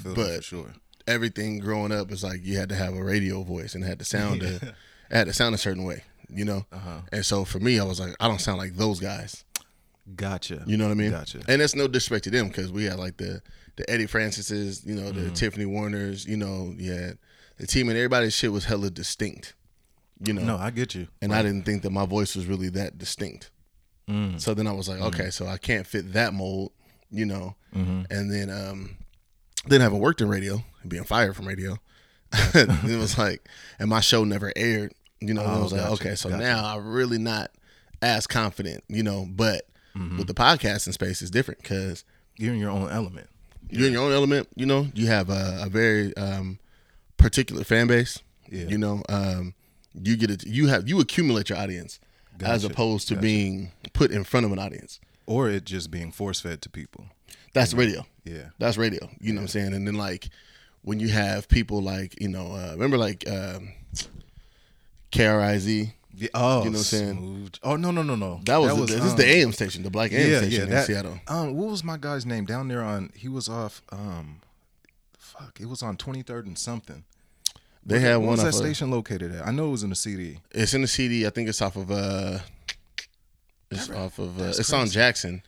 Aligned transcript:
feel 0.00 0.14
But- 0.14 0.36
for 0.36 0.42
sure. 0.42 0.72
everything 1.06 1.58
growing 1.58 1.92
up 1.92 2.10
is 2.12 2.22
like 2.22 2.40
you 2.44 2.56
had 2.58 2.68
to 2.68 2.74
have 2.74 2.94
a 2.94 3.02
radio 3.02 3.42
voice 3.42 3.74
and 3.74 3.82
it 3.84 3.86
had 3.86 3.98
to 3.98 4.04
sound 4.04 4.42
a, 4.42 4.56
it 4.56 4.74
had 5.10 5.26
to 5.26 5.32
sound 5.32 5.54
a 5.54 5.58
certain 5.58 5.84
way, 5.84 6.04
you 6.28 6.44
know. 6.44 6.66
Uh-huh. 6.72 7.00
And 7.12 7.24
so 7.26 7.44
for 7.44 7.58
me, 7.60 7.78
I 7.80 7.84
was 7.84 7.98
like, 8.00 8.14
I 8.20 8.28
don't 8.28 8.40
sound 8.40 8.58
like 8.58 8.74
those 8.76 9.00
guys. 9.00 9.44
Gotcha. 10.16 10.62
You 10.66 10.76
know 10.76 10.84
what 10.86 10.92
I 10.92 10.94
mean? 10.94 11.10
Gotcha. 11.12 11.40
And 11.48 11.60
that's 11.60 11.74
no 11.76 11.86
disrespect 11.86 12.24
to 12.24 12.30
them 12.30 12.48
because 12.48 12.72
we 12.72 12.84
had 12.84 12.98
like 12.98 13.16
the 13.16 13.42
the 13.76 13.88
Eddie 13.88 14.06
Francises, 14.06 14.84
you 14.84 14.94
know, 14.94 15.10
the 15.12 15.20
Mm-hmm. 15.22 15.34
Tiffany 15.34 15.66
Warners, 15.66 16.26
you 16.26 16.36
know, 16.36 16.74
yeah, 16.76 17.12
the 17.58 17.66
team 17.66 17.88
and 17.88 17.96
everybody's 17.96 18.34
shit 18.34 18.50
was 18.52 18.64
hella 18.64 18.90
distinct, 18.90 19.54
you 20.26 20.32
know. 20.32 20.42
No, 20.42 20.56
I 20.56 20.70
get 20.70 20.94
you. 20.94 21.06
and 21.22 21.32
I 21.32 21.42
didn't 21.42 21.64
think 21.64 21.82
that 21.82 21.90
my 21.90 22.06
voice 22.06 22.34
was 22.36 22.46
really 22.46 22.68
that 22.70 22.98
distinct. 22.98 23.50
Mm. 24.08 24.40
So 24.40 24.54
then 24.54 24.66
I 24.66 24.72
was 24.72 24.88
like, 24.88 25.00
okay, 25.00 25.30
so 25.30 25.46
I 25.46 25.56
can't 25.56 25.86
fit 25.86 26.12
that 26.14 26.34
mold, 26.34 26.72
you 27.10 27.24
know. 27.26 27.54
Mm-hmm. 27.74 28.02
And 28.10 28.32
then 28.32 28.50
um 28.50 28.96
then 29.66 29.80
having 29.80 29.98
worked 29.98 30.20
in 30.20 30.28
radio 30.28 30.62
and 30.82 30.90
being 30.90 31.04
fired 31.04 31.36
from 31.36 31.46
radio, 31.46 31.76
it 32.32 32.98
was 32.98 33.18
like, 33.18 33.48
and 33.78 33.88
my 33.90 34.00
show 34.00 34.24
never 34.24 34.52
aired, 34.56 34.92
you 35.20 35.34
know. 35.34 35.42
and 35.42 35.50
I 35.50 35.54
Oh, 35.56 35.62
was 35.64 35.72
like, 35.72 35.90
okay, 35.92 36.14
so 36.14 36.28
gotcha. 36.30 36.42
now 36.42 36.64
I'm 36.76 36.86
really 36.86 37.18
not 37.18 37.50
as 38.02 38.26
confident, 38.26 38.84
you 38.88 39.02
know. 39.02 39.26
But 39.28 39.66
Mm-hmm. 39.96 40.18
with 40.18 40.28
the 40.28 40.34
podcasting 40.34 40.92
space, 40.92 41.20
is 41.20 41.32
different 41.32 41.60
because 41.62 42.04
You're 42.36 42.54
in 42.54 42.60
your 42.60 42.70
own 42.70 42.88
element. 42.92 43.28
you're 43.70 43.88
in 43.88 43.92
your 43.92 44.04
own 44.04 44.12
element. 44.12 44.46
You 44.54 44.64
know, 44.64 44.86
you 44.94 45.08
have 45.08 45.28
a, 45.30 45.62
a 45.64 45.68
very 45.68 46.16
um, 46.16 46.60
particular 47.16 47.64
fan 47.64 47.88
base. 47.88 48.20
Yeah. 48.48 48.66
You 48.68 48.78
know, 48.78 49.02
um, 49.08 49.54
you 50.00 50.16
get 50.16 50.30
it. 50.30 50.46
You 50.46 50.68
have 50.68 50.88
you 50.88 51.00
accumulate 51.00 51.48
your 51.48 51.58
audience 51.58 51.98
as 52.40 52.62
opposed 52.64 53.08
to 53.08 53.14
gotcha. 53.14 53.22
being 53.22 53.72
put 53.92 54.12
in 54.12 54.22
front 54.22 54.46
of 54.46 54.52
an 54.52 54.60
audience. 54.60 55.00
Or 55.26 55.48
it 55.50 55.64
just 55.64 55.90
being 55.90 56.12
force 56.12 56.40
fed 56.40 56.62
to 56.62 56.70
people. 56.70 57.06
That's 57.52 57.74
radio. 57.74 58.06
Yeah. 58.24 58.50
That's 58.58 58.76
radio. 58.76 59.08
You 59.20 59.32
know 59.32 59.40
what 59.40 59.42
I'm 59.42 59.48
saying? 59.48 59.74
And 59.74 59.86
then 59.86 59.94
like 59.94 60.28
when 60.82 61.00
you 61.00 61.08
have 61.08 61.48
people 61.48 61.82
like 61.82 62.20
you 62.20 62.28
know, 62.28 62.52
uh, 62.52 62.72
remember 62.72 62.98
like 62.98 63.28
um, 63.28 63.72
KRIZ. 65.12 65.92
Yeah, 66.12 66.28
oh, 66.34 66.64
You 66.64 66.64
know 66.64 66.70
what 66.72 66.78
I'm 66.78 66.82
saying? 66.82 67.16
smooth. 67.16 67.54
Oh 67.62 67.76
no 67.76 67.90
no 67.90 68.02
no 68.02 68.16
no. 68.16 68.40
That 68.44 68.58
was, 68.58 68.76
the, 68.76 68.96
this 68.96 69.04
is 69.04 69.14
the 69.14 69.24
um, 69.24 69.28
AM 69.30 69.52
station, 69.52 69.82
the 69.82 69.90
Black 69.90 70.12
AM 70.12 70.30
yeah 70.30 70.38
station 70.38 70.58
yeah 70.58 70.64
in 70.64 70.70
that, 70.70 70.86
Seattle. 70.86 71.20
Um, 71.28 71.54
what 71.54 71.70
was 71.70 71.84
my 71.84 71.96
guy's 71.96 72.26
name 72.26 72.44
down 72.44 72.68
there 72.68 72.82
on? 72.82 73.10
He 73.14 73.28
was 73.28 73.48
off. 73.48 73.80
Um, 73.90 74.40
fuck, 75.18 75.58
it 75.60 75.66
was 75.66 75.82
on 75.82 75.96
23rd 75.96 76.46
and 76.46 76.58
something. 76.58 77.04
They 77.86 78.00
had 78.00 78.16
one 78.16 78.30
was 78.30 78.40
of 78.40 78.46
that 78.46 78.52
station 78.52 78.90
located 78.90 79.32
at? 79.34 79.46
I 79.46 79.52
know 79.52 79.68
it 79.68 79.70
was 79.70 79.82
in 79.82 79.90
the 79.90 79.96
CD. 79.96 80.40
It's 80.50 80.74
in 80.74 80.82
the 80.82 80.88
CD. 80.88 81.26
I 81.26 81.30
think 81.30 81.48
it's 81.48 81.62
off 81.62 81.76
of 81.76 81.90
uh, 81.90 82.40
it's 83.70 83.88
off 83.88 84.18
of 84.18 84.38
uh, 84.40 84.44
it's 84.44 84.72
on. 84.72 84.88
Jackson. 84.88 85.42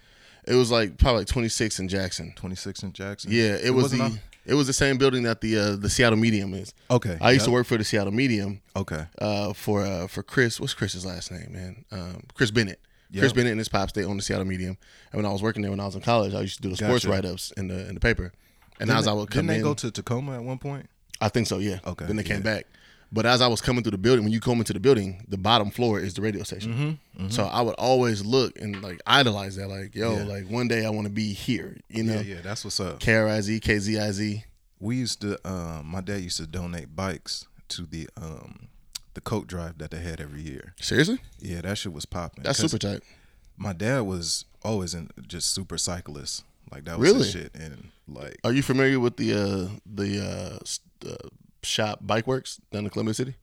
It 0.47 0.55
was 0.55 0.71
like 0.71 0.99
probably 0.99 1.21
like 1.21 1.29
26 1.29 1.79
in 1.79 1.89
Jackson. 1.89 2.33
26 2.37 2.83
in 2.83 2.93
Jackson. 2.93 3.31
Yeah, 3.33 3.57
it, 3.63 3.71
was 3.73 3.85
wasn't 3.93 4.15
the 4.15 4.19
it 4.45 4.55
was 4.55 4.67
the 4.67 4.73
same 4.73 4.99
building 4.99 5.23
that 5.23 5.41
the 5.41 5.57
uh, 5.57 5.77
the 5.77 5.89
Seattle 5.89 6.19
Medium 6.19 6.53
is. 6.55 6.75
Okay. 6.91 7.17
I 7.21 7.31
used 7.31 7.45
to 7.45 7.51
work 7.53 7.67
for 7.67 7.77
the 7.77 7.85
Seattle 7.85 8.13
Medium 8.13 8.61
Okay. 8.75 9.07
uh, 9.21 9.53
for 9.53 9.83
uh, 9.85 10.09
for 10.09 10.23
Chris. 10.23 10.59
What's 10.61 10.75
Chris's 10.75 11.07
last 11.07 11.31
name, 11.31 11.53
man? 11.53 11.85
Um, 11.93 12.23
Chris 12.35 12.51
Bennett. 12.51 12.81
Chris 13.17 13.33
Bennett 13.35 13.51
and 13.53 13.61
his 13.61 13.69
pops 13.69 13.93
they 13.93 14.05
owned 14.05 14.19
the 14.19 14.23
Seattle 14.25 14.47
Medium. 14.47 14.79
And 15.13 15.19
when 15.23 15.27
I 15.27 15.33
was 15.33 15.43
working 15.43 15.61
there 15.63 15.71
when 15.71 15.81
I 15.81 15.85
was 15.87 15.95
in 15.95 16.01
college, 16.01 16.33
I 16.35 16.41
used 16.41 16.57
to 16.57 16.63
do 16.63 16.71
the 16.71 16.77
sports 16.77 17.05
Gotcha. 17.05 17.11
write 17.15 17.25
ups 17.27 17.53
in 17.57 17.69
the 17.69 17.87
in 17.89 17.95
the 17.95 18.01
paper. 18.01 18.33
And 18.81 18.89
Didn't 18.89 18.99
as 19.01 19.07
I 19.07 19.13
they- 19.13 19.19
would 19.19 19.31
come 19.31 19.47
didn't 19.47 19.59
they 19.59 19.63
go 19.63 19.75
to 19.75 19.91
Tacoma 19.91 20.35
at 20.37 20.43
one 20.43 20.59
point? 20.59 20.89
I 21.21 21.29
think 21.29 21.47
so, 21.47 21.59
yeah. 21.59 21.79
Okay, 21.87 22.07
Then 22.07 22.17
they 22.17 22.25
came 22.25 22.41
back. 22.43 22.67
But 23.15 23.27
as 23.27 23.43
I 23.43 23.47
was 23.47 23.61
coming 23.61 23.83
through 23.85 23.91
the 23.93 23.99
building, 23.99 24.25
when 24.25 24.33
you 24.33 24.41
come 24.41 24.59
into 24.59 24.73
the 24.73 24.81
building, 24.81 25.25
the 25.29 25.37
bottom 25.37 25.71
floor 25.71 26.01
is 26.01 26.15
the 26.15 26.23
radio 26.23 26.43
station. 26.45 26.99
Mm-hmm. 27.19 27.29
So 27.29 27.45
I 27.45 27.61
would 27.61 27.75
always 27.75 28.25
look 28.25 28.59
and 28.59 28.81
like 28.83 29.01
idolize 29.07 29.57
that, 29.57 29.69
like, 29.69 29.95
yo, 29.95 30.17
Yeah. 30.17 30.25
like 30.25 30.49
one 30.51 30.67
day 30.67 30.87
I 30.87 30.91
want 30.91 31.07
to 31.07 31.13
be 31.13 31.35
here, 31.35 31.77
you 31.91 32.05
know? 32.05 32.15
Yeah, 32.15 32.21
yeah, 32.37 32.41
that's 32.43 32.65
what's 32.65 32.81
up. 32.81 33.01
KRIZ, 33.01 33.61
KZIZ. 33.61 34.45
We 34.81 34.97
used 34.97 35.21
to. 35.21 35.39
Um, 35.49 35.87
my 35.87 36.01
dad 36.01 36.23
used 36.23 36.39
to 36.39 36.47
donate 36.47 36.97
bikes 36.97 37.47
to 37.69 37.83
the 37.83 38.09
um, 38.17 38.69
the 39.15 39.21
coat 39.21 39.47
drive 39.47 39.79
that 39.79 39.91
they 39.91 39.99
had 40.01 40.21
every 40.21 40.41
year. 40.41 40.75
Seriously? 40.81 41.19
Yeah, 41.39 41.61
that 41.61 41.77
shit 41.79 41.93
was 41.93 42.07
popping. 42.07 42.43
That's 42.45 42.59
super 42.59 42.79
tight. 42.79 43.03
My 43.59 43.75
dad 43.75 44.01
was 44.01 44.47
always 44.65 44.95
in 44.95 45.11
just 45.29 45.53
super 45.55 45.77
cyclist. 45.79 46.45
Like 46.73 46.87
that 46.87 46.99
was 46.99 47.13
Really? 47.13 47.29
shit, 47.29 47.55
and 47.55 47.91
like 48.09 48.39
Are 48.43 48.53
you 48.53 48.63
familiar 48.63 48.99
with 48.99 49.19
the 49.19 49.35
uh 49.35 49.69
the 49.87 50.59
uh, 51.05 51.09
uh 51.09 51.29
shop 51.63 52.01
Bike 52.03 52.27
Works 52.27 52.61
down 52.71 52.85
in 52.85 52.91
Columbia 52.91 53.15
City? 53.15 53.35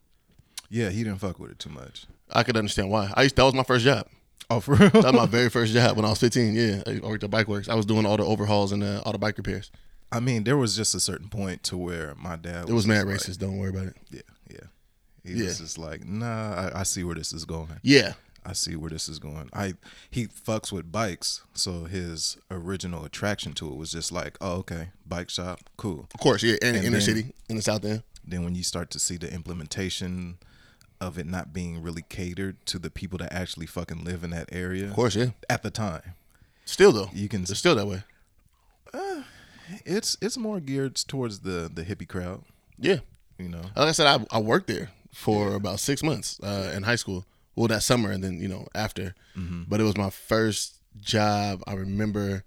yeah, 0.70 0.90
he 0.90 1.04
didn't 1.04 1.20
fuck 1.20 1.40
with 1.40 1.50
it 1.52 1.60
too 1.60 1.70
much. 1.72 2.06
I 2.32 2.44
could 2.44 2.56
understand 2.58 2.92
why. 2.92 3.12
I 3.16 3.24
used 3.24 3.36
that 3.38 3.44
was 3.44 3.54
my 3.56 3.64
first 3.64 3.84
job. 3.86 4.08
Oh, 4.52 4.60
for 4.60 4.76
real? 4.76 4.90
That 4.90 5.04
was 5.06 5.14
my 5.14 5.26
very 5.26 5.50
first 5.50 5.74
job 5.74 5.96
when 5.96 6.06
I 6.06 6.10
was 6.10 6.20
15. 6.20 6.54
Yeah, 6.56 6.84
I 6.86 7.00
worked 7.08 7.24
at 7.24 7.32
Bike 7.32 7.48
Works. 7.48 7.70
I 7.70 7.76
was 7.76 7.86
doing 7.86 8.06
all 8.06 8.18
the 8.18 8.26
overhauls 8.26 8.72
and 8.72 8.84
uh, 8.84 9.02
all 9.06 9.12
the 9.12 9.18
bike 9.20 9.38
repairs. 9.38 9.72
I 10.12 10.20
mean, 10.20 10.44
there 10.44 10.58
was 10.58 10.76
just 10.76 10.94
a 10.96 11.00
certain 11.00 11.28
point 11.30 11.64
to 11.64 11.78
where 11.78 12.14
my 12.16 12.36
dad. 12.36 12.68
It 12.70 12.74
was 12.74 12.88
mad 12.88 13.08
just 13.08 13.28
racist. 13.30 13.38
Don't 13.40 13.58
worry 13.58 13.70
about 13.70 13.88
it. 13.88 13.96
Yeah, 14.12 14.22
yeah. 14.50 14.60
He 15.24 15.34
Yeah. 15.40 15.46
was 15.46 15.60
just 15.60 15.78
like, 15.78 16.04
nah, 16.06 16.54
I, 16.74 16.80
I 16.80 16.84
see 16.84 17.04
where 17.04 17.14
this 17.16 17.32
is 17.34 17.46
going. 17.46 17.80
Yeah, 17.84 18.14
I 18.46 18.54
see 18.54 18.76
where 18.76 18.90
this 18.90 19.08
is 19.10 19.20
going. 19.20 19.50
I 19.54 19.74
he 20.10 20.26
fucks 20.28 20.72
with 20.72 20.92
bikes, 20.92 21.44
so 21.54 21.84
his 21.86 22.38
original 22.50 23.06
attraction 23.06 23.54
to 23.54 23.68
it 23.72 23.76
was 23.76 23.92
just 23.92 24.12
like, 24.12 24.38
oh, 24.42 24.54
okay, 24.58 24.90
bike 25.06 25.30
shop, 25.30 25.60
cool. 25.78 26.08
of 26.14 26.20
course. 26.20 26.42
Yeah, 26.42 26.56
in 26.62 26.76
inner 26.76 26.90
then- 26.92 27.02
city 27.02 27.34
in 27.50 27.56
the 27.58 27.62
South 27.62 27.86
End. 27.86 28.02
Then 28.30 28.44
when 28.44 28.56
you 28.56 28.64
start 28.64 28.90
to 28.92 29.00
see 29.00 29.18
the 29.18 29.32
implementation 29.34 30.38
of 31.02 31.18
it 31.18 31.26
not 31.26 31.54
being 31.54 31.82
really 31.82 32.04
catered 32.10 32.64
to 32.68 32.78
the 32.80 32.90
people 32.90 33.18
that 33.20 33.32
actually 33.34 33.66
fucking 33.66 34.04
live 34.04 34.24
in 34.24 34.32
that 34.32 34.50
area 34.52 34.86
Of 34.88 34.94
course, 34.94 35.16
yeah. 35.16 35.30
at 35.50 35.64
the 35.64 35.72
time, 35.72 36.02
Still 36.66 36.92
though, 36.92 37.10
you 37.14 37.28
can 37.30 37.42
it's 37.44 37.58
still 37.58 37.76
that 37.76 37.88
way. 37.88 38.04
it's 39.86 40.18
it's 40.22 40.38
more 40.38 40.60
geared 40.60 40.96
towards 40.96 41.40
the 41.40 41.70
the 41.74 41.84
hippie 41.84 42.08
crowd, 42.08 42.44
Yeah. 42.78 43.00
you 43.38 43.50
know. 43.50 43.62
Like 43.76 43.90
I 43.90 43.92
said, 43.92 44.08
I, 44.08 44.26
I 44.38 44.40
worked 44.40 44.68
there 44.68 44.90
for 45.14 45.54
about 45.56 45.80
six 45.80 46.04
months 46.04 46.40
uh, 46.42 46.72
in 46.76 46.84
high 46.84 46.96
school. 46.98 47.26
Well, 47.56 47.68
that 47.68 47.84
summer 47.84 48.12
and 48.12 48.24
then 48.24 48.40
you 48.40 48.48
know 48.48 48.68
after. 48.76 49.16
Mm-hmm. 49.38 49.64
But 49.68 49.80
it 49.82 49.84
was 49.84 49.98
my 49.98 50.10
first 50.10 50.76
job. 51.02 51.62
I 51.68 51.74
remember. 51.74 52.44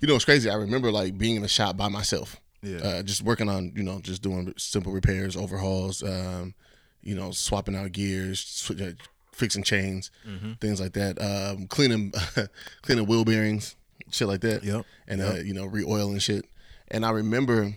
You 0.00 0.08
know, 0.08 0.14
it's 0.16 0.24
crazy. 0.24 0.48
I 0.48 0.54
remember 0.54 0.90
like 0.90 1.18
being 1.18 1.36
in 1.36 1.44
a 1.44 1.48
shop 1.48 1.76
by 1.76 1.88
myself. 1.88 2.36
Yeah. 2.62 2.78
Uh, 2.78 3.02
just 3.02 3.22
working 3.22 3.48
on 3.48 3.72
you 3.74 3.82
know 3.82 4.00
just 4.00 4.22
doing 4.22 4.52
simple 4.56 4.92
repairs, 4.92 5.36
overhauls. 5.36 6.02
Um, 6.02 6.54
you 7.02 7.14
know, 7.14 7.30
swapping 7.30 7.74
out 7.74 7.92
gears, 7.92 8.40
sw- 8.40 8.72
uh, 8.80 8.92
fixing 9.32 9.62
chains, 9.62 10.10
Mm-hmm. 10.28 10.52
things 10.60 10.80
like 10.80 10.92
that. 10.92 11.18
Um, 11.20 11.66
cleaning 11.66 12.12
cleaning 12.82 13.06
wheel 13.06 13.24
bearings, 13.24 13.76
shit 14.10 14.28
like 14.28 14.42
that. 14.42 14.62
Yep. 14.62 14.84
And 15.08 15.22
uh, 15.22 15.34
you 15.44 15.54
know, 15.54 15.64
re-oiling 15.66 16.18
shit. 16.18 16.44
And 16.88 17.06
I 17.06 17.10
remember 17.10 17.74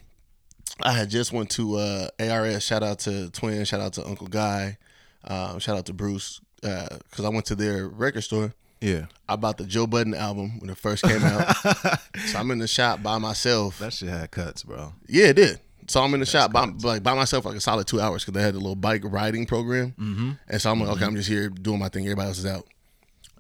I 0.82 0.92
had 0.92 1.10
just 1.10 1.32
went 1.32 1.50
to 1.52 1.76
uh, 1.78 2.08
ARS. 2.20 2.64
Shout 2.64 2.84
out 2.84 3.00
to 3.00 3.30
Twin. 3.30 3.64
Shout 3.64 3.80
out 3.80 3.94
to 3.94 4.06
Uncle 4.06 4.28
Guy. 4.28 4.78
Um, 5.24 5.60
shout 5.60 5.78
out 5.78 5.86
to 5.86 5.94
Bruce 5.94 6.42
because 6.62 7.24
I 7.24 7.30
went 7.30 7.46
to 7.46 7.56
their 7.56 7.88
record 7.88 8.24
store. 8.24 8.54
Yeah, 8.84 9.06
I 9.30 9.36
bought 9.38 9.58
the 9.58 9.66
Joe 9.66 9.88
Budden 9.88 10.14
album 10.14 10.60
when 10.60 10.70
it 10.70 10.78
first 10.78 11.04
came 11.04 11.24
out. 11.24 11.56
so 12.28 12.38
I'm 12.40 12.52
in 12.52 12.60
the 12.60 12.68
shop 12.68 13.02
by 13.02 13.18
myself. 13.18 13.80
that 13.80 13.94
shit 13.94 14.10
had 14.10 14.30
cuts, 14.32 14.64
bro. 14.64 14.94
yeah, 15.08 15.28
it 15.28 15.36
did. 15.36 15.60
So 15.88 16.02
I'm 16.02 16.14
in 16.14 16.20
the 16.22 16.26
shop 16.26 16.52
by, 16.54 16.66
like 16.84 17.04
by 17.04 17.14
myself 17.14 17.46
like 17.46 17.56
a 17.56 17.62
solid 17.62 17.88
two 17.88 18.00
hours 18.00 18.24
because 18.24 18.34
they 18.34 18.42
had 18.42 18.54
a 18.56 18.58
little 18.58 18.76
bike 18.76 19.02
riding 19.06 19.46
program. 19.46 19.94
Mm-hmm. 20.00 20.32
And 20.48 20.62
so 20.62 20.72
I'm 20.72 20.80
like, 20.80 20.90
okay, 20.96 21.06
I'm 21.06 21.16
just 21.16 21.28
here 21.28 21.50
doing 21.50 21.80
my 21.80 21.90
thing. 21.90 22.06
Everybody 22.06 22.28
else 22.30 22.40
is 22.40 22.46
out. 22.46 22.66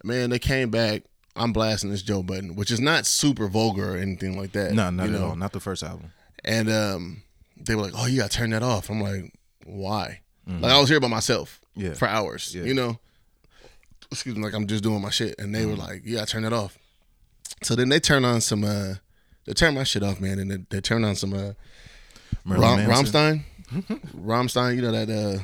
Man, 0.03 0.29
they 0.29 0.39
came 0.39 0.69
back. 0.69 1.03
I'm 1.35 1.51
blasting 1.53 1.89
this 1.89 2.01
Joe 2.03 2.21
Budden, 2.21 2.55
which 2.55 2.69
is 2.69 2.79
not 2.81 3.05
super 3.05 3.47
vulgar 3.47 3.93
or 3.93 3.97
anything 3.97 4.37
like 4.37 4.51
that. 4.51 4.73
No, 4.73 4.89
not 4.89 5.07
you 5.09 5.15
at 5.15 5.19
know? 5.21 5.27
all. 5.29 5.35
Not 5.35 5.51
the 5.53 5.59
first 5.61 5.83
album. 5.83 6.11
And 6.43 6.69
um, 6.69 7.23
they 7.57 7.75
were 7.75 7.81
like, 7.83 7.93
"Oh, 7.95 8.05
you 8.05 8.19
got 8.19 8.29
to 8.31 8.37
turn 8.37 8.49
that 8.51 8.61
off." 8.61 8.89
I'm 8.89 9.01
like, 9.01 9.33
"Why?" 9.65 10.19
Like 10.45 10.71
I 10.73 10.79
was 10.79 10.89
here 10.89 10.99
by 10.99 11.07
myself 11.07 11.59
Mm-hmm. 11.77 11.87
Yeah. 11.87 11.93
for 11.95 12.07
hours. 12.07 12.53
Yeah. 12.53 12.63
You 12.65 12.73
know, 12.75 12.99
excuse 14.13 14.35
me, 14.35 14.43
like 14.43 14.53
I'm 14.53 14.67
just 14.67 14.83
doing 14.83 15.01
my 15.01 15.09
shit, 15.09 15.35
and 15.39 15.53
they 15.53 15.65
were 15.65 15.73
Mm-hmm. 15.73 15.81
like, 15.81 16.01
yeah, 16.05 16.21
to 16.21 16.25
turn 16.25 16.43
that 16.43 16.53
off." 16.53 16.77
So 17.61 17.75
then 17.75 17.89
they 17.89 17.99
turn 17.99 18.23
on 18.25 18.41
some. 18.41 18.63
uh 18.63 18.95
They 19.45 19.53
turn 19.53 19.75
my 19.75 19.83
shit 19.83 20.03
off, 20.03 20.19
man, 20.21 20.39
and 20.39 20.49
they, 20.51 20.57
they 20.69 20.81
turn 20.81 21.03
on 21.03 21.15
some. 21.15 21.33
uh 21.33 21.53
Rom- 22.45 22.85
Manson. 22.87 23.43
Rammstein, 23.71 24.01
Rammstein, 24.15 24.75
you 24.75 24.81
know 24.81 24.91
that 24.91 25.09
uh 25.09 25.43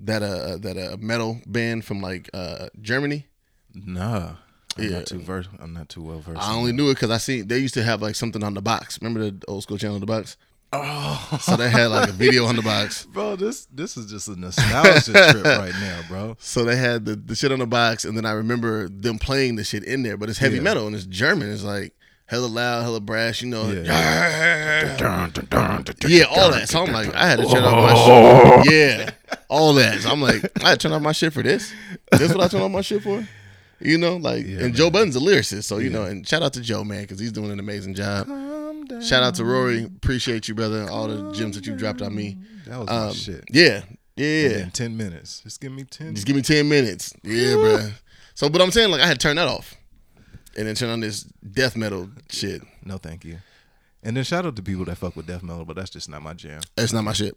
that 0.00 0.22
uh 0.22 0.56
that 0.58 0.76
uh 0.76 0.96
metal 0.98 1.40
band 1.46 1.84
from 1.84 2.00
like 2.00 2.28
uh 2.34 2.68
Germany. 2.80 3.26
Nah, 3.74 4.34
I'm 4.76 4.84
Yeah. 4.84 4.90
not 4.98 5.06
too 5.06 5.20
versed. 5.20 5.50
I'm 5.60 5.72
not 5.72 5.88
too 5.88 6.02
well 6.02 6.20
versed. 6.20 6.40
I 6.42 6.54
only 6.54 6.72
knew 6.72 6.90
it 6.90 6.94
because 6.94 7.10
I 7.10 7.18
seen 7.18 7.46
they 7.48 7.58
used 7.58 7.74
to 7.74 7.82
have 7.82 8.02
like 8.02 8.14
something 8.16 8.42
on 8.42 8.54
the 8.54 8.62
box. 8.62 8.98
Remember 9.00 9.30
the 9.30 9.40
old 9.48 9.62
school 9.62 9.78
channel 9.78 9.94
on 9.96 10.00
the 10.00 10.06
box? 10.06 10.36
Oh, 10.74 11.38
So 11.40 11.56
they 11.56 11.68
had 11.68 11.86
like 11.88 12.08
a 12.08 12.12
video 12.12 12.46
on 12.46 12.56
the 12.56 12.62
box. 12.62 13.04
bro, 13.12 13.36
this 13.36 13.66
this 13.66 13.96
is 13.96 14.10
just 14.10 14.28
a 14.28 14.36
nostalgia 14.40 15.12
trip 15.32 15.44
right 15.44 15.74
now, 15.80 16.00
bro. 16.08 16.36
So 16.40 16.64
they 16.64 16.76
had 16.76 17.04
the, 17.04 17.14
the 17.16 17.34
shit 17.34 17.52
on 17.52 17.58
the 17.58 17.66
box, 17.66 18.04
and 18.06 18.16
then 18.16 18.24
I 18.24 18.32
remember 18.32 18.88
them 18.88 19.18
playing 19.18 19.56
the 19.56 19.64
shit 19.64 19.84
in 19.84 20.02
there, 20.02 20.16
but 20.16 20.30
it's 20.30 20.38
heavy 20.38 20.56
Yeah. 20.56 20.62
metal 20.62 20.86
and 20.86 20.96
it's 20.96 21.04
German. 21.04 21.50
It's 21.52 21.62
like 21.62 21.94
hella 22.26 22.46
loud, 22.46 22.82
hella 22.84 23.00
brass, 23.00 23.42
you 23.42 23.48
know. 23.48 23.70
Yeah. 23.70 24.96
Yeah, 26.08 26.24
all 26.24 26.50
that. 26.50 26.68
So 26.68 26.82
I'm 26.84 26.92
like, 26.92 27.14
I 27.14 27.26
had 27.28 27.38
to 27.40 27.46
turn 27.46 27.64
off 27.64 27.74
my 27.74 28.62
shit. 28.64 28.72
Yeah, 28.72 29.10
all 29.50 29.74
that. 29.74 30.00
So 30.00 30.10
I'm 30.10 30.20
like, 30.22 30.42
I 30.64 30.70
had 30.70 30.80
to 30.80 30.88
turn 30.88 30.92
off 30.92 31.02
my 31.02 31.12
shit 31.12 31.32
for 31.32 31.42
this. 31.42 31.72
This 32.12 32.34
what 32.34 32.44
I 32.44 32.48
turn 32.48 32.62
off 32.62 32.70
my 32.70 32.80
shit 32.80 33.02
for? 33.02 33.26
You 33.84 33.98
know, 33.98 34.16
like, 34.16 34.44
Yeah, 34.46 34.52
and 34.54 34.60
man. 34.62 34.74
Joe 34.74 34.90
Budden's 34.90 35.16
a 35.16 35.20
lyricist, 35.20 35.64
so 35.64 35.78
you 35.78 35.86
Yeah. 35.90 35.92
know, 35.98 36.02
and 36.04 36.26
shout 36.26 36.42
out 36.42 36.52
to 36.54 36.60
Joe, 36.60 36.84
man, 36.84 37.02
because 37.02 37.18
he's 37.18 37.32
doing 37.32 37.50
an 37.50 37.58
amazing 37.58 37.94
job. 37.94 38.26
Shout 39.02 39.22
out 39.22 39.34
to 39.36 39.44
Rory, 39.44 39.84
appreciate 39.84 40.48
you, 40.48 40.54
brother. 40.54 40.88
All 40.90 41.08
the 41.08 41.32
gems 41.32 41.56
that 41.56 41.66
you 41.66 41.74
dropped 41.76 42.02
on 42.02 42.14
me. 42.14 42.36
That 42.66 42.78
was 42.78 42.88
my 42.88 42.94
Um, 43.08 43.14
shit. 43.14 43.44
Yeah, 43.50 43.82
yeah. 44.16 44.48
And 44.58 44.74
ten 44.74 44.96
minutes. 44.96 45.40
Just 45.42 45.60
give 45.60 45.72
me 45.72 45.84
ten. 45.84 46.14
Just 46.14 46.26
give 46.26 46.36
me 46.36 46.42
ten 46.42 46.68
minutes. 46.68 47.12
Yeah, 47.22 47.54
bro. 47.54 47.90
So, 48.34 48.48
but 48.48 48.60
I'm 48.60 48.70
saying 48.70 48.90
like 48.90 49.00
I 49.00 49.06
had 49.06 49.18
to 49.20 49.22
turn 49.26 49.36
that 49.36 49.48
off, 49.48 49.74
and 50.56 50.66
then 50.66 50.74
turn 50.74 50.90
on 50.90 51.00
this 51.00 51.22
death 51.22 51.76
metal 51.76 52.10
shit. 52.30 52.62
no, 52.84 52.98
thank 52.98 53.24
you. 53.24 53.38
And 54.04 54.16
then 54.16 54.24
shout 54.24 54.44
out 54.44 54.56
to 54.56 54.62
people 54.62 54.84
that 54.86 54.98
fuck 54.98 55.14
with 55.16 55.26
death 55.26 55.42
metal, 55.42 55.64
but 55.64 55.76
that's 55.76 55.90
just 55.90 56.08
not 56.08 56.22
my 56.22 56.34
jam. 56.34 56.60
That's 56.76 56.92
not 56.92 57.04
my 57.04 57.12
shit. 57.12 57.36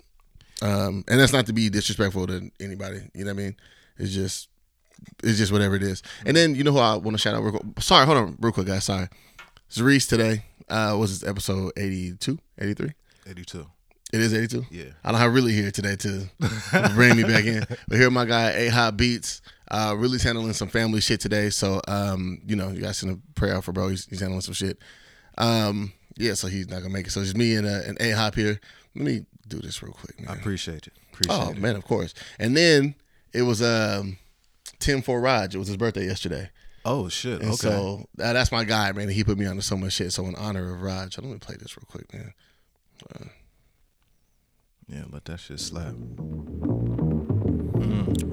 Um, 0.61 1.03
and 1.07 1.19
that's 1.19 1.31
not 1.33 1.45
to 1.47 1.53
be 1.53 1.69
disrespectful 1.69 2.25
to 2.27 2.49
anybody. 2.59 3.01
You 3.13 3.25
know 3.25 3.33
what 3.33 3.39
I 3.39 3.43
mean? 3.43 3.55
It's 3.99 4.11
just, 4.13 4.47
it's 5.23 5.37
just 5.37 5.51
whatever 5.51 5.75
it 5.75 5.83
is. 5.83 6.03
And 6.25 6.35
then 6.35 6.55
you 6.55 6.63
know 6.63 6.71
who 6.71 6.79
I 6.79 6.95
want 6.95 7.15
to 7.15 7.17
shout 7.17 7.35
out. 7.35 7.43
Real 7.43 7.51
quick. 7.53 7.81
Sorry, 7.81 8.05
hold 8.05 8.17
on, 8.17 8.37
real 8.39 8.51
quick, 8.53 8.67
guys. 8.67 8.83
Sorry. 8.83 9.07
Zarice 9.69 10.07
today 10.07 10.45
uh, 10.69 10.95
was 10.97 11.19
this 11.19 11.29
episode 11.29 11.71
82, 11.77 12.37
83? 12.59 12.91
Eighty-two. 13.27 13.65
It 14.13 14.21
is 14.21 14.33
82? 14.33 14.65
Yeah. 14.69 14.83
I 15.03 15.11
don't 15.11 15.19
have 15.19 15.33
really 15.33 15.51
here 15.51 15.71
today 15.71 15.95
to 15.97 16.29
bring 16.93 17.17
me 17.17 17.23
back 17.23 17.45
in. 17.45 17.65
But 17.87 17.97
here 17.97 18.09
my 18.11 18.25
guy, 18.25 18.51
A 18.51 18.67
Hot 18.69 18.95
Beats, 18.95 19.41
uh, 19.69 19.95
really 19.97 20.19
handling 20.19 20.53
some 20.53 20.69
family 20.69 21.01
shit 21.01 21.19
today. 21.19 21.49
So, 21.49 21.81
um, 21.87 22.39
you 22.45 22.55
know, 22.55 22.69
you 22.69 22.81
guys 22.81 22.99
send 22.99 23.11
a 23.11 23.39
prayer 23.39 23.55
out 23.55 23.63
for 23.63 23.71
bro. 23.71 23.89
He's, 23.89 24.05
he's 24.05 24.19
handling 24.19 24.41
some 24.41 24.53
shit. 24.53 24.77
Um, 25.37 25.91
yeah, 26.17 26.33
so 26.33 26.47
he's 26.47 26.69
not 26.69 26.81
gonna 26.81 26.93
make 26.93 27.07
it. 27.07 27.11
So 27.11 27.19
it's 27.21 27.35
me 27.35 27.55
and 27.55 27.67
uh, 27.67 27.81
and 27.85 27.99
A 27.99 28.11
Hop 28.11 28.35
here. 28.35 28.59
Let 28.95 29.05
me 29.05 29.25
do 29.47 29.59
this 29.59 29.83
real 29.83 29.91
quick, 29.93 30.19
man. 30.19 30.29
I 30.29 30.39
appreciate 30.39 30.87
it. 30.87 30.93
Appreciate 31.11 31.47
oh 31.47 31.49
it. 31.49 31.57
man, 31.57 31.75
of 31.75 31.83
course. 31.83 32.13
And 32.39 32.55
then 32.55 32.95
it 33.33 33.41
was 33.41 33.61
um 33.61 34.17
Tim 34.85 35.01
for 35.01 35.19
Raj. 35.19 35.55
It 35.55 35.57
was 35.57 35.67
his 35.67 35.77
birthday 35.77 36.05
yesterday. 36.05 36.49
Oh 36.85 37.09
shit. 37.09 37.41
And 37.41 37.49
Okay. 37.53 37.55
so 37.57 38.05
uh, 38.21 38.33
that's 38.33 38.51
my 38.51 38.63
guy, 38.63 38.91
man. 38.91 39.09
He 39.09 39.23
put 39.23 39.39
me 39.39 39.47
onto 39.47 39.61
so 39.61 39.75
much 39.75 39.93
shit. 39.93 40.13
So 40.13 40.25
in 40.27 40.35
honor 40.35 40.73
of 40.75 40.81
Raj, 40.83 41.17
let 41.17 41.25
me 41.27 41.37
play 41.39 41.55
this 41.59 41.75
real 41.75 41.87
quick, 41.89 42.13
man. 42.13 42.33
yeah, 44.87 45.03
let 45.11 45.25
that 45.25 45.39
shit 45.39 45.59
slap. 45.59 45.95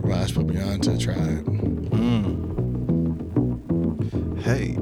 Raj 0.05 0.35
put 0.35 0.47
me 0.47 0.61
on 0.61 0.81
to 0.81 0.99
Tribe. 0.99 1.49
Hey. 4.43 4.77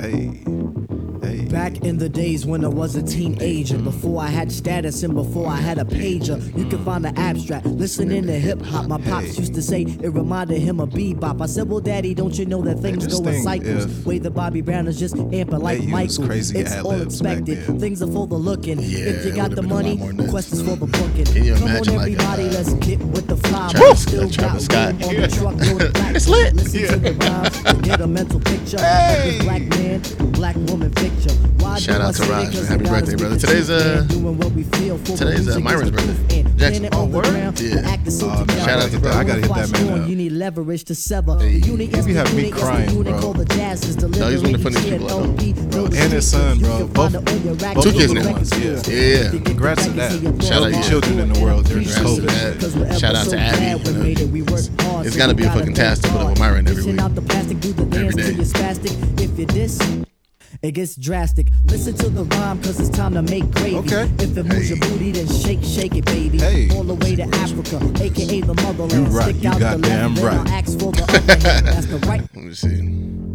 Hey. 0.00 0.44
Hey. 0.44 0.44
Back 1.48 1.78
in 1.78 1.96
the 1.98 2.08
days 2.08 2.44
when 2.44 2.64
I 2.64 2.68
was 2.68 2.94
a 2.94 3.02
teenager, 3.02 3.78
before 3.78 4.20
I 4.22 4.26
had 4.26 4.52
status 4.52 5.02
and 5.02 5.14
before 5.14 5.46
I 5.48 5.56
had 5.56 5.78
a 5.78 5.84
pager, 5.84 6.38
you 6.56 6.66
can 6.66 6.84
find 6.84 7.04
the 7.04 7.18
abstract. 7.18 7.64
Listening 7.66 8.26
to 8.26 8.32
hip 8.38 8.60
hop, 8.62 8.86
my 8.86 8.98
pops 8.98 9.38
used 9.38 9.54
to 9.54 9.62
say 9.62 9.82
it 9.82 10.12
reminded 10.12 10.58
him 10.60 10.78
of 10.78 10.90
bebop. 10.90 11.40
I 11.40 11.46
said, 11.46 11.68
Well, 11.68 11.80
Daddy, 11.80 12.12
don't 12.14 12.38
you 12.38 12.44
know 12.44 12.60
that 12.62 12.80
things 12.80 13.06
go 13.06 13.26
in 13.26 13.42
cycles? 13.42 13.86
Way 14.04 14.18
the 14.18 14.30
Bobby 14.30 14.60
Brown 14.60 14.86
is 14.86 14.98
just 14.98 15.14
amping 15.14 15.62
like 15.62 15.82
Michael. 15.84 16.26
crazy 16.26 16.58
it's 16.58 16.76
all 16.80 17.00
expected. 17.00 17.64
Things 17.80 18.02
are 18.02 18.12
for 18.12 18.26
the 18.26 18.34
looking. 18.36 18.78
Yeah, 18.80 18.98
if 19.08 19.24
you 19.24 19.32
got 19.32 19.50
the 19.50 19.62
been 19.62 19.70
a 19.70 19.74
lot 19.74 19.84
money, 19.84 20.28
quest 20.28 20.52
is 20.52 20.60
for 20.60 20.76
the 20.76 20.86
booking. 20.86 21.56
Come 21.56 21.68
on, 21.68 21.74
like, 21.74 21.88
everybody, 21.88 22.48
uh, 22.48 22.52
let's 22.52 22.72
get 22.74 22.98
with 23.00 23.26
the 23.26 23.36
fly. 23.36 23.70
Travis- 23.72 24.02
Still 24.02 24.28
Travis 24.30 24.68
got 24.68 24.94
Scott. 25.00 25.10
the 25.10 25.28
truck. 25.28 25.94
It's 26.14 26.28
lit. 26.28 26.54
Listen 26.54 26.80
Yeah. 26.80 26.86
to 26.90 26.96
the 26.98 27.12
rhymes 27.14 27.82
get 27.82 28.00
a 28.00 28.06
mental 28.06 28.40
picture. 28.40 28.78
Hey. 28.80 29.38
Black 29.42 29.62
man, 29.68 30.00
black 30.32 30.56
woman 30.56 30.90
picture. 30.92 31.30
Why 31.58 31.78
Shout 31.78 32.00
out 32.00 32.14
to 32.14 32.22
say 32.22 32.26
that? 32.28 32.32
Raj, 32.32 32.44
'Cause 32.54 32.54
man. 32.54 32.80
it 32.80 32.86
Happy 32.86 33.00
birthday, 33.00 33.16
brother. 33.16 33.36
Today's, 33.38 33.70
uh, 33.70 33.78
man. 33.98 34.06
Doing 34.08 34.38
what 34.38 34.52
we 34.52 34.62
feel 34.64 34.98
for 34.98 35.12
the 35.12 35.16
today's, 35.16 35.48
uh, 35.48 35.60
Myron's 35.60 35.90
birthday. 35.90 36.44
Jackson. 36.56 36.88
Oh, 36.92 37.04
word? 37.04 37.26
Yeah. 37.26 37.50
the 37.52 37.82
act 37.86 38.06
is 38.08 38.18
so 38.18 38.26
Oh, 38.30 38.44
man. 38.44 38.58
Shout 38.64 38.80
out 38.80 38.90
to 38.90 38.98
bro. 38.98 39.12
I 39.12 39.24
gotta 39.24 39.40
hit 39.40 39.48
that 39.48 39.56
man 39.56 39.66
strong, 39.66 40.00
up. 40.02 40.08
You 40.08 40.16
need 40.16 40.32
leverage 40.32 40.84
to 40.84 40.94
sever. 40.94 41.36
The 41.36 41.50
unit 41.52 41.94
is 41.96 42.06
be 42.06 42.12
the 42.14 42.18
having 42.18 42.36
me 42.36 42.42
unit 42.46 42.54
is 42.54 42.60
the 42.60 42.66
crying, 42.66 43.02
bro. 43.02 43.20
called 43.20 43.36
the 43.38 43.44
jazz 43.44 43.84
is 43.84 43.96
the 43.96 44.08
No, 44.08 44.28
he's 44.28 44.42
one 44.42 44.54
of 44.54 44.62
the 44.62 44.70
funniest 44.70 44.88
liberating 44.90 45.36
people 45.36 45.66
I 45.66 45.70
know. 45.70 45.70
Bro, 45.70 45.84
and 45.86 46.12
his 46.12 46.26
son, 46.26 46.58
bro. 46.58 46.86
Both- 46.88 47.12
find 47.12 47.14
it 47.28 47.30
on 47.32 47.44
your 47.44 47.54
rack 47.54 47.74
both 47.76 47.84
Two 47.84 47.92
kids 47.92 48.12
your 48.12 48.22
now. 48.22 48.28
record 48.34 48.58
Yeah. 48.88 48.94
Yeah. 48.94 49.30
Congrats 49.44 49.84
to 49.84 49.90
that. 49.90 50.12
records 50.12 50.14
in 50.14 50.22
your 50.32 50.42
Shout 50.42 50.62
out 50.62 50.72
thoughts. 50.72 50.84
to 50.86 50.90
children 50.90 51.18
in 51.20 51.32
the 51.32 51.40
world 51.40 51.64
during 51.66 51.84
Congrats 51.84 52.14
to 52.16 52.20
COVID 52.22 52.26
that. 52.26 52.52
shit. 52.52 52.60
Cause 52.60 52.76
we're 52.76 52.98
Shout 52.98 53.14
out 53.14 53.28
to 53.28 53.38
Abby, 53.38 53.88
you 53.88 53.92
know. 53.94 54.02
made 54.02 54.20
it. 54.20 54.30
We 54.30 54.42
worked 54.42 54.70
hard, 54.82 55.06
It's 55.06 55.14
so 55.14 55.18
gotta 55.20 55.34
be 55.34 55.44
a 55.44 55.50
fucking 55.50 55.74
task 55.74 56.02
to 56.02 56.08
put 56.08 56.20
up 56.22 56.30
with 56.30 56.38
Myron 56.40 56.66
every 56.66 56.76
Dishing 56.82 56.92
week. 56.96 57.00
out 57.00 57.14
the 57.14 57.22
plastic, 57.22 57.60
do 57.60 57.72
the 57.72 57.84
dance 57.84 58.16
day. 58.16 60.04
Till 60.62 60.70
you're 60.70 60.86
spastic. 60.86 60.96
If 60.96 60.96
you 60.96 60.96
diss, 60.96 60.96
it 60.96 60.96
gets 60.96 60.96
drastic. 60.96 61.48
Listen 61.64 61.94
to 61.94 62.08
the 62.08 62.24
rhyme, 62.24 62.62
cause 62.62 62.80
it's 62.80 62.88
time 62.90 63.14
to 63.14 63.22
make 63.22 63.50
gravy. 63.50 63.76
Okay. 63.76 64.10
If 64.18 64.36
it 64.36 64.44
moves 64.44 64.70
your 64.70 64.78
booty, 64.78 65.12
then 65.12 65.26
shake, 65.26 65.62
shake 65.62 65.96
it, 65.96 66.04
baby. 66.06 66.38
Hey. 66.38 66.70
All 66.76 66.84
the 66.84 66.94
way 66.94 67.16
to 67.16 67.24
Africa, 67.24 67.76
aka 68.02 68.40
the 68.40 68.54
motherland. 68.54 68.92
You 68.92 69.04
right, 69.04 69.24
Stick 69.24 69.42
you 69.42 69.50
out 69.50 69.58
the 69.58 69.78
left, 69.78 69.82
then 69.82 70.14
right. 70.14 70.38
I'll 70.38 70.48
ask 70.48 70.78
for 70.78 70.92
the 70.92 71.02
other 71.02 71.48
hand. 71.48 71.66
That's 71.66 71.86
the 71.86 71.98
right. 72.06 72.20
Let 72.34 72.44
me 72.44 72.54
see. 72.54 73.27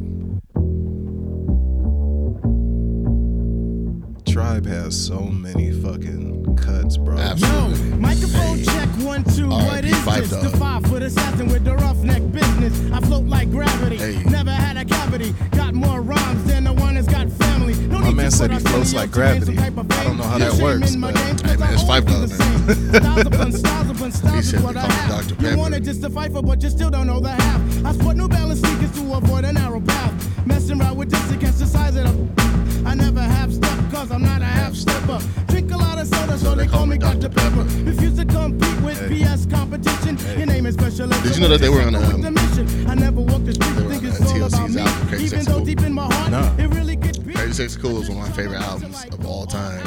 Tribe 4.34 4.66
has 4.66 5.00
so 5.00 5.20
many 5.22 5.72
fucking 5.72 6.56
cuts, 6.58 6.98
bro. 6.98 7.18
Absolutely. 7.20 7.90
Yo, 7.90 7.96
microphone 7.98 8.58
Hey. 8.58 8.64
check 8.66 8.90
one 9.06 9.24
two. 9.24 9.52
All 9.52 9.60
right, 9.60 9.68
what 9.70 9.82
be 9.84 9.90
is 9.90 9.96
Phife, 9.98 10.20
this? 10.22 10.30
dog. 10.32 10.44
The 10.52 10.58
five 10.58 10.84
foot 10.88 11.04
assassin 11.04 11.48
with 11.50 11.64
the 11.64 11.76
roughneck 11.76 12.32
business. 12.32 12.74
I 12.92 13.00
float 13.02 13.26
like 13.26 13.52
gravity. 13.52 13.98
Hey. 13.98 14.24
Never 14.24 14.50
had 14.50 14.76
a 14.78 14.86
cavity. 14.86 15.36
Got 15.52 15.76
more 15.76 16.02
rhymes 16.02 16.44
than 16.46 16.64
the 16.64 16.74
one 16.74 16.96
that's 16.96 17.08
got 17.08 17.30
family. 17.34 17.76
No 17.76 18.00
My 18.00 18.08
need 18.08 18.16
man 18.16 18.32
to 18.32 18.36
said 18.38 18.52
he 18.52 18.58
floats 18.58 18.92
like 18.96 19.10
up 19.10 19.14
to 19.14 19.20
gain 19.22 19.44
some 19.46 19.54
gravity. 19.56 19.60
I 20.00 20.04
don't 20.04 20.18
know 20.18 20.24
how 20.24 20.38
that 20.40 20.54
works, 20.54 20.96
but- 20.96 21.14
game, 21.14 21.38
'cause 21.38 21.52
Hey, 21.52 21.58
man, 21.58 21.74
it's 21.74 21.84
five 21.84 22.08
always 22.12 22.32
do 22.32 22.38
dollars. 22.38 22.78
Styles 22.98 23.26
upon 23.28 23.52
styles 23.52 23.90
upon 23.92 24.12
styles 24.12 24.46
said 24.50 24.54
is 24.56 24.64
what 24.64 24.74
they 24.74 24.80
I 24.82 24.92
have. 24.92 25.30
You 25.30 25.36
Pepper. 25.36 25.58
wanted 25.58 25.84
just 25.84 26.02
to 26.02 26.10
fight 26.10 26.32
for, 26.34 26.42
but 26.42 26.64
you 26.64 26.70
still 26.72 26.90
don't 26.90 27.06
know 27.06 27.20
the 27.20 27.30
half. 27.30 27.62
I 27.86 27.92
sport 27.94 28.18
New 28.18 28.28
Balance 28.28 28.62
sneakers 28.62 28.92
to 28.98 29.14
avoid 29.14 29.46
a 29.46 29.54
narrow 29.54 29.80
path. 29.80 30.12
Messing 30.46 30.80
around 30.82 30.98
with 30.98 31.10
this 31.10 31.32
against 31.32 31.60
the 31.60 31.66
size 31.66 31.96
of 31.96 32.04
the. 32.06 32.44
I 32.86 32.96
never 32.96 33.22
have 33.22 33.54
step, 33.54 33.78
cause 33.92 34.12
I'm 34.12 34.22
not 34.22 34.42
a 34.42 34.46
half 34.46 34.74
stepper. 34.76 35.20
Drink 35.48 35.72
a 35.72 35.78
lot 35.78 35.98
of 35.98 36.08
soda, 36.08 36.38
so 36.38 36.54
they 36.56 36.68
call 36.68 36.86
me 36.86 36.98
Dr. 36.98 37.30
Pepper. 37.30 37.64
Refuse 37.84 38.16
to 38.18 38.26
compete 38.26 38.82
with 38.82 39.00
PS 39.10 39.46
competition. 39.46 40.18
Your 40.38 40.48
name 40.48 40.66
is 40.66 40.76
special. 40.76 41.08
Did 41.08 41.36
you 41.36 41.42
know 41.42 41.48
that 41.48 41.62
they 41.62 41.70
were 41.70 41.82
on, 41.82 41.96
um, 41.96 42.22
the 42.22 42.32
mission. 42.32 42.90
I 42.90 42.96
never 42.96 43.22
walked 43.22 43.46
the 43.46 43.54
street 43.54 43.74
they 43.76 43.98
think 43.98 44.04
it's 44.04 44.22
all 44.22 44.36
about 44.38 44.52
TLC's 44.52 44.76
me. 44.76 44.82
album, 44.82 45.08
Crazy 45.08 45.26
Even 45.26 45.46
though 45.46 45.56
Cool. 45.56 45.66
deep 45.66 45.82
in 45.82 45.94
my 45.94 46.14
heart, 46.14 46.32
Nah. 46.32 46.56
it 46.58 46.68
really 46.74 46.96
gets 46.98 47.18
beat. 47.20 47.36
Crazy 47.36 47.54
Sexy 47.54 47.80
Cool 47.80 48.02
is 48.02 48.10
one 48.10 48.22
of 48.22 48.30
my 48.30 48.36
favorite 48.36 48.62
albums 48.62 49.06
of 49.12 49.26
all 49.26 49.46
time. 49.46 49.82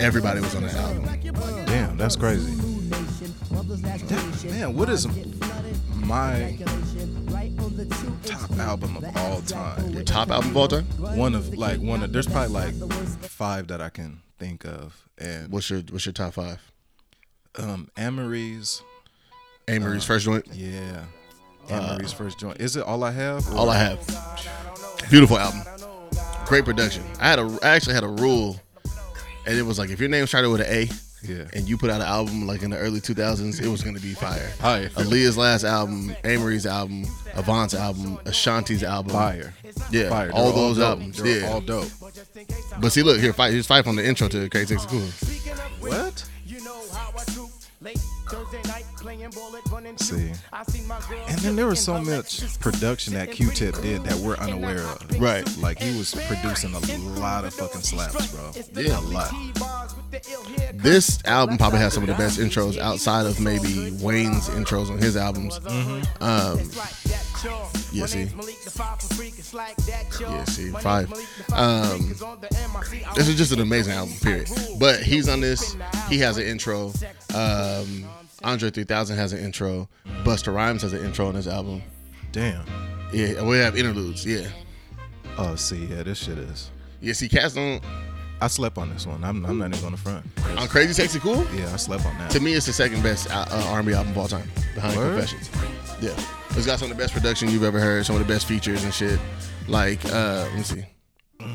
Everybody 0.00 0.40
was 0.40 0.54
on 0.54 0.62
that 0.62 0.74
album. 0.74 1.04
Damn, 1.66 1.96
that's 1.98 2.16
crazy. 2.16 2.50
Man, 4.50 4.74
what 4.74 4.88
is 4.88 5.06
my 5.94 6.56
top 8.26 8.50
album 8.58 8.96
of 8.96 9.16
all 9.16 9.40
time? 9.42 9.90
Your 9.90 10.02
top 10.02 10.30
album 10.30 10.50
of 10.50 10.56
all 10.56 10.68
time? 10.68 10.84
One 11.16 11.34
of 11.34 11.54
like 11.54 11.80
one 11.80 12.02
of 12.02 12.12
there's 12.12 12.26
probably 12.26 12.52
like 12.52 12.74
five 13.22 13.68
that 13.68 13.80
I 13.80 13.88
can 13.88 14.20
think 14.38 14.64
of, 14.64 15.08
and 15.18 15.50
What's 15.50 15.70
your 15.70 15.80
What's 15.90 16.04
your 16.06 16.12
top 16.12 16.34
five? 16.34 16.60
um, 17.58 17.90
Amerie's, 17.96 18.82
Amerie's 19.66 20.04
first 20.04 20.24
joint. 20.26 20.46
yeah, 20.52 21.04
Amerie's 21.70 22.12
first 22.12 22.38
joint. 22.38 22.60
Is 22.60 22.76
it 22.76 22.84
all 22.84 23.02
I 23.02 23.12
have? 23.12 23.48
or- 23.50 23.56
All 23.56 23.70
I 23.70 23.78
have. 23.78 23.98
Beautiful 25.10 25.38
album. 25.38 25.62
Great 26.46 26.64
production. 26.64 27.02
I 27.20 27.28
had 27.30 27.38
a 27.38 27.58
I 27.62 27.68
actually 27.70 27.94
had 27.94 28.04
a 28.04 28.08
rule, 28.08 28.60
and 29.46 29.56
it 29.58 29.62
was 29.62 29.78
like 29.78 29.90
if 29.90 29.98
your 30.00 30.08
name 30.08 30.26
started 30.26 30.50
with 30.50 30.60
an 30.60 30.66
A, 30.68 30.88
Yeah. 31.22 31.44
and 31.54 31.68
you 31.68 31.76
put 31.76 31.90
out 31.90 32.00
an 32.00 32.06
album 32.06 32.46
like 32.46 32.62
in 32.62 32.70
the 32.70 32.76
early 32.78 33.00
2000s, 33.00 33.60
it 33.60 33.66
was 33.68 33.82
gonna 33.82 33.98
be 34.00 34.14
fire. 34.14 34.48
Fire. 34.58 34.88
Aaliyah's 34.90 35.36
last 35.36 35.64
album, 35.64 36.14
Amerie's 36.24 36.66
album, 36.66 37.04
Avant's 37.34 37.74
album, 37.74 38.18
Ashanti's 38.26 38.82
album, 38.84 39.12
Fire. 39.12 39.52
Yeah, 39.90 40.08
Fire. 40.08 40.30
all 40.32 40.52
They're 40.52 40.54
those 40.54 40.76
dope. 40.78 40.88
albums. 40.88 41.22
They're 41.22 41.40
Yeah, 41.40 41.50
all 41.52 41.60
dope. 41.60 41.88
but 42.80 42.92
see, 42.92 43.02
look 43.02 43.18
here, 43.20 43.32
fight. 43.32 43.52
Here's 43.52 43.66
Phife 43.66 43.86
on 43.86 43.96
the 43.96 44.06
intro 44.06 44.28
to 44.28 44.48
Crazy 44.50 44.76
Sexy 44.76 44.88
Cool. 44.88 45.90
What? 45.90 46.24
See. 49.96 50.32
I 50.52 50.62
seen 50.64 50.86
my 50.86 51.00
girl 51.08 51.24
And 51.28 51.38
then 51.38 51.56
there 51.56 51.66
was 51.66 51.80
so 51.80 52.00
much 52.00 52.58
production 52.60 53.14
that 53.14 53.32
Q-Tip 53.32 53.80
did 53.82 54.04
that 54.04 54.16
we're 54.16 54.36
unaware 54.36 54.82
of. 54.82 55.20
Right. 55.20 55.44
Like 55.58 55.80
he 55.80 55.96
was 55.96 56.14
producing 56.26 56.74
a 56.74 56.80
lot 57.18 57.44
of 57.44 57.54
fucking 57.54 57.80
slaps, 57.80 58.32
bro. 58.32 58.52
Yeah. 58.80 58.98
a 58.98 59.00
lot. 59.00 59.32
This 60.74 61.18
album 61.24 61.58
probably 61.58 61.80
has 61.80 61.92
some 61.94 62.02
of 62.02 62.08
the 62.08 62.14
best 62.14 62.38
intros 62.38 62.78
outside 62.78 63.26
of 63.26 63.40
maybe 63.40 63.90
Wayne's 64.00 64.48
intros 64.50 64.90
on 64.90 64.98
his 64.98 65.16
albums. 65.16 65.58
Um, 66.20 66.70
yeah, 67.92 68.06
see. 68.06 68.28
Yeah, 70.20 70.44
see, 70.44 70.70
Phife. 70.70 71.52
Um, 71.52 72.08
this 73.14 73.28
is 73.28 73.36
just 73.36 73.52
an 73.52 73.60
amazing 73.60 73.94
album, 73.94 74.14
period. 74.22 74.48
But 74.78 75.02
he's 75.02 75.28
on 75.28 75.40
this. 75.40 75.76
He 76.08 76.18
has 76.18 76.38
an 76.38 76.44
intro. 76.44 76.92
Um, 77.34 78.04
Andre 78.44 78.70
3000 78.70 79.16
has 79.16 79.32
an 79.32 79.38
intro. 79.44 79.88
Busta 80.24 80.52
Rhymes 80.54 80.82
has 80.82 80.92
an 80.92 81.04
intro 81.04 81.26
on 81.28 81.34
his 81.34 81.48
album. 81.48 81.82
Damn. 82.32 82.64
Yeah, 83.12 83.42
we 83.44 83.56
have 83.58 83.76
interludes. 83.76 84.24
Yeah, 84.26 84.48
Oh, 85.38 85.54
see, 85.54 85.84
yeah, 85.86 86.02
this 86.02 86.18
shit 86.18 86.38
is. 86.38 86.70
yeah. 87.00 87.12
See, 87.12 87.28
cats 87.28 87.54
don't 87.54 87.82
I 88.40 88.48
slept 88.48 88.76
on 88.78 88.90
this 88.92 89.06
one. 89.06 89.22
I'm, 89.24 89.44
I'm 89.46 89.58
not 89.58 89.70
even 89.70 89.80
gonna 89.80 89.96
front. 89.96 90.26
on 90.58 90.68
Crazy 90.68 90.92
Sexy 90.92 91.18
Cool. 91.18 91.46
Yeah, 91.54 91.72
I 91.72 91.76
slept 91.76 92.04
on 92.04 92.16
that. 92.18 92.30
To 92.32 92.40
me, 92.40 92.52
it's 92.54 92.66
the 92.66 92.72
second 92.72 93.02
best 93.02 93.30
uh, 93.30 93.46
uh, 93.50 93.68
R&B 93.70 93.94
album 93.94 94.12
of 94.12 94.18
all 94.18 94.28
time, 94.28 94.50
behind 94.74 94.96
Word? 94.96 95.18
Confessions. 95.18 95.50
Yeah, 96.02 96.14
It's 96.50 96.66
got 96.66 96.78
some 96.78 96.90
of 96.90 96.96
the 96.96 97.02
best 97.02 97.14
production 97.14 97.48
you've 97.50 97.64
ever 97.64 97.80
heard, 97.80 98.04
some 98.04 98.16
of 98.16 98.26
the 98.26 98.30
best 98.30 98.46
features 98.46 98.84
and 98.84 98.92
shit. 98.92 99.18
Like, 99.68 100.04
uh, 100.06 100.46
let 100.50 100.54
me 100.54 100.62
see. 100.62 100.84
Yo, 101.40 101.46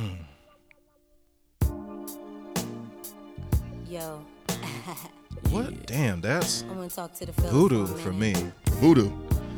What? 5.51 5.85
Damn, 5.85 6.21
that's 6.21 6.63
I 6.69 6.73
want 6.73 6.89
to 6.89 6.95
talk 6.95 7.13
to 7.15 7.25
the 7.25 7.31
voodoo 7.33 7.85
for, 7.85 7.97
for 7.97 8.13
me. 8.13 8.33
Voodoo. 8.79 9.11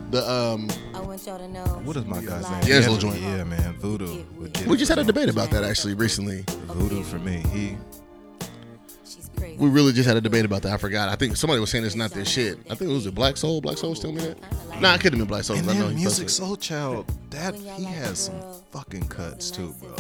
The 0.10 0.30
um 0.30 0.70
I 0.94 1.00
want 1.00 1.26
y'all 1.26 1.38
to 1.38 1.48
know. 1.48 1.64
What 1.84 1.96
is 1.98 2.06
my 2.06 2.22
guy's 2.24 2.50
name? 2.50 2.62
D'Angelo 2.62 2.94
Yeah, 2.96 3.00
joint. 3.00 3.22
Yeah, 3.22 3.44
man, 3.44 3.74
voodoo. 3.78 4.24
would 4.38 4.68
we 4.68 4.78
just 4.78 4.90
had 4.90 5.00
a 5.00 5.04
debate 5.04 5.30
about 5.30 5.50
that 5.52 5.64
actually 5.64 5.94
recently. 5.94 6.44
Voodoo 6.68 7.04
for 7.04 7.20
me. 7.20 7.44
He 7.54 7.78
We 9.58 9.70
really 9.70 9.94
just 9.94 10.08
had 10.08 10.18
a 10.18 10.22
debate 10.22 10.46
about 10.46 10.62
that. 10.64 10.74
I 10.74 10.78
forgot. 10.78 11.10
I 11.10 11.16
think 11.16 11.36
somebody 11.38 11.60
was 11.60 11.70
saying 11.70 11.86
it's 11.86 11.96
not 11.96 12.12
their 12.12 12.26
shit. 12.26 12.58
I 12.70 12.76
think 12.76 12.90
it 12.92 12.94
was 12.94 13.06
a 13.06 13.12
Black 13.12 13.38
Soul. 13.38 13.62
Black 13.62 13.78
Soul 13.78 13.92
was 13.92 14.00
telling 14.00 14.18
me 14.18 14.24
that. 14.24 14.82
Nah, 14.82 14.96
it 14.96 15.02
could 15.02 15.14
have 15.14 15.20
been 15.20 15.28
Black 15.28 15.44
Soul. 15.44 15.58
and 15.58 15.70
I 15.70 15.74
know 15.74 15.88
then 15.88 15.98
he 15.98 16.04
Music 16.04 16.30
Soul 16.30 16.56
Child, 16.58 17.12
that 17.30 17.56
he 17.56 17.84
has 17.84 18.20
some 18.20 18.40
fucking 18.72 19.08
cuts 19.08 19.52
too, 19.52 19.74
bro. 19.80 19.96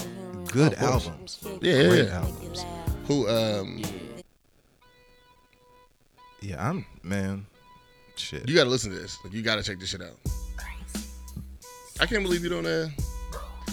Good 0.46 0.74
albums. 0.76 1.40
Yeah, 1.62 1.74
yeah, 1.76 1.88
Great 1.90 2.06
yeah. 2.08 2.20
albums. 2.20 2.66
Who 3.08 3.28
um 3.30 3.82
Yeah, 6.44 6.70
I'm 6.70 6.86
man. 7.04 7.46
Shit. 8.16 8.48
you 8.48 8.56
gotta 8.56 8.70
listen 8.70 8.92
to 8.92 9.00
this. 9.00 9.18
Like, 9.24 9.34
you 9.34 9.42
gotta 9.42 9.64
check 9.64 9.80
this 9.80 9.90
shit 9.90 10.02
out. 10.02 10.18
I 12.00 12.06
can't 12.06 12.22
believe 12.22 12.44
you 12.44 12.50
don't 12.50 12.66
uh 12.66 12.90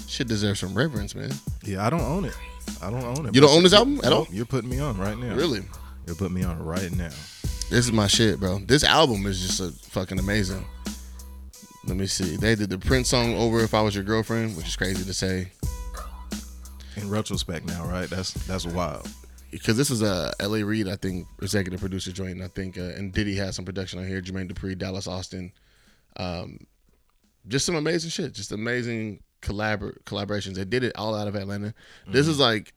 shit 0.06 0.28
deserves 0.28 0.60
some 0.60 0.74
reverence, 0.74 1.14
man. 1.14 1.32
Yeah, 1.64 1.84
I 1.84 1.90
don't 1.90 2.00
own 2.00 2.24
it. 2.24 2.36
I 2.80 2.90
don't 2.90 3.04
own 3.04 3.26
it. 3.26 3.34
You 3.34 3.40
don't 3.40 3.50
own 3.50 3.64
this 3.64 3.72
album 3.74 4.00
at 4.04 4.12
all? 4.12 4.26
You're 4.30 4.46
putting 4.46 4.70
me 4.70 4.78
on 4.78 4.96
right 4.98 5.18
now. 5.18 5.34
Really? 5.34 5.62
You're 6.06 6.16
putting 6.16 6.34
me 6.34 6.44
on 6.44 6.62
right 6.62 6.90
now. 6.92 7.10
This 7.70 7.86
is 7.86 7.92
my 7.92 8.06
shit, 8.06 8.38
bro. 8.38 8.58
This 8.60 8.84
album 8.84 9.26
is 9.26 9.40
just 9.40 9.60
a 9.60 9.70
fucking 9.90 10.18
amazing. 10.18 10.64
Let 11.86 11.96
me 11.96 12.06
see. 12.06 12.36
They 12.36 12.54
did 12.54 12.70
the 12.70 12.78
Prince 12.78 13.08
song 13.08 13.34
over 13.36 13.60
"If 13.60 13.74
I 13.74 13.82
Was 13.82 13.94
Your 13.94 14.04
Girlfriend," 14.04 14.56
which 14.56 14.68
is 14.68 14.76
crazy 14.76 15.04
to 15.04 15.14
say 15.14 15.48
In 16.96 17.10
retrospect 17.10 17.66
now, 17.66 17.84
right? 17.86 18.08
That's 18.08 18.32
that's 18.46 18.64
wild. 18.64 19.08
Because 19.50 19.76
this 19.76 19.90
is 19.90 20.02
a 20.02 20.32
L.A. 20.40 20.62
Reid, 20.64 20.88
I 20.88 20.96
think, 20.96 21.26
executive 21.42 21.80
producer 21.80 22.12
joint. 22.12 22.32
And 22.32 22.44
I 22.44 22.48
think, 22.48 22.78
uh, 22.78 22.82
and 22.82 23.12
Diddy 23.12 23.34
has 23.36 23.56
some 23.56 23.64
production 23.64 23.98
on 23.98 24.06
here. 24.06 24.20
Jermaine 24.20 24.50
Dupri, 24.50 24.76
Dallas 24.76 25.06
Austin, 25.06 25.52
um, 26.16 26.58
just 27.48 27.66
some 27.66 27.74
amazing 27.74 28.10
shit. 28.10 28.32
Just 28.32 28.52
amazing 28.52 29.22
collabor- 29.42 30.00
collaborations. 30.04 30.54
They 30.54 30.64
did 30.64 30.84
it 30.84 30.92
all 30.96 31.14
out 31.14 31.28
of 31.28 31.34
Atlanta. 31.34 31.74
This 32.06 32.28
is 32.28 32.38
like 32.38 32.72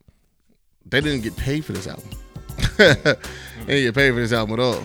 they 0.86 1.02
didn't 1.02 1.22
get 1.22 1.36
paid 1.38 1.66
for 1.66 1.74
this 1.74 1.88
album. 1.88 2.10
they 2.78 2.94
didn't 3.66 3.84
get 3.84 3.96
paid 3.96 4.12
for 4.12 4.20
this 4.20 4.34
album 4.34 4.60
at 4.60 4.64
all. 4.64 4.84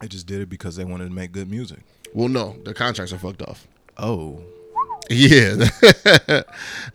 They 0.00 0.08
just 0.08 0.26
did 0.26 0.40
it 0.40 0.48
because 0.48 0.76
they 0.76 0.84
wanted 0.84 1.08
to 1.08 1.14
make 1.14 1.32
good 1.32 1.50
music. 1.50 1.80
Well, 2.12 2.28
no, 2.28 2.56
the 2.64 2.74
contracts 2.74 3.12
are 3.12 3.18
fucked 3.18 3.42
off. 3.42 3.66
Oh, 3.96 4.42
Yeah, 5.10 5.54
the 5.84 6.44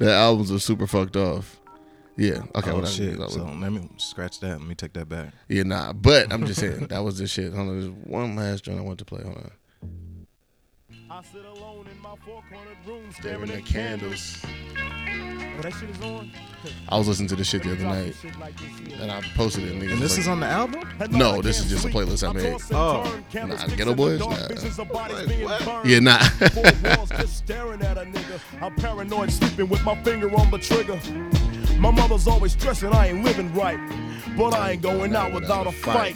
albums 0.02 0.52
are 0.52 0.60
super 0.60 0.88
fucked 0.88 1.16
off. 1.16 1.59
Yeah. 2.20 2.42
Okay. 2.56 2.72
oh 2.72 2.78
well, 2.80 2.86
shit. 2.86 3.12
that 3.18 3.20
was- 3.20 3.34
So 3.34 3.44
let 3.46 3.72
me 3.72 3.88
scratch 3.98 4.40
that. 4.42 4.60
Let 4.60 4.68
me 4.68 4.76
take 4.76 4.94
that 4.94 5.08
back. 5.08 5.34
yeah, 5.48 5.64
nah. 5.64 5.94
But 5.94 6.32
I'm 6.34 6.46
just 6.46 6.60
saying 6.60 6.88
that 6.88 7.00
was 7.04 7.18
the 7.18 7.28
shit. 7.28 7.54
Hold 7.54 7.70
on, 7.70 7.80
there's 7.80 7.90
one 8.06 8.36
last 8.36 8.66
joint 8.66 8.78
I 8.78 8.82
want 8.82 9.00
to 9.00 9.06
play. 9.06 9.24
Hold 9.24 9.38
on. 9.38 9.52
I 11.12 11.24
sit 11.24 11.44
alone 11.44 11.88
in 11.92 12.00
my 12.02 12.14
four-cornered 12.24 12.78
room 12.86 13.12
Staring 13.14 13.48
staring 13.48 13.50
at 13.52 13.58
at 13.58 13.66
candles. 13.66 14.38
candles. 14.44 15.56
Oh, 15.58 15.62
that 15.64 15.74
shit 15.74 15.90
is 15.90 16.02
on? 16.02 16.32
I 16.88 16.98
was 16.98 17.08
listening 17.08 17.28
to 17.30 17.36
this 17.36 17.48
shit 17.48 17.64
the 17.64 17.72
other 17.72 17.84
night, 17.84 18.06
this 18.08 18.20
shit 18.22 18.40
like 18.40 18.56
this 18.60 18.88
here. 18.88 18.98
and 19.02 19.12
I 19.12 19.22
posted 19.36 19.64
it. 19.64 19.72
And, 19.72 19.82
niggas 19.82 19.94
And 19.94 20.02
this 20.02 20.12
was 20.12 20.20
is 20.20 20.28
on 20.28 20.40
the 20.40 20.46
album. 20.46 20.84
No, 21.10 21.42
this 21.42 21.60
is 21.60 21.70
just 21.70 21.86
a 21.86 21.88
playlist 21.90 22.28
I 22.28 22.34
made. 22.34 22.62
Oh. 22.72 23.04
turn, 23.10 23.26
candlesticks 23.32 23.74
Geto 23.74 23.96
Boys? 23.96 24.20
dark, 24.20 24.40
Nah. 24.40 24.48
visions 24.50 24.78
of 24.80 24.90
bodies 24.90 25.28
being 25.28 25.48
burned. 25.48 25.90
Yeah, 25.90 26.00
nah. 26.00 26.20
Four 26.20 26.64
walls 26.96 27.10
just 27.10 27.38
staring 27.38 27.82
at 27.82 27.98
a 27.98 28.02
nigga. 28.02 28.40
I'm 28.62 28.76
paranoid, 28.76 29.32
sleeping 29.32 29.68
with 29.68 29.84
my 29.84 29.96
finger 30.04 30.32
on 30.36 30.52
the 30.52 30.60
trigger. 30.60 31.00
My 31.80 31.92
mother's 31.92 32.28
always 32.28 32.52
stressing 32.54 32.92
I 32.94 33.08
ain't 33.08 33.24
living 33.24 33.54
right, 33.54 33.80
but 34.38 34.54
I 34.54 34.72
ain't 34.72 34.82
going 34.82 35.16
out 35.16 35.32
without 35.34 35.66
a 35.66 35.72
fight. 35.72 36.16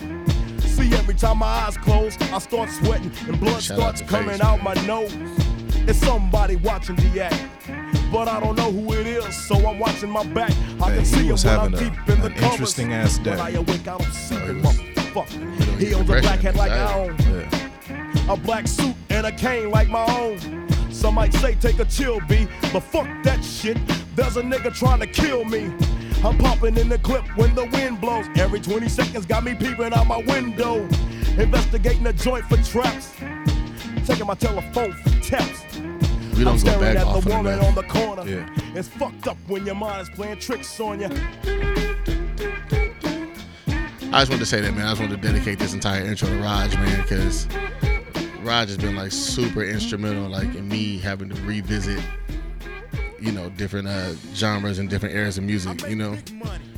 See, 0.59 0.93
every 0.93 1.13
time 1.15 1.37
my 1.39 1.45
eyes 1.45 1.77
close, 1.77 2.17
I 2.33 2.39
start 2.39 2.69
sweating 2.69 3.11
and 3.27 3.39
blood 3.39 3.61
Shout 3.61 3.77
starts 3.77 4.01
to 4.01 4.07
coming 4.07 4.31
Face, 4.31 4.41
out 4.41 4.61
my 4.61 4.73
nose. 4.85 5.13
It's 5.87 5.99
somebody 5.99 6.55
watching 6.57 6.95
the 6.97 7.23
act. 7.25 7.41
But 8.11 8.27
I 8.27 8.39
don't 8.39 8.55
know 8.57 8.71
who 8.71 8.93
it 8.93 9.07
is, 9.07 9.35
so 9.47 9.55
I'm 9.67 9.79
watching 9.79 10.09
my 10.09 10.23
back. 10.25 10.51
I 10.81 10.95
can 10.95 11.05
see 11.05 11.27
him 11.27 11.37
when 11.37 11.59
I'm 11.59 11.73
a- 11.73 11.77
deep 11.77 11.93
in 12.09 12.21
the 12.21 12.29
covers. 12.29 12.51
interesting 12.51 12.93
ass 12.93 13.19
When. 13.19 13.39
I 13.39 13.49
awake, 13.51 13.87
I 13.87 13.97
don't 13.97 14.13
see 14.13 14.35
him, 14.35 14.61
motherfucker. 14.61 15.79
He 15.79 15.93
owns 15.93 16.09
a 16.09 16.21
black 16.21 16.39
hat 16.41 16.55
like 16.55 16.71
I 16.71 16.93
own 16.93 17.15
Yeah. 17.19 18.33
a 18.33 18.37
black 18.37 18.67
suit 18.67 18.95
and 19.09 19.25
a 19.25 19.31
cane 19.31 19.71
like 19.71 19.87
my 19.89 20.05
own. 20.19 20.67
Some 20.91 21.15
might 21.15 21.33
say 21.35 21.55
take 21.55 21.79
a 21.79 21.85
chill, 21.85 22.19
B, 22.27 22.47
but 22.71 22.81
fuck 22.83 23.07
that 23.23 23.43
shit. 23.43 23.77
There's 24.15 24.37
a 24.37 24.43
nigga 24.43 24.73
trying 24.77 24.99
to 24.99 25.07
kill 25.07 25.43
me. 25.45 25.73
I'm 26.23 26.37
popping 26.37 26.77
in 26.77 26.87
the 26.87 26.99
clip 26.99 27.25
when 27.35 27.55
the 27.55 27.65
wind 27.65 27.99
blows. 27.99 28.25
Every 28.35 28.59
20 28.59 28.87
seconds 28.87 29.25
got 29.25 29.43
me 29.43 29.55
peeping 29.55 29.93
out 29.93 30.07
my 30.07 30.17
window. 30.17 30.87
Investigating 31.37 32.03
the 32.03 32.13
joint 32.13 32.45
for 32.45 32.57
traps. 32.57 33.11
Taking 34.05 34.27
my 34.27 34.35
telephone 34.35 34.93
for 34.93 35.09
taps. 35.21 35.63
We 35.73 36.39
I'm 36.39 36.57
don't 36.57 36.63
go 36.63 36.79
back 36.79 36.97
at 36.97 37.07
off 37.07 37.23
the 37.23 37.29
of 37.31 37.37
woman 37.37 37.59
on 37.59 37.75
the 37.75 37.83
corner. 37.83 38.27
Yeah. 38.27 38.47
It's 38.75 38.87
fucked 38.87 39.27
up 39.27 39.37
when 39.47 39.65
your 39.65 39.75
mind 39.75 40.01
is 40.01 40.09
playing 40.09 40.39
tricks 40.39 40.79
on 40.79 40.99
you. 40.99 41.09
I 44.11 44.19
just 44.19 44.29
wanted 44.29 44.39
to 44.39 44.45
say 44.45 44.61
that, 44.61 44.73
man. 44.75 44.85
I 44.85 44.91
just 44.91 45.01
wanted 45.01 45.21
to 45.21 45.27
dedicate 45.27 45.57
this 45.57 45.73
entire 45.73 46.03
intro 46.05 46.29
to 46.29 46.37
Raj, 46.37 46.75
man, 46.75 47.01
because 47.01 47.47
Raj 48.41 48.67
has 48.67 48.77
been 48.77 48.95
like 48.95 49.11
super 49.11 49.63
instrumental, 49.63 50.29
like 50.29 50.53
in 50.53 50.67
me 50.67 50.99
having 50.99 51.29
to 51.29 51.41
revisit, 51.41 51.99
you 53.23 53.31
know, 53.31 53.49
different 53.51 53.87
uh, 53.87 54.13
genres 54.33 54.79
and 54.79 54.89
different 54.89 55.15
eras 55.15 55.37
of 55.37 55.45
music. 55.45 55.87
You 55.87 55.95
know, 55.95 56.17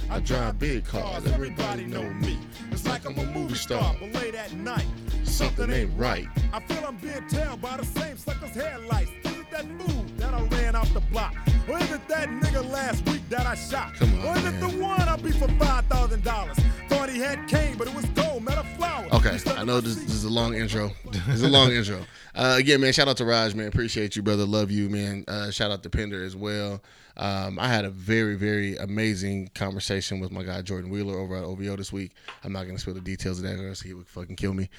I 0.09 0.19
drive 0.19 0.59
big 0.59 0.85
cars, 0.85 1.25
everybody 1.25 1.85
know 1.85 2.03
me. 2.03 2.37
It's 2.71 2.85
like 2.85 3.05
I'm 3.05 3.17
a 3.17 3.25
movie 3.25 3.55
star. 3.55 3.95
But 3.99 4.13
late 4.13 4.35
at 4.35 4.53
night, 4.53 4.85
Something 5.23 5.71
ain't 5.71 5.91
right. 5.97 6.27
I 6.53 6.59
feel 6.61 6.85
I'm 6.85 6.95
being 6.97 7.27
tailed 7.27 7.61
by 7.61 7.77
the 7.77 7.85
same 7.85 8.15
sucker's 8.15 8.51
headlights. 8.55 9.11
Is 9.25 9.37
it 9.37 9.51
that 9.51 9.65
fool 9.79 10.05
that 10.17 10.33
I 10.33 10.41
ran 10.43 10.75
off 10.75 10.93
the 10.93 11.01
block? 11.01 11.35
Or 11.67 11.77
is 11.77 11.91
it 11.91 12.07
that 12.07 12.29
nigga 12.29 12.69
last 12.71 13.05
week 13.09 13.27
that 13.29 13.45
I 13.45 13.55
shot? 13.55 13.95
Come 13.95 14.17
on, 14.19 14.27
or 14.27 14.37
is 14.37 14.45
it 14.45 14.59
the 14.59 14.69
one 14.81 15.01
I 15.01 15.17
beat 15.17 15.35
for 15.35 15.49
five 15.59 15.85
thousand 15.87 16.23
dollars? 16.23 16.57
Thought 16.87 17.09
he 17.09 17.19
had 17.19 17.47
cane, 17.49 17.75
but 17.77 17.87
it 17.87 17.95
was 17.95 18.05
gold, 18.05 18.47
a 18.47 18.63
flower. 18.77 19.07
Okay, 19.11 19.37
I 19.57 19.63
know 19.63 19.81
this, 19.81 19.95
this 19.95 20.13
is 20.13 20.23
a 20.23 20.29
long 20.29 20.53
intro. 20.53 20.91
This 21.11 21.35
is 21.35 21.43
a 21.43 21.49
long 21.49 21.71
intro. 21.71 21.99
Uh, 22.35 22.55
again, 22.57 22.81
man, 22.81 22.91
shout 22.91 23.07
out 23.07 23.17
to 23.17 23.25
Raj, 23.25 23.55
man. 23.55 23.67
Appreciate 23.67 24.15
you, 24.15 24.21
brother. 24.21 24.45
Love 24.45 24.69
you, 24.69 24.89
man. 24.89 25.23
Uh, 25.27 25.51
shout 25.51 25.71
out 25.71 25.83
to 25.83 25.89
Pender 25.89 26.23
as 26.23 26.35
well. 26.35 26.81
Um, 27.17 27.57
I 27.57 27.69
had 27.69 27.85
a 27.85 27.89
very, 27.89 28.35
very 28.35 28.75
amazing 28.75 29.51
conversation 29.55 30.19
with 30.19 30.31
my 30.31 30.43
guy 30.43 30.61
Jordan 30.61 30.89
Wheeler 30.89 31.17
over 31.17 31.37
at 31.37 31.43
OVO 31.45 31.77
this 31.77 31.93
week. 31.93 32.11
I'm 32.43 32.51
not 32.51 32.65
gonna 32.65 32.77
spill 32.77 32.93
the 32.93 33.01
details 33.01 33.39
of 33.39 33.45
that 33.45 33.57
because 33.57 33.81
he 33.81 33.93
would 33.93 34.07
fucking 34.07 34.35
kill 34.35 34.53
me. 34.53 34.69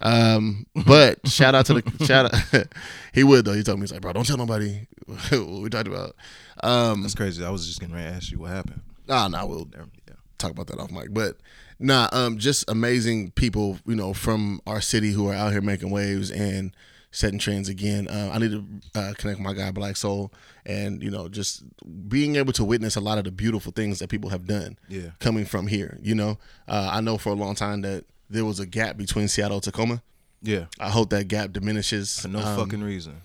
Um, 0.00 0.66
but 0.86 1.26
shout 1.28 1.56
out 1.56 1.66
to 1.66 1.74
the 1.74 2.04
shout 2.06 2.32
out. 2.32 2.66
he 3.12 3.24
would 3.24 3.44
though. 3.44 3.54
He 3.54 3.64
told 3.64 3.78
me 3.78 3.82
he's 3.82 3.92
like, 3.92 4.02
bro, 4.02 4.12
don't 4.12 4.26
tell 4.26 4.36
nobody 4.36 4.86
what 5.06 5.62
we 5.62 5.68
talked 5.68 5.88
about. 5.88 6.14
Um, 6.62 7.02
That's 7.02 7.16
crazy. 7.16 7.44
I 7.44 7.50
was 7.50 7.66
just 7.66 7.80
to 7.80 7.96
ask 7.96 8.30
you 8.30 8.38
what 8.38 8.50
happened. 8.50 8.82
nah, 9.08 9.26
nah, 9.26 9.44
we'll 9.44 9.68
yeah. 9.76 10.14
talk 10.38 10.52
about 10.52 10.68
that 10.68 10.78
off 10.78 10.92
mic. 10.92 11.12
But 11.12 11.38
nah, 11.80 12.08
um, 12.12 12.38
just 12.38 12.70
amazing 12.70 13.32
people, 13.32 13.80
you 13.84 13.96
know, 13.96 14.14
from 14.14 14.60
our 14.64 14.80
city 14.80 15.10
who 15.10 15.28
are 15.28 15.34
out 15.34 15.50
here 15.50 15.60
making 15.60 15.90
waves 15.90 16.30
and 16.30 16.72
setting 17.10 17.38
trends 17.38 17.68
again. 17.68 18.06
Uh, 18.08 18.30
I 18.32 18.38
need 18.38 18.50
to 18.52 18.64
uh, 18.94 19.12
connect 19.18 19.38
with 19.38 19.40
my 19.40 19.52
guy 19.54 19.70
Black 19.70 19.96
Soul, 19.96 20.32
and 20.66 21.02
you 21.02 21.10
know, 21.10 21.28
just 21.28 21.62
being 22.08 22.36
able 22.36 22.52
to 22.54 22.64
witness 22.64 22.96
a 22.96 23.00
lot 23.00 23.18
of 23.18 23.24
the 23.24 23.30
beautiful 23.32 23.72
things 23.72 23.98
that 23.98 24.08
people 24.08 24.30
have 24.30 24.46
done. 24.46 24.78
Yeah. 24.88 25.10
coming 25.18 25.44
from 25.44 25.66
here. 25.66 25.98
You 26.02 26.14
know, 26.14 26.38
uh, 26.68 26.90
I 26.92 27.00
know 27.00 27.18
for 27.18 27.30
a 27.30 27.34
long 27.36 27.54
time 27.54 27.80
that 27.82 28.04
there 28.28 28.44
was 28.44 28.60
a 28.60 28.66
gap 28.66 28.96
between 28.96 29.28
Seattle 29.28 29.56
and 29.56 29.62
Tacoma. 29.64 30.02
Yeah. 30.42 30.66
I 30.78 30.88
hope 30.90 31.10
that 31.10 31.28
gap 31.28 31.52
diminishes. 31.52 32.20
For 32.20 32.28
no 32.28 32.38
Um, 32.38 32.56
fucking 32.56 32.82
reason. 32.82 33.16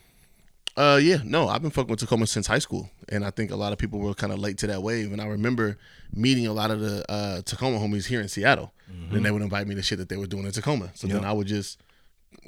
uh, 0.77 0.99
yeah, 1.01 1.17
no, 1.23 1.47
I've 1.47 1.61
been 1.61 1.71
fucking 1.71 1.89
with 1.89 1.99
Tacoma 2.01 2.27
since 2.27 2.47
high 2.47 2.59
school, 2.59 2.89
and 3.07 3.23
I 3.23 3.29
think 3.29 3.51
a 3.51 3.55
lot 3.55 3.71
of 3.71 3.77
people 3.77 3.99
were 3.99 4.13
kind 4.13 4.33
of 4.33 4.39
late 4.39 4.57
to 4.57 4.67
that 4.67 4.81
wave. 4.83 5.13
And 5.13 5.21
I 5.21 5.27
remember 5.27 5.77
meeting 6.13 6.47
a 6.47 6.53
lot 6.53 6.71
of 6.71 6.81
the 6.81 7.09
uh, 7.09 7.41
Tacoma 7.43 7.77
homies 7.79 8.07
here 8.07 8.19
in 8.19 8.27
Seattle, 8.27 8.73
and 9.11 9.23
they 9.23 9.31
would 9.31 9.41
invite 9.41 9.67
me 9.67 9.75
to 9.75 9.81
shit 9.81 9.99
that 9.99 10.09
they 10.09 10.17
were 10.17 10.27
doing 10.27 10.45
in 10.45 10.51
Tacoma. 10.51 10.89
So 10.95 11.07
then 11.07 11.17
Mm-hmm. 11.17 11.25
I 11.25 11.31
would 11.31 11.47
just 11.47 11.79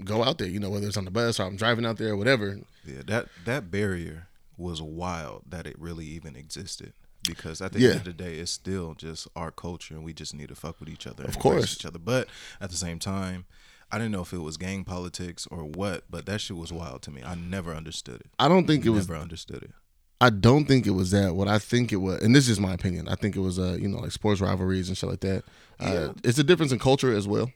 go 0.03 0.23
out 0.23 0.37
there, 0.37 0.47
you 0.47 0.59
know, 0.59 0.69
whether 0.69 0.87
it's 0.87 0.97
on 0.97 1.05
the 1.05 1.11
bus 1.11 1.39
or 1.39 1.43
I'm 1.43 1.55
driving 1.55 1.85
out 1.85 1.97
there 1.97 2.09
or 2.13 2.17
whatever. 2.17 2.59
Yeah, 2.85 3.01
that 3.07 3.27
that 3.45 3.69
barrier 3.71 4.27
was 4.57 4.81
wild 4.81 5.43
that 5.49 5.65
it 5.67 5.75
really 5.79 6.05
even 6.05 6.35
existed. 6.35 6.93
Because 7.27 7.61
at 7.61 7.73
the 7.73 7.79
Yeah. 7.79 7.89
end 7.89 7.97
of 7.99 8.03
the 8.05 8.13
day, 8.13 8.35
it's 8.39 8.51
still 8.51 8.93
just 8.93 9.27
our 9.35 9.51
culture, 9.51 9.93
and 9.95 10.03
we 10.03 10.13
just 10.13 10.33
need 10.33 10.47
to 10.49 10.55
fuck 10.55 10.79
with 10.79 10.87
each 10.87 11.05
other. 11.05 11.25
Of 11.25 11.37
course. 11.37 11.73
each 11.75 11.85
other. 11.85 11.99
But 11.99 12.27
at 12.61 12.69
the 12.69 12.77
same 12.77 12.99
time, 12.99 13.45
I 13.91 13.97
didn't 13.97 14.11
know 14.13 14.21
if 14.21 14.31
it 14.31 14.37
was 14.37 14.55
gang 14.55 14.83
politics 14.85 15.45
or 15.51 15.65
what. 15.65 16.05
But 16.09 16.25
that 16.27 16.39
shit 16.39 16.55
was 16.55 16.71
wild 16.71 17.01
to 17.03 17.11
me. 17.11 17.21
I 17.23 17.35
never 17.35 17.73
understood 17.75 18.21
it. 18.21 18.27
I 18.39 18.47
don't 18.47 18.65
think 18.65 18.85
it 18.85 18.91
was. 18.91 19.09
never 19.09 19.19
understood 19.21 19.63
it. 19.63 19.71
I 20.21 20.29
don't 20.29 20.65
think 20.65 20.87
it 20.87 20.91
was 20.91 21.11
that. 21.11 21.35
What 21.35 21.47
I 21.47 21.59
think 21.59 21.91
it 21.91 21.97
was, 21.97 22.21
and 22.23 22.33
this 22.35 22.47
is 22.49 22.59
my 22.59 22.73
opinion. 22.73 23.07
I 23.09 23.15
think 23.15 23.35
it 23.35 23.39
was, 23.41 23.59
uh, 23.59 23.77
you 23.79 23.87
know, 23.87 23.99
like 23.99 24.11
sports 24.11 24.39
rivalries 24.41 24.87
and 24.87 24.97
shit 24.97 25.09
like 25.09 25.19
that. 25.19 25.43
Uh, 25.79 26.13
It's 26.23 26.39
a 26.39 26.43
difference 26.43 26.71
in 26.71 26.79
culture 26.79 27.13
as 27.13 27.27
well. 27.27 27.51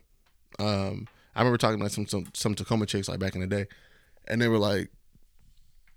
Um, 0.58 1.08
I 1.34 1.40
remember 1.40 1.58
talking 1.58 1.80
to 1.80 1.88
some 1.90 2.06
some 2.06 2.26
some 2.34 2.54
Tacoma 2.54 2.86
chicks 2.86 3.08
like 3.08 3.18
back 3.18 3.34
in 3.34 3.40
the 3.40 3.46
day, 3.46 3.66
and 4.28 4.40
they 4.40 4.48
were 4.48 4.58
like, 4.58 4.90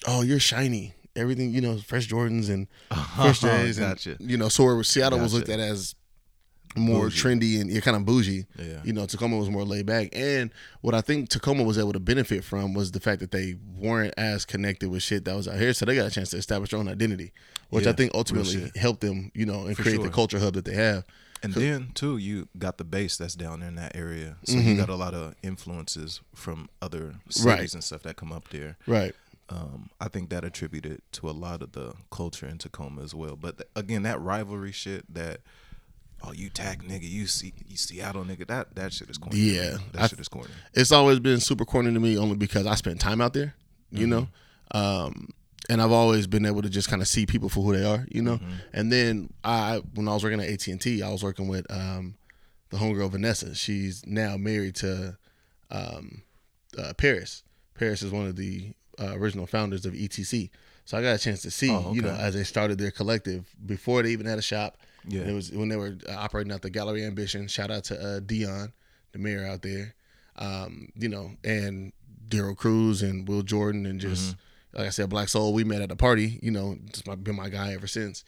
"Oh, 0.08 0.22
you're 0.22 0.40
shiny." 0.40 0.94
Everything 1.18 1.52
you 1.54 1.62
know, 1.62 1.78
fresh 1.78 2.10
Jordans 2.10 2.50
and 2.50 2.68
fresh 3.16 3.40
J's, 3.40 3.78
and 3.78 3.88
Gotcha. 3.88 4.18
you 4.20 4.38
know. 4.38 4.50
So 4.50 4.66
where 4.66 4.84
Seattle 4.84 5.20
was 5.20 5.34
looked 5.34 5.50
at 5.50 5.60
as 5.62 5.96
more 6.78 7.04
Bougie. 7.06 7.22
trendy 7.22 7.62
and 7.62 7.70
you're 7.72 7.82
kind 7.82 7.96
of 7.96 8.06
bougie. 8.06 8.46
Yeah. 8.60 8.82
You 8.84 8.92
know, 8.92 9.06
Tacoma 9.06 9.38
was 9.38 9.50
more 9.50 9.64
laid 9.64 9.86
back. 9.86 10.10
And 10.12 10.52
what 10.82 10.94
I 10.94 11.00
think 11.00 11.30
Tacoma 11.30 11.64
was 11.64 11.78
able 11.78 11.94
to 11.94 12.02
benefit 12.02 12.44
from 12.44 12.74
was 12.74 12.92
the 12.92 13.00
fact 13.00 13.22
that 13.22 13.32
they 13.32 13.56
weren't 13.78 14.14
as 14.18 14.44
connected 14.44 14.90
with 14.90 15.02
shit 15.02 15.24
that 15.24 15.36
was 15.38 15.48
out 15.48 15.58
here. 15.58 15.74
So 15.74 15.86
they 15.86 15.96
got 15.96 16.08
a 16.08 16.12
chance 16.12 16.32
to 16.32 16.38
establish 16.38 16.72
their 16.72 16.80
own 16.80 16.90
identity, 16.90 17.32
which 17.70 17.88
I 17.88 17.94
think 17.94 18.12
ultimately 18.14 18.72
helped 18.76 19.00
them, 19.00 19.32
you 19.34 19.46
know, 19.46 19.68
and 19.68 19.76
For 19.78 19.84
create 19.84 20.02
the 20.02 20.10
culture 20.10 20.38
hub 20.40 20.54
that 20.56 20.66
they 20.66 20.76
have. 20.76 21.06
And 21.46 21.54
then 21.54 21.92
too, 21.94 22.18
you 22.18 22.48
got 22.58 22.78
the 22.78 22.84
base 22.84 23.18
that's 23.18 23.36
down 23.36 23.62
in 23.62 23.76
that 23.76 23.96
area, 23.96 24.38
so 24.44 24.56
Mm-hmm. 24.56 24.68
you 24.70 24.78
got 24.78 24.90
a 24.90 24.96
lot 24.96 25.14
of 25.14 25.36
influences 25.44 26.22
from 26.34 26.70
other 26.82 27.16
cities 27.30 27.46
Right. 27.46 27.74
and 27.74 27.84
stuff 27.84 28.02
that 28.04 28.16
come 28.16 28.32
up 28.32 28.50
there. 28.50 28.78
Right. 28.88 29.14
Um, 29.50 29.90
I 30.02 30.08
think 30.08 30.30
that 30.32 30.44
attributed 30.44 31.02
to 31.14 31.30
a 31.30 31.32
lot 31.32 31.62
of 31.62 31.74
the 31.74 31.94
culture 32.12 32.48
in 32.48 32.58
Tacoma 32.58 33.04
as 33.04 33.14
well. 33.14 33.36
But 33.36 33.58
th- 33.60 33.70
again, 33.76 34.02
that 34.04 34.20
rivalry 34.20 34.72
shit, 34.72 35.06
that 35.14 35.42
oh 36.24 36.32
you 36.34 36.50
tack 36.50 36.82
nigga, 36.82 37.08
you 37.08 37.28
see 37.28 37.54
you 37.68 37.78
Seattle 37.78 38.24
nigga, 38.24 38.48
that 38.48 38.74
that 38.76 38.92
shit 38.94 39.10
is 39.10 39.20
corny. 39.20 39.38
Yeah, 39.38 39.78
that 39.94 40.02
I- 40.04 40.08
shit 40.08 40.20
is 40.20 40.28
corny. 40.28 40.50
It's 40.74 40.92
always 40.92 41.20
been 41.20 41.40
super 41.40 41.64
corny 41.66 41.94
to 41.94 42.00
me 42.00 42.18
only 42.18 42.36
because 42.38 42.66
I 42.66 42.74
spent 42.76 43.00
time 43.00 43.22
out 43.22 43.34
there, 43.34 43.54
you 43.92 44.08
know? 44.08 44.28
Um, 44.72 45.30
and 45.70 45.82
I've 45.82 45.92
always 45.92 46.28
been 46.28 46.46
able 46.46 46.62
to 46.62 46.70
just 46.70 46.90
kind 46.90 47.02
of 47.02 47.08
see 47.08 47.26
people 47.26 47.50
for 47.50 47.62
who 47.64 47.76
they 47.76 47.84
are, 47.86 48.06
you 48.12 48.22
know. 48.22 48.40
And 48.74 48.92
then 48.92 49.30
I, 49.44 49.82
when 49.94 50.08
I 50.08 50.14
was 50.14 50.24
working 50.24 50.40
at 50.42 50.50
AT 50.50 50.68
and 50.68 50.80
T, 50.82 51.02
I 51.02 51.10
was 51.12 51.24
working 51.24 51.48
with 51.48 51.66
um, 51.72 52.16
the 52.70 52.78
homegirl 52.78 53.10
Vanessa. 53.12 53.56
She's 53.56 54.06
now 54.06 54.38
married 54.38 54.76
to 54.76 55.18
um, 55.72 56.22
uh, 56.78 56.94
Paris. 56.98 57.44
Paris 57.74 58.02
is 58.02 58.12
one 58.12 58.28
of 58.28 58.36
the 58.36 58.74
uh, 59.00 59.14
original 59.16 59.46
founders 59.48 59.86
of 59.86 59.94
ETC. 59.94 60.50
So 60.86 60.98
I 60.98 61.02
got 61.02 61.16
a 61.16 61.18
chance 61.20 61.42
to 61.42 61.52
see, 61.52 61.72
Oh, 61.72 61.94
you 61.94 62.02
know, 62.02 62.10
as 62.12 62.36
they 62.36 62.44
started 62.44 62.78
their 62.78 62.92
collective 62.92 63.54
before 63.66 64.04
they 64.04 64.10
even 64.12 64.26
had 64.28 64.38
a 64.38 64.44
shop. 64.44 64.78
Yeah. 65.08 65.22
it 65.22 65.34
was 65.34 65.52
when 65.52 65.70
they 65.70 65.76
were 65.76 65.98
uh, 66.10 66.14
operating 66.14 66.52
out 66.52 66.62
the 66.62 66.70
Gallery 66.70 67.04
Ambition. 67.04 67.48
Shout 67.48 67.70
out 67.72 67.84
to 67.86 68.00
uh, 68.00 68.20
Dion, 68.22 68.72
the 69.12 69.20
mayor 69.20 69.46
out 69.46 69.62
there. 69.62 69.94
Um, 70.38 70.90
you 70.96 71.10
know, 71.10 71.32
and 71.44 71.94
Daryl 72.28 72.56
Cruz 72.58 73.02
and 73.02 73.28
Will 73.28 73.42
Jordan 73.44 73.86
and 73.86 74.00
just 74.00 74.32
Mm-hmm. 74.32 74.40
Like 74.76 74.88
I 74.88 74.90
said, 74.90 75.10
Black 75.10 75.30
Soul. 75.30 75.54
We 75.54 75.64
met 75.64 75.82
at 75.82 75.92
a 75.92 75.96
party. 75.96 76.40
You 76.42 76.52
know, 76.52 76.78
just 76.92 77.08
my, 77.08 77.16
been 77.16 77.36
my 77.36 77.50
guy 77.50 77.74
ever 77.74 77.88
since. 77.88 78.24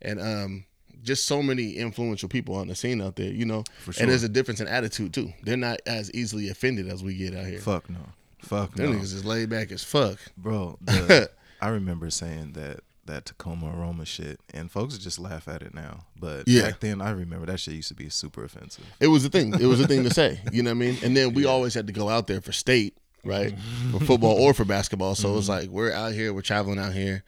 And 0.00 0.20
um, 0.20 0.64
just 1.02 1.26
so 1.26 1.42
many 1.42 1.72
influential 1.76 2.28
people 2.28 2.54
on 2.56 2.68
the 2.68 2.74
scene 2.74 3.00
out 3.00 3.16
there. 3.16 3.30
You 3.30 3.44
know, 3.44 3.64
For 3.80 3.92
and 4.00 4.10
there's 4.10 4.22
a 4.22 4.28
difference 4.28 4.60
in 4.60 4.68
attitude 4.68 5.12
too. 5.14 5.32
They're 5.42 5.56
not 5.56 5.80
as 5.86 6.10
easily 6.12 6.48
offended 6.48 6.88
as 6.88 7.02
we 7.02 7.14
get 7.14 7.34
out 7.34 7.46
here. 7.46 7.60
Fuck 7.60 7.88
no, 7.90 8.00
fuck 8.40 8.76
no, 8.76 8.86
Them 8.86 8.98
niggas 9.00 9.14
is 9.14 9.24
laid 9.24 9.50
back 9.50 9.70
as 9.72 9.84
fuck. 9.84 10.18
bro. 10.36 10.78
The, 10.86 11.30
I 11.60 11.68
remember 11.68 12.10
saying 12.10 12.52
that 12.54 12.80
that 13.04 13.24
Tacoma 13.24 13.72
aroma 13.76 14.04
shit, 14.04 14.40
and 14.54 14.70
folks 14.70 14.96
just 14.98 15.18
laugh 15.18 15.48
at 15.48 15.62
it 15.62 15.74
now. 15.74 16.06
But 16.18 16.46
Yeah. 16.46 16.62
back 16.62 16.80
then, 16.80 17.00
I 17.00 17.10
remember 17.10 17.46
that 17.46 17.58
shit 17.60 17.74
used 17.74 17.88
to 17.88 17.94
be 17.94 18.08
super 18.08 18.44
offensive. 18.44 18.84
It 19.00 19.08
was 19.08 19.24
a 19.24 19.28
thing. 19.28 19.54
It 19.60 19.66
was 19.66 19.80
a 19.80 19.86
thing 19.88 20.04
to 20.04 20.10
say. 20.10 20.40
You 20.52 20.62
know 20.62 20.70
what 20.70 20.76
I 20.76 20.78
mean? 20.78 20.98
And 21.02 21.16
then 21.16 21.34
we 21.34 21.44
always 21.52 21.74
had 21.74 21.86
to 21.88 21.92
go 21.92 22.08
out 22.08 22.26
there 22.28 22.40
for 22.40 22.52
state, 22.52 22.96
right? 23.24 23.54
For 23.92 24.00
football 24.00 24.32
or 24.40 24.54
for 24.54 24.64
basketball. 24.64 25.14
So 25.14 25.36
it's 25.38 25.48
like 25.48 25.68
we're 25.68 25.92
out 25.92 26.12
here, 26.12 26.32
we're 26.32 26.42
traveling 26.42 26.78
out 26.78 26.92
here. 26.92 27.24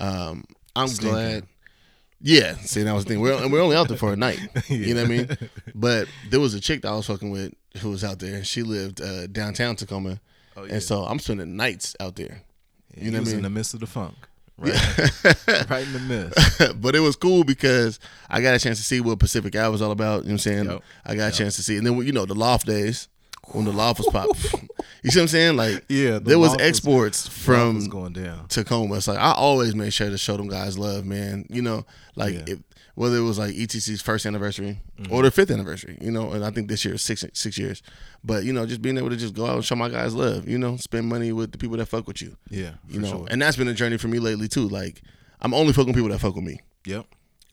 Um, 0.00 0.44
I'm 0.76 0.88
Stinking. 0.88 1.10
glad. 1.12 1.46
Yeah, 2.20 2.54
see 2.56 2.82
that 2.82 2.92
was 2.92 3.04
the 3.04 3.10
thing. 3.10 3.20
We're 3.20 3.34
and 3.40 3.52
we're 3.52 3.60
only 3.62 3.76
out 3.76 3.88
there 3.88 3.96
for 3.96 4.12
a 4.12 4.16
night. 4.16 4.40
You 4.68 4.94
know 4.94 5.02
what 5.02 5.10
I 5.10 5.14
mean? 5.16 5.38
But 5.74 6.08
there 6.30 6.40
was 6.40 6.52
a 6.54 6.60
chick 6.60 6.82
that 6.82 6.88
I 6.88 6.96
was 6.96 7.06
fucking 7.06 7.30
with 7.30 7.54
who 7.80 7.90
was 7.90 8.02
out 8.02 8.18
there, 8.18 8.34
and 8.36 8.46
she 8.46 8.62
lived 8.62 9.00
uh, 9.00 9.28
downtown 9.28 9.76
Tacoma, 9.76 10.20
Oh, 10.56 10.64
yeah. 10.64 10.74
and 10.74 10.82
so 10.82 11.04
I'm 11.04 11.20
spending 11.20 11.56
nights 11.56 11.94
out 12.00 12.16
there. 12.16 12.42
Yeah, 12.96 13.04
You 13.04 13.10
know 13.12 13.18
I 13.18 13.24
mean? 13.24 13.36
in 13.36 13.42
the 13.42 13.50
midst 13.50 13.72
of 13.74 13.78
the 13.80 13.86
funk, 13.86 14.16
right, 14.58 15.70
right 15.70 15.86
in 15.86 15.92
the 15.92 16.00
midst. 16.00 16.72
but 16.82 16.96
it 16.96 17.00
was 17.00 17.14
cool 17.14 17.44
because 17.44 18.00
I 18.28 18.40
got 18.40 18.56
a 18.56 18.58
chance 18.58 18.78
to 18.78 18.84
see 18.84 19.00
what 19.00 19.20
Pacific 19.20 19.54
Ave 19.54 19.70
was 19.70 19.80
all 19.80 19.92
about. 19.92 20.22
You 20.24 20.30
know 20.30 20.32
what 20.32 20.32
I'm 20.32 20.38
saying? 20.38 20.64
Yep. 20.70 20.82
I 21.06 21.14
got 21.14 21.32
a 21.32 21.36
chance 21.36 21.54
to 21.56 21.62
see, 21.62 21.76
and 21.76 21.86
then 21.86 21.96
you 22.04 22.10
know 22.12 22.26
the 22.26 22.34
loft 22.34 22.66
days 22.66 23.06
when 23.54 23.64
the 23.64 23.72
loft 23.72 23.98
was 24.00 24.08
pop. 24.08 24.28
you 25.02 25.10
see 25.10 25.18
what 25.18 25.22
I'm 25.22 25.28
saying? 25.28 25.56
Like, 25.56 25.84
Yeah, 25.88 26.12
the 26.12 26.20
there 26.20 26.38
was 26.38 26.50
loft 26.50 26.60
was- 26.60 26.68
exports 26.68 27.28
From 27.28 27.76
was 27.76 27.88
going 27.88 28.12
down. 28.12 28.46
Tacoma. 28.48 28.96
It's 28.96 29.08
like 29.08 29.18
I 29.18 29.32
always 29.32 29.74
made 29.74 29.92
sure 29.92 30.10
to 30.10 30.18
show 30.18 30.36
them 30.36 30.48
guys 30.48 30.78
love, 30.78 31.04
man. 31.04 31.46
You 31.48 31.62
know, 31.62 31.84
like 32.16 32.34
Yeah. 32.34 32.44
if, 32.54 32.58
whether 32.94 33.16
it 33.16 33.22
was 33.22 33.38
like 33.38 33.54
ETC's 33.54 34.02
first 34.02 34.26
anniversary 34.26 34.80
Mm-hmm. 35.00 35.12
or 35.12 35.22
their 35.22 35.30
fifth 35.30 35.52
anniversary, 35.52 35.96
you 36.00 36.10
know, 36.10 36.32
and 36.32 36.44
I 36.44 36.50
think 36.50 36.68
this 36.68 36.84
year 36.84 36.94
is 36.94 37.02
six 37.02 37.24
six 37.34 37.56
years. 37.56 37.82
But 38.24 38.42
you 38.44 38.52
know, 38.52 38.66
just 38.66 38.82
being 38.82 38.98
able 38.98 39.10
to 39.10 39.16
just 39.16 39.34
go 39.34 39.46
out 39.46 39.54
and 39.54 39.64
show 39.64 39.76
my 39.76 39.88
guys 39.88 40.12
love, 40.14 40.48
you 40.48 40.58
know, 40.58 40.76
spend 40.76 41.08
money 41.08 41.30
with 41.32 41.52
the 41.52 41.58
people 41.58 41.76
that 41.76 41.86
fuck 41.86 42.08
with 42.08 42.20
you, 42.20 42.36
Yeah, 42.50 42.72
you 42.88 42.98
know, 43.00 43.08
sure. 43.08 43.26
and 43.30 43.40
that's 43.40 43.56
been 43.56 43.68
a 43.68 43.74
journey 43.74 43.96
for 43.98 44.08
me 44.08 44.18
lately 44.18 44.48
too. 44.48 44.66
Like 44.68 45.00
I'm 45.40 45.54
only 45.54 45.72
fucking 45.72 45.88
with 45.88 45.94
people 45.96 46.10
that 46.10 46.18
fuck 46.18 46.34
with 46.34 46.42
me. 46.44 46.60
Yep. 46.86 47.06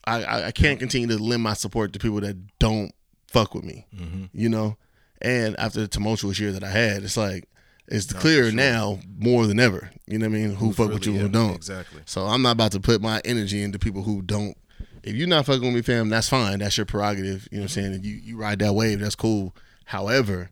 I, 0.08 0.24
I, 0.24 0.48
I 0.48 0.52
can't 0.52 0.80
continue 0.80 1.08
to 1.08 1.18
lend 1.24 1.44
my 1.44 1.54
support 1.54 1.94
to 1.94 2.00
people 2.00 2.20
that 2.22 2.36
don't 2.58 2.92
fuck 3.28 3.54
with 3.54 3.64
me. 3.64 3.86
Mm-hmm. 3.96 4.26
You 4.34 4.50
know, 4.50 4.78
and 5.26 5.60
after 5.60 5.82
the 5.82 5.88
tumultuous 5.88 6.40
year 6.40 6.52
that 6.54 6.64
I 6.64 6.70
had, 6.70 7.04
it's 7.04 7.18
like 7.18 7.50
it's 7.88 8.12
clear 8.14 8.52
now 8.52 9.00
more 9.18 9.46
than 9.48 9.60
ever. 9.60 9.90
You 10.08 10.18
know 10.20 10.28
what 10.30 10.36
I 10.36 10.40
mean? 10.40 10.56
Who, 10.56 10.74
fuck 10.74 10.92
with 10.92 11.06
you, 11.06 11.12
really- 11.14 11.24
who 11.24 11.30
don't. 11.30 11.56
exactly. 11.56 12.02
So 12.06 12.26
I'm 12.26 12.42
not 12.42 12.52
about 12.52 12.72
to 12.74 12.80
put 12.80 13.02
my 13.02 13.22
energy 13.26 13.62
into 13.64 13.78
people 13.80 14.04
who 14.04 14.22
don't. 14.22 14.56
If 15.04 15.16
you're 15.16 15.28
not 15.28 15.46
fucking 15.46 15.62
with 15.64 15.74
me, 15.76 15.82
fam, 15.82 16.10
that's 16.10 16.30
fine. 16.30 16.60
That's 16.60 16.78
your 16.78 16.86
prerogative. 16.88 17.48
You 17.52 17.58
know 17.58 17.64
what 17.64 17.66
I'm 17.66 17.70
saying? 17.70 17.94
And 17.94 18.06
you 18.06 18.16
you 18.16 18.38
ride 18.38 18.60
that 18.60 18.74
wave. 18.74 19.00
That's 19.02 19.16
cool. 19.16 19.56
However, 19.86 20.50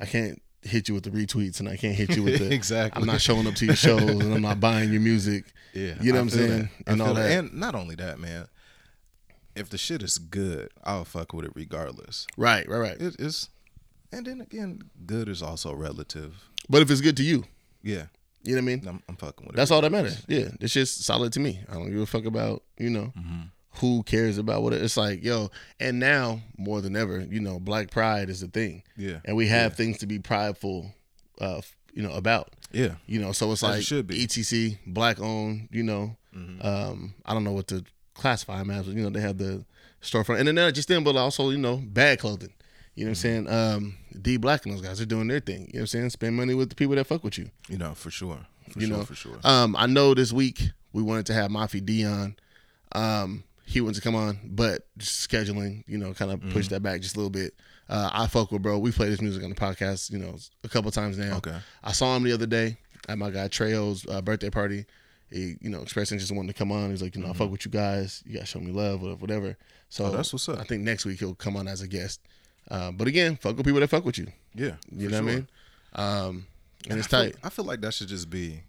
I 0.00 0.04
can't 0.06 0.42
hit 0.62 0.88
you 0.88 0.94
with 0.94 1.04
the 1.04 1.10
retweets 1.10 1.60
and 1.60 1.68
I 1.68 1.76
can't 1.76 1.94
hit 1.94 2.14
you 2.16 2.22
with 2.22 2.38
the 2.48 2.52
Exactly. 2.52 3.00
I'm 3.00 3.06
not 3.06 3.20
showing 3.22 3.46
up 3.46 3.54
to 3.54 3.64
your 3.66 3.76
shows 3.76 4.02
and 4.02 4.34
I'm 4.34 4.42
not 4.42 4.60
buying 4.60 4.90
your 4.92 5.00
music. 5.00 5.44
Yeah, 5.72 5.94
You 6.00 6.12
know 6.12 6.18
I 6.18 6.22
what 6.22 6.32
I'm 6.34 6.38
saying? 6.38 6.70
that. 6.84 6.92
And 6.92 7.00
all 7.00 7.08
feel 7.08 7.14
that. 7.16 7.30
And 7.30 7.54
not 7.54 7.74
only 7.74 7.94
that, 7.94 8.18
man. 8.18 8.46
If 9.56 9.70
the 9.70 9.78
shit 9.78 10.02
is 10.02 10.18
good, 10.18 10.70
I'll 10.84 11.04
fuck 11.04 11.32
with 11.32 11.44
it 11.46 11.52
regardless. 11.54 12.26
Right, 12.36 12.68
right, 12.68 12.78
right. 12.78 13.00
It 13.00 13.16
is, 13.18 13.48
and 14.12 14.26
then 14.26 14.40
again, 14.40 14.82
good 15.06 15.28
is 15.28 15.42
also 15.42 15.72
relative. 15.74 16.34
But 16.68 16.82
if 16.82 16.90
it's 16.90 17.00
good 17.00 17.16
to 17.18 17.22
you, 17.22 17.44
Yeah, 17.82 18.06
you 18.42 18.54
know 18.54 18.62
what 18.62 18.72
I 18.72 18.76
mean? 18.76 18.88
I'm, 18.88 19.02
I'm 19.08 19.16
fucking 19.16 19.46
with 19.46 19.54
it. 19.54 19.56
That's 19.56 19.70
all 19.70 19.80
that 19.80 19.92
matters. 19.92 20.22
Yeah, 20.28 20.48
it's 20.60 20.72
just 20.72 21.04
solid 21.04 21.32
to 21.34 21.40
me. 21.40 21.60
I 21.68 21.74
don't 21.74 21.90
give 21.90 22.00
a 22.00 22.06
fuck 22.06 22.24
about 22.24 22.62
you 22.78 22.90
know 22.90 23.12
who 23.76 24.02
cares 24.02 24.38
about 24.38 24.62
what 24.62 24.72
it, 24.72 24.82
it's 24.82 24.96
like. 24.96 25.22
Yo, 25.22 25.50
and 25.78 25.98
now 26.00 26.40
more 26.56 26.80
than 26.80 26.96
ever, 26.96 27.20
you 27.20 27.40
know, 27.40 27.60
Black 27.60 27.90
Pride 27.90 28.28
is 28.28 28.42
a 28.42 28.48
thing. 28.48 28.82
Yeah. 28.96 29.20
and 29.24 29.36
we 29.36 29.46
have 29.48 29.76
things 29.76 29.98
to 29.98 30.06
be 30.06 30.18
prideful, 30.18 30.92
uh, 31.40 31.60
you 31.94 32.02
know, 32.02 32.12
about. 32.12 32.54
Yeah, 32.72 32.96
You 33.06 33.18
know, 33.20 33.32
so 33.32 33.50
it's 33.52 33.62
As 33.62 33.68
it 33.68 33.72
like 33.72 33.82
should 33.84 34.06
be. 34.08 34.26
ETC, 34.26 34.78
black 34.86 35.20
owned. 35.20 35.68
You 35.70 35.84
know, 35.84 36.16
um, 36.60 37.14
I 37.24 37.32
don't 37.34 37.44
know 37.44 37.52
what 37.52 37.68
to 37.68 37.84
classify 38.14 38.58
them 38.58 38.70
as, 38.70 38.86
but 38.86 38.94
you 38.96 39.02
know, 39.02 39.10
they 39.10 39.20
have 39.20 39.38
the 39.38 39.64
storefront, 40.02 40.38
and 40.40 40.48
then 40.48 40.54
not 40.56 40.74
just 40.74 40.88
them, 40.88 41.04
but 41.04 41.16
also 41.16 41.50
you 41.50 41.58
know, 41.58 41.76
bad 41.76 42.18
clothing. 42.18 42.52
You 42.98 43.04
know 43.04 43.10
what 43.10 43.24
I'm 43.24 43.46
saying? 43.46 43.48
Um, 43.48 43.94
D 44.20 44.36
Black 44.38 44.64
and 44.66 44.74
those 44.74 44.82
guys 44.82 45.00
are 45.00 45.06
doing 45.06 45.28
their 45.28 45.40
thing. 45.40 45.60
You 45.60 45.64
know 45.66 45.78
what 45.78 45.80
I'm 45.82 45.86
saying? 45.86 46.10
Spend 46.10 46.36
money 46.36 46.54
with 46.54 46.68
the 46.70 46.74
people 46.74 46.96
that 46.96 47.06
fuck 47.06 47.22
with 47.22 47.38
you. 47.38 47.50
you 47.68 47.78
know 47.78 47.94
for 47.94 48.10
sure, 48.10 48.38
for 48.70 48.80
you 48.80 48.86
sure, 48.88 48.96
know, 48.96 49.04
for 49.04 49.14
sure. 49.14 49.38
Um, 49.44 49.76
I 49.76 49.86
know 49.86 50.14
this 50.14 50.32
week 50.32 50.70
we 50.92 51.02
wanted 51.02 51.26
to 51.26 51.34
have 51.34 51.50
Mafi 51.50 51.84
Dion. 51.84 52.36
Um, 52.92 53.44
he 53.64 53.80
wanted 53.80 53.96
to 53.96 54.00
come 54.00 54.14
on, 54.14 54.38
but 54.44 54.86
just 54.96 55.28
scheduling, 55.28 55.84
you 55.86 55.98
know, 55.98 56.12
kind 56.14 56.30
of 56.32 56.40
Mm-hmm. 56.40 56.52
pushed 56.52 56.70
that 56.70 56.82
back 56.82 57.00
just 57.00 57.14
a 57.16 57.18
little 57.18 57.30
bit. 57.30 57.54
Uh, 57.88 58.10
I 58.12 58.26
fuck 58.26 58.50
with 58.50 58.62
bro. 58.62 58.78
We 58.78 58.90
play 58.92 59.08
this 59.10 59.20
music 59.20 59.42
on 59.44 59.50
the 59.50 59.56
podcast, 59.56 60.10
you 60.10 60.18
know, 60.18 60.36
a 60.64 60.68
couple 60.68 60.90
times 60.90 61.18
now. 61.18 61.36
Okay. 61.38 61.56
I 61.84 61.92
saw 61.92 62.16
him 62.16 62.22
the 62.24 62.32
other 62.32 62.46
day 62.46 62.78
at 63.08 63.16
my 63.18 63.30
guy 63.30 63.48
Trejo's 63.48 64.06
uh, 64.08 64.20
birthday 64.22 64.50
party. 64.50 64.86
He, 65.30 65.56
you 65.60 65.68
know, 65.70 65.82
expressed 65.82 66.10
interest 66.10 66.30
in 66.30 66.36
wanting 66.36 66.52
to 66.52 66.58
come 66.58 66.72
on. 66.72 66.90
He's 66.90 67.02
like, 67.02 67.14
you 67.14 67.22
know, 67.22 67.28
I 67.30 67.34
fuck 67.34 67.50
with 67.50 67.64
you 67.66 67.70
guys. 67.70 68.22
You 68.26 68.38
guys 68.38 68.48
show 68.48 68.60
me 68.60 68.72
love, 68.72 69.02
whatever, 69.02 69.20
whatever. 69.20 69.56
So 69.90 70.04
Mm-hmm. 70.04 70.12
Oh, 70.12 70.16
that's 70.16 70.32
what's 70.32 70.48
up. 70.48 70.58
I 70.58 70.64
think 70.64 70.82
next 70.82 71.04
week 71.04 71.18
he'll 71.20 71.34
come 71.34 71.56
on 71.56 71.68
as 71.68 71.82
a 71.82 71.88
guest. 71.88 72.20
Uh, 72.70 72.90
but 72.92 73.08
again, 73.08 73.36
fuck 73.36 73.56
with 73.56 73.64
people 73.66 73.80
that 73.80 73.88
fuck 73.88 74.04
with 74.04 74.18
you. 74.18 74.26
yeah, 74.54 74.72
You 74.90 75.08
know 75.08 75.22
what 75.22 75.30
I 75.30 75.34
mean? 75.34 75.48
Um, 75.94 76.46
and, 76.88 76.98
it's 76.98 77.06
I 77.06 77.22
feel, 77.22 77.30
tight. 77.32 77.36
I 77.42 77.48
feel 77.48 77.64
like 77.64 77.80
that 77.80 77.94
should 77.94 78.08
just 78.08 78.28
be 78.30 78.62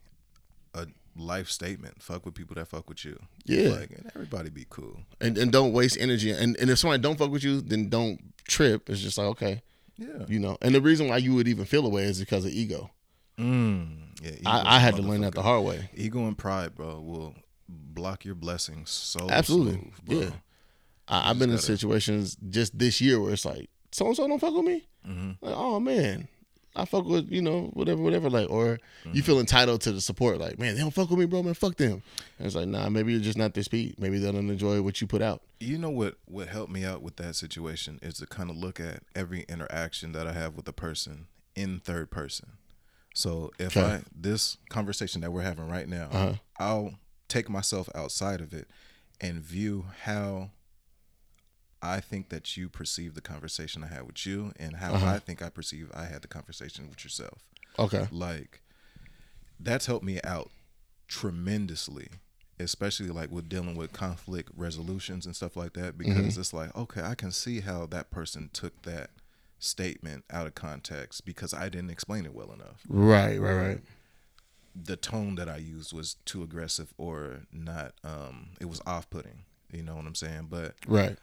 a 0.74 0.88
life 1.18 1.50
statement. 1.50 2.02
Fuck 2.02 2.26
with 2.26 2.34
people 2.34 2.56
that 2.56 2.68
fuck 2.68 2.88
with 2.90 3.04
you. 3.04 3.20
Yeah. 3.46 3.70
like 3.70 3.92
and 3.92 4.10
everybody 4.16 4.50
be 4.50 4.66
cool. 4.70 5.00
and 5.20 5.38
and 5.38 5.52
don't 5.52 5.74
waste 5.74 5.98
energy. 6.00 6.32
And 6.32 6.56
and 6.58 6.70
if 6.70 6.80
somebody 6.80 7.02
don't 7.02 7.18
fuck 7.18 7.30
with 7.32 7.44
you, 7.44 7.60
then 7.62 7.90
don't 7.90 8.20
trip. 8.48 8.90
It's 8.90 9.02
just 9.02 9.18
like 9.18 9.28
okay, 9.28 9.62
Yeah, 9.98 10.26
you 10.30 10.40
know. 10.40 10.58
And 10.62 10.74
the 10.74 10.82
reason 10.82 11.08
why 11.10 11.18
you 11.18 11.36
would 11.36 11.48
even 11.48 11.66
feel 11.66 11.86
away 11.86 12.04
is 12.04 12.20
because 12.20 12.46
of 12.46 12.52
ego. 12.52 12.90
mm, 13.38 13.98
yeah. 14.24 14.32
I, 14.46 14.78
I 14.78 14.80
had 14.80 14.96
to 14.96 15.02
learn 15.02 15.22
that 15.22 15.36
the 15.36 15.42
hard 15.42 15.66
way. 15.66 15.90
Ego 15.96 16.26
and 16.26 16.38
pride, 16.38 16.76
bro, 16.76 17.00
will 17.02 17.36
block 17.68 18.24
your 18.26 18.36
blessings 18.36 18.90
so 18.90 19.30
Absolutely, 19.30 19.74
smooth, 19.74 19.94
bro. 20.06 20.20
yeah. 20.22 20.30
I, 21.08 21.30
I've 21.32 21.40
been 21.40 21.50
in 21.50 21.56
gotta- 21.58 21.66
situations 21.66 22.38
just 22.50 22.78
this 22.78 23.02
year 23.02 23.20
where 23.20 23.34
it's 23.34 23.46
like 23.46 23.70
so 23.92 24.08
and 24.08 24.16
so 24.16 24.28
don't 24.28 24.40
fuck 24.40 24.54
with 24.54 24.66
me. 24.66 24.88
Mm-hmm. 25.08 25.32
Like 25.46 25.56
oh 25.56 25.80
man, 25.80 26.28
I 26.76 26.86
fuck 26.86 27.06
with 27.06 27.32
you 27.32 27.42
know 27.42 27.70
whatever 27.74 28.02
whatever 28.02 28.30
like 28.30 28.50
or 28.50 28.80
Mm-hmm. 29.06 29.16
you 29.16 29.24
feel 29.24 29.40
entitled 29.40 29.80
to 29.82 29.94
the 29.94 30.02
support 30.02 30.40
like 30.40 30.60
man 30.60 30.76
they 30.76 30.82
don't 30.82 30.92
fuck 30.94 31.10
with 31.10 31.18
me 31.20 31.26
bro 31.26 31.42
man 31.42 31.54
fuck 31.54 31.78
them. 31.78 32.04
And 32.38 32.46
it's 32.46 32.56
like 32.56 32.68
nah 32.68 32.90
maybe 32.90 33.14
you're 33.14 33.22
just 33.22 33.38
not 33.38 33.54
their 33.54 33.64
speed. 33.64 33.96
Maybe 33.98 34.20
they 34.20 34.30
don't 34.32 34.50
enjoy 34.50 34.82
what 34.82 35.00
you 35.00 35.08
put 35.08 35.22
out. 35.22 35.42
You 35.62 35.78
know 35.78 35.90
what? 35.90 36.16
What 36.26 36.50
helped 36.50 36.72
me 36.72 36.84
out 36.86 37.02
with 37.02 37.16
that 37.16 37.36
situation 37.36 38.00
is 38.02 38.16
to 38.16 38.28
kind 38.28 38.50
of 38.50 38.58
look 38.58 38.80
at 38.80 39.04
every 39.16 39.46
interaction 39.48 40.12
that 40.12 40.28
I 40.28 40.34
have 40.34 40.56
with 40.58 40.68
a 40.68 40.74
person 40.74 41.28
in 41.56 41.80
third 41.80 42.12
person. 42.12 42.54
So 43.14 43.52
if 43.58 43.76
Okay. 43.76 43.86
I 43.86 44.02
this 44.16 44.58
conversation 44.70 45.22
that 45.22 45.32
we're 45.32 45.42
having 45.44 45.68
right 45.70 45.88
now, 45.88 46.10
Uh-huh. 46.12 46.34
I'll 46.60 46.94
take 47.30 47.50
myself 47.50 47.88
outside 47.96 48.42
of 48.42 48.54
it 48.54 48.68
and 49.22 49.40
view 49.42 49.86
how 50.04 50.50
I 51.82 52.00
think 52.02 52.30
that 52.30 52.58
you 52.58 52.68
perceive 52.70 53.14
the 53.16 53.22
conversation 53.22 53.84
I 53.84 53.88
had 53.88 54.06
with 54.08 54.26
you 54.26 54.52
and 54.60 54.76
how 54.78 54.94
Uh-huh. 54.96 55.06
I 55.16 55.20
think 55.20 55.42
I 55.42 55.50
perceive 55.50 55.92
I 55.94 56.06
had 56.06 56.22
the 56.22 56.28
conversation 56.28 56.90
with 56.90 57.04
yourself. 57.04 57.44
Okay. 57.78 58.08
Like 58.12 58.62
that's 59.60 59.86
helped 59.86 60.06
me 60.06 60.20
out 60.24 60.52
tremendously, 61.08 62.08
especially 62.60 63.10
like 63.10 63.32
with 63.32 63.50
dealing 63.50 63.76
with 63.76 63.94
conflict 63.94 64.52
resolutions 64.56 65.26
and 65.26 65.36
stuff 65.36 65.56
like 65.56 65.74
that 65.74 65.98
because 65.98 66.18
Mm-hmm. 66.18 66.40
it's 66.40 66.54
like, 66.54 66.76
okay, 66.76 67.02
I 67.02 67.16
can 67.16 67.32
see 67.32 67.62
how 67.62 67.86
that 67.88 68.12
person 68.12 68.50
took 68.54 68.82
that 68.84 69.10
statement 69.58 70.24
out 70.32 70.48
of 70.48 70.56
context 70.56 71.26
because 71.26 71.54
I 71.54 71.68
didn't 71.70 71.90
explain 71.90 72.26
it 72.26 72.34
well 72.34 72.52
enough. 72.54 72.86
Right, 72.88 73.38
right, 73.40 73.54
right. 73.54 73.80
The 74.76 74.96
tone 74.96 75.36
that 75.36 75.50
I 75.50 75.58
used 75.58 75.92
was 75.94 76.16
too 76.26 76.44
aggressive 76.44 76.94
or 76.98 77.42
not 77.52 77.94
um 78.04 78.50
it 78.62 78.66
was 78.70 78.82
off-putting, 78.86 79.44
you 79.74 79.84
know 79.84 79.96
what 79.96 80.06
I'm 80.06 80.16
saying? 80.16 80.48
But 80.50 80.76
Right. 80.88 81.18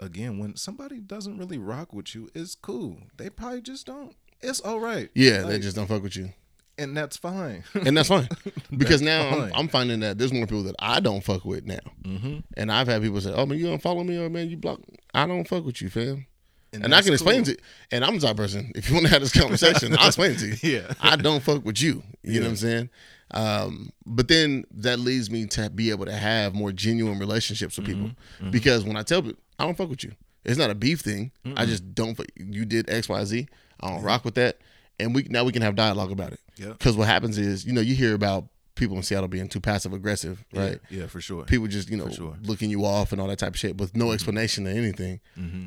Again, 0.00 0.38
when 0.38 0.56
somebody 0.56 1.00
doesn't 1.00 1.38
really 1.38 1.58
rock 1.58 1.92
with 1.92 2.14
you, 2.14 2.28
it's 2.34 2.54
cool. 2.54 2.98
They 3.16 3.30
probably 3.30 3.62
just 3.62 3.86
don't. 3.86 4.14
It's 4.40 4.60
all 4.60 4.80
right. 4.80 5.10
Yeah, 5.14 5.42
they 5.42 5.58
just 5.58 5.76
don't 5.76 5.86
fuck 5.86 6.02
with 6.02 6.16
you. 6.16 6.30
and 6.78 6.96
that's 6.96 7.16
fine. 7.16 7.64
and 7.74 7.96
that's 7.96 8.08
fine 8.08 8.28
because 8.76 9.02
now 9.02 9.28
I'm. 9.28 9.52
I'm 9.54 9.68
finding 9.68 10.00
that 10.00 10.18
there's 10.18 10.32
more 10.32 10.46
people 10.46 10.62
that 10.64 10.76
I 10.78 11.00
don't 11.00 11.24
fuck 11.24 11.44
with 11.44 11.66
now, 11.66 11.80
mm-hmm. 12.02 12.38
and 12.56 12.72
I've 12.72 12.86
had 12.86 13.02
people 13.02 13.20
say, 13.20 13.32
"Oh 13.34 13.46
man, 13.46 13.58
you 13.58 13.66
don't 13.66 13.82
follow 13.82 14.04
me, 14.04 14.16
or 14.16 14.30
man, 14.30 14.48
you 14.48 14.56
block." 14.56 14.80
I 15.12 15.26
don't 15.26 15.48
fuck 15.48 15.64
with 15.64 15.82
you, 15.82 15.90
fam. 15.90 16.26
And, 16.72 16.94
I 16.94 17.00
can 17.02 17.12
explain 17.14 17.44
cool. 17.44 17.54
it. 17.54 17.62
And 17.90 18.04
I'm 18.04 18.14
the 18.16 18.20
type 18.20 18.32
of 18.32 18.36
person. 18.36 18.72
If 18.74 18.88
you 18.88 18.94
want 18.94 19.06
to 19.06 19.12
have 19.12 19.22
this 19.22 19.32
conversation, 19.32 19.96
I'll 19.98 20.08
explain 20.08 20.32
it 20.32 20.38
to 20.40 20.46
you. 20.48 20.56
Yeah. 20.80 20.92
I 21.00 21.16
don't 21.16 21.42
fuck 21.42 21.64
with 21.64 21.80
you. 21.80 22.02
You 22.22 22.40
know 22.40 22.46
what 22.46 22.50
I'm 22.50 22.56
saying? 22.56 22.90
Um, 23.30 23.90
but 24.06 24.28
then 24.28 24.64
that 24.72 24.98
leads 24.98 25.30
me 25.30 25.46
to 25.46 25.70
be 25.70 25.90
able 25.90 26.06
to 26.06 26.12
have 26.16 26.54
more 26.54 26.72
genuine 26.72 27.18
relationships 27.18 27.76
with 27.76 27.86
people 27.86 28.10
Mm-hmm. 28.40 28.50
because 28.50 28.84
when 28.84 28.96
I 28.96 29.02
tell 29.02 29.22
people 29.22 29.38
I 29.58 29.64
don't 29.64 29.76
fuck 29.76 29.90
with 29.90 30.04
you, 30.04 30.12
it's 30.44 30.58
not 30.58 30.70
a 30.70 30.74
beef 30.74 31.00
thing. 31.00 31.32
I 31.56 31.66
just 31.66 31.94
don't. 31.94 32.14
fuck- 32.14 32.26
You 32.36 32.64
did 32.64 32.88
X, 32.90 33.08
Y, 33.08 33.24
Z. 33.24 33.48
I 33.80 33.90
don't 33.90 34.02
rock 34.02 34.24
with 34.24 34.34
that, 34.36 34.58
and 34.98 35.14
we 35.14 35.24
now 35.28 35.44
we 35.44 35.52
can 35.52 35.62
have 35.62 35.74
dialogue 35.74 36.10
about 36.10 36.32
it. 36.32 36.40
Yeah. 36.56 36.68
Because 36.68 36.96
what 36.96 37.06
happens 37.06 37.36
is, 37.38 37.64
you 37.66 37.72
know, 37.72 37.80
you 37.82 37.94
hear 37.94 38.14
about 38.14 38.46
people 38.74 38.96
in 38.96 39.02
Seattle 39.02 39.28
being 39.28 39.48
too 39.48 39.60
passive 39.60 39.92
aggressive, 39.92 40.44
right? 40.54 40.78
Yeah, 40.88 41.06
for 41.06 41.20
sure. 41.20 41.44
people 41.44 41.66
just 41.66 41.90
you 41.90 41.96
know 41.96 42.08
sure. 42.08 42.36
looking 42.42 42.70
you 42.70 42.84
off 42.84 43.12
and 43.12 43.20
all 43.20 43.26
that 43.28 43.38
type 43.40 43.50
of 43.54 43.58
shit 43.58 43.76
with 43.76 43.94
no 43.96 44.12
explanation 44.12 44.66
or 44.66 44.70
anything. 44.70 45.20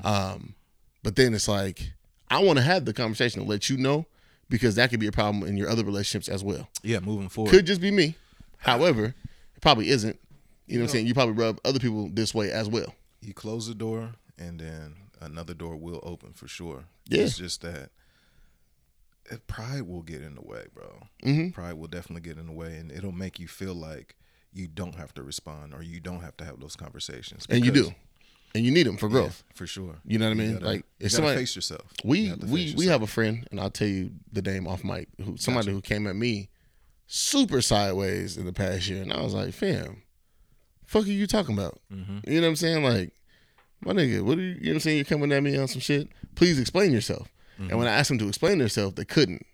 Um, 0.04 0.56
but 1.04 1.16
then 1.16 1.34
it's 1.34 1.48
like 1.48 1.94
I 2.30 2.40
want 2.44 2.58
to 2.58 2.64
have 2.64 2.86
the 2.86 2.94
conversation 2.94 3.42
to 3.42 3.48
let 3.48 3.70
you 3.70 3.78
know 3.78 4.06
because 4.50 4.76
that 4.76 4.90
could 4.90 5.00
be 5.00 5.08
a 5.08 5.12
problem 5.12 5.48
in 5.48 5.58
your 5.58 5.70
other 5.70 5.84
relationships 5.84 6.28
as 6.30 6.44
well. 6.44 6.68
yeah, 6.84 7.00
moving 7.00 7.30
forward. 7.30 7.52
Could 7.52 7.66
just 7.66 7.82
be 7.82 7.92
me. 7.92 8.16
However, 8.58 9.06
it 9.56 9.62
probably 9.62 9.90
isn't. 9.90 10.20
You 10.68 10.78
know 10.78 10.84
what 10.84 10.90
I'm 10.90 10.94
saying? 10.94 11.08
You 11.08 11.14
probably 11.14 11.34
rub 11.34 11.60
other 11.66 11.80
people 11.80 12.10
this 12.14 12.34
way 12.34 12.52
as 12.52 12.70
well. 12.70 12.94
you 13.22 13.34
close 13.34 13.68
the 13.68 13.76
door 13.76 14.12
and 14.38 14.60
then 14.60 14.96
another 15.20 15.54
door 15.54 15.76
will 15.76 16.00
open 16.04 16.34
for 16.34 16.48
sure. 16.48 16.86
Yeah. 17.08 17.24
It's 17.24 17.38
just 17.38 17.62
that 17.62 17.90
it, 19.30 19.48
pride 19.48 19.84
will 19.84 20.02
get 20.02 20.22
in 20.22 20.36
the 20.36 20.42
way, 20.42 20.66
bro. 20.74 21.08
Mm-hmm. 21.24 21.50
Pride 21.50 21.74
will 21.74 21.88
definitely 21.88 22.22
get 22.22 22.38
in 22.38 22.48
the 22.48 22.54
way 22.54 22.76
and 22.78 22.92
it'll 22.92 23.12
make 23.12 23.40
you 23.40 23.48
feel 23.48 23.74
like 23.74 24.16
you 24.54 24.68
don't 24.68 24.96
have 24.96 25.14
to 25.16 25.24
respond 25.24 25.74
or 25.74 25.82
you 25.84 26.00
don't 26.00 26.22
have 26.22 26.36
to 26.38 26.46
have 26.46 26.60
those 26.60 26.76
conversations. 26.76 27.46
And 27.50 27.66
you 27.66 27.72
do. 27.72 27.94
And 28.54 28.66
you 28.66 28.72
need 28.72 28.86
them 28.86 28.98
for 28.98 29.08
Yeah, 29.08 29.12
growth. 29.14 29.44
for 29.56 29.66
sure. 29.66 29.96
You 30.06 30.20
know 30.20 30.26
what 30.26 30.32
I 30.32 30.36
mean? 30.36 30.54
gotta- 30.56 30.66
Like, 30.66 30.86
if 31.00 31.12
somebody- 31.12 31.38
face 31.40 31.56
yourself. 31.56 31.84
You 32.04 32.10
We 32.10 32.26
have 32.28 32.40
to 32.42 32.46
we 32.48 32.66
face 32.68 32.76
we 32.76 32.86
have 32.88 33.02
a 33.02 33.08
friend, 33.08 33.48
and 33.52 33.60
I'll 33.60 33.70
tell 33.72 33.88
you 33.88 34.12
the 34.32 34.42
name 34.42 34.68
off 34.68 34.84
mic. 34.84 35.08
Who 35.24 35.38
somebody 35.38 35.72
who 35.72 35.80
came 35.82 36.06
at 36.08 36.16
me 36.16 36.50
super 37.08 37.62
sideways 37.62 38.38
in 38.38 38.46
the 38.46 38.54
past 38.54 38.88
year, 38.88 39.02
and 39.02 39.12
I 39.14 39.22
was 39.22 39.34
like, 39.34 39.54
"Fam, 39.54 40.04
fuck 40.86 41.06
are 41.06 41.10
you 41.12 41.28
talking 41.28 41.54
about?" 41.58 41.80
Mm-hmm. 41.94 42.30
You 42.30 42.36
know 42.42 42.48
what 42.48 42.50
I'm 42.52 42.56
saying? 42.58 42.84
Like, 42.84 43.14
my 43.82 43.94
nigga, 43.94 44.22
what 44.22 44.38
are 44.38 44.42
you? 44.42 44.48
You 44.50 44.54
know 44.56 44.70
what 44.70 44.74
I'm 44.76 44.80
saying? 44.82 44.98
You're 44.98 45.06
coming 45.06 45.32
at 45.32 45.44
me 45.44 45.58
on 45.58 45.68
some 45.68 45.82
shit. 45.82 46.10
Please 46.36 46.60
explain 46.60 46.92
yourself. 46.92 47.28
And 47.58 47.68
Mm-hmm. 47.70 47.78
when 47.78 47.88
I 47.88 47.92
asked 47.92 48.10
them 48.10 48.18
to 48.20 48.28
explain 48.28 48.58
themselves, 48.58 48.96
they 48.96 49.06
couldn't. 49.06 49.46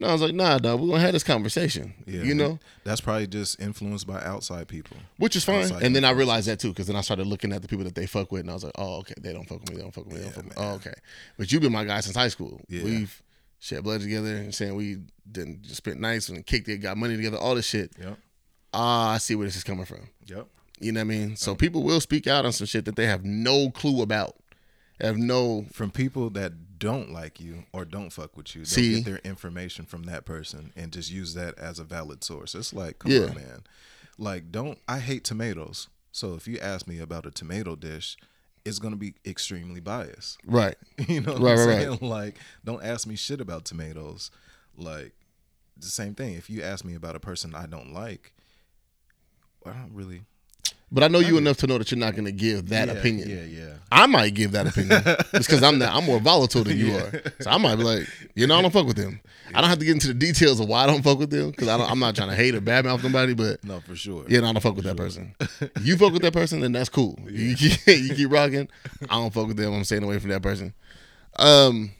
And 0.00 0.08
I 0.08 0.12
was 0.12 0.22
like, 0.22 0.34
"Nah, 0.34 0.58
dog, 0.58 0.80
we're 0.80 0.88
gonna 0.88 1.00
have 1.00 1.12
this 1.12 1.22
conversation." 1.22 1.92
Yeah, 2.06 2.22
You 2.22 2.34
know, 2.34 2.58
that's 2.84 3.02
probably 3.02 3.26
just 3.26 3.60
influenced 3.60 4.06
by 4.06 4.22
outside 4.22 4.66
people. 4.66 4.96
which 5.18 5.36
is 5.36 5.44
fine. 5.44 5.64
Outside 5.64 5.82
And 5.82 5.94
then 5.94 6.04
I 6.04 6.10
realized 6.10 6.48
that 6.48 6.58
too, 6.58 6.70
because 6.70 6.86
then 6.86 6.96
I 6.96 7.02
started 7.02 7.26
looking 7.26 7.52
at 7.52 7.60
the 7.60 7.68
people 7.68 7.84
that 7.84 7.94
they 7.94 8.06
fuck 8.06 8.32
with, 8.32 8.40
and 8.40 8.50
I 8.50 8.54
was 8.54 8.64
like, 8.64 8.72
oh, 8.78 8.96
okay, 9.00 9.14
they 9.20 9.32
don't 9.34 9.46
fuck 9.46 9.60
with 9.60 9.70
me, 9.70 9.76
they 9.76 9.82
don't 9.82 9.92
fuck 9.94 10.06
with 10.06 10.14
me, 10.14 10.20
they 10.20 10.24
don't 10.24 10.34
fuck 10.34 10.44
with 10.44 10.56
me. 10.56 10.62
Oh, 10.62 10.74
okay. 10.76 10.94
But 11.36 11.52
you've 11.52 11.60
been 11.62 11.72
my 11.72 11.84
guy 11.84 12.00
since 12.00 12.16
high 12.16 12.28
school. 12.28 12.60
Yeah. 12.68 12.82
We've 12.82 13.22
shed 13.58 13.84
blood 13.84 14.00
together 14.00 14.36
and 14.36 14.54
saying 14.54 14.74
we 14.74 14.98
didn't 15.30 15.62
just 15.62 15.76
spent 15.76 16.00
nights 16.00 16.30
and 16.30 16.44
kicked 16.46 16.68
it, 16.68 16.78
got 16.78 16.96
money 16.96 17.16
together, 17.16 17.36
all 17.36 17.54
this 17.54 17.66
shit. 17.66 17.92
Yep. 18.00 18.18
Ah, 18.72 19.12
I 19.12 19.18
see 19.18 19.34
where 19.34 19.46
this 19.46 19.56
is 19.56 19.64
coming 19.64 19.84
from. 19.84 20.08
Yep. 20.26 20.46
You 20.80 20.92
know 20.92 21.00
what 21.00 21.12
I 21.12 21.18
mean? 21.18 21.36
So 21.36 21.54
people 21.54 21.82
will 21.82 22.00
speak 22.00 22.26
out 22.26 22.46
on 22.46 22.52
some 22.52 22.66
shit 22.66 22.86
that 22.86 22.96
they 22.96 23.06
have 23.06 23.22
no 23.22 23.70
clue 23.70 24.00
about. 24.00 24.36
Have 24.98 25.18
no 25.18 25.66
From 25.72 25.90
people 25.90 26.30
that 26.30 26.52
don't 26.80 27.12
like 27.12 27.38
you 27.40 27.64
or 27.72 27.84
don't 27.84 28.10
fuck 28.10 28.36
with 28.36 28.56
you, 28.56 28.62
they'll 28.62 28.66
See? 28.66 28.94
get 28.96 29.04
their 29.04 29.18
information 29.18 29.84
from 29.86 30.02
that 30.04 30.24
person 30.24 30.72
and 30.74 30.90
just 30.92 31.12
use 31.12 31.34
that 31.34 31.56
as 31.58 31.78
a 31.78 31.84
valid 31.84 32.24
source. 32.24 32.56
It's 32.56 32.72
like, 32.74 32.98
come 32.98 33.12
Yeah. 33.12 33.26
on, 33.28 33.34
man. 33.36 33.62
Like, 34.18 34.50
don't. 34.50 34.78
I 34.88 34.98
hate 34.98 35.22
tomatoes. 35.22 35.88
So 36.10 36.34
if 36.34 36.48
you 36.48 36.58
ask 36.58 36.88
me 36.88 36.98
about 36.98 37.24
a 37.26 37.30
tomato 37.30 37.76
dish, 37.76 38.16
it's 38.64 38.78
gonna 38.80 38.96
be 38.96 39.14
extremely 39.24 39.80
biased. 39.80 40.38
right. 40.44 40.76
You 41.06 41.20
know 41.20 41.34
what 41.34 41.42
Right, 41.42 41.52
I'm 41.58 41.68
right, 41.68 41.78
saying? 41.82 41.98
Like, 42.02 42.36
don't 42.64 42.82
ask 42.82 43.06
me 43.06 43.14
shit 43.16 43.40
about 43.40 43.64
tomatoes. 43.64 44.30
Like, 44.76 45.12
the 45.76 45.86
same 45.86 46.14
thing. 46.14 46.34
If 46.34 46.50
you 46.50 46.62
ask 46.62 46.84
me 46.84 46.94
about 46.94 47.14
a 47.16 47.20
person 47.20 47.54
I 47.54 47.66
don't 47.66 47.92
like, 47.94 48.32
I 49.64 49.70
don't 49.70 49.92
really. 49.94 50.22
But 50.92 51.04
I 51.04 51.08
know 51.08 51.20
you 51.20 51.38
enough 51.38 51.56
to 51.58 51.66
know 51.68 51.78
that 51.78 51.90
you're 51.90 52.00
not 52.00 52.16
gonna 52.16 52.32
give 52.32 52.68
that 52.70 52.88
yeah, 52.88 52.94
opinion. 52.94 53.28
Yeah, 53.30 53.44
yeah. 53.44 53.74
I 53.92 54.06
might 54.06 54.34
give 54.34 54.52
that 54.52 54.66
opinion 54.66 55.02
just 55.32 55.48
because 55.48 55.62
I'm 55.62 55.78
that 55.80 55.92
I'm 55.94 56.04
more 56.04 56.18
volatile 56.20 56.64
than 56.64 56.78
you 56.78 56.96
are. 56.96 57.10
So 57.40 57.50
I 57.50 57.58
might 57.58 57.76
be 57.76 57.84
like, 57.84 58.08
you 58.34 58.46
know, 58.46 58.56
I 58.58 58.62
don't 58.62 58.72
fuck 58.72 58.86
with 58.86 58.96
them. 58.96 59.20
I 59.54 59.60
don't 59.60 59.70
have 59.70 59.78
to 59.78 59.84
get 59.84 59.92
into 59.92 60.08
the 60.08 60.14
details 60.14 60.60
of 60.60 60.68
why 60.68 60.84
I 60.84 60.86
don't 60.86 61.02
fuck 61.02 61.18
with 61.18 61.30
them 61.30 61.50
because 61.50 61.68
I'm 61.68 61.98
not 61.98 62.14
trying 62.14 62.28
to 62.28 62.36
hate 62.36 62.54
or 62.54 62.60
badmouth 62.60 63.02
somebody, 63.02 63.34
but 63.34 63.62
No, 63.64 63.80
for 63.80 63.96
sure. 63.96 64.24
yeah, 64.28 64.40
no, 64.40 64.48
I 64.48 64.52
don't 64.52 64.62
fuck 64.62 64.76
with 64.76 64.84
that 64.84 64.96
person. 64.96 65.34
You 65.82 65.96
fuck 65.96 66.12
with 66.12 66.22
that 66.22 66.32
person, 66.32 66.60
then 66.60 66.72
that's 66.72 66.88
cool. 66.88 67.18
You, 67.30 67.56
keep, 67.56 67.78
you 67.86 68.14
keep 68.14 68.30
rocking. 68.30 68.68
I 69.08 69.14
don't 69.18 69.32
fuck 69.32 69.46
with 69.48 69.56
them. 69.56 69.72
I'm 69.72 69.84
staying 69.84 70.02
away 70.02 70.18
from 70.18 70.30
that 70.30 70.42
person. 70.42 70.74
Um, 71.38 71.92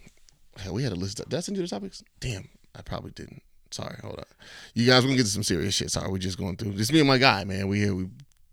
hell, 0.56 0.74
we 0.74 0.82
had 0.82 0.92
a 0.92 0.96
list. 0.96 1.16
Did 1.28 1.34
I 1.34 1.40
send 1.40 1.56
you 1.56 1.62
the 1.62 1.68
topics? 1.68 2.02
Damn, 2.20 2.48
I 2.76 2.82
probably 2.82 3.12
didn't. 3.12 3.42
Sorry, 3.70 3.96
hold 4.02 4.18
on. 4.18 4.24
You 4.74 4.86
guys, 4.86 5.02
we're 5.02 5.08
gonna 5.08 5.16
get 5.18 5.24
to 5.26 5.30
some 5.30 5.44
serious 5.44 5.74
shit. 5.74 5.90
Sorry, 5.90 6.10
we're 6.10 6.18
just 6.18 6.38
going 6.38 6.56
through. 6.56 6.72
This 6.72 6.92
me 6.92 6.98
and 6.98 7.08
my 7.08 7.18
guy, 7.18 7.44
man. 7.44 7.68
We 7.68 7.78
here, 7.78 7.94
we 7.94 8.08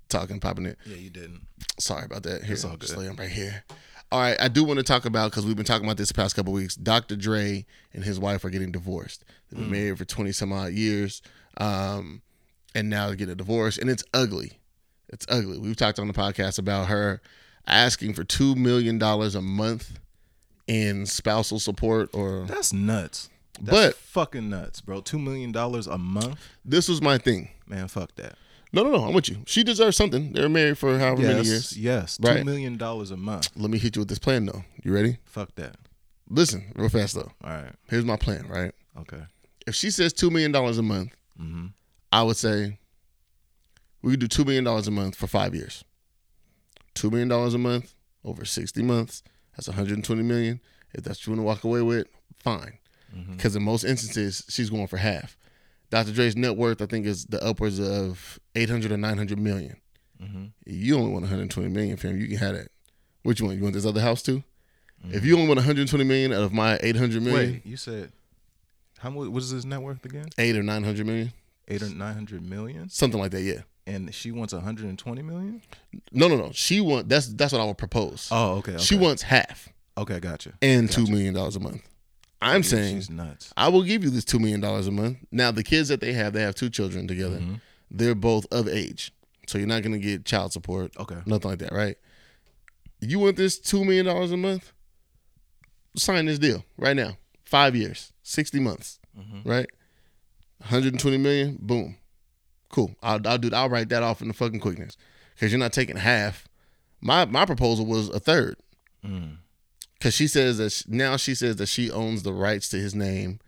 talking, 0.10 0.40
popping 0.40 0.66
it. 0.66 0.78
Yeah, 0.86 0.98
you 0.98 1.10
didn't. 1.10 1.42
Sorry 1.80 2.06
about 2.06 2.24
that. 2.24 2.44
Here, 2.44 2.54
It's 2.54 2.64
all 2.66 2.76
good. 2.78 3.20
right 3.20 3.30
here. 3.30 3.64
All 4.12 4.20
right, 4.22 4.38
I 4.40 4.48
do 4.48 4.64
want 4.64 4.78
to 4.78 4.84
talk 4.84 5.04
about 5.06 5.32
because 5.32 5.46
we've 5.46 5.56
been 5.58 5.66
talking 5.66 5.86
about 5.86 5.98
this 5.98 6.08
the 6.08 6.14
past 6.14 6.36
couple 6.36 6.54
weeks. 6.54 6.76
Dr. 6.76 7.16
Dre 7.18 7.66
and 7.94 8.04
his 8.06 8.20
wife 8.20 8.46
are 8.46 8.50
getting 8.50 8.72
divorced. 8.72 9.26
They've 9.50 9.60
been 9.60 9.72
married 9.72 9.98
for 9.98 10.06
twenty 10.06 10.32
some 10.32 10.54
odd 10.54 10.72
years, 10.72 11.22
um, 11.58 12.22
and 12.74 12.90
now 12.90 13.08
they're 13.08 13.16
getting 13.18 13.34
a 13.34 13.36
divorce, 13.36 13.78
and 13.78 13.90
it's 13.90 14.04
ugly. 14.14 14.54
It's 15.10 15.26
ugly. 15.30 15.58
We've 15.58 15.76
talked 15.76 16.00
on 16.00 16.08
the 16.08 16.14
podcast 16.14 16.58
about 16.58 16.88
her 16.88 17.22
asking 17.66 18.14
for 18.14 18.24
two 18.24 18.56
million 18.56 18.98
dollars 18.98 19.36
a 19.36 19.42
month 19.42 20.00
in 20.68 21.06
spousal 21.06 21.60
support, 21.60 22.10
or 22.14 22.46
That's 22.46 22.72
nuts. 22.74 23.30
That's 23.60 23.72
But- 23.88 23.96
fucking 23.96 24.50
nuts, 24.50 24.82
bro. 24.82 25.02
Two 25.02 25.20
million 25.20 25.52
dollars 25.52 25.88
a 25.88 25.98
month, 25.98 26.40
this 26.64 26.88
was 26.88 27.02
my 27.02 27.18
thing. 27.18 27.50
man. 27.68 27.88
Fuck 27.90 28.16
that. 28.16 28.36
No, 28.74 28.84
no, 28.84 28.92
no. 28.92 29.06
I'm 29.06 29.14
with 29.14 29.30
you. 29.30 29.38
She 29.46 29.64
deserves 29.64 29.96
something. 29.96 30.34
They're 30.34 30.50
married 30.50 30.78
for 30.78 30.98
however 31.00 31.22
yes, 31.22 31.36
many 31.36 31.48
years. 31.48 31.78
yes. 31.78 32.18
Right. 32.22 32.40
Two 32.40 32.44
million 32.44 32.78
dollars 32.78 33.12
a 33.12 33.18
month. 33.18 33.50
Let 33.56 33.70
me 33.72 33.78
hit 33.78 33.96
you 33.96 34.02
with 34.02 34.10
this 34.10 34.20
plan, 34.20 34.46
though. 34.46 34.64
You 34.84 34.94
ready? 34.94 35.18
Fuck 35.26 35.56
that. 35.56 35.76
Listen, 36.30 36.74
real 36.76 36.90
fast 36.90 37.16
though. 37.16 37.32
All 37.44 37.50
right. 37.52 37.72
Here's 37.90 38.04
my 38.06 38.18
plan. 38.18 38.48
Right. 38.48 38.74
Okay. 39.00 39.22
if 39.66 39.76
she 39.76 39.90
says 39.92 40.12
two 40.12 40.30
million 40.30 40.52
dollars 40.52 40.78
a 40.78 40.84
month, 40.84 41.14
Mm-hmm. 41.40 41.68
I 42.12 42.24
would 42.24 42.36
say 42.38 42.80
we 44.02 44.12
could 44.12 44.20
do 44.20 44.28
two 44.28 44.44
million 44.44 44.64
dollars 44.64 44.88
a 44.88 44.92
month 44.92 45.16
for 45.16 45.28
five 45.28 45.54
years. 45.54 45.84
Two 46.96 47.10
million 47.12 47.28
dollars 47.28 47.54
a 47.54 47.58
month 47.60 47.94
over 48.26 48.44
sixty 48.44 48.82
months. 48.82 49.22
That's 49.56 49.68
120 49.68 50.22
million. 50.24 50.60
If 50.94 51.04
that's 51.04 51.20
what 51.20 51.28
you 51.28 51.32
want 51.34 51.40
to 51.40 51.44
walk 51.44 51.64
away 51.64 51.82
with, 51.82 52.08
fine. 52.40 52.78
Because 53.32 53.56
in 53.56 53.64
most 53.64 53.84
instances, 53.84 54.44
she's 54.50 54.70
going 54.70 54.86
for 54.88 54.98
half. 54.98 55.36
Dr. 55.90 56.12
Dre's 56.12 56.36
net 56.36 56.56
worth, 56.58 56.82
I 56.82 56.86
think, 56.86 57.06
is 57.06 57.26
the 57.26 57.44
upwards 57.44 57.80
of 57.80 58.40
800 58.56 58.92
or 58.92 58.98
900 58.98 59.40
million. 59.40 59.78
Mm-hmm. 60.22 60.46
You 60.66 60.98
only 60.98 61.12
want 61.12 61.24
120 61.24 61.70
million, 61.70 61.96
fam. 61.98 62.18
You 62.20 62.28
can 62.28 62.38
have 62.38 62.56
that. 62.56 62.70
Which 63.24 63.42
one? 63.42 63.56
You 63.56 63.64
want 63.64 63.74
this 63.76 63.86
other 63.86 64.02
house 64.02 64.22
too? 64.22 64.44
Mm-hmm. 65.06 65.16
If 65.16 65.26
you 65.26 65.36
only 65.36 65.48
want 65.48 65.58
120 65.60 66.04
million 66.04 66.34
out 66.34 66.42
of 66.44 66.54
my 66.54 66.78
800 66.82 67.22
million, 67.22 67.52
Wait, 67.54 67.66
you 67.66 67.78
said 67.78 68.12
how 69.00 69.10
much? 69.12 69.28
What 69.30 69.44
is 69.44 69.50
his 69.52 69.66
net 69.66 69.82
worth 69.82 70.04
again? 70.06 70.26
eight 70.38 70.56
or 70.58 70.64
900 70.64 71.06
million, 71.06 71.32
Eight 71.68 71.84
or 71.84 71.90
nine 71.90 72.14
hundred 72.14 72.42
million, 72.50 72.90
something 72.90 73.20
like 73.20 73.32
that. 73.32 73.42
Yeah. 73.42 73.62
and 73.86 74.14
she 74.16 74.32
wants 74.32 74.54
one 74.54 74.64
hundred 74.64 74.86
and 74.88 74.98
twenty 74.98 75.22
million. 75.22 75.62
No, 76.12 76.28
no, 76.28 76.36
no. 76.38 76.52
She 76.54 76.80
wants, 76.82 77.10
that's 77.10 77.28
that's 77.28 77.52
what 77.54 77.62
I 77.62 77.66
would 77.66 77.78
propose. 77.78 78.30
Oh, 78.32 78.56
okay. 78.60 78.78
She 78.78 78.96
wants 78.96 79.22
half. 79.24 79.70
Okay, 79.98 80.20
gotcha. 80.20 80.54
and 80.62 80.90
two 80.92 81.06
million 81.08 81.34
dollars 81.34 81.56
a 81.58 81.60
month. 81.60 81.82
I'm 82.42 82.62
saying 82.64 82.96
she's 82.98 83.10
nuts. 83.10 83.52
I 83.58 83.68
will 83.70 83.84
give 83.84 84.04
you 84.04 84.10
this 84.10 84.24
two 84.26 84.40
million 84.40 84.62
dollars 84.62 84.88
a 84.88 84.92
month. 84.92 85.18
Now 85.32 85.52
the 85.52 85.64
kids 85.64 85.90
that 85.90 86.02
they 86.02 86.14
have, 86.14 86.34
they 86.34 86.42
have 86.42 86.56
two 86.56 86.70
children 86.70 87.08
together. 87.08 87.38
Mm-hmm. 87.38 87.56
They're 87.90 88.16
both 88.16 88.46
of 88.52 88.68
age, 88.68 89.12
so 89.48 89.58
you're 89.58 89.68
not 89.68 89.82
gonna 89.84 89.98
get 89.98 90.26
child 90.26 90.54
support. 90.54 90.92
Okay. 91.00 91.18
nothing 91.26 91.50
like 91.50 91.60
that, 91.60 91.72
right? 91.72 91.96
You 93.00 93.20
want 93.20 93.38
this 93.38 93.58
two 93.60 93.84
million 93.84 94.06
dollars 94.06 94.32
a 94.32 94.38
month? 94.38 94.72
Sign 95.96 96.26
this 96.26 96.38
deal 96.40 96.64
right 96.78 96.96
now. 96.96 97.18
Five 97.46 97.76
years, 97.76 98.12
sixty 98.24 98.60
months, 98.60 99.00
Mm-hmm. 99.18 99.50
right? 99.50 99.68
120 100.60 101.18
million. 101.18 101.58
Boom. 101.62 101.98
Cool. 102.70 102.96
I'll, 103.02 103.20
I'll 103.28 103.38
do. 103.38 103.50
I'll 103.54 103.70
write 103.70 103.90
that 103.90 104.04
off 104.04 104.22
in 104.22 104.28
the 104.28 104.34
fucking 104.34 104.60
quickness 104.60 104.98
because 105.34 105.52
you're 105.52 105.60
not 105.60 105.72
taking 105.74 105.96
half. 105.98 106.48
My 107.02 107.26
my 107.26 107.46
proposal 107.46 107.86
was 107.86 108.10
a 108.10 108.20
third. 108.20 108.58
Mm. 109.06 109.38
Because 109.98 110.14
she 110.14 110.28
says 110.28 110.58
that 110.60 110.72
sh- 110.72 110.84
now 110.88 111.18
she 111.18 111.34
says 111.36 111.56
that 111.58 111.68
she 111.68 111.90
owns 111.92 112.24
the 112.24 112.34
rights 112.34 112.70
to 112.70 112.78
his 112.78 112.94
name, 112.94 113.40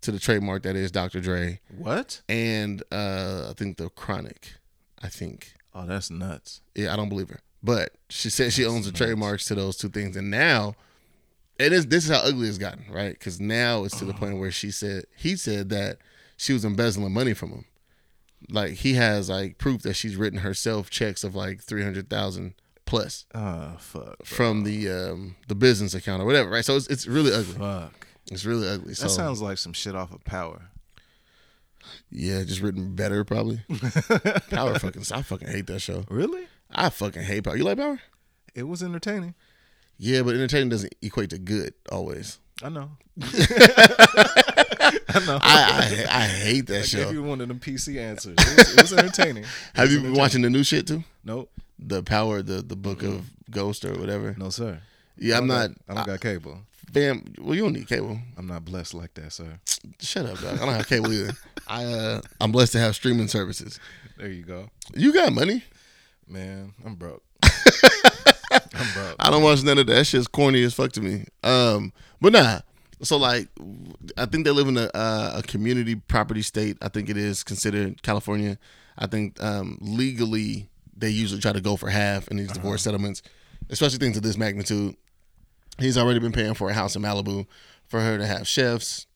to 0.00 0.10
the 0.10 0.18
trademark 0.18 0.62
that 0.64 0.74
is 0.76 0.90
Dr. 0.90 1.20
Dre, 1.20 1.60
What? 1.76 2.22
and 2.28 2.82
uh, 2.90 3.48
I 3.50 3.52
think 3.56 3.76
the 3.76 3.88
Chronic. 3.90 4.54
I 5.02 5.08
think. 5.08 5.54
Oh, 5.74 5.86
that's 5.86 6.10
nuts. 6.10 6.60
Yeah, 6.74 6.92
I 6.92 6.96
don't 6.96 7.08
believe 7.08 7.28
her, 7.28 7.40
but 7.62 7.92
she 8.08 8.30
said 8.30 8.52
she 8.52 8.64
owns 8.64 8.86
the 8.86 8.92
trademarks 8.92 9.44
to 9.46 9.54
those 9.54 9.76
two 9.76 9.88
things, 9.88 10.16
and 10.16 10.30
now 10.30 10.74
it 11.58 11.72
is. 11.72 11.86
This 11.86 12.04
is 12.04 12.10
how 12.10 12.22
ugly 12.24 12.48
it's 12.48 12.58
gotten, 12.58 12.84
right? 12.90 13.12
Because 13.12 13.40
now 13.40 13.84
it's 13.84 13.98
to 13.98 14.04
the 14.04 14.12
point 14.14 14.38
where 14.38 14.50
she 14.50 14.70
said 14.70 15.04
he 15.16 15.36
said 15.36 15.68
that 15.70 15.98
she 16.36 16.52
was 16.52 16.64
embezzling 16.64 17.12
money 17.12 17.34
from 17.34 17.50
him. 17.50 17.64
Like 18.50 18.72
he 18.72 18.94
has 18.94 19.28
like 19.30 19.58
proof 19.58 19.82
that 19.82 19.94
she's 19.94 20.16
written 20.16 20.40
herself 20.40 20.90
checks 20.90 21.22
of 21.24 21.34
like 21.36 21.62
three 21.62 21.82
hundred 21.84 22.10
thousand 22.10 22.54
plus 22.92 23.24
Oh, 23.34 23.76
fuck. 23.78 24.24
from 24.24 24.64
the 24.64 24.90
um 24.90 25.36
the 25.48 25.54
business 25.54 25.94
account 25.94 26.22
or 26.22 26.26
whatever, 26.26 26.50
right? 26.50 26.64
So 26.64 26.76
it's 26.76 26.86
it's 26.88 27.06
really 27.06 27.32
ugly. 27.32 27.54
Fuck. 27.54 28.06
It's 28.30 28.44
really 28.44 28.68
ugly. 28.68 28.94
So 28.94 29.04
That 29.04 29.10
sounds 29.10 29.40
like 29.40 29.58
some 29.58 29.72
shit 29.72 29.94
off 29.96 30.12
of 30.12 30.22
Power. 30.24 30.68
yeah, 32.10 32.44
just 32.44 32.60
written 32.60 32.94
better 32.94 33.24
probably. 33.24 33.62
Power 34.50 34.78
fucking 34.78 35.02
I 35.12 35.22
fucking 35.22 35.48
hate 35.48 35.66
that 35.68 35.80
show. 35.80 36.04
Really? 36.10 36.44
I 36.70 36.90
fucking 36.90 37.22
hate 37.22 37.44
Power. 37.44 37.56
You 37.56 37.64
like 37.64 37.78
Power? 37.78 38.00
It 38.54 38.64
was 38.64 38.82
entertaining. 38.82 39.34
Yeah, 39.98 40.22
but 40.22 40.34
entertaining 40.34 40.68
doesn't 40.68 40.94
equate 41.00 41.30
to 41.30 41.38
good 41.38 41.74
always. 41.90 42.38
I 42.62 42.68
know. 42.68 42.90
I, 43.22 45.20
know. 45.26 45.38
I 45.42 46.06
I 46.10 46.26
hate 46.26 46.66
that 46.66 46.80
I 46.80 46.82
show. 46.82 47.04
gave 47.04 47.12
you 47.14 47.22
one 47.22 47.40
of 47.40 47.48
them 47.48 47.58
PC 47.58 47.98
answers. 47.98 48.34
It 48.38 48.56
was, 48.58 48.74
it 48.74 48.82
was 48.82 48.92
entertaining. 48.92 49.44
Have 49.74 49.90
you 49.90 50.00
been 50.00 50.14
watching 50.14 50.42
the 50.42 50.50
new 50.50 50.62
shit 50.62 50.86
too? 50.86 51.02
Nope. 51.24 51.50
The 51.88 52.02
Power, 52.02 52.42
the 52.42 52.62
the 52.62 52.76
Book 52.76 53.02
of 53.02 53.30
Ghost 53.50 53.84
or 53.84 53.92
whatever. 53.98 54.34
No, 54.38 54.50
sir. 54.50 54.80
Yeah, 55.18 55.38
I'm 55.38 55.50
I 55.50 55.54
not. 55.54 55.66
don't 55.66 55.78
I 55.88 55.94
don't 55.94 56.06
got 56.06 56.20
cable. 56.20 56.58
Fam, 56.92 57.24
well, 57.40 57.54
you 57.54 57.62
don't 57.62 57.72
need 57.72 57.88
cable. 57.88 58.18
I'm 58.36 58.46
not 58.46 58.64
blessed 58.64 58.92
like 58.94 59.14
that, 59.14 59.32
sir. 59.32 59.58
Shut 60.00 60.26
up, 60.26 60.38
dog. 60.40 60.58
I 60.58 60.64
don't 60.66 60.74
have 60.74 60.88
cable 60.94 61.12
either. 61.12 61.32
I 61.66 61.84
uh, 61.84 62.20
I'm 62.40 62.52
blessed 62.52 62.72
to 62.72 62.78
have 62.78 62.94
streaming 62.94 63.28
services. 63.28 63.80
There 64.18 64.28
you 64.28 64.42
go. 64.42 64.68
You 64.94 65.12
got 65.12 65.32
money. 65.32 65.64
Man, 66.28 66.74
I'm 66.84 66.94
broke. 66.94 67.22
I'm 67.42 68.92
broke. 68.94 69.16
I 69.18 69.30
don't 69.30 69.42
watch 69.42 69.62
none 69.62 69.78
of 69.78 69.86
that. 69.86 69.94
That 69.94 70.04
shit's 70.06 70.26
corny 70.28 70.62
as 70.64 70.74
fuck 70.74 70.92
to 70.92 71.00
me. 71.00 71.24
Um, 71.42 71.92
but 72.20 72.32
nah. 72.32 72.60
So 73.02 73.16
like, 73.16 73.48
I 74.16 74.26
think 74.26 74.44
they 74.44 74.50
live 74.52 74.68
in 74.68 74.76
a 74.76 74.88
uh, 74.94 75.32
a 75.38 75.42
community 75.42 75.96
property 75.96 76.42
state. 76.42 76.76
I 76.82 76.88
think 76.88 77.08
it 77.10 77.16
is 77.16 77.42
considered 77.42 78.02
California. 78.02 78.58
I 78.96 79.06
think 79.06 79.42
um, 79.42 79.78
legally 79.80 80.68
they 80.96 81.10
usually 81.10 81.40
try 81.40 81.52
to 81.52 81.60
go 81.60 81.76
for 81.76 81.88
half 81.90 82.28
in 82.28 82.36
these 82.36 82.48
Uh-huh. 82.48 82.54
divorce 82.58 82.82
settlements, 82.82 83.22
especially 83.70 83.98
things 83.98 84.16
of 84.16 84.22
this 84.22 84.36
magnitude. 84.36 84.96
He's 85.78 85.96
already 85.96 86.18
been 86.20 86.32
paying 86.32 86.54
for 86.54 86.68
a 86.70 86.74
house 86.74 86.94
in 86.96 87.02
Malibu 87.02 87.46
for 87.86 88.00
her 88.00 88.18
to 88.18 88.26
have 88.26 88.46
chefs, 88.46 89.06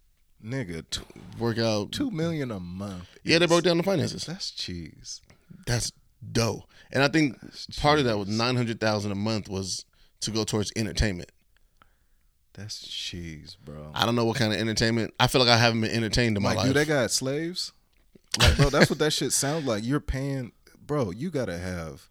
Nigga, 0.45 0.85
two, 0.91 1.03
work 1.39 1.59
out. 1.59 1.93
two 1.93 2.11
million 2.11 2.51
a 2.51 2.61
month. 2.61 3.05
Yeah, 3.25 3.39
they 3.39 3.47
broke 3.47 3.65
down 3.65 3.77
the 3.79 3.83
finances. 3.83 4.25
That's 4.27 4.51
cheese. 4.51 5.21
That's 5.67 5.93
dough. 6.33 6.67
And 6.93 7.03
I 7.03 7.09
think 7.09 7.37
part 7.79 7.99
of 7.99 8.05
that 8.05 8.17
was 8.19 8.29
nine 8.29 8.57
hundred 8.57 8.81
thousand 8.81 9.13
a 9.13 9.17
month 9.17 9.49
was 9.49 9.85
to 10.21 10.31
go 10.31 10.45
towards 10.45 10.73
entertainment. 10.77 11.31
That's 12.55 12.87
cheese, 12.87 13.57
bro. 13.63 13.91
I 13.95 14.07
don't 14.07 14.15
know 14.15 14.25
what 14.25 14.37
kind 14.39 14.53
of 14.53 14.59
entertainment. 14.59 15.13
I 15.21 15.27
feel 15.27 15.41
like 15.43 15.51
I 15.51 15.59
haven't 15.59 15.83
been 15.83 15.91
entertained 15.91 16.37
in 16.39 16.43
my 16.43 16.51
Like, 16.51 16.59
life. 16.59 16.67
do 16.69 16.73
they 16.73 16.85
got 16.87 17.11
slaves? 17.11 17.73
Like, 18.39 18.57
bro, 18.57 18.71
that's 18.71 18.89
what 18.89 18.99
that 19.01 19.13
shit 19.13 19.33
sounds 19.33 19.67
like. 19.67 19.85
You're 19.85 20.01
paying, 20.01 20.53
bro. 20.87 21.11
You 21.11 21.31
gotta 21.31 21.59
have 21.59 22.09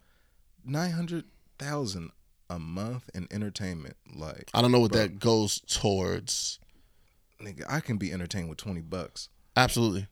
nine 0.64 0.92
hundred 0.92 1.24
thousand 1.58 2.10
a 2.48 2.58
month 2.58 3.10
in 3.14 3.26
entertainment. 3.30 3.96
Like, 4.14 4.50
I 4.54 4.62
don't 4.62 4.72
know 4.72 4.80
what 4.80 4.92
that 4.92 5.18
goes 5.18 5.60
towards. 5.60 6.58
nigga, 7.42 7.64
I 7.68 7.80
can 7.80 7.96
be 7.96 8.12
entertained 8.12 8.48
with 8.48 8.58
twenty 8.58 8.82
bucks. 8.82 9.28
Absolutely. 9.56 10.06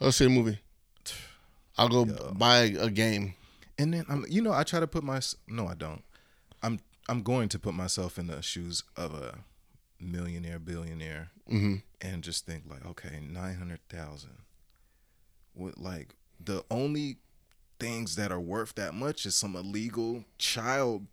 Let's 0.00 0.16
see 0.16 0.26
a 0.26 0.30
movie. 0.30 0.58
I'll 1.78 1.88
go 1.88 2.04
buy 2.32 2.74
a 2.78 2.90
game. 2.90 3.34
And 3.78 3.94
then 3.94 4.04
I'm, 4.08 4.24
you 4.28 4.42
know, 4.42 4.52
I 4.52 4.64
try 4.64 4.80
to 4.80 4.88
put 4.88 5.04
my 5.04 5.20
no, 5.46 5.68
I 5.68 5.74
don't. 5.74 6.02
I'm 6.62 6.80
I'm 7.08 7.22
going 7.22 7.48
to 7.50 7.58
put 7.58 7.74
myself 7.74 8.18
in 8.18 8.26
the 8.26 8.42
shoes 8.42 8.82
of 8.96 9.14
a 9.14 9.38
millionaire, 10.00 10.58
billionaire, 10.58 11.30
mm-hmm. 11.50 11.76
and 12.00 12.22
just 12.22 12.44
think 12.44 12.64
like, 12.68 12.84
okay, 12.84 13.20
nine 13.22 13.56
hundred 13.56 13.80
thousand. 13.88 14.38
What 15.54 15.78
like 15.78 16.14
the 16.40 16.64
only 16.70 17.18
things 17.78 18.16
that 18.16 18.32
are 18.32 18.40
worth 18.40 18.74
that 18.76 18.94
much 18.94 19.26
is 19.26 19.34
some 19.34 19.54
illegal 19.56 20.24
child 20.38 21.06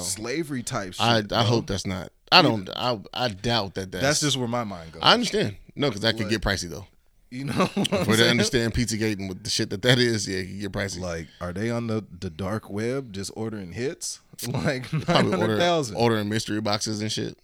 slavery 0.00 0.62
type 0.62 0.94
shit. 0.94 1.02
Oh. 1.32 1.36
I 1.36 1.40
I 1.40 1.44
hope 1.44 1.66
that's 1.66 1.86
not. 1.86 2.10
I 2.32 2.42
don't. 2.42 2.68
I 2.74 2.98
I 3.14 3.28
doubt 3.28 3.74
that. 3.74 3.92
That's, 3.92 4.04
that's 4.04 4.20
just 4.20 4.36
where 4.36 4.48
my 4.48 4.64
mind 4.64 4.92
goes. 4.92 5.02
I 5.04 5.14
understand. 5.14 5.56
No, 5.74 5.88
because 5.88 6.02
that 6.02 6.16
could 6.16 6.28
get 6.28 6.40
pricey 6.42 6.68
though. 6.68 6.86
you 7.30 7.44
know, 7.44 7.66
For 7.66 8.16
to 8.16 8.28
understand 8.28 8.72
Pizzagate 8.74 9.18
and 9.18 9.28
with 9.28 9.44
the 9.44 9.50
shit 9.50 9.70
that 9.70 9.82
that 9.82 9.98
is, 9.98 10.26
yeah, 10.28 10.38
it 10.38 10.46
can 10.46 10.58
get 10.60 10.72
pricey. 10.72 11.00
Like, 11.00 11.26
are 11.40 11.52
they 11.52 11.70
on 11.70 11.86
the 11.86 12.04
the 12.20 12.30
dark 12.30 12.70
web 12.70 13.12
just 13.12 13.30
ordering 13.36 13.72
hits? 13.72 14.20
Like 14.46 14.92
nine 15.08 15.30
hundred 15.30 15.60
order, 15.62 15.94
ordering 15.96 16.28
mystery 16.28 16.60
boxes 16.60 17.00
and 17.00 17.10
shit. 17.10 17.38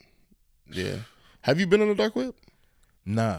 Yeah. 0.70 0.96
Have 1.42 1.58
you 1.58 1.66
been 1.66 1.80
on 1.80 1.88
the 1.88 1.94
dark 1.94 2.14
web? 2.14 2.34
Nah, 3.06 3.38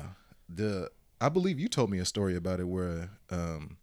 the 0.50 0.90
I 1.22 1.30
believe 1.30 1.60
you 1.60 1.68
told 1.68 1.92
me 1.92 2.00
a 2.00 2.06
story 2.06 2.36
about 2.36 2.60
it 2.60 2.68
where 2.68 3.10
um 3.30 3.78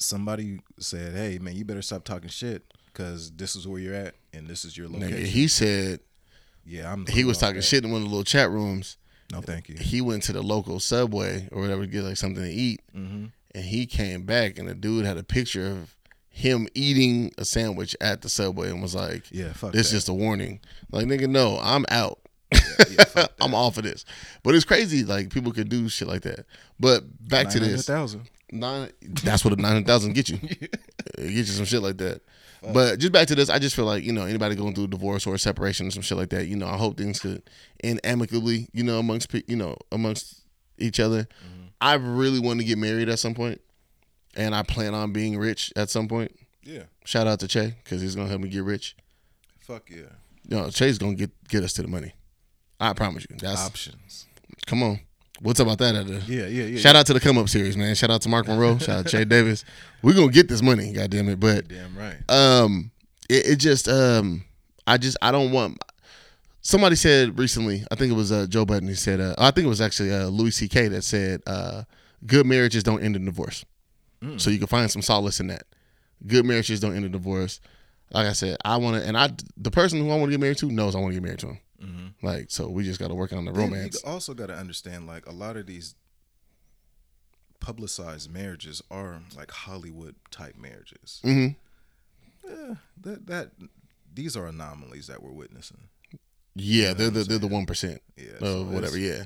somebody 0.00 0.60
said, 0.78 1.14
"Hey 1.14 1.38
man, 1.38 1.54
you 1.56 1.64
better 1.64 1.82
stop 1.82 2.04
talking 2.04 2.28
shit 2.30 2.62
because 2.86 3.30
this 3.32 3.54
is 3.56 3.66
where 3.68 3.80
you're 3.80 3.94
at 3.94 4.14
and 4.32 4.48
this 4.48 4.64
is 4.64 4.76
your 4.76 4.88
Nigga, 4.88 5.00
location." 5.02 5.24
he 5.26 5.48
said 5.48 6.00
yeah, 6.64 6.92
I'm. 6.92 7.06
he 7.06 7.24
was 7.24 7.38
talking 7.38 7.56
that. 7.56 7.62
shit 7.62 7.84
in 7.84 7.90
one 7.92 8.02
of 8.02 8.04
the 8.04 8.10
little 8.10 8.24
chat 8.24 8.50
rooms. 8.50 8.96
No, 9.32 9.40
thank 9.40 9.68
you. 9.68 9.76
he 9.80 10.00
went 10.00 10.24
to 10.24 10.32
the 10.32 10.42
local 10.42 10.80
subway 10.80 11.48
or 11.52 11.60
whatever 11.62 11.82
to 11.82 11.86
get 11.86 12.02
like 12.02 12.16
something 12.16 12.42
to 12.42 12.50
eat, 12.50 12.80
Mm-hmm. 12.96 13.26
and 13.54 13.64
he 13.64 13.86
came 13.86 14.24
back 14.24 14.58
and 14.58 14.68
the 14.68 14.74
dude 14.74 15.04
had 15.06 15.18
a 15.18 15.22
picture 15.22 15.66
of 15.68 15.94
him 16.28 16.66
eating 16.74 17.32
a 17.38 17.44
sandwich 17.44 17.94
at 18.00 18.22
the 18.22 18.28
subway 18.28 18.70
and 18.70 18.82
was 18.82 18.94
like, 18.94 19.24
Yeah, 19.30 19.52
fuck 19.52 19.72
this 19.72 19.90
that. 19.90 19.96
just 19.96 20.08
a 20.08 20.14
warning." 20.14 20.60
Like, 20.90 21.06
nigga, 21.06 21.28
no, 21.28 21.58
I'm 21.62 21.84
out. 21.90 22.18
Yeah, 22.52 23.04
fuck 23.08 23.32
I'm 23.40 23.54
off 23.54 23.76
of 23.78 23.84
this. 23.84 24.04
But 24.42 24.56
it's 24.56 24.64
crazy, 24.64 25.04
like 25.04 25.30
people 25.32 25.52
could 25.52 25.68
do 25.68 25.88
shit 25.88 26.08
like 26.08 26.22
that. 26.22 26.44
But 26.80 27.04
back 27.28 27.50
to 27.50 27.60
this, 27.60 27.88
900,000. 27.88 28.28
Nine. 28.52 28.90
That's 29.02 29.44
what 29.44 29.52
a 29.52 29.56
nine 29.56 29.72
hundred 29.72 29.86
thousand 29.86 30.12
get 30.14 30.28
you. 30.28 30.38
It 31.18 31.24
get 31.28 31.30
you 31.32 31.44
some 31.44 31.64
shit 31.66 31.82
like 31.82 31.98
that. 31.98 32.22
But 32.62 32.98
just 32.98 33.12
back 33.12 33.26
to 33.28 33.34
this, 33.34 33.48
I 33.48 33.58
just 33.58 33.74
feel 33.74 33.84
like 33.86 34.04
you 34.04 34.12
know 34.12 34.24
anybody 34.24 34.54
going 34.54 34.74
through 34.74 34.84
a 34.84 34.88
divorce 34.88 35.26
or 35.26 35.34
a 35.34 35.38
separation 35.38 35.86
or 35.86 35.90
some 35.90 36.02
shit 36.02 36.16
like 36.18 36.30
that. 36.30 36.46
You 36.46 36.56
know, 36.56 36.66
I 36.66 36.76
hope 36.76 36.96
things 36.96 37.18
could 37.18 37.42
end 37.82 38.00
amicably. 38.04 38.68
You 38.72 38.84
know, 38.84 38.98
amongst 38.98 39.32
you 39.48 39.56
know 39.56 39.76
amongst 39.92 40.42
each 40.78 41.00
other. 41.00 41.22
Mm-hmm. 41.24 41.66
I 41.80 41.94
really 41.94 42.38
want 42.38 42.60
to 42.60 42.66
get 42.66 42.76
married 42.78 43.08
at 43.08 43.18
some 43.18 43.34
point, 43.34 43.60
and 44.36 44.54
I 44.54 44.62
plan 44.62 44.94
on 44.94 45.12
being 45.12 45.38
rich 45.38 45.72
at 45.76 45.88
some 45.90 46.06
point. 46.08 46.32
Yeah, 46.62 46.82
Shout 47.04 47.26
out 47.26 47.40
to 47.40 47.48
Che 47.48 47.74
because 47.82 48.02
he's 48.02 48.14
gonna 48.14 48.28
help 48.28 48.42
me 48.42 48.48
get 48.48 48.62
rich. 48.62 48.94
fuck 49.60 49.88
yeah. 49.90 50.12
You 50.48 50.56
know, 50.56 50.70
Che's 50.70 50.98
gonna 50.98 51.14
get 51.14 51.30
get 51.48 51.64
us 51.64 51.72
to 51.74 51.82
the 51.82 51.88
money. 51.88 52.12
I 52.78 52.92
promise 52.92 53.26
you. 53.28 53.36
That's 53.38 53.64
Options. 53.66 54.26
come 54.66 54.82
on. 54.82 55.00
What's 55.40 55.58
about 55.60 55.78
that? 55.78 55.94
At 55.94 56.06
the, 56.06 56.14
Yeah, 56.26 56.46
yeah, 56.46 56.64
yeah. 56.64 56.78
Shout 56.78 56.96
out 56.96 57.06
to 57.06 57.14
the 57.14 57.20
come 57.20 57.38
up 57.38 57.48
series, 57.48 57.76
man. 57.76 57.94
Shout 57.94 58.10
out 58.10 58.22
to 58.22 58.28
Mark 58.28 58.46
Monroe. 58.46 58.78
Shout 58.78 58.88
out 58.90 59.06
to 59.06 59.10
Jay 59.10 59.24
Davis. 59.24 59.64
We're 60.02 60.14
gonna 60.14 60.30
get 60.30 60.48
this 60.48 60.62
money, 60.62 60.92
goddamn 60.92 61.28
it. 61.30 61.40
But 61.40 61.68
Damn 61.68 61.96
right. 61.96 62.16
um 62.30 62.90
it, 63.28 63.46
it 63.52 63.56
just 63.56 63.88
um 63.88 64.44
I 64.86 64.98
just 64.98 65.16
I 65.22 65.32
don't 65.32 65.50
want 65.52 65.78
somebody 66.60 66.96
said 66.96 67.38
recently, 67.38 67.84
I 67.90 67.94
think 67.94 68.12
it 68.12 68.16
was 68.16 68.30
uh, 68.32 68.46
Joe 68.48 68.64
Budden 68.66 68.88
he 68.88 68.94
said 68.94 69.20
uh, 69.20 69.34
I 69.38 69.50
think 69.50 69.64
it 69.64 69.68
was 69.68 69.80
actually 69.80 70.12
uh, 70.12 70.26
Louis 70.26 70.50
C.K. 70.50 70.88
that 70.88 71.02
said 71.02 71.42
uh 71.46 71.84
good 72.26 72.44
marriages 72.46 72.82
don't 72.82 73.02
end 73.02 73.16
in 73.16 73.24
divorce. 73.24 73.64
So 74.36 74.50
you 74.50 74.58
can 74.58 74.66
find 74.66 74.90
some 74.90 75.00
solace 75.00 75.40
in 75.40 75.46
that. 75.46 75.62
Good 76.26 76.44
marriages 76.44 76.78
don't 76.80 76.94
end 76.94 77.06
in 77.06 77.12
divorce. 77.12 77.58
Like 78.12 78.26
I 78.26 78.32
said, 78.32 78.58
I 78.64 78.76
want 78.76 79.00
to, 79.00 79.08
and 79.08 79.16
I, 79.16 79.30
the 79.56 79.70
person 79.70 79.98
who 80.00 80.10
I 80.10 80.16
want 80.16 80.24
to 80.26 80.30
get 80.32 80.40
married 80.40 80.58
to 80.58 80.66
knows 80.66 80.94
I 80.94 80.98
want 80.98 81.14
to 81.14 81.14
get 81.14 81.22
married 81.22 81.38
to 81.38 81.46
him. 81.46 81.58
Like, 82.22 82.50
so 82.50 82.68
we 82.68 82.84
just 82.84 83.00
got 83.00 83.08
to 83.08 83.14
work 83.14 83.32
on 83.32 83.44
the 83.44 83.52
Then 83.52 83.70
romance. 83.70 84.02
You 84.04 84.10
also 84.10 84.34
got 84.34 84.46
to 84.46 84.54
understand, 84.54 85.06
like 85.06 85.26
a 85.26 85.32
lot 85.32 85.56
of 85.56 85.66
these 85.66 85.94
publicized 87.60 88.30
marriages 88.32 88.82
are 88.90 89.20
like 89.36 89.50
Hollywood 89.50 90.16
type 90.30 90.56
marriages. 90.58 91.20
Mm-hmm. 91.24 92.48
Yeah, 92.50 92.74
that 93.02 93.26
that 93.26 93.50
these 94.12 94.36
are 94.36 94.46
anomalies 94.46 95.06
that 95.06 95.22
we're 95.22 95.32
witnessing. 95.32 95.88
Yeah, 96.54 96.94
they're 96.94 97.10
the 97.10 97.24
they're 97.24 97.38
the 97.38 97.46
one 97.46 97.66
percent 97.66 98.02
Yeah, 98.16 98.38
so 98.40 98.60
of 98.62 98.72
whatever. 98.72 98.98
Yeah, 98.98 99.24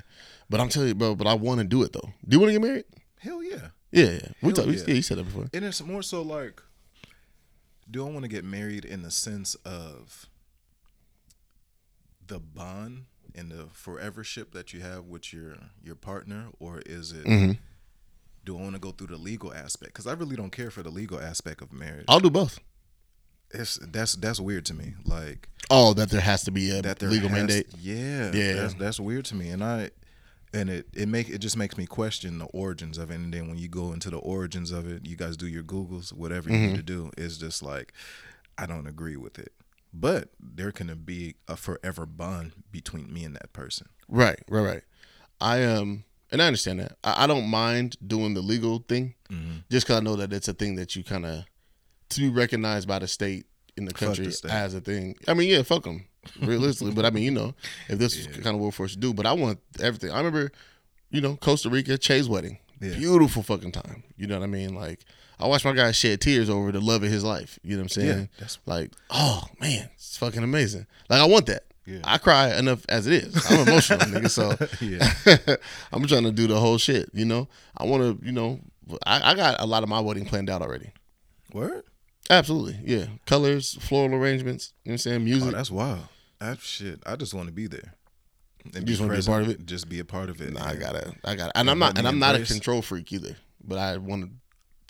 but 0.49 0.59
I'm 0.59 0.69
telling 0.69 0.89
you, 0.89 0.95
bro. 0.95 1.15
But 1.15 1.27
I 1.27 1.33
want 1.33 1.59
to 1.59 1.65
do 1.65 1.83
it 1.83 1.91
though. 1.93 2.09
Do 2.27 2.35
you 2.35 2.39
want 2.39 2.53
to 2.53 2.59
get 2.59 2.65
married? 2.65 2.85
Hell 3.19 3.43
yeah. 3.43 3.69
Yeah, 3.91 4.05
yeah. 4.05 4.27
We 4.41 4.49
Hell 4.49 4.53
talked. 4.53 4.67
yeah. 4.69 4.83
Yeah, 4.87 4.93
you 4.95 5.01
said 5.01 5.17
that 5.17 5.23
before. 5.23 5.49
And 5.53 5.65
it's 5.65 5.81
more 5.81 6.03
so 6.03 6.21
like, 6.21 6.61
do 7.89 8.05
I 8.05 8.09
want 8.09 8.23
to 8.23 8.29
get 8.29 8.43
married 8.43 8.85
in 8.85 9.01
the 9.03 9.11
sense 9.11 9.55
of 9.65 10.27
the 12.27 12.39
bond 12.39 13.05
and 13.33 13.51
the 13.51 13.67
forevership 13.71 14.51
that 14.53 14.73
you 14.73 14.81
have 14.81 15.05
with 15.05 15.33
your 15.33 15.57
your 15.83 15.95
partner, 15.95 16.47
or 16.59 16.81
is 16.85 17.11
it? 17.11 17.25
Mm-hmm. 17.25 17.51
Do 18.45 18.57
I 18.57 18.61
want 18.61 18.73
to 18.75 18.79
go 18.79 18.91
through 18.91 19.07
the 19.07 19.17
legal 19.17 19.53
aspect? 19.53 19.93
Because 19.93 20.05
I 20.07 20.13
really 20.13 20.35
don't 20.35 20.51
care 20.51 20.69
for 20.69 20.83
the 20.83 20.91
legal 20.91 21.19
aspect 21.19 21.61
of 21.61 21.73
marriage. 21.73 22.05
I'll 22.07 22.19
do 22.19 22.29
both. 22.29 22.59
It's 23.51 23.77
that's 23.91 24.15
that's 24.15 24.39
weird 24.39 24.65
to 24.65 24.73
me. 24.73 24.93
Like 25.05 25.49
Oh, 25.71 25.93
that 25.93 26.09
there 26.11 26.21
has 26.21 26.43
to 26.43 26.51
be 26.51 26.69
a 26.71 26.81
that 26.81 27.01
legal 27.01 27.29
has- 27.29 27.37
mandate. 27.37 27.67
Yeah, 27.79 28.31
Yeah. 28.33 28.53
That's, 28.53 28.73
that's 28.75 28.99
weird 28.99 29.25
to 29.25 29.35
me, 29.35 29.49
and 29.49 29.63
I 29.63 29.89
and 30.53 30.69
it 30.69 30.87
it 30.93 31.07
make 31.07 31.29
it 31.29 31.39
just 31.39 31.57
makes 31.57 31.77
me 31.77 31.85
question 31.85 32.37
the 32.37 32.45
origins 32.45 32.97
of 32.97 33.09
it. 33.11 33.15
And 33.15 33.33
then 33.33 33.47
when 33.47 33.57
you 33.57 33.67
go 33.67 33.93
into 33.93 34.09
the 34.09 34.17
origins 34.17 34.71
of 34.71 34.87
it, 34.89 35.05
you 35.07 35.15
guys 35.15 35.37
do 35.37 35.47
your 35.47 35.63
googles, 35.63 36.13
whatever 36.13 36.49
you 36.49 36.55
Mm-hmm. 36.55 36.67
need 36.67 36.75
to 36.77 36.83
do. 36.83 37.11
It's 37.17 37.37
just 37.37 37.63
like 37.63 37.93
I 38.57 38.65
don't 38.65 38.87
agree 38.87 39.17
with 39.17 39.39
it. 39.39 39.53
But 39.97 40.29
there 40.39 40.71
can 40.73 40.93
be 41.05 41.35
a 41.47 41.55
forever 41.55 42.05
bond 42.05 42.51
between 42.71 43.13
me 43.13 43.23
and 43.23 43.33
that 43.35 43.53
person. 43.53 43.87
Right, 44.09 44.39
right, 44.49 44.61
right. 44.61 44.83
I 45.39 45.63
um, 45.63 46.03
and 46.31 46.41
I 46.41 46.47
understand 46.47 46.79
that. 46.81 46.97
I, 47.03 47.23
I 47.23 47.27
don't 47.27 47.47
mind 47.47 47.95
doing 48.05 48.33
the 48.33 48.41
legal 48.41 48.79
thing, 48.87 49.15
Mm-hmm. 49.31 49.57
just 49.71 49.87
because 49.87 49.99
I 50.01 50.03
know 50.03 50.15
that 50.17 50.33
it's 50.33 50.47
a 50.47 50.53
thing 50.53 50.75
that 50.75 50.95
you 50.95 51.03
kind 51.03 51.25
of 51.25 51.45
to 52.09 52.19
be 52.21 52.29
recognized 52.29 52.87
by 52.87 52.99
the 52.99 53.07
state 53.07 53.45
in 53.77 53.85
the 53.85 53.93
country 53.93 54.25
the 54.27 54.49
as 54.51 54.73
a 54.73 54.81
thing. 54.81 55.15
I 55.27 55.33
mean, 55.33 55.49
yeah, 55.49 55.63
fuck 55.63 55.83
them, 55.83 56.05
realistically. 56.41 56.93
but 56.93 57.05
I 57.05 57.09
mean, 57.09 57.23
you 57.23 57.31
know, 57.31 57.53
if 57.89 57.97
this 57.97 58.15
is 58.17 58.27
kind 58.27 58.47
of 58.47 58.55
what 58.55 58.65
we're 58.65 58.71
forced 58.71 58.95
to 58.95 58.99
do, 58.99 59.13
but 59.13 59.25
I 59.25 59.33
want 59.33 59.59
everything. 59.81 60.11
I 60.11 60.17
remember, 60.17 60.51
you 61.09 61.21
know, 61.21 61.35
Costa 61.37 61.69
Rica, 61.69 61.97
Che's 61.97 62.27
wedding, 62.29 62.59
Yeah. 62.81 62.95
beautiful 62.95 63.43
fucking 63.43 63.71
time. 63.71 64.03
You 64.17 64.27
know 64.27 64.37
what 64.39 64.43
I 64.43 64.47
mean? 64.47 64.75
Like, 64.75 65.05
I 65.39 65.47
watched 65.47 65.65
my 65.65 65.73
guy 65.73 65.91
shed 65.91 66.21
tears 66.21 66.49
over 66.49 66.71
the 66.71 66.79
love 66.81 67.03
of 67.03 67.09
his 67.11 67.23
life. 67.23 67.59
You 67.63 67.71
know 67.71 67.77
what 67.79 67.83
I'm 67.83 67.89
saying? 67.89 68.07
Yeah, 68.07 68.25
that's- 68.37 68.57
like, 68.65 68.91
oh 69.09 69.43
man, 69.59 69.89
it's 69.95 70.17
fucking 70.17 70.43
amazing. 70.43 70.87
Like, 71.09 71.21
I 71.21 71.25
want 71.25 71.45
that. 71.47 71.63
Yeah. 71.85 71.99
I 72.03 72.17
cry 72.17 72.57
enough 72.57 72.83
as 72.89 73.05
it 73.05 73.13
is. 73.13 73.51
I'm 73.51 73.67
emotional, 73.67 73.99
nigga. 73.99 74.29
So 74.29 74.55
Yeah. 74.81 75.55
I'm 75.93 76.05
trying 76.07 76.23
to 76.23 76.31
do 76.31 76.47
the 76.47 76.59
whole 76.59 76.77
shit. 76.79 77.09
You 77.13 77.25
know, 77.25 77.47
I 77.77 77.85
want 77.85 78.01
to. 78.19 78.25
You 78.25 78.31
know, 78.31 78.59
I, 79.05 79.31
I 79.31 79.35
got 79.35 79.61
a 79.61 79.65
lot 79.65 79.83
of 79.83 79.89
my 79.89 79.99
wedding 79.99 80.25
planned 80.25 80.49
out 80.49 80.61
already. 80.63 80.91
Word? 81.53 81.83
Absolutely, 82.29 82.79
yeah. 82.83 83.05
Colors, 83.27 83.77
floral 83.81 84.15
arrangements. 84.15 84.73
You 84.83 84.89
know 84.89 84.91
what 84.91 84.93
I'm 84.93 84.97
saying? 84.97 85.15
Oh, 85.21 85.25
Music. 85.25 85.51
that's 85.53 85.69
wild. 85.69 86.07
That 86.39 86.59
shit. 86.59 87.01
I 87.05 87.15
just 87.17 87.35
want 87.35 87.47
to 87.49 87.53
be 87.53 87.67
there. 87.67 87.93
And 88.73 88.77
You 88.77 88.95
just 88.95 88.99
wanna 89.01 89.13
be 89.13 89.19
a 89.19 89.23
part 89.23 89.43
of 89.43 89.49
it? 89.49 89.65
Just 89.67 89.87
be 89.89 89.99
a 89.99 90.05
part 90.05 90.29
of 90.31 90.41
it. 90.41 90.53
Nah, 90.53 90.65
I 90.65 90.75
gotta, 90.75 91.13
I 91.23 91.35
gotta, 91.35 91.55
and 91.55 91.67
Yeah, 91.67 91.71
I'm 91.71 91.77
not, 91.79 91.99
and 91.99 92.07
I'm 92.07 92.17
not 92.17 92.33
a 92.33 92.43
control 92.43 92.81
freak 92.81 93.13
either. 93.13 93.35
But 93.63 93.77
I 93.77 93.97
want 93.97 94.23
to. 94.23 94.29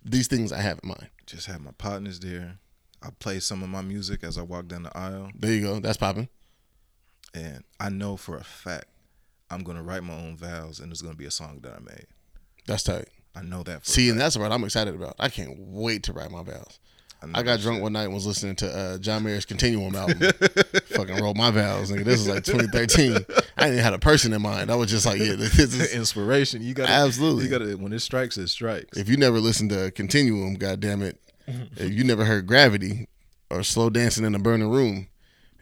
These 0.05 0.27
things 0.27 0.51
I 0.51 0.61
have 0.61 0.79
in 0.83 0.89
mind. 0.89 1.09
Just 1.25 1.47
have 1.47 1.61
my 1.61 1.71
partners 1.71 2.19
there. 2.19 2.59
I 3.01 3.09
play 3.19 3.39
some 3.39 3.63
of 3.63 3.69
my 3.69 3.81
music 3.81 4.23
as 4.23 4.37
I 4.37 4.43
walk 4.43 4.67
down 4.67 4.83
the 4.83 4.95
aisle. 4.97 5.31
There 5.35 5.51
you 5.51 5.61
go. 5.61 5.79
That's 5.79 5.97
popping. 5.97 6.29
and 7.33 7.63
I 7.79 7.89
know 7.89 8.15
for 8.15 8.37
a 8.37 8.43
fact 8.43 8.85
I'm 9.49 9.63
gonna 9.63 9.83
write 9.83 10.03
my 10.03 10.13
own 10.13 10.37
vows, 10.37 10.79
and 10.79 10.91
it's 10.91 11.01
gonna 11.01 11.15
be 11.15 11.25
a 11.25 11.31
song 11.31 11.59
that 11.63 11.73
I 11.73 11.79
made. 11.79 12.05
That's 12.67 12.83
tight. 12.83 13.09
I 13.35 13.41
know 13.41 13.63
that. 13.63 13.83
For 13.83 13.91
See, 13.91 14.09
and 14.09 14.19
that's 14.19 14.37
what 14.37 14.51
I'm 14.51 14.63
excited 14.63 14.95
about. 14.95 15.15
I 15.19 15.29
can't 15.29 15.55
wait 15.59 16.03
to 16.03 16.13
write 16.13 16.31
my 16.31 16.41
vows. 16.43 16.79
I 17.33 17.43
got 17.43 17.59
drunk 17.59 17.77
shit. 17.77 17.83
one 17.83 17.93
night 17.93 18.03
and 18.03 18.13
was 18.13 18.27
listening 18.27 18.55
to 18.57 18.67
uh, 18.67 18.97
John 18.97 19.23
Mayer's 19.23 19.45
Continuum 19.45 19.95
album. 19.95 20.19
Fucking 20.89 21.23
wrote 21.23 21.35
my 21.35 21.49
vows, 21.51 21.91
nigga. 21.91 22.03
This 22.03 22.19
was 22.19 22.29
like 22.29 22.43
2013. 22.43 23.13
I 23.13 23.17
didn't 23.17 23.73
even 23.73 23.83
have 23.83 23.93
a 23.93 23.99
person 23.99 24.33
in 24.33 24.41
mind. 24.41 24.69
I 24.69 24.75
was 24.75 24.91
just 24.91 25.05
like, 25.05 25.19
yeah, 25.19 25.35
this 25.35 25.57
is. 25.57 25.93
inspiration. 25.95 26.61
You 26.61 26.73
got 26.73 26.89
Absolutely. 26.89 27.45
You 27.45 27.49
got 27.49 27.59
to 27.59 27.75
when 27.75 27.93
it 27.93 27.99
strikes, 27.99 28.37
it 28.37 28.47
strikes. 28.49 28.97
If 28.97 29.09
you 29.09 29.17
never 29.17 29.39
listened 29.39 29.71
to 29.71 29.91
Continuum, 29.91 30.55
goddamn 30.55 31.01
it, 31.01 31.19
if 31.47 31.91
you 31.91 32.03
never 32.03 32.25
heard 32.25 32.47
Gravity 32.47 33.07
or 33.49 33.63
Slow 33.63 33.89
Dancing 33.89 34.25
in 34.25 34.35
a 34.35 34.39
Burning 34.39 34.69
Room, 34.69 35.07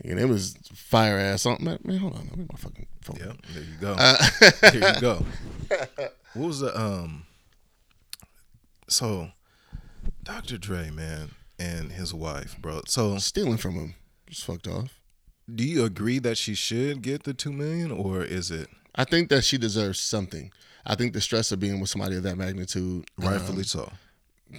and 0.03 0.19
it 0.19 0.25
was 0.25 0.55
fire 0.73 1.17
ass 1.17 1.43
something. 1.43 1.65
Man, 1.65 1.79
man, 1.83 1.97
hold 1.97 2.13
on, 2.13 2.27
let 2.29 2.37
me 2.37 2.45
my 2.51 2.57
fucking 2.57 2.87
phone. 3.01 3.17
Yep, 3.17 3.37
there 3.53 3.63
you 3.63 3.77
go. 3.79 3.95
Uh, 3.97 4.27
there 4.61 4.95
you 4.95 5.01
go. 5.01 5.25
What 6.33 6.47
was 6.47 6.59
the 6.59 6.77
um? 6.79 7.25
So, 8.87 9.29
Dr. 10.23 10.57
Dre, 10.57 10.89
man, 10.89 11.31
and 11.59 11.91
his 11.93 12.13
wife, 12.13 12.55
bro. 12.59 12.81
So, 12.87 13.17
Stealing 13.17 13.57
from 13.57 13.75
him, 13.75 13.95
just 14.29 14.45
fucked 14.45 14.67
off. 14.67 14.99
do 15.53 15.63
you 15.63 15.83
agree 15.85 16.19
that 16.19 16.37
she 16.37 16.53
should 16.55 17.01
get 17.01 17.23
the 17.23 17.33
two 17.33 17.51
million, 17.53 17.91
or 17.91 18.23
is 18.23 18.49
it 18.51 18.67
I 18.95 19.03
think 19.05 19.29
that 19.29 19.43
she 19.43 19.57
deserves 19.57 19.99
something. 19.99 20.51
I 20.85 20.95
think 20.95 21.13
the 21.13 21.21
stress 21.21 21.51
of 21.51 21.59
being 21.59 21.79
with 21.79 21.89
somebody 21.89 22.15
of 22.17 22.23
that 22.23 22.37
magnitude, 22.37 23.05
rightfully 23.17 23.59
um, 23.59 23.63
so? 23.63 23.91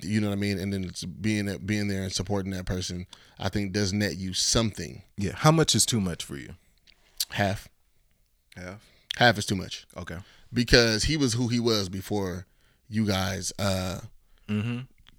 you 0.02 0.20
know 0.20 0.28
what 0.28 0.32
I 0.32 0.40
mean, 0.40 0.58
and 0.58 0.72
then 0.72 0.82
it's 0.84 1.04
being 1.04 1.56
being 1.64 1.86
there 1.88 2.02
and 2.02 2.12
supporting 2.12 2.50
that 2.52 2.66
person, 2.66 3.06
I 3.38 3.48
think 3.48 3.72
does 3.72 3.92
net 3.92 4.16
you 4.16 4.32
something. 4.32 5.02
Yeah. 5.16 5.32
How 5.36 5.52
much 5.52 5.74
is 5.76 5.86
too 5.86 6.00
much 6.00 6.24
for 6.24 6.36
you? 6.36 6.54
Half, 7.30 7.68
Half. 8.56 8.84
half 9.16 9.38
is 9.38 9.46
too 9.46 9.54
much 9.56 9.86
Okay. 9.96 10.18
because 10.52 11.04
he 11.04 11.16
was 11.16 11.34
who 11.34 11.48
he 11.48 11.60
was 11.60 11.88
before 11.88 12.46
you 12.88 13.06
guys 13.06 13.52
uh, 13.58 14.00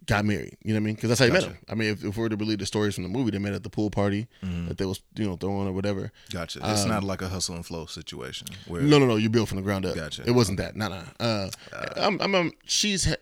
got 0.06 0.26
married. 0.26 0.58
You 0.64 0.74
know 0.74 0.80
what 0.80 0.84
I 0.84 0.86
mean? 0.86 0.96
Because 0.96 1.10
that's 1.10 1.20
how 1.20 1.26
you 1.26 1.34
met. 1.34 1.44
Him. 1.44 1.58
I 1.70 1.76
mean, 1.76 1.90
if, 1.92 2.04
if 2.04 2.16
we 2.18 2.22
were 2.24 2.30
to 2.30 2.38
believe 2.38 2.60
the 2.60 2.66
stories 2.66 2.96
from 2.96 3.04
the 3.04 3.10
movie, 3.10 3.32
they 3.32 3.40
met 3.40 3.54
at 3.54 3.64
the 3.64 3.70
pool 3.70 3.90
party 3.90 4.28
Mm-hmm. 4.44 4.68
that 4.68 4.78
they 4.78 4.86
was 4.86 5.02
you 5.16 5.26
know 5.28 5.36
throwing 5.36 5.68
or 5.68 5.74
whatever. 5.74 6.12
Gotcha. 6.32 6.60
It's 6.64 6.86
not 6.86 7.04
like 7.04 7.22
a 7.22 7.28
hustle 7.30 7.56
and 7.56 7.66
flow 7.66 7.86
situation 7.86 8.48
where 8.68 8.82
Um, 8.82 8.90
No, 8.90 9.00
no, 9.00 9.06
no. 9.06 9.16
You 9.16 9.30
built 9.30 9.50
from 9.50 9.58
the 9.58 9.64
ground 9.64 9.86
up. 9.86 9.96
Gotcha. 9.96 10.24
It 10.26 10.32
wasn't 10.32 10.58
that. 10.60 10.76
Nah, 10.76 10.90
nah. 10.90 11.04
Uh, 11.20 11.50
I'm, 11.98 12.20
I'm, 12.22 12.36
I'm- 12.36 12.52
she's. 12.66 13.06
he- 13.06 13.16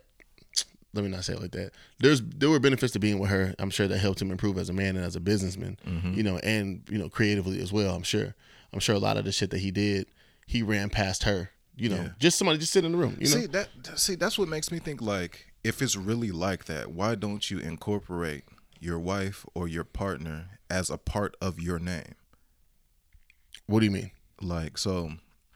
Let 0.94 1.04
me 1.04 1.10
not 1.10 1.24
say 1.26 1.34
it 1.34 1.42
like 1.42 1.52
that. 1.52 1.72
There's 2.00 2.22
there 2.22 2.50
were 2.50 2.60
benefits 2.60 2.94
to 2.94 3.00
being 3.00 3.20
with 3.20 3.30
her. 3.32 3.56
I'm 3.60 3.70
sure 3.70 3.88
that 3.88 3.98
helped 3.98 4.22
him 4.22 4.30
improve 4.32 4.58
as 4.58 4.70
a 4.70 4.74
man 4.74 4.96
and 4.96 5.06
as 5.06 5.16
a 5.16 5.20
businessman. 5.20 5.78
Mm-hmm. 5.88 6.14
You 6.14 6.24
know, 6.24 6.38
and 6.40 6.84
you 6.90 6.98
know 6.98 7.10
creatively 7.10 7.62
as 7.62 7.72
well. 7.74 7.96
I'm 7.96 8.04
sure. 8.04 8.36
I'm 8.74 8.80
sure 8.80 8.96
a 8.96 9.00
lot 9.00 9.18
of 9.18 9.26
the 9.26 9.32
shit 9.32 9.52
that 9.52 9.60
he 9.60 9.70
did, 9.72 10.08
he 10.48 10.62
ran 10.64 10.90
past 10.90 11.24
her. 11.24 11.52
You 11.76 11.90
know, 11.90 11.96
Yeah. 11.96 12.10
just 12.20 12.38
somebody 12.38 12.60
just 12.60 12.72
sit 12.74 12.86
in 12.86 12.92
the 12.92 12.98
room. 12.98 13.18
You 13.20 13.26
know, 13.26 13.42
see 13.42 13.46
that 13.48 13.70
see 13.96 14.16
that's 14.16 14.38
what 14.38 14.48
makes 14.48 14.72
me 14.72 14.78
think 14.80 15.02
like 15.02 15.53
if 15.64 15.82
it's 15.82 15.96
really 15.96 16.32
like 16.32 16.66
that 16.66 16.92
why 16.92 17.16
don't 17.16 17.50
you 17.50 17.60
incorporate 17.60 18.44
your 18.80 19.00
wife 19.00 19.46
or 19.56 19.68
your 19.68 19.84
partner 19.84 20.60
as 20.70 20.90
a 20.90 20.98
part 20.98 21.36
of 21.42 21.60
your 21.60 21.80
name 21.80 22.16
what 23.68 23.80
do 23.80 23.86
you 23.86 23.92
mean? 23.92 24.12
like 24.42 24.78
so 24.78 25.12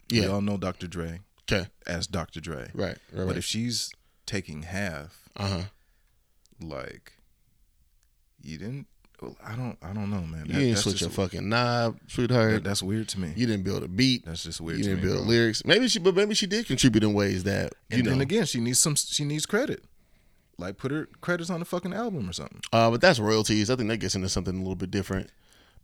Yeah. 0.09 0.21
we 0.23 0.27
all 0.27 0.41
know 0.41 0.57
dr 0.57 0.87
dre 0.87 1.19
Okay, 1.51 1.67
as 1.85 2.07
dr 2.07 2.39
dre 2.41 2.69
right, 2.73 2.89
right, 2.89 2.97
but 3.13 3.27
right. 3.27 3.37
if 3.37 3.45
she's 3.45 3.91
taking 4.25 4.63
half 4.63 5.29
Uh 5.35 5.47
huh. 5.47 5.61
like 6.61 7.13
you 8.41 8.57
didn't 8.57 8.87
well, 9.21 9.35
i 9.43 9.55
don't 9.55 9.77
i 9.81 9.91
don't 9.93 10.09
know 10.09 10.21
man 10.21 10.45
You 10.45 10.53
didn't 10.53 10.77
switch 10.77 11.01
your 11.01 11.09
fucking 11.09 11.49
knob, 11.49 11.97
sweetheart. 12.07 12.51
that- 12.51 12.63
that's 12.63 12.83
weird 12.83 13.07
to 13.09 13.19
me 13.19 13.33
you 13.35 13.45
didn't 13.47 13.63
build 13.63 13.83
a 13.83 13.87
beat. 13.87 14.25
that's 14.25 14.43
just 14.43 14.61
weird 14.61 14.77
You 14.79 14.83
didn't 14.85 14.99
me, 14.99 15.05
build 15.07 15.17
bro. 15.19 15.27
lyrics. 15.27 15.65
Maybe 15.65 15.87
she, 15.87 15.99
but 15.99 16.15
maybe 16.15 16.35
she 16.35 16.45
did 16.47 16.65
contribute 16.67 17.03
in 17.03 17.13
ways 17.13 17.43
that 17.45 17.73
you 17.89 17.97
and 17.97 18.03
know. 18.05 18.11
then 18.11 18.21
again 18.21 18.45
she 18.45 18.59
needs 18.59 18.79
some 18.79 18.95
she 18.95 19.25
needs 19.25 19.45
credit 19.45 19.83
like 20.57 20.77
put 20.77 20.91
her 20.91 21.07
credits 21.21 21.49
on 21.49 21.59
the 21.59 21.65
fucking 21.65 21.93
album 21.93 22.29
or 22.29 22.33
something 22.33 22.61
Uh, 22.73 22.89
but 22.91 23.01
that's 23.01 23.19
royalties. 23.19 23.69
I 23.69 23.75
think 23.75 23.89
that 23.89 23.97
gets 23.97 24.15
into 24.15 24.29
something 24.29 24.55
a 24.55 24.59
little 24.59 24.75
bit 24.75 24.91
different 24.91 25.29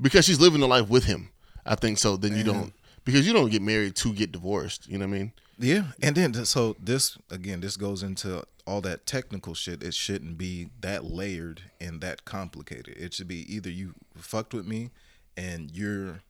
because 0.02 0.26
she's 0.26 0.40
living 0.40 0.62
the 0.62 0.68
life 0.68 0.90
with 0.90 1.06
him. 1.06 1.30
I 1.66 1.76
think 1.76 1.98
so. 1.98 2.18
Then 2.18 2.36
you 2.36 2.44
don't 2.44 2.74
because 3.06 3.28
you 3.28 3.34
don't 3.34 3.50
get 3.50 3.62
married 3.62 3.96
to 3.98 4.14
get 4.14 4.32
divorced. 4.32 4.88
You 4.88 4.98
know 4.98 5.08
what 5.08 5.16
I 5.16 5.20
mean? 5.20 5.32
Yeah, 5.60 5.84
and 6.02 6.16
then 6.16 6.34
so 6.46 6.76
this 6.80 7.18
again, 7.30 7.62
this 7.62 7.78
goes 7.78 8.02
into 8.04 8.44
all 8.66 8.82
that 8.82 9.06
technical 9.06 9.54
shit. 9.54 9.84
It 9.84 9.94
shouldn't 9.94 10.38
be 10.38 10.70
that 10.82 11.06
layered 11.06 11.62
and 11.80 12.02
that 12.02 12.26
complicated. 12.26 12.98
It 12.98 13.14
should 13.14 13.28
be 13.28 13.54
either 13.54 13.70
you 13.70 13.94
fucked 14.18 14.54
with 14.54 14.66
me, 14.66 14.90
and 15.38 15.70
you're 15.72 16.22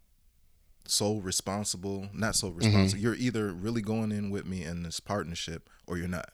so 0.86 1.16
responsible, 1.18 2.10
not 2.14 2.36
so 2.36 2.50
responsible. 2.50 3.02
You're 3.02 3.16
either 3.16 3.54
really 3.54 3.82
going 3.82 4.12
in 4.12 4.30
with 4.30 4.46
me 4.46 4.64
in 4.64 4.84
this 4.84 5.00
partnership, 5.00 5.70
or 5.88 5.98
you're 5.98 6.08
not. 6.08 6.30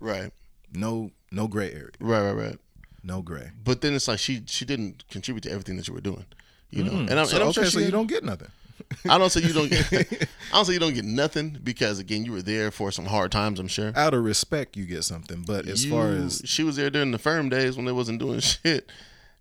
Right. 0.00 0.32
No, 0.72 1.10
no 1.30 1.46
gray 1.48 1.70
area. 1.72 1.90
Right. 2.00 2.22
Right. 2.22 2.32
Right. 2.32 2.58
No 3.04 3.22
gray. 3.22 3.50
But 3.64 3.80
then 3.80 3.94
it's 3.94 4.08
like 4.08 4.18
she 4.18 4.42
she 4.46 4.64
didn't 4.64 5.08
contribute 5.08 5.42
to 5.42 5.50
everything 5.50 5.76
that 5.76 5.88
you 5.88 5.94
were 5.94 6.00
doing. 6.00 6.24
You 6.70 6.84
know, 6.84 6.92
mm-hmm. 6.92 7.10
and 7.10 7.20
I'm, 7.20 7.26
So, 7.26 7.36
and 7.36 7.42
I'm 7.42 7.48
okay, 7.50 7.62
sure 7.62 7.70
so 7.70 7.78
you 7.80 7.90
don't 7.90 8.06
get 8.06 8.24
nothing. 8.24 8.48
I 9.08 9.18
don't 9.18 9.30
say 9.30 9.40
you 9.40 9.52
don't 9.52 9.68
get. 9.68 9.92
I 10.52 10.54
don't 10.54 10.64
say 10.64 10.72
you 10.72 10.78
don't 10.78 10.94
get 10.94 11.04
nothing 11.04 11.58
because 11.62 11.98
again 11.98 12.24
you 12.24 12.32
were 12.32 12.42
there 12.42 12.70
for 12.70 12.90
some 12.90 13.06
hard 13.06 13.32
times. 13.32 13.60
I'm 13.60 13.68
sure. 13.68 13.92
Out 13.94 14.14
of 14.14 14.24
respect, 14.24 14.76
you 14.76 14.84
get 14.86 15.04
something. 15.04 15.42
But 15.46 15.66
as 15.66 15.84
far 15.84 16.08
as 16.08 16.42
she 16.44 16.62
was 16.62 16.76
there 16.76 16.90
during 16.90 17.10
the 17.10 17.18
firm 17.18 17.48
days 17.48 17.76
when 17.76 17.86
they 17.86 17.92
wasn't 17.92 18.20
doing 18.20 18.40
shit, 18.40 18.90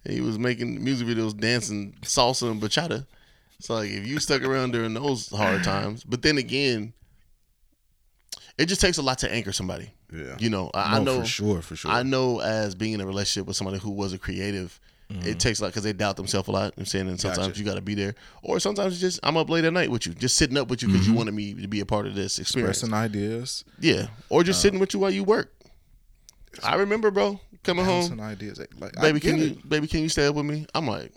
and 0.03 0.13
he 0.13 0.21
was 0.21 0.37
making 0.37 0.83
music 0.83 1.07
videos, 1.07 1.37
dancing 1.37 1.95
salsa 2.01 2.51
and 2.51 2.61
bachata. 2.61 3.05
So 3.59 3.75
like, 3.75 3.91
if 3.91 4.07
you 4.07 4.19
stuck 4.19 4.43
around 4.43 4.71
during 4.71 4.93
those 4.93 5.29
hard 5.29 5.63
times, 5.63 6.03
but 6.03 6.23
then 6.23 6.37
again, 6.37 6.93
it 8.61 8.67
just 8.67 8.81
takes 8.81 8.97
a 8.97 9.01
lot 9.01 9.19
to 9.19 9.31
anchor 9.31 9.51
somebody. 9.51 9.89
Yeah. 10.13 10.35
you 10.39 10.49
know, 10.49 10.69
I, 10.73 10.97
I 10.97 10.99
know 10.99 11.21
for 11.21 11.25
sure, 11.25 11.61
for 11.61 11.75
sure. 11.75 11.91
I 11.91 12.03
know 12.03 12.39
as 12.41 12.75
being 12.75 12.93
in 12.93 13.01
a 13.01 13.05
relationship 13.05 13.47
with 13.47 13.55
somebody 13.55 13.79
who 13.79 13.91
was 13.91 14.13
a 14.13 14.17
creative 14.17 14.79
It 15.09 15.13
mm-hmm. 15.13 15.37
takes 15.39 15.59
a 15.59 15.63
lot 15.63 15.69
because 15.69 15.83
they 15.83 15.91
doubt 15.91 16.15
themselves 16.15 16.47
a 16.47 16.51
lot. 16.51 16.73
I'm 16.77 16.85
saying, 16.85 17.09
and 17.09 17.19
sometimes 17.19 17.47
Gotcha. 17.47 17.59
you 17.59 17.65
got 17.65 17.75
to 17.75 17.81
be 17.81 17.95
there, 17.95 18.15
or 18.43 18.61
sometimes 18.61 18.93
it's 18.93 19.01
just 19.01 19.19
I'm 19.23 19.35
up 19.35 19.49
late 19.49 19.65
at 19.65 19.73
night 19.73 19.91
with 19.91 20.05
you, 20.05 20.13
just 20.13 20.35
sitting 20.37 20.57
up 20.57 20.69
with 20.69 20.81
you 20.81 20.87
because 20.87 21.05
you 21.05 21.11
mm-hmm. 21.11 21.17
wanted 21.17 21.33
me 21.33 21.53
to 21.55 21.67
be 21.67 21.81
a 21.81 21.85
part 21.85 22.07
of 22.07 22.15
this 22.15 22.39
experience. 22.39 22.77
Expressing 22.77 22.93
ideas, 22.93 23.65
Yeah, 23.79 24.07
or 24.29 24.43
just 24.43 24.59
uh, 24.59 24.61
sitting 24.61 24.79
with 24.79 24.93
you 24.93 25.01
while 25.01 25.11
you 25.11 25.25
work. 25.25 25.53
I 26.63 26.75
remember, 26.75 27.11
bro, 27.11 27.41
coming 27.63 27.83
home, 27.83 28.21
ideas. 28.21 28.59
Like, 28.79 28.93
baby, 29.01 29.19
can 29.19 29.35
it. 29.35 29.41
you, 29.41 29.61
baby, 29.67 29.87
can 29.87 29.99
you 29.99 30.07
stay 30.07 30.27
up 30.27 30.35
with 30.35 30.45
me? 30.45 30.65
I'm 30.73 30.87
like, 30.87 31.11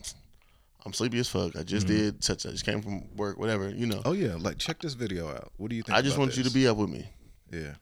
I'm 0.84 0.92
sleepy 0.92 1.18
as 1.20 1.28
fuck. 1.28 1.54
I 1.56 1.62
just 1.62 1.86
mm-hmm. 1.86 1.96
did 1.96 2.24
such. 2.24 2.46
I 2.46 2.50
just 2.50 2.64
came 2.64 2.82
from 2.82 3.04
work, 3.16 3.38
whatever, 3.38 3.70
you 3.70 3.86
know. 3.86 4.02
Oh 4.04 4.12
yeah, 4.12 4.34
like 4.38 4.58
check 4.58 4.80
this 4.80 4.94
video 4.94 5.28
out. 5.28 5.52
What 5.56 5.70
do 5.70 5.76
you 5.76 5.82
think? 5.82 5.96
I 5.96 6.02
just 6.02 6.18
want 6.18 6.36
you 6.36 6.42
to 6.42 6.50
be 6.50 6.66
up 6.66 6.76
with 6.76 6.90
me. 6.90 7.08
Yeah, 7.52 7.74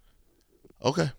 Okay, 0.84 1.10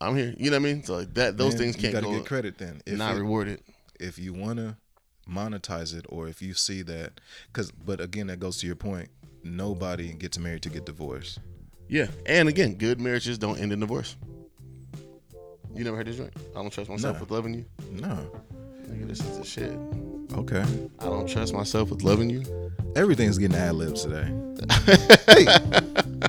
I'm 0.00 0.16
here. 0.16 0.34
You 0.38 0.50
know 0.50 0.58
what 0.60 0.68
I 0.68 0.72
mean? 0.72 0.84
So 0.84 0.96
like 0.96 1.14
that, 1.14 1.36
those 1.36 1.54
things 1.54 1.76
You 1.76 1.82
can't 1.82 1.94
gotta 1.94 2.06
go 2.06 2.12
get 2.18 2.26
credit 2.26 2.58
then. 2.58 2.80
If 2.86 2.96
not 2.98 3.16
it- 3.16 3.20
rewarded. 3.20 3.60
if 3.98 4.18
you 4.18 4.32
wanna 4.32 4.76
monetize 5.28 5.94
it, 5.96 6.04
or 6.08 6.28
if 6.28 6.42
you 6.42 6.54
see 6.54 6.82
that, 6.82 7.20
because 7.46 7.70
but 7.70 8.00
again, 8.00 8.26
that 8.28 8.38
goes 8.40 8.58
to 8.58 8.66
your 8.66 8.76
point. 8.76 9.08
Nobody 9.44 10.12
gets 10.12 10.38
married 10.38 10.62
to 10.62 10.68
get 10.70 10.84
divorced. 10.86 11.38
Yeah, 11.88 12.06
and 12.26 12.48
again, 12.48 12.74
good 12.74 13.00
marriages 13.00 13.38
don't 13.38 13.58
end 13.58 13.72
in 13.72 13.80
divorce. 13.80 14.16
You 15.74 15.84
never 15.84 15.96
heard 15.96 16.06
this 16.06 16.16
joint? 16.16 16.32
I 16.54 16.60
don't 16.62 16.70
trust 16.70 16.90
myself 16.90 17.16
No. 17.16 17.20
with 17.22 17.30
loving 17.30 17.54
you. 17.54 17.64
No. 17.90 18.30
Nigga, 18.88 19.08
this 19.08 19.20
is 19.20 19.38
the 19.38 19.44
shit. 19.44 19.72
Okay. 20.34 20.62
I 20.98 21.04
don't 21.06 21.26
trust 21.26 21.54
myself 21.54 21.90
with 21.90 22.02
loving 22.02 22.28
you. 22.30 22.42
Everything's 22.94 23.38
getting 23.38 23.56
ad 23.56 23.74
libs 23.74 24.02
today. 24.04 24.28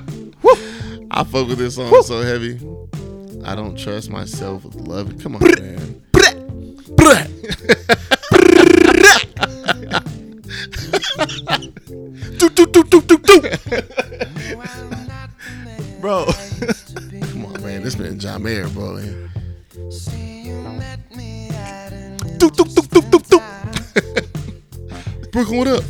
I 1.16 1.22
fuck 1.22 1.46
with 1.46 1.58
this 1.58 1.76
song 1.76 2.02
so 2.02 2.22
heavy. 2.22 2.58
I 3.44 3.54
don't 3.54 3.78
trust 3.78 4.10
myself 4.10 4.64
with 4.64 4.74
love. 4.74 5.16
Come 5.22 5.36
on, 5.36 5.42
man. 5.42 6.02
Do, 12.36 12.50
do, 12.50 12.66
do, 12.66 12.82
do, 12.82 13.00
do, 13.00 13.18
do. 13.18 13.40
Bro. 16.00 16.26
Come 17.30 17.46
on, 17.46 17.62
man. 17.62 17.84
This 17.84 17.94
been 17.94 18.18
John 18.18 18.42
Mayer, 18.42 18.68
bro. 18.70 18.94
Man. 18.94 19.30
Do, 22.38 22.50
do, 22.50 22.64
do, 22.64 22.82
do, 22.90 23.00
do, 23.02 23.18
do. 23.20 23.40
Brooklyn, 25.30 25.58
what 25.58 25.68
up? 25.68 25.84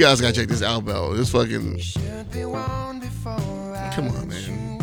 Guys 0.00 0.20
gotta 0.20 0.32
check 0.32 0.48
this 0.48 0.62
album 0.62 0.94
out. 0.96 1.14
This 1.14 1.30
fucking. 1.30 1.78
Come 3.92 4.08
on, 4.08 4.28
man. 4.28 4.80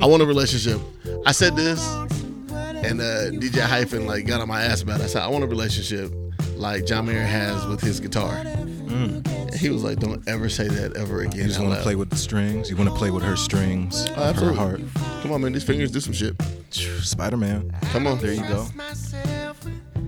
I 0.00 0.06
want 0.06 0.22
a 0.22 0.26
relationship. 0.26 0.80
I 1.26 1.32
said 1.32 1.56
this, 1.56 1.84
and 1.88 3.00
uh, 3.00 3.30
DJ 3.32 3.60
Hyphen 3.60 4.06
like 4.06 4.26
got 4.26 4.40
on 4.40 4.48
my 4.48 4.62
ass 4.62 4.82
about 4.82 5.00
it. 5.00 5.04
I 5.04 5.06
said 5.08 5.22
I 5.22 5.28
want 5.28 5.42
a 5.42 5.48
relationship 5.48 6.12
like 6.54 6.86
John 6.86 7.06
Mayer 7.06 7.24
has 7.24 7.66
with 7.66 7.80
his 7.80 7.98
guitar. 7.98 8.34
And 8.36 9.54
he 9.54 9.68
was 9.70 9.82
like, 9.82 9.98
"Don't 9.98 10.26
ever 10.28 10.48
say 10.48 10.68
that 10.68 10.96
ever 10.96 11.22
again." 11.22 11.40
You 11.40 11.46
just 11.48 11.60
want 11.60 11.74
to 11.74 11.82
play 11.82 11.96
with 11.96 12.10
the 12.10 12.16
strings. 12.16 12.70
You 12.70 12.76
want 12.76 12.88
to 12.88 12.94
play 12.94 13.10
with 13.10 13.24
her 13.24 13.36
strings, 13.36 14.06
Oh, 14.16 14.32
her 14.32 14.52
heart. 14.52 14.80
Come 15.22 15.32
on, 15.32 15.40
man. 15.40 15.52
These 15.52 15.64
fingers 15.64 15.90
do 15.90 16.00
some 16.00 16.12
shit. 16.12 16.40
Spider 16.70 17.36
Man. 17.36 17.72
Come 17.90 18.06
on. 18.06 18.18
There 18.18 18.32
you 18.32 18.42
go. 18.42 18.66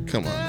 Come 0.06 0.26
on. 0.26 0.43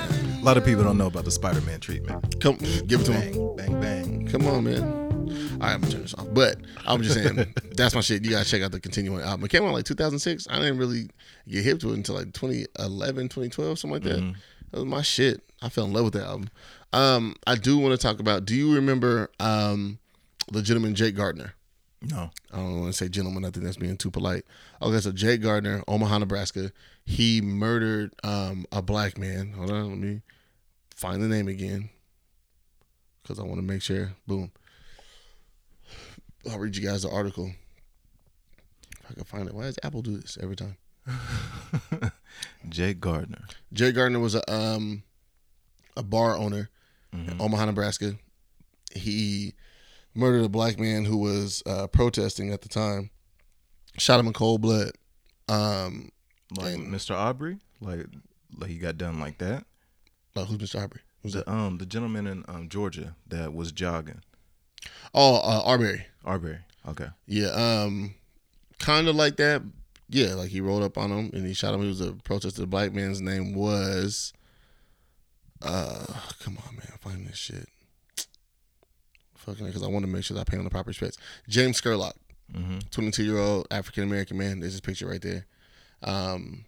A 0.45 0.47
lot 0.47 0.57
of 0.57 0.63
people 0.63 0.83
don't 0.83 0.99
know 0.99 1.07
about 1.07 1.25
the 1.25 1.31
Spider 1.31 1.59
Man 1.61 1.79
treatment. 1.79 2.39
Come, 2.39 2.57
give 2.85 3.01
it 3.01 3.05
to 3.05 3.13
him. 3.13 3.55
Bang, 3.55 3.81
bang, 3.81 3.81
bang. 3.81 4.27
Come 4.27 4.45
on, 4.45 4.65
man. 4.65 4.83
All 4.83 5.57
right, 5.57 5.73
I'm 5.73 5.81
gonna 5.81 5.91
turn 5.91 6.01
this 6.03 6.13
off. 6.13 6.27
But 6.35 6.57
I'm 6.85 7.01
just 7.01 7.15
saying, 7.15 7.51
that's 7.75 7.95
my 7.95 8.01
shit. 8.01 8.23
You 8.23 8.29
gotta 8.29 8.47
check 8.47 8.61
out 8.61 8.71
the 8.71 8.79
Continuum 8.79 9.21
album. 9.21 9.43
It 9.43 9.49
came 9.49 9.63
out 9.63 9.73
like 9.73 9.85
2006. 9.85 10.47
I 10.47 10.59
didn't 10.59 10.77
really 10.77 11.09
get 11.47 11.63
hip 11.63 11.79
to 11.79 11.89
it 11.89 11.95
until 11.95 12.13
like 12.13 12.31
2011, 12.33 13.23
2012, 13.29 13.79
something 13.79 13.91
like 13.91 14.03
that. 14.03 14.35
That 14.69 14.77
was 14.77 14.85
my 14.85 15.01
shit. 15.01 15.41
I 15.63 15.69
fell 15.69 15.85
in 15.85 15.93
love 15.93 16.03
with 16.03 16.13
that 16.13 16.25
album. 16.25 16.51
Um, 16.93 17.35
I 17.47 17.55
do 17.55 17.79
want 17.79 17.99
to 17.99 18.07
talk 18.07 18.19
about. 18.19 18.45
Do 18.45 18.53
you 18.53 18.75
remember 18.75 19.31
um, 19.39 19.97
the 20.51 20.61
gentleman 20.61 20.93
Jake 20.93 21.15
Gardner? 21.15 21.55
No. 22.03 22.29
I 22.53 22.57
don't 22.57 22.81
want 22.81 22.93
to 22.93 22.93
say 22.93 23.09
gentleman. 23.09 23.45
I 23.45 23.49
think 23.49 23.65
that's 23.65 23.77
being 23.77 23.97
too 23.97 24.11
polite. 24.11 24.43
Okay, 24.79 24.99
so 24.99 25.11
Jake 25.11 25.41
Gardner, 25.41 25.83
Omaha, 25.87 26.19
Nebraska. 26.19 26.71
He 27.03 27.41
murdered 27.41 28.13
um, 28.23 28.67
a 28.71 28.83
black 28.83 29.17
man. 29.17 29.53
Hold 29.53 29.71
on, 29.71 29.89
let 29.89 29.97
me 29.97 30.21
find 30.95 31.21
the 31.21 31.27
name 31.27 31.47
again 31.47 31.89
because 33.21 33.39
I 33.39 33.43
want 33.43 33.57
to 33.57 33.61
make 33.61 33.81
sure. 33.81 34.13
Boom. 34.27 34.51
I'll 36.49 36.59
read 36.59 36.75
you 36.75 36.87
guys 36.87 37.03
the 37.03 37.09
article. 37.09 37.51
If 39.03 39.11
I 39.11 39.13
can 39.13 39.23
find 39.23 39.47
it. 39.47 39.53
Why 39.53 39.63
does 39.63 39.79
Apple 39.83 40.01
do 40.01 40.17
this 40.17 40.37
every 40.41 40.55
time? 40.55 40.77
Jake 42.69 42.99
Gardner. 42.99 43.45
Jake 43.73 43.95
Gardner 43.95 44.19
was 44.19 44.35
a 44.35 44.51
um 44.53 45.03
a 45.95 46.03
bar 46.03 46.35
owner 46.37 46.69
in 47.13 47.37
Omaha, 47.39 47.65
Nebraska. 47.65 48.15
He 48.93 49.53
murdered 50.13 50.43
a 50.43 50.49
black 50.49 50.77
man 50.79 51.05
who 51.05 51.17
was 51.17 51.63
uh, 51.65 51.87
protesting 51.87 52.51
at 52.51 52.61
the 52.61 52.67
time. 52.69 53.09
Shot 53.97 54.19
him 54.19 54.27
in 54.27 54.33
cold 54.33 54.61
blood. 54.61 54.91
Um, 55.47 56.09
Like 56.57 56.75
Mr. 56.75 57.15
Aubrey? 57.15 57.59
Like 57.79 58.05
like 58.57 58.69
he 58.69 58.77
got 58.77 58.97
done 58.97 59.19
like 59.19 59.37
that? 59.37 59.65
Uh, 60.35 60.45
who's 60.45 60.57
Mr. 60.57 60.83
Aubrey? 60.83 61.01
Who's 61.23 61.33
that? 61.33 61.47
Um 61.47 61.77
the 61.77 61.85
gentleman 61.85 62.27
in 62.27 62.43
um 62.47 62.69
Georgia 62.69 63.15
that 63.27 63.53
was 63.53 63.71
jogging. 63.71 64.21
Oh, 65.13 65.37
uh, 65.37 65.61
Arbery. 65.65 66.05
Arbery. 66.25 66.59
Okay. 66.87 67.07
Yeah, 67.25 67.47
um, 67.47 68.13
kind 68.79 69.07
of 69.07 69.15
like 69.15 69.37
that. 69.37 69.61
Yeah, 70.09 70.35
like 70.35 70.49
he 70.49 70.61
rolled 70.61 70.83
up 70.83 70.97
on 70.97 71.09
him 71.09 71.31
and 71.33 71.47
he 71.47 71.53
shot 71.53 71.73
him. 71.73 71.81
He 71.81 71.87
was 71.87 72.01
a 72.01 72.11
protester. 72.13 72.61
The 72.61 72.67
black 72.67 72.93
man's 72.93 73.21
name 73.21 73.55
was, 73.55 74.33
uh, 75.63 76.05
come 76.43 76.59
on, 76.67 76.75
man, 76.75 76.91
find 76.99 77.25
this 77.25 77.37
shit. 77.37 77.67
Fucking, 79.37 79.65
because 79.65 79.81
I 79.81 79.87
want 79.87 80.05
to 80.05 80.11
make 80.11 80.23
sure 80.23 80.35
that 80.35 80.41
I 80.41 80.43
pay 80.51 80.57
him 80.57 80.63
the 80.63 80.69
proper 80.69 80.89
respects. 80.89 81.17
James 81.47 81.79
Scurlock, 81.81 82.13
Mm-hmm. 82.53 82.77
22 82.91 83.23
year 83.23 83.39
old 83.39 83.65
African 83.71 84.03
American 84.03 84.37
man. 84.37 84.59
There's 84.59 84.73
his 84.73 84.81
picture 84.81 85.07
right 85.07 85.21
there. 85.21 85.47
Um, 86.03 86.65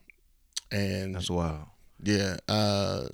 and 0.72 1.13
That's 1.13 1.30
wild. 1.30 1.65
yeah, 2.01 2.38
uh, 2.47 3.09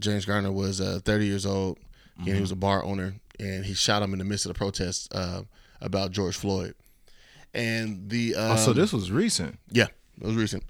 James 0.00 0.24
Garner 0.24 0.50
was 0.52 0.80
uh, 0.80 1.00
30 1.04 1.26
years 1.26 1.46
old. 1.46 1.78
and 2.18 2.28
he 2.28 2.40
was 2.40 2.50
a 2.50 2.56
bar 2.56 2.84
owner, 2.84 3.14
and 3.38 3.64
he 3.64 3.72
shot 3.74 4.02
him 4.02 4.12
in 4.12 4.18
the 4.18 4.24
midst 4.24 4.44
of 4.46 4.52
the 4.52 4.58
protests 4.58 5.08
uh, 5.12 5.42
about 5.80 6.10
George 6.10 6.36
Floyd. 6.36 6.74
And 7.54 8.08
the 8.10 8.34
um, 8.34 8.52
oh, 8.52 8.56
so 8.56 8.72
this 8.72 8.92
was 8.92 9.10
recent. 9.10 9.58
yeah, 9.70 9.86
it 10.20 10.26
was 10.26 10.36
recent. 10.36 10.64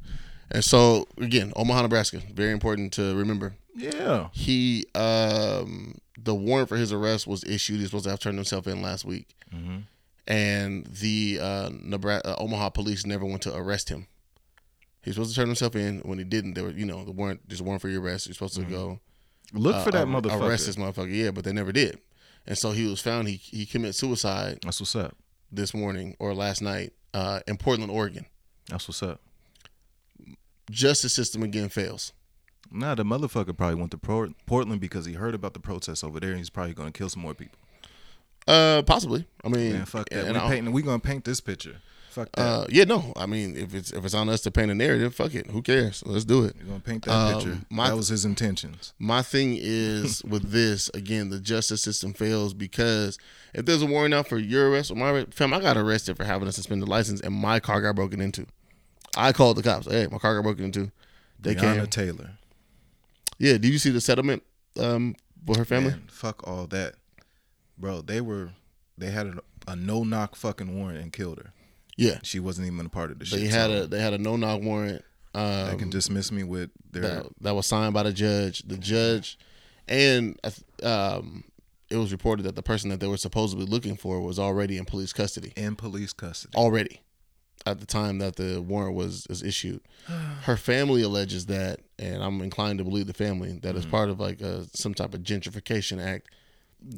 And 0.51 0.65
so 0.65 1.07
again, 1.19 1.53
Omaha, 1.57 1.83
Nebraska, 1.83 2.21
very 2.33 2.53
important 2.53 2.93
to 2.95 3.15
remember. 3.17 3.55
Yeah. 3.75 4.29
He 4.33 4.87
um, 4.95 5.97
the 6.19 6.35
warrant 6.35 6.69
for 6.69 6.77
his 6.77 6.93
arrest 6.93 7.27
was 7.27 7.45
issued. 7.45 7.79
He's 7.81 7.89
supposed 7.89 8.05
to 8.05 8.11
have 8.11 8.21
turned 8.21 8.37
himself 8.39 8.67
in 8.67 8.83
last 8.83 9.05
week, 9.05 9.35
Mm-hmm. 9.55 9.79
and 10.29 10.87
the 10.87 11.39
uh, 11.43 11.71
Nebraska, 11.73 12.31
uh, 12.31 12.37
Omaha 12.43 12.71
police 12.71 13.05
never 13.05 13.25
went 13.27 13.43
to 13.43 13.55
arrest 13.55 13.89
him. 13.89 14.07
He's 15.03 15.15
supposed 15.15 15.31
to 15.35 15.37
turn 15.41 15.49
himself 15.49 15.75
in. 15.77 16.01
When 16.01 16.19
he 16.19 16.25
didn't, 16.25 16.55
there 16.55 16.65
were 16.65 16.71
you 16.71 16.87
know 16.87 17.05
the 17.05 17.13
warrant. 17.13 17.41
There's 17.49 17.61
a 17.61 17.65
warrant 17.65 17.83
for 17.83 17.89
your 17.89 18.01
arrest. 18.03 18.27
You're 18.27 18.35
supposed 18.35 18.55
to 18.57 18.63
go 18.63 19.01
Look 19.53 19.77
uh, 19.77 19.83
for 19.83 19.91
that 19.93 20.07
ar- 20.07 20.21
motherfucker. 20.21 20.49
Arrest 20.49 20.67
this 20.67 20.77
motherfucker, 20.77 21.15
yeah, 21.15 21.31
but 21.31 21.45
they 21.45 21.53
never 21.53 21.73
did. 21.73 21.99
And 22.47 22.57
so 22.57 22.71
he 22.73 22.87
was 22.87 23.01
found. 23.01 23.29
He 23.29 23.37
he 23.37 23.67
committed 23.67 23.95
suicide 23.95 24.61
That's 24.63 24.81
what's 24.81 24.97
up. 24.97 25.17
this 25.53 25.75
morning 25.75 26.17
or 26.19 26.35
last 26.35 26.63
night 26.63 26.93
uh, 27.15 27.41
in 27.47 27.57
Portland, 27.57 27.91
Oregon. 27.91 28.27
That's 28.69 28.89
what's 28.89 29.03
up. 29.03 29.21
Justice 30.71 31.13
system 31.13 31.43
again 31.43 31.69
fails. 31.69 32.13
Nah, 32.71 32.95
the 32.95 33.05
motherfucker 33.05 33.57
probably 33.57 33.75
went 33.75 33.91
to 33.91 33.99
Port- 33.99 34.33
Portland 34.47 34.81
because 34.81 35.05
he 35.05 35.15
heard 35.15 35.35
about 35.35 35.55
the 35.55 35.61
protests 35.61 36.05
over 36.05 36.21
there, 36.21 36.31
and 36.31 36.39
he's 36.39 36.51
probably 36.51 36.73
gonna 36.75 36.93
kill 36.93 37.09
some 37.09 37.23
more 37.23 37.35
people. 37.35 37.59
Uh, 38.47 38.83
possibly. 38.83 39.27
I 39.45 39.49
mean, 39.49 39.73
Man, 39.73 39.85
fuck 39.87 40.09
that. 40.11 40.33
We 40.33 40.39
painting. 40.39 40.73
We 40.73 40.83
gonna 40.83 41.01
paint 41.01 41.25
this 41.25 41.41
picture. 41.41 41.77
Fuck 42.11 42.33
that. 42.33 42.43
Uh, 42.43 42.67
yeah, 42.69 42.83
no. 42.83 43.13
I 43.15 43.27
mean, 43.27 43.57
if 43.57 43.73
it's 43.73 43.93
if 43.93 44.05
it's 44.05 44.15
on 44.15 44.29
us 44.29 44.41
to 44.41 44.51
paint 44.51 44.69
a 44.73 44.75
narrative, 44.75 45.15
fuck 45.15 45.33
it. 45.33 45.47
Who 45.49 45.63
cares? 45.63 46.03
Let's 46.05 46.25
do 46.25 46.45
it. 46.45 46.57
we 46.59 46.67
gonna 46.67 46.81
paint 46.81 47.05
that 47.05 47.13
um, 47.13 47.35
picture. 47.35 47.59
my- 47.71 47.89
that 47.89 47.97
was 47.97 48.09
his 48.09 48.25
intentions. 48.25 48.93
My 48.99 49.23
thing 49.23 49.57
is 49.57 50.21
with 50.29 50.51
this 50.51 50.91
again, 50.93 51.31
the 51.31 51.39
justice 51.39 51.83
system 51.83 52.13
fails 52.13 52.53
because 52.53 53.17
if 53.55 53.65
there's 53.65 53.83
a 53.83 53.87
warrant 53.87 54.13
out 54.13 54.27
for 54.27 54.39
your 54.39 54.71
arrest 54.71 54.91
or 54.91 54.97
my 54.97 55.11
arrest, 55.11 55.35
fam, 55.35 55.55
I 55.55 55.61
got 55.61 55.77
arrested 55.77 56.17
for 56.17 56.25
having 56.25 56.49
a 56.49 56.53
suspended 56.53 56.89
license 56.89 57.21
and 57.21 57.33
my 57.33 57.61
car 57.61 57.81
got 57.81 57.95
broken 57.95 58.21
into. 58.21 58.45
I 59.17 59.33
called 59.33 59.57
the 59.57 59.63
cops. 59.63 59.87
Hey, 59.87 60.09
my 60.11 60.19
car 60.19 60.35
got 60.35 60.43
broken 60.43 60.65
into. 60.65 60.91
They 61.39 61.55
Breonna 61.55 61.77
came. 61.77 61.87
Taylor. 61.87 62.31
Yeah, 63.39 63.53
did 63.53 63.67
you 63.67 63.79
see 63.79 63.91
the 63.91 64.01
settlement 64.01 64.43
um 64.81 65.15
for 65.47 65.57
her 65.57 65.65
family? 65.65 65.91
Man, 65.91 66.09
fuck 66.11 66.47
all 66.47 66.67
that, 66.67 66.95
bro. 67.79 68.01
They 68.01 68.21
were. 68.21 68.51
They 68.99 69.13
had 69.13 69.29
a, 69.29 69.39
a 69.69 69.77
no 69.77 70.03
knock 70.03 70.35
fucking 70.35 70.77
warrant 70.77 70.99
and 70.99 71.13
killed 71.13 71.39
her. 71.39 71.53
Yeah, 72.01 72.19
She 72.23 72.41
wasn't 72.41 72.67
even 72.67 72.87
a 72.87 72.89
part 72.89 73.11
of 73.11 73.19
the 73.19 73.25
shit. 73.27 73.41
they 73.41 73.47
had 73.47 73.71
so 73.71 73.83
a 73.83 73.87
they 73.87 74.01
had 74.01 74.13
a 74.15 74.19
no 74.19 74.37
knock 74.37 74.63
warrant. 74.63 75.05
Um, 75.35 75.71
They 75.71 75.77
can 75.77 75.91
dismiss 75.91 76.33
me 76.33 76.43
with 76.43 76.71
their. 76.91 77.03
that, 77.03 77.27
that 77.43 77.55
was 77.55 77.67
signed 77.67 77.95
by 77.95 78.03
the 78.05 78.13
judge. 78.13 78.63
The 78.67 78.77
judge, 78.79 79.39
and 79.87 80.39
um, 80.83 81.45
it 81.91 81.97
was 81.97 82.13
reported 82.13 82.45
that 82.45 82.57
the 82.57 82.63
person 82.63 82.91
that 82.91 83.01
they 83.01 83.07
were 83.07 83.17
supposedly 83.17 83.67
looking 83.67 83.97
for 83.97 84.21
was 84.21 84.39
already 84.39 84.77
in 84.79 84.85
police 84.85 85.13
custody. 85.13 85.53
in 85.57 85.77
police 85.77 86.13
custody. 86.13 86.57
Already, 86.57 87.01
at 87.67 87.81
the 87.81 87.87
time 87.87 88.19
that 88.19 88.37
the 88.37 88.61
warrant 88.63 88.95
was 88.97 89.27
is 89.29 89.43
issued. 89.43 89.81
Her 90.43 90.57
family 90.57 91.03
alleges 91.03 91.47
that, 91.47 91.81
and 91.99 92.23
I'm 92.23 92.41
inclined 92.41 92.79
to 92.79 92.85
believe 92.85 93.07
the 93.07 93.15
family 93.15 93.59
that 93.63 93.77
is 93.77 93.85
part 93.87 94.09
of 94.11 94.19
like 94.21 94.41
a, 94.41 94.67
some 94.73 94.95
type 94.95 95.15
of 95.15 95.21
gentrification 95.21 96.03
act. 96.05 96.29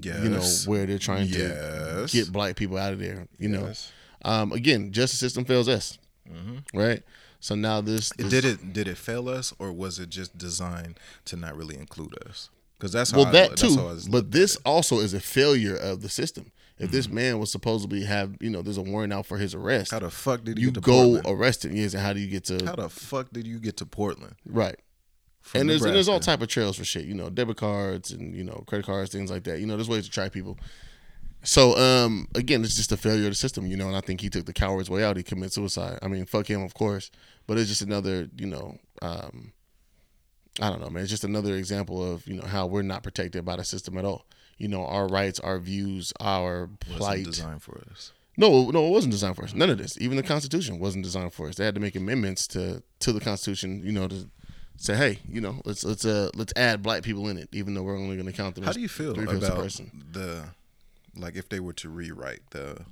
Yes. 0.01 0.23
You 0.23 0.29
know 0.31 0.47
where 0.71 0.87
they're 0.87 0.99
trying 0.99 1.27
Yes. 1.27 2.13
to 2.13 2.17
get 2.17 2.33
black 2.33 2.55
people 2.57 2.79
out 2.79 2.93
of 2.93 3.01
there. 3.01 3.27
You 3.39 3.49
Yes. 3.51 3.61
know, 3.61 3.73
um, 4.25 4.53
again, 4.53 4.93
justice 4.93 5.19
system 5.21 5.45
fails 5.45 5.69
us, 5.69 5.99
right? 6.75 7.03
So 7.41 7.55
now 7.57 7.81
this, 7.81 8.11
this 8.17 8.29
Did 8.31 8.45
it 8.45 8.73
did 8.73 8.87
it 8.89 8.97
fail 8.97 9.29
us 9.29 9.53
or 9.59 9.73
was 9.73 9.99
it 9.99 10.09
just 10.11 10.39
designed 10.39 10.99
to 11.25 11.37
not 11.37 11.57
really 11.57 11.77
include 11.77 12.15
us? 12.29 12.51
Because 12.79 12.93
that's 12.93 13.11
how 13.11 13.19
well 13.19 13.27
I, 13.29 13.33
that 13.33 13.57
too 13.57 13.77
but 14.11 14.31
this 14.33 14.57
also 14.65 14.99
is 14.99 15.15
a 15.15 15.21
failure 15.21 15.77
of 15.77 16.03
the 16.03 16.09
system 16.09 16.51
if 16.79 16.91
this 16.91 17.07
Mm-hmm. 17.07 17.15
man 17.15 17.39
was 17.39 17.51
supposedly 17.53 18.03
have 18.05 18.37
you 18.41 18.51
know 18.51 18.61
there's 18.63 18.77
a 18.79 18.83
warrant 18.83 19.13
out 19.13 19.25
for 19.27 19.39
his 19.39 19.55
arrest 19.55 19.93
how 19.93 20.01
the 20.01 20.11
fuck 20.11 20.43
did 20.43 20.57
he 20.59 20.65
you 20.65 20.71
get 20.73 20.75
to 20.75 20.81
go 20.81 20.93
Portland? 21.21 21.27
arrest 21.29 21.65
him 21.65 21.77
yes 21.77 21.95
and 21.95 22.03
how 22.03 22.13
do 22.13 22.19
you 22.19 22.27
get 22.29 22.45
to 22.47 22.65
How 22.65 22.75
the 22.75 22.89
fuck 22.89 23.31
did 23.33 23.47
you 23.47 23.59
get 23.61 23.77
to 23.77 23.87
Portland? 23.87 24.35
right 24.47 24.77
and 25.55 25.69
there's 25.71 25.83
and 25.85 25.95
there's 25.95 26.09
all 26.09 26.19
type 26.21 26.43
of 26.43 26.49
trails 26.49 26.77
for 26.77 26.85
shit 26.85 27.05
you 27.05 27.15
know 27.15 27.31
debit 27.31 27.57
cards 27.57 28.11
and 28.11 28.35
you 28.35 28.43
know 28.43 28.65
credit 28.67 28.85
cards 28.87 29.13
things 29.13 29.31
like 29.31 29.45
that 29.45 29.61
you 29.61 29.67
know 29.67 29.77
there's 29.77 29.89
ways 29.89 30.05
to 30.07 30.11
track 30.11 30.33
people 30.33 30.59
so 31.43 31.77
um 31.77 32.27
again 32.35 32.63
it's 32.65 32.77
just 32.77 32.93
a 32.93 32.97
failure 32.97 33.25
of 33.25 33.31
the 33.31 33.35
system 33.35 33.67
you 33.67 33.77
know 33.77 33.89
and 33.89 33.97
i 33.97 34.01
think 34.01 34.21
he 34.21 34.31
took 34.31 34.47
the 34.47 34.53
coward's 34.53 34.89
way 34.89 35.03
out 35.05 35.17
he 35.17 35.23
committed 35.23 35.53
suicide 35.53 35.99
i 36.03 36.09
mean 36.09 36.25
fuck 36.25 36.47
him 36.49 36.63
of 36.63 36.73
course 36.75 37.11
but 37.47 37.59
it's 37.59 37.69
just 37.69 37.83
another 37.83 38.29
you 38.37 38.47
know 38.47 38.79
um 39.03 39.53
I 40.61 40.69
don't 40.69 40.83
know, 40.83 40.91
man. 40.91 41.03
It's 41.03 41.11
just 41.11 41.25
another 41.25 41.55
example 41.57 42.13
of 42.13 42.27
you 42.27 42.35
know 42.35 42.47
how 42.47 42.67
we're 42.67 42.83
not 42.83 43.03
protected 43.03 43.43
by 43.43 43.57
the 43.57 43.65
system 43.65 43.97
at 43.97 44.05
all. 44.05 44.27
You 44.59 44.69
know, 44.69 44.85
our 44.85 45.09
rights, 45.09 45.41
our 45.41 45.59
views, 45.59 46.13
our 46.21 46.67
Wasn't 46.67 46.81
plight. 46.81 47.25
designed 47.25 47.63
for 47.63 47.83
us. 47.91 48.13
No, 48.37 48.71
no, 48.71 48.87
it 48.87 48.91
wasn't 48.91 49.13
designed 49.13 49.37
for 49.37 49.45
us. 49.45 49.55
None 49.55 49.71
of 49.71 49.79
this. 49.79 49.97
Even 49.99 50.19
the 50.19 50.23
Constitution 50.23 50.79
wasn't 50.79 51.05
designed 51.05 51.33
for 51.33 51.49
us. 51.49 51.55
They 51.55 51.65
had 51.65 51.75
to 51.77 51.81
make 51.81 51.97
amendments 51.97 52.47
to 52.49 52.83
to 53.01 53.13
the 53.15 53.21
Constitution. 53.21 53.81
You 53.83 53.93
know, 53.93 54.09
to 54.09 54.29
say, 54.77 54.95
hey, 54.95 55.21
you 55.27 55.41
know, 55.41 55.63
let's 55.65 55.85
let's 55.85 56.05
uh 56.05 56.29
let's 56.35 56.53
add 56.55 56.83
black 56.83 57.03
people 57.03 57.29
in 57.29 57.39
it, 57.39 57.49
even 57.53 57.73
though 57.73 57.83
we're 57.83 57.97
only 57.99 58.17
going 58.17 58.27
to 58.27 58.33
count 58.33 58.55
them. 58.55 58.65
How 58.65 58.73
do 58.73 58.81
you 58.81 58.89
feel 58.89 59.15
three-fifths 59.15 59.37
of 59.39 59.43
a 59.45 59.47
about 59.55 59.63
person. 59.63 60.05
the 60.13 60.45
like 61.17 61.37
if 61.37 61.49
they 61.49 61.61
were 61.61 61.73
to 61.75 61.89
rewrite 61.89 62.41
the 62.51 62.85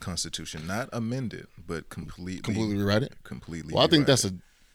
Constitution, 0.00 0.66
not 0.66 0.88
amend 0.92 1.32
it, 1.34 1.48
but 1.66 1.88
completely 1.88 2.40
Completely 2.42 2.76
rewrite 2.76 3.02
it. 3.02 3.14
completely. 3.24 3.72
Well, 3.74 3.84
I 3.84 3.86
think 3.88 4.06
that's 4.06 4.24
a 4.24 4.32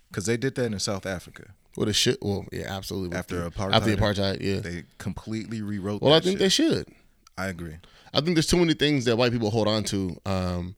because 0.10 0.26
they 0.26 0.38
did 0.38 0.56
that 0.56 0.66
in 0.72 0.80
South 0.80 1.06
Africa. 1.06 1.50
what 1.76 1.88
a 1.90 1.94
shit. 1.94 2.18
Well, 2.22 2.46
yeah, 2.52 2.74
absolutely. 2.76 3.18
After 3.18 3.44
the- 3.44 3.52
apartheid, 3.52 3.74
after 3.74 3.96
apartheid, 3.98 4.38
yeah. 4.42 4.60
They 4.62 4.84
completely 5.00 5.62
rewrote. 5.62 6.02
well, 6.02 6.14
I 6.14 6.20
think 6.22 6.34
shit. 6.34 6.40
they 6.40 6.50
should. 6.50 6.88
I 7.38 7.48
agree. 7.48 7.76
I 8.14 8.22
think 8.22 8.36
there's 8.36 8.48
too 8.48 8.58
many 8.58 8.74
things 8.74 9.06
that 9.06 9.18
white 9.18 9.32
people 9.34 9.52
hold 9.52 9.68
on 9.68 9.84
to, 9.86 10.18
um, 10.26 10.76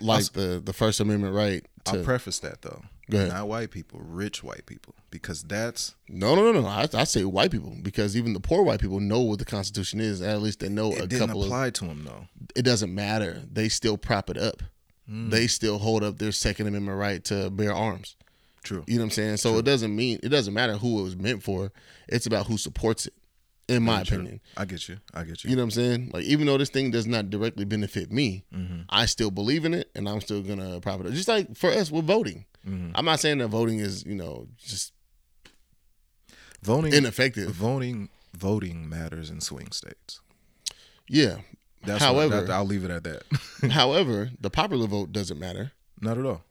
like 0.00 0.32
the 0.32 0.60
the 0.64 0.72
First 0.72 0.98
Amendment 1.00 1.34
right 1.34 1.64
to 1.84 1.98
I'll 1.98 2.04
preface 2.04 2.38
that 2.40 2.62
though. 2.62 2.82
Not 3.08 3.48
white 3.48 3.70
people, 3.70 4.00
rich 4.02 4.42
white 4.42 4.66
people, 4.66 4.94
because 5.10 5.42
that's 5.42 5.94
No, 6.08 6.34
no, 6.34 6.52
no, 6.52 6.60
no. 6.60 6.66
I, 6.66 6.86
I 6.94 7.04
say 7.04 7.24
white 7.24 7.50
people 7.50 7.74
because 7.82 8.16
even 8.16 8.32
the 8.34 8.40
poor 8.40 8.62
white 8.62 8.80
people 8.80 9.00
know 9.00 9.20
what 9.20 9.38
the 9.38 9.44
Constitution 9.44 10.00
is. 10.00 10.20
At 10.20 10.42
least 10.42 10.60
they 10.60 10.68
know 10.68 10.92
it 10.92 11.00
a 11.02 11.06
didn't 11.06 11.26
couple 11.28 11.42
of. 11.42 11.48
apply 11.48 11.70
to 11.70 11.84
them 11.86 12.04
though. 12.04 12.26
It 12.54 12.62
doesn't 12.62 12.94
matter. 12.94 13.42
They 13.50 13.68
still 13.68 13.96
prop 13.96 14.28
it 14.30 14.36
up. 14.38 14.62
Hmm. 15.08 15.30
They 15.30 15.46
still 15.46 15.78
hold 15.78 16.04
up 16.04 16.18
their 16.18 16.32
Second 16.32 16.66
Amendment 16.66 16.98
right 16.98 17.24
to 17.24 17.48
bear 17.50 17.72
arms. 17.74 18.16
True. 18.62 18.84
You 18.86 18.96
know 18.96 19.02
what 19.02 19.04
I'm 19.06 19.10
saying? 19.12 19.36
So 19.38 19.56
it 19.56 19.64
doesn't 19.64 19.94
mean 19.96 20.18
it 20.22 20.28
doesn't 20.28 20.52
matter 20.52 20.74
who 20.74 21.00
it 21.00 21.02
was 21.04 21.16
meant 21.16 21.42
for. 21.42 21.72
It's 22.08 22.26
about 22.26 22.46
who 22.46 22.58
supports 22.58 23.06
it. 23.06 23.14
In 23.70 23.82
my 23.82 24.02
True. 24.02 24.16
opinion, 24.16 24.40
I 24.56 24.64
get 24.64 24.88
you. 24.88 24.96
I 25.12 25.24
get 25.24 25.44
you. 25.44 25.50
you 25.50 25.56
know 25.56 25.60
what 25.60 25.64
I'm 25.64 25.70
saying? 25.72 26.10
Like 26.14 26.24
even 26.24 26.46
though 26.46 26.56
this 26.56 26.70
thing 26.70 26.90
does 26.90 27.06
not 27.06 27.28
directly 27.28 27.66
benefit 27.66 28.10
me, 28.10 28.44
Mm-hmm. 28.54 28.80
I 28.88 29.04
still 29.04 29.30
believe 29.30 29.66
in 29.66 29.74
it, 29.74 29.90
and 29.94 30.08
I'm 30.08 30.22
still 30.22 30.40
gonna 30.42 30.80
prop 30.80 31.00
it 31.00 31.06
up. 31.06 31.12
Just 31.12 31.28
like 31.28 31.54
for 31.54 31.68
us 31.70 31.90
we're 31.90 32.00
voting. 32.00 32.46
Mm-hmm. 32.68 32.90
I'm 32.94 33.04
not 33.04 33.20
saying 33.20 33.38
that 33.38 33.48
voting 33.48 33.78
is 33.78 34.04
you 34.04 34.14
know 34.14 34.46
just 34.58 34.92
voting 36.62 36.92
ineffective. 36.92 37.50
Voting 37.50 38.08
voting 38.36 38.88
matters 38.88 39.30
in 39.30 39.40
swing 39.40 39.72
states. 39.72 40.20
Yeah. 41.08 41.38
That's 41.84 42.02
However, 42.02 42.36
what, 42.36 42.46
that, 42.48 42.52
I'll 42.52 42.64
leave 42.64 42.84
it 42.84 42.90
at 42.90 43.04
that. 43.04 43.22
However, 43.70 44.30
the 44.40 44.50
popular 44.50 44.86
vote 44.86 45.12
doesn't 45.12 45.38
matter. 45.38 45.72
Not 46.00 46.18
at 46.18 46.26
all. 46.26 46.42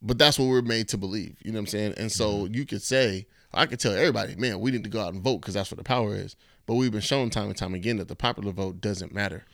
But 0.00 0.18
that's 0.18 0.38
what 0.38 0.46
we're 0.48 0.62
made 0.62 0.88
to 0.88 0.98
believe. 0.98 1.36
You 1.42 1.52
know 1.52 1.56
what 1.56 1.60
I'm 1.60 1.66
saying? 1.66 1.94
And 1.96 2.10
so 2.10 2.46
you 2.46 2.66
could 2.66 2.82
say, 2.82 3.26
I 3.54 3.66
could 3.66 3.78
tell 3.78 3.92
everybody, 3.92 4.34
man, 4.34 4.60
we 4.60 4.70
need 4.70 4.84
to 4.84 4.90
go 4.90 5.00
out 5.00 5.12
and 5.12 5.22
vote 5.22 5.38
because 5.38 5.54
that's 5.54 5.70
where 5.70 5.76
the 5.76 5.84
power 5.84 6.14
is. 6.14 6.36
But 6.72 6.76
we've 6.76 6.90
been 6.90 7.02
shown 7.02 7.28
time 7.28 7.48
and 7.48 7.56
time 7.56 7.74
again 7.74 7.98
that 7.98 8.08
the 8.08 8.16
popular 8.16 8.50
vote 8.50 8.80
doesn't 8.80 9.12
matter. 9.12 9.44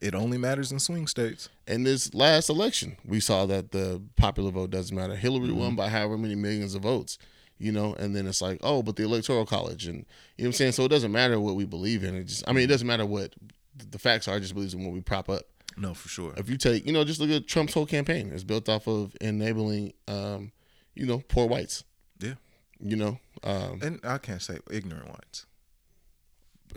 It 0.00 0.14
only 0.14 0.38
matters 0.38 0.70
in 0.70 0.78
swing 0.78 1.08
states. 1.08 1.48
In 1.66 1.82
this 1.82 2.14
last 2.14 2.48
election, 2.48 2.96
we 3.04 3.18
saw 3.18 3.44
that 3.46 3.72
the 3.72 4.00
popular 4.14 4.52
vote 4.52 4.70
doesn't 4.70 4.94
matter. 4.94 5.16
Hillary 5.16 5.50
won 5.50 5.74
by 5.74 5.88
however 5.88 6.16
many 6.16 6.36
millions 6.36 6.76
of 6.76 6.82
votes, 6.82 7.18
you 7.58 7.72
know, 7.72 7.94
and 7.94 8.14
then 8.14 8.24
it's 8.28 8.40
like, 8.40 8.60
oh, 8.62 8.84
but 8.84 8.94
the 8.94 9.02
electoral 9.02 9.44
college 9.46 9.88
and 9.88 9.96
you 9.96 10.44
know 10.44 10.44
what 10.44 10.46
I'm 10.46 10.52
saying? 10.52 10.72
So 10.74 10.84
it 10.84 10.90
doesn't 10.90 11.10
matter 11.10 11.40
what 11.40 11.56
we 11.56 11.64
believe 11.64 12.04
in. 12.04 12.14
It 12.14 12.28
just 12.28 12.44
I 12.46 12.52
mean, 12.52 12.62
it 12.62 12.68
doesn't 12.68 12.86
matter 12.86 13.04
what 13.04 13.34
the 13.74 13.98
facts 13.98 14.28
are, 14.28 14.36
it 14.36 14.42
just 14.42 14.54
believes 14.54 14.72
in 14.72 14.84
what 14.84 14.94
we 14.94 15.00
prop 15.00 15.28
up. 15.28 15.42
No, 15.76 15.92
for 15.92 16.08
sure. 16.08 16.34
if 16.36 16.48
you 16.48 16.56
take, 16.56 16.86
you 16.86 16.92
know, 16.92 17.02
just 17.02 17.18
look 17.18 17.30
at 17.30 17.48
Trump's 17.48 17.74
whole 17.74 17.84
campaign. 17.84 18.30
It's 18.32 18.44
built 18.44 18.68
off 18.68 18.86
of 18.86 19.16
enabling, 19.20 19.92
um, 20.06 20.52
you 20.94 21.04
know, 21.04 21.20
poor 21.26 21.48
whites. 21.48 21.82
Yeah. 22.20 22.34
You 22.78 22.94
know, 22.94 23.18
um, 23.42 23.80
And 23.82 23.98
I 24.04 24.18
can't 24.18 24.40
say 24.40 24.58
ignorant 24.70 25.08
whites. 25.08 25.46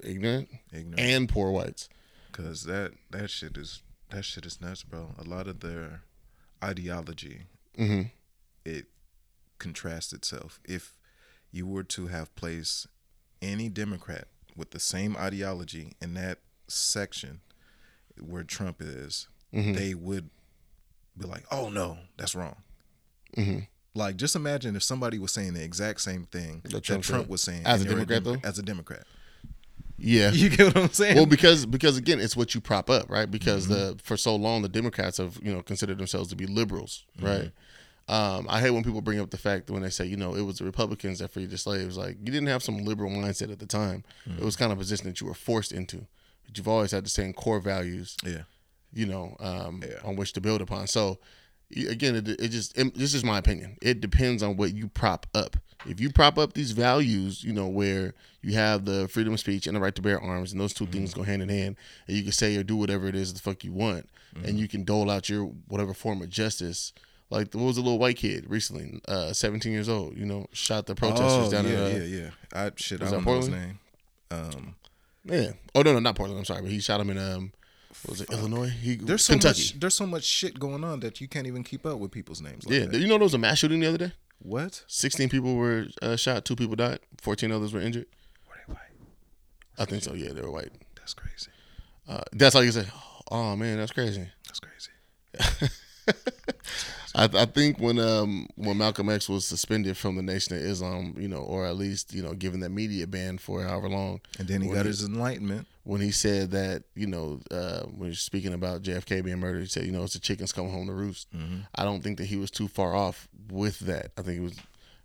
Ignorant 0.04 0.50
Ignorant. 0.72 1.00
and 1.00 1.30
poor 1.30 1.52
whites. 1.52 1.90
Cause 2.32 2.64
that 2.64 2.94
that 3.12 3.30
shit 3.30 3.58
is 3.58 3.82
that 4.10 4.26
shit 4.26 4.46
is 4.46 4.60
nuts, 4.62 4.84
bro. 4.84 5.14
A 5.18 5.24
lot 5.24 5.48
of 5.48 5.60
their 5.60 6.02
ideology, 6.64 7.44
Mhm. 7.78 8.12
it 8.66 8.86
contrasts 9.60 10.14
itself. 10.14 10.60
If 10.64 10.98
you 11.52 11.66
were 11.68 11.84
to 11.84 12.08
have 12.08 12.34
placed 12.36 12.88
any 13.42 13.70
Democrat 13.70 14.28
with 14.56 14.72
the 14.72 14.80
same 14.80 15.16
ideology 15.18 15.94
in 16.02 16.14
that 16.16 16.40
section 16.68 17.42
where 18.20 18.44
Trump 18.44 18.78
is, 18.82 19.28
Mm-hmm. 19.54 19.74
they 19.74 19.94
would 19.94 20.30
be 21.18 21.26
like, 21.28 21.46
"Oh 21.52 21.70
no, 21.70 22.00
that's 22.18 22.34
wrong." 22.34 22.64
Mm-hmm. 23.38 23.60
Like, 23.96 24.16
just 24.16 24.36
imagine 24.36 24.76
if 24.76 24.82
somebody 24.82 25.20
was 25.20 25.32
saying 25.32 25.54
the 25.54 25.64
exact 25.64 26.02
same 26.02 26.26
thing 26.26 26.62
That 26.64 26.72
that 26.72 26.84
Trump 26.84 27.04
Trump, 27.04 27.28
was 27.28 27.44
saying 27.44 27.64
As 27.66 27.82
a 27.82 27.86
Democrat, 27.86 28.24
Demo- 28.24 28.38
though? 28.38 28.48
As 28.48 28.58
a 28.58 28.64
Democrat, 28.64 29.06
Yeah. 29.98 30.32
you 30.34 30.50
get 30.50 30.74
what 30.76 30.78
I'm 30.86 30.90
saying? 30.92 31.16
well, 31.16 31.26
because 31.26 31.66
because 31.66 31.98
again, 31.98 32.20
it's 32.20 32.36
what 32.36 32.54
you 32.56 32.62
prop 32.62 32.90
up, 32.90 33.10
right? 33.10 33.30
Because 33.30 33.68
Mm-hmm. 33.68 33.74
the 33.98 34.00
for 34.04 34.18
so 34.18 34.36
long 34.36 34.62
the 34.62 34.70
Democrats 34.70 35.18
have 35.18 35.40
you 35.44 35.54
know 35.54 35.62
considered 35.62 35.98
themselves 35.98 36.30
to 36.30 36.36
be 36.36 36.46
liberals, 36.48 37.06
Mm-hmm. 37.18 37.26
right? 37.26 37.52
Um, 38.10 38.48
I 38.50 38.60
hate 38.60 38.72
when 38.72 38.84
people 38.84 39.00
bring 39.02 39.22
up 39.22 39.30
the 39.30 39.38
fact 39.38 39.68
that 39.68 39.74
when 39.74 39.82
they 39.82 39.90
say 39.90 40.06
you 40.06 40.18
know 40.18 40.36
it 40.36 40.42
was 40.42 40.58
the 40.58 40.66
Republicans 40.66 41.20
that 41.20 41.30
freed 41.32 41.50
the 41.52 41.58
slaves, 41.58 41.98
like 41.98 42.18
you 42.20 42.26
didn't 42.32 42.48
have 42.48 42.62
some 42.64 42.80
liberal 42.84 43.10
mindset 43.12 43.52
at 43.52 43.60
the 43.60 43.66
time. 43.66 44.04
Mm-hmm. 44.28 44.40
It 44.40 44.46
was 44.46 44.56
kind 44.58 44.72
of 44.74 44.78
a 44.78 44.82
position 44.82 45.08
that 45.08 45.22
you 45.22 45.28
were 45.28 45.34
forced 45.34 45.72
into. 45.72 46.06
But 46.46 46.58
you've 46.58 46.68
always 46.68 46.92
had 46.92 47.06
the 47.06 47.10
same 47.10 47.32
core 47.32 47.62
values 47.62 48.18
yeah, 48.26 48.42
you 48.94 49.06
know, 49.06 49.38
um, 49.40 49.82
Yeah. 49.88 50.00
on 50.04 50.18
which 50.18 50.34
to 50.34 50.42
build 50.42 50.62
upon. 50.62 50.88
So 50.88 51.20
again, 51.76 52.16
it, 52.16 52.28
it 52.28 52.50
just 52.50 52.78
it, 52.78 52.94
this 52.96 53.14
is 53.14 53.24
my 53.24 53.38
opinion. 53.38 53.78
It 53.82 54.02
depends 54.02 54.44
on 54.44 54.58
what 54.58 54.74
you 54.74 54.88
prop 54.88 55.28
up. 55.34 55.58
If 55.86 56.00
you 56.00 56.10
prop 56.12 56.38
up 56.38 56.54
these 56.54 56.72
values, 56.72 57.44
you 57.44 57.52
know, 57.52 57.68
where 57.68 58.14
you 58.42 58.54
have 58.54 58.86
the 58.86 59.08
freedom 59.10 59.34
of 59.34 59.40
speech 59.40 59.68
and 59.68 59.76
the 59.76 59.82
right 59.82 59.94
to 59.96 60.02
bear 60.02 60.20
arms, 60.20 60.54
and 60.54 60.62
those 60.62 60.74
2 60.74 60.86
things 60.86 61.14
go 61.14 61.24
hand 61.24 61.42
in 61.42 61.50
hand, 61.50 61.76
and 62.08 62.16
you 62.16 62.24
can 62.24 62.32
say 62.32 62.56
or 62.56 62.64
do 62.64 62.78
whatever 62.78 63.08
it 63.08 63.16
is 63.16 63.34
the 63.34 63.40
fuck 63.40 63.64
you 63.66 63.74
want, 63.74 64.10
and 64.46 64.58
you 64.58 64.68
can 64.68 64.86
dole 64.86 65.12
out 65.12 65.28
your 65.28 65.46
whatever 65.68 65.94
form 65.94 66.22
of 66.22 66.30
justice. 66.30 66.94
Like 67.30 67.54
what 67.54 67.64
was 67.64 67.78
a 67.78 67.82
little 67.82 68.00
white 68.00 68.18
kid 68.18 68.46
recently, 68.48 69.02
uh, 69.08 69.34
17 69.34 69.72
years 69.72 69.90
old, 69.90 70.16
you 70.18 70.26
know, 70.26 70.48
shot 70.52 70.86
the 70.86 70.96
protesters 70.96 71.48
oh, 71.48 71.52
down 71.52 71.66
yeah, 71.66 71.72
in 71.72 71.80
uh, 71.80 71.88
yeah, 71.88 72.04
yeah. 72.04 72.30
I 72.54 72.72
shit, 72.76 73.02
I 73.02 73.10
don't 73.10 73.24
that 73.24 73.30
know 73.30 73.38
his 73.38 73.50
name. 73.50 73.80
Um, 74.30 74.76
yeah. 75.26 75.52
Oh 75.74 75.82
no, 75.82 75.94
no, 75.94 76.00
not 76.00 76.16
Portland. 76.16 76.40
I'm 76.40 76.46
sorry, 76.46 76.62
but 76.62 76.72
he 76.72 76.80
shot 76.80 77.02
him 77.02 77.10
in 77.10 77.18
um, 77.18 77.52
what 78.02 78.12
was 78.12 78.22
it 78.22 78.32
Illinois? 78.32 78.70
He 78.70 78.96
there's 78.96 79.24
so 79.26 79.34
Kentucky. 79.34 79.60
much. 79.62 79.80
There's 79.80 79.94
so 79.96 80.06
much 80.08 80.24
shit 80.24 80.60
going 80.60 80.84
on 80.84 81.00
that 81.02 81.22
you 81.22 81.28
can't 81.28 81.48
even 81.48 81.64
keep 81.64 81.86
up 81.86 82.00
with 82.00 82.12
people's 82.12 82.42
names. 82.42 82.66
Like 82.66 82.74
Yeah, 82.80 82.86
that. 82.88 82.98
you 83.00 83.08
know 83.08 83.16
there 83.18 83.24
was 83.24 83.34
a 83.34 83.38
mass 83.38 83.60
shooting 83.60 83.80
the 83.80 83.88
other 83.88 83.98
day. 83.98 84.12
What? 84.40 84.84
16 84.88 85.30
people 85.30 85.56
were 85.56 85.88
uh, 86.02 86.16
shot, 86.18 86.44
two 86.46 86.56
people 86.56 86.76
died, 86.76 87.00
14 87.22 87.52
others 87.52 87.72
were 87.74 87.80
injured. 87.80 88.08
Were 88.50 88.56
they 88.68 88.74
white? 88.74 88.82
I 89.80 89.86
think 89.86 90.04
so. 90.04 90.14
Yeah, 90.14 90.34
they 90.34 90.42
were 90.42 90.52
white. 90.52 90.72
That's 90.96 91.14
crazy. 91.14 91.50
Uh, 92.08 92.22
that's 92.34 92.56
all 92.56 92.64
you 92.64 92.72
can 92.72 92.84
say. 92.84 92.90
Oh 93.32 93.56
man, 93.56 93.78
that's 93.78 93.92
crazy. 93.94 94.28
That's 94.48 94.60
crazy. 94.60 95.74
I, 97.16 97.26
I 97.26 97.46
think 97.46 97.80
when 97.80 98.00
um 98.00 98.48
when 98.56 98.78
Malcolm 98.78 99.10
X 99.10 99.30
was 99.30 99.46
suspended 99.46 99.96
from 99.98 100.16
the 100.16 100.24
Nation 100.24 100.56
of 100.56 100.64
Islam, 100.64 101.16
you 101.18 101.28
know, 101.28 101.38
or 101.42 101.66
at 101.66 101.76
least 101.78 102.14
you 102.14 102.24
know 102.24 102.34
given 102.34 102.60
that 102.62 102.70
media 102.70 103.06
ban 103.08 103.38
for 103.38 103.62
however 103.64 103.88
long, 103.90 104.22
And 104.40 104.48
then 104.48 104.62
he 104.62 104.70
got 104.70 104.86
his 104.88 105.04
enlightenment. 105.04 105.68
when 105.84 106.02
he 106.02 106.12
said 106.12 106.52
that 106.52 106.84
you 106.96 107.06
know 107.08 107.40
uh, 107.52 107.82
when 107.84 108.06
he 108.06 108.10
was 108.10 108.20
speaking 108.20 108.54
about 108.54 108.82
JFK 108.82 109.24
being 109.24 109.40
murdered, 109.40 109.62
he 109.62 109.68
said 109.68 109.86
you 109.86 109.92
know 109.92 110.04
it's 110.04 110.14
the 110.14 110.20
chickens 110.20 110.52
coming 110.52 110.72
home 110.72 110.88
to 110.88 110.94
roost. 110.94 111.32
Mm-hmm. 111.36 111.58
I 111.76 111.84
don't 111.84 112.02
think 112.02 112.18
that 112.18 112.26
he 112.26 112.38
was 112.38 112.50
too 112.50 112.68
far 112.68 112.96
off 112.96 113.28
with 113.52 113.80
that. 113.82 114.12
I 114.18 114.22
think 114.24 114.40
it 114.40 114.44
was 114.44 114.56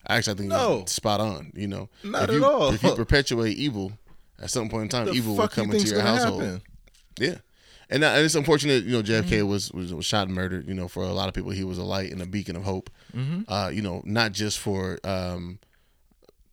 actually 0.09 0.33
I 0.33 0.37
think 0.37 0.49
No. 0.49 0.79
was 0.81 0.91
spot 0.93 1.21
on. 1.21 1.53
You 1.55 1.69
know, 1.69 1.89
Not 2.03 2.23
if 2.25 2.29
at 2.31 2.35
you, 2.37 2.45
all. 2.47 2.73
If 2.73 2.83
you 2.83 2.95
perpetuate 2.95 3.59
evil, 3.59 3.93
at 4.41 4.51
some 4.51 4.71
point 4.71 4.85
in 4.85 4.89
time, 4.89 5.07
The 5.07 5.13
evil 5.13 5.37
will 5.37 5.49
come 5.49 5.71
into 5.73 5.89
your 5.89 6.01
household. 6.01 6.43
happen? 6.43 6.63
Yeah. 7.21 7.35
And, 7.91 8.05
and 8.05 8.25
it's 8.25 8.35
unfortunate, 8.35 8.85
you 8.85 8.93
know, 8.93 9.03
JFK 9.03 9.25
Mm-hmm. 9.41 9.49
was, 9.49 9.73
was 9.73 9.95
was 9.95 10.05
shot 10.05 10.27
and 10.27 10.35
murdered. 10.37 10.69
You 10.69 10.75
know, 10.75 10.89
for 10.89 11.03
a 11.03 11.13
lot 11.13 11.29
of 11.29 11.35
people, 11.35 11.51
he 11.53 11.65
was 11.65 11.79
a 11.79 11.85
light 11.85 12.13
and 12.13 12.21
a 12.21 12.27
beacon 12.27 12.55
of 12.57 12.65
hope. 12.65 12.91
Mm-hmm. 13.17 13.51
Uh, 13.51 13.71
you 13.73 13.81
know, 13.83 14.03
not 14.05 14.33
just 14.33 14.59
for 14.59 14.99
um, 15.05 15.59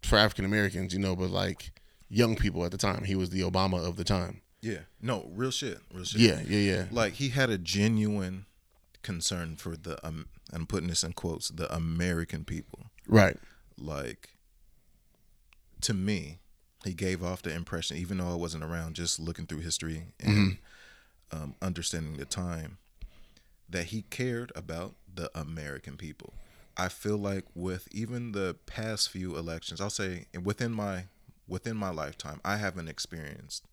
for 0.01 0.17
African 0.17 0.45
Americans, 0.45 0.93
you 0.93 0.99
know, 0.99 1.15
but 1.15 1.29
like 1.29 1.71
young 2.09 2.35
people 2.35 2.63
at 2.63 2.71
the 2.71 2.77
time. 2.77 3.03
He 3.03 3.15
was 3.15 3.31
the 3.31 3.41
Obama 3.41 3.85
of 3.85 3.97
the 3.97 4.03
time. 4.05 4.41
Yeah. 4.61 4.79
No, 5.01 5.29
real 5.33 5.51
shit. 5.51 5.79
Real 5.93 6.05
shit. 6.05 6.21
Yeah, 6.21 6.41
yeah, 6.47 6.73
yeah. 6.75 6.85
Like 6.91 7.13
he 7.13 7.29
had 7.29 7.49
a 7.49 7.57
genuine 7.57 8.45
concern 9.03 9.55
for 9.57 9.75
the 9.75 10.03
um 10.07 10.27
I'm 10.53 10.65
putting 10.65 10.87
this 10.89 11.03
in 11.03 11.13
quotes, 11.13 11.49
the 11.49 11.73
American 11.75 12.45
people. 12.45 12.85
Right. 13.07 13.37
Like 13.77 14.29
to 15.81 15.93
me, 15.93 16.39
he 16.85 16.93
gave 16.93 17.23
off 17.23 17.41
the 17.41 17.53
impression, 17.53 17.97
even 17.97 18.19
though 18.19 18.31
I 18.31 18.35
wasn't 18.35 18.63
around, 18.63 18.95
just 18.95 19.19
looking 19.19 19.45
through 19.45 19.59
history 19.59 20.05
and 20.19 20.57
um, 21.35 21.55
understanding 21.61 22.17
the 22.17 22.25
time, 22.25 22.77
that 23.69 23.85
he 23.85 24.03
cared 24.03 24.51
about 24.55 24.95
the 25.13 25.29
American 25.37 25.97
people. 25.97 26.33
I 26.77 26.89
feel 26.89 27.17
like 27.17 27.45
with 27.53 27.87
even 27.91 28.31
the 28.31 28.55
past 28.65 29.09
few 29.09 29.37
elections, 29.37 29.79
I'll 29.79 29.89
say 29.89 30.25
within 30.41 30.71
my 30.71 31.05
within 31.47 31.77
my 31.77 31.89
lifetime, 31.89 32.41
I 32.43 32.57
haven't 32.57 32.87
experienced 32.87 33.65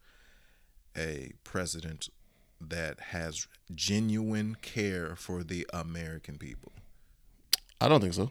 a 0.96 1.32
president 1.42 2.08
that 2.60 3.00
has 3.00 3.46
genuine 3.74 4.56
care 4.60 5.16
for 5.16 5.42
the 5.42 5.66
American 5.72 6.38
people. 6.38 6.72
I 7.80 7.88
don't 7.88 8.00
think 8.00 8.14
so. 8.14 8.30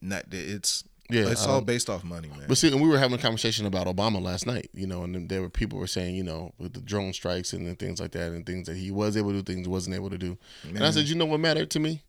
Not 0.00 0.26
it's 0.32 0.84
Yeah, 1.10 1.28
it's 1.28 1.46
I 1.46 1.50
all 1.50 1.60
based 1.60 1.90
off 1.90 2.02
money, 2.02 2.28
man. 2.28 2.44
But 2.48 2.56
see, 2.56 2.72
and 2.72 2.80
we 2.80 2.88
were 2.88 2.98
having 2.98 3.18
a 3.18 3.20
conversation 3.20 3.66
about 3.66 3.86
Obama 3.86 4.22
last 4.22 4.46
night, 4.46 4.70
you 4.72 4.86
know, 4.86 5.02
and 5.04 5.28
there 5.28 5.42
were 5.42 5.50
people 5.50 5.78
were 5.78 5.86
saying, 5.86 6.14
you 6.14 6.24
know, 6.24 6.52
with 6.58 6.72
the 6.72 6.80
drone 6.80 7.12
strikes 7.12 7.52
and 7.52 7.66
then 7.66 7.76
things 7.76 8.00
like 8.00 8.12
that, 8.12 8.32
and 8.32 8.46
things 8.46 8.66
that 8.68 8.76
he 8.76 8.90
was 8.90 9.16
able 9.16 9.30
to 9.32 9.42
do, 9.42 9.42
things 9.42 9.66
he 9.66 9.70
wasn't 9.70 9.94
able 9.94 10.08
to 10.10 10.16
do. 10.18 10.38
And 10.66 10.82
I 10.82 10.90
said, 10.90 11.04
you 11.06 11.14
know 11.14 11.26
what 11.26 11.40
mattered 11.40 11.70
to 11.72 11.78
me? 11.78 12.02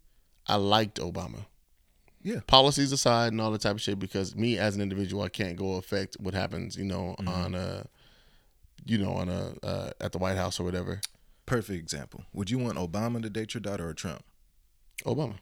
I 0.48 0.56
liked 0.56 0.98
Obama. 1.00 1.46
Yeah. 2.24 2.40
Policies 2.48 2.92
aside 2.92 3.34
and 3.34 3.42
all 3.42 3.52
that 3.52 3.62
type 3.62 3.76
of 3.76 3.82
shit, 3.82 4.00
because 4.00 4.36
me 4.36 4.58
as 4.58 4.76
an 4.76 4.82
individual, 4.82 5.24
I 5.24 5.30
can't 5.30 5.58
go 5.58 5.74
affect 5.76 6.16
what 6.20 6.34
happens, 6.34 6.78
you 6.78 6.86
know, 6.86 7.16
Mm-hmm. 7.20 7.28
on 7.28 7.54
a, 7.56 7.86
you 8.86 8.98
know, 8.98 9.12
on 9.12 9.28
a 9.30 9.54
uh, 9.62 9.90
at 10.00 10.12
the 10.14 10.18
White 10.20 10.38
House 10.38 10.60
or 10.60 10.64
whatever. 10.64 11.02
Perfect 11.46 11.78
example. 11.80 12.24
Would 12.34 12.50
you 12.50 12.58
want 12.58 12.78
Obama 12.78 13.22
to 13.22 13.30
date 13.30 13.54
your 13.54 13.62
daughter 13.62 13.88
or 13.90 13.94
Trump? 13.94 14.24
Obama. 15.06 15.36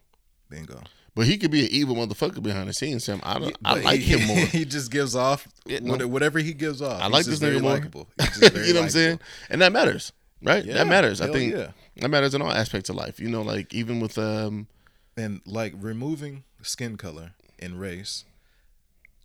Bingo. 0.49 0.82
But 1.16 1.28
he 1.28 1.38
could 1.38 1.51
be 1.51 1.61
an 1.61 1.72
evil 1.72 1.95
motherfucker 1.95 2.41
behind 2.41 2.68
the 2.68 2.74
scenes, 2.74 3.03
Sam. 3.03 3.20
I 3.24 3.38
don't, 3.38 3.55
I 3.64 3.76
But 3.76 3.84
like 3.84 3.99
he, 3.99 4.18
him 4.18 4.28
more. 4.36 4.45
he 4.47 4.66
just 4.66 4.91
gives 4.91 5.16
off 5.16 5.47
no. 5.68 6.07
whatever 6.07 6.39
he 6.39 6.53
gives 6.53 6.82
off. 6.82 7.01
I 7.01 7.07
like 7.07 7.26
this 7.26 7.39
nigga 7.39 7.61
more. 7.61 7.74
likable. 7.74 8.07
He's 8.20 8.39
just 8.39 8.53
very 8.53 8.68
you 8.68 8.74
know 8.74 8.80
what 8.80 8.86
I'm 8.86 8.91
saying? 8.91 9.20
And 9.49 9.61
that 9.61 9.72
matters, 9.72 10.11
right? 10.41 10.66
Yeah, 10.66 10.74
that 10.76 10.88
matters. 10.88 11.22
I 11.22 11.32
think 11.32 11.53
yeah. 11.53 11.72
that 11.97 12.09
matters 12.09 12.34
in 12.34 12.41
all 12.41 12.51
aspects 12.51 12.89
of 12.89 12.95
life. 12.95 13.20
You 13.20 13.30
know, 13.30 13.43
like 13.43 13.74
even 13.74 13.99
with 13.99 14.18
um, 14.18 14.68
And 15.16 15.41
like 15.45 15.74
removing 15.78 16.45
skin 16.64 16.97
color 16.97 17.34
and 17.59 17.80
race, 17.80 18.26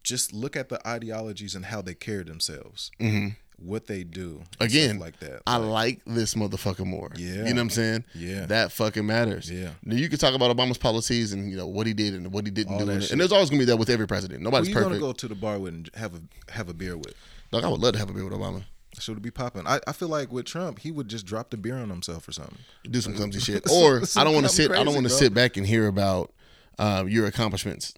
just 0.02 0.34
look 0.34 0.56
at 0.56 0.68
the 0.68 0.86
ideologies 0.86 1.54
and 1.54 1.66
how 1.66 1.80
they 1.80 1.94
carry 1.94 2.24
themselves, 2.24 2.90
mm-hmm. 3.00 3.28
What 3.60 3.86
they 3.86 4.04
do, 4.04 4.42
again 4.60 4.98
like 4.98 5.18
that. 5.20 5.42
I 5.46 5.56
Like, 5.56 6.00
like 6.06 6.16
this 6.16 6.34
motherfucker 6.34 6.86
more. 6.86 7.10
Yeah. 7.16 7.28
you 7.30 7.36
know 7.38 7.44
what 7.54 7.58
I'm 7.58 7.70
saying? 7.70 8.04
Yeah. 8.14 8.46
that 8.46 8.72
fucking 8.72 9.04
matters. 9.06 9.50
Yeah. 9.50 9.70
now 9.84 9.96
you 9.96 10.08
can 10.08 10.18
talk 10.18 10.34
about 10.34 10.56
Obama's 10.56 10.78
policies 10.78 11.32
and 11.32 11.50
you 11.50 11.56
know 11.56 11.66
what 11.66 11.86
he 11.86 11.92
did 11.92 12.14
and 12.14 12.32
what 12.32 12.44
he 12.46 12.50
didn't 12.52 12.74
All 12.74 12.86
do, 12.86 12.90
and, 12.90 13.10
and 13.10 13.20
there's 13.20 13.32
always 13.32 13.50
gonna 13.50 13.60
be 13.60 13.64
that 13.66 13.76
with 13.76 13.90
every 13.90 14.06
president. 14.06 14.40
who 14.40 14.44
Nobody's 14.44 14.68
you 14.68 14.74
gonna 14.74 14.86
perfect. 14.86 15.02
go 15.02 15.12
to 15.12 15.28
the 15.28 15.34
bar 15.34 15.58
with 15.58 15.74
and 15.74 15.90
have 15.94 16.14
a 16.14 16.52
have 16.52 16.68
a 16.68 16.74
beer 16.74 16.96
with? 16.96 17.14
Like 17.50 17.64
I 17.64 17.68
would 17.68 17.80
love 17.80 17.94
to 17.94 17.98
have 17.98 18.10
a 18.10 18.12
beer 18.12 18.24
with 18.24 18.32
Obama. 18.32 18.64
Should 18.98 19.16
it 19.16 19.22
be 19.22 19.30
popping? 19.30 19.66
I, 19.66 19.78
I 19.86 19.92
feel 19.92 20.08
like 20.08 20.32
with 20.32 20.46
Trump, 20.46 20.80
he 20.80 20.90
would 20.90 21.08
just 21.08 21.24
drop 21.26 21.50
the 21.50 21.56
beer 21.56 21.76
on 21.76 21.88
himself 21.88 22.26
or 22.26 22.32
something. 22.32 22.58
Do 22.90 23.00
some 23.00 23.14
clumsy 23.14 23.38
shit, 23.52 23.70
or 23.70 24.02
I 24.16 24.24
don't 24.24 24.34
want 24.34 24.46
to 24.46 24.52
sit. 24.52 24.70
I 24.72 24.82
don't 24.82 24.94
want 24.94 25.06
to 25.06 25.12
sit 25.12 25.32
back 25.34 25.56
and 25.56 25.66
hear 25.66 25.86
about 25.86 26.32
uh, 26.78 27.04
your 27.06 27.26
accomplishments. 27.26 27.94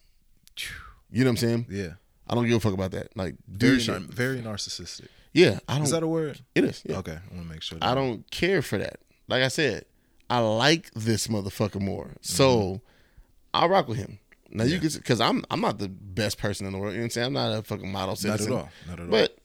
You 1.11 1.25
know 1.25 1.31
what 1.31 1.31
I'm 1.31 1.37
saying? 1.39 1.67
Yeah, 1.71 1.89
I 2.29 2.35
don't 2.35 2.47
give 2.47 2.57
a 2.57 2.61
fuck 2.61 2.75
about 2.75 2.91
that. 2.93 3.17
Like, 3.17 3.35
dude, 3.51 3.83
very 3.83 3.99
nar- 4.01 4.09
very 4.09 4.39
narcissistic. 4.41 5.09
Yeah, 5.33 5.59
I 5.69 5.75
don't. 5.75 5.85
Is 5.85 5.91
that 5.91 6.03
a 6.03 6.09
word? 6.09 6.41
it 6.55 6.65
is. 6.65 6.83
Yeah. 6.85 6.99
Okay, 6.99 7.13
I 7.13 7.35
want 7.35 7.47
to 7.47 7.53
make 7.53 7.63
sure. 7.63 7.79
I 7.81 7.95
don't 7.95 8.29
care 8.31 8.63
for 8.63 8.79
that. 8.79 9.01
Like 9.29 9.43
I 9.43 9.49
said, 9.49 9.85
I 10.29 10.39
like 10.41 10.91
this 10.95 11.29
motherfucker 11.29 11.81
more. 11.81 12.11
So 12.21 12.59
mm-hmm. 12.59 12.77
I'll 13.55 13.69
rock 13.69 13.89
with 13.89 13.99
him. 13.99 14.19
Now 14.53 14.65
you 14.65 14.81
can 14.81 14.91
because 14.91 15.21
I'm 15.21 15.45
I'm 15.51 15.61
not 15.61 15.79
the 15.79 15.89
best 15.89 16.39
person 16.39 16.67
in 16.67 16.73
the 16.73 16.79
world. 16.79 16.95
You 16.95 16.99
know 16.99 17.05
what 17.05 17.07
I'm 17.07 17.11
saying? 17.11 17.27
I'm 17.29 17.33
not 17.33 17.59
a 17.59 17.63
fucking 17.63 17.91
model 17.91 18.11
Not 18.11 18.19
citizen. 18.19 18.53
at 18.53 18.59
all. 18.59 18.69
Not 18.89 19.01
at 19.01 19.05
all. 19.05 19.11
But 19.11 19.37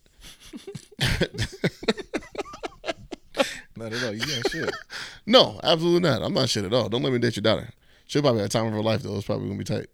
Not 3.77 3.93
at 3.93 4.03
all. 4.03 4.13
You 4.13 4.33
ain't 4.33 4.49
shit. 4.49 4.71
no, 5.25 5.59
absolutely 5.63 5.99
not. 6.09 6.23
I'm 6.23 6.33
not 6.33 6.49
shit 6.49 6.65
at 6.65 6.73
all. 6.73 6.89
Don't 6.89 7.03
let 7.03 7.13
me 7.13 7.19
date 7.19 7.35
your 7.35 7.41
daughter. 7.41 7.69
She'll 8.07 8.21
probably 8.21 8.41
have 8.41 8.49
a 8.49 8.51
time 8.51 8.67
of 8.67 8.73
her 8.73 8.81
life 8.81 9.03
though. 9.03 9.15
It's 9.15 9.25
probably 9.25 9.47
gonna 9.47 9.59
be 9.59 9.63
tight. 9.63 9.87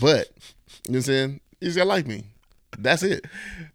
But 0.00 0.28
you 0.86 0.92
know 0.92 0.92
what 0.92 0.96
I'm 0.96 1.02
saying? 1.02 1.40
You 1.60 1.66
just 1.66 1.76
gotta 1.76 1.88
like 1.88 2.06
me. 2.06 2.24
That's 2.80 3.02
it. 3.02 3.24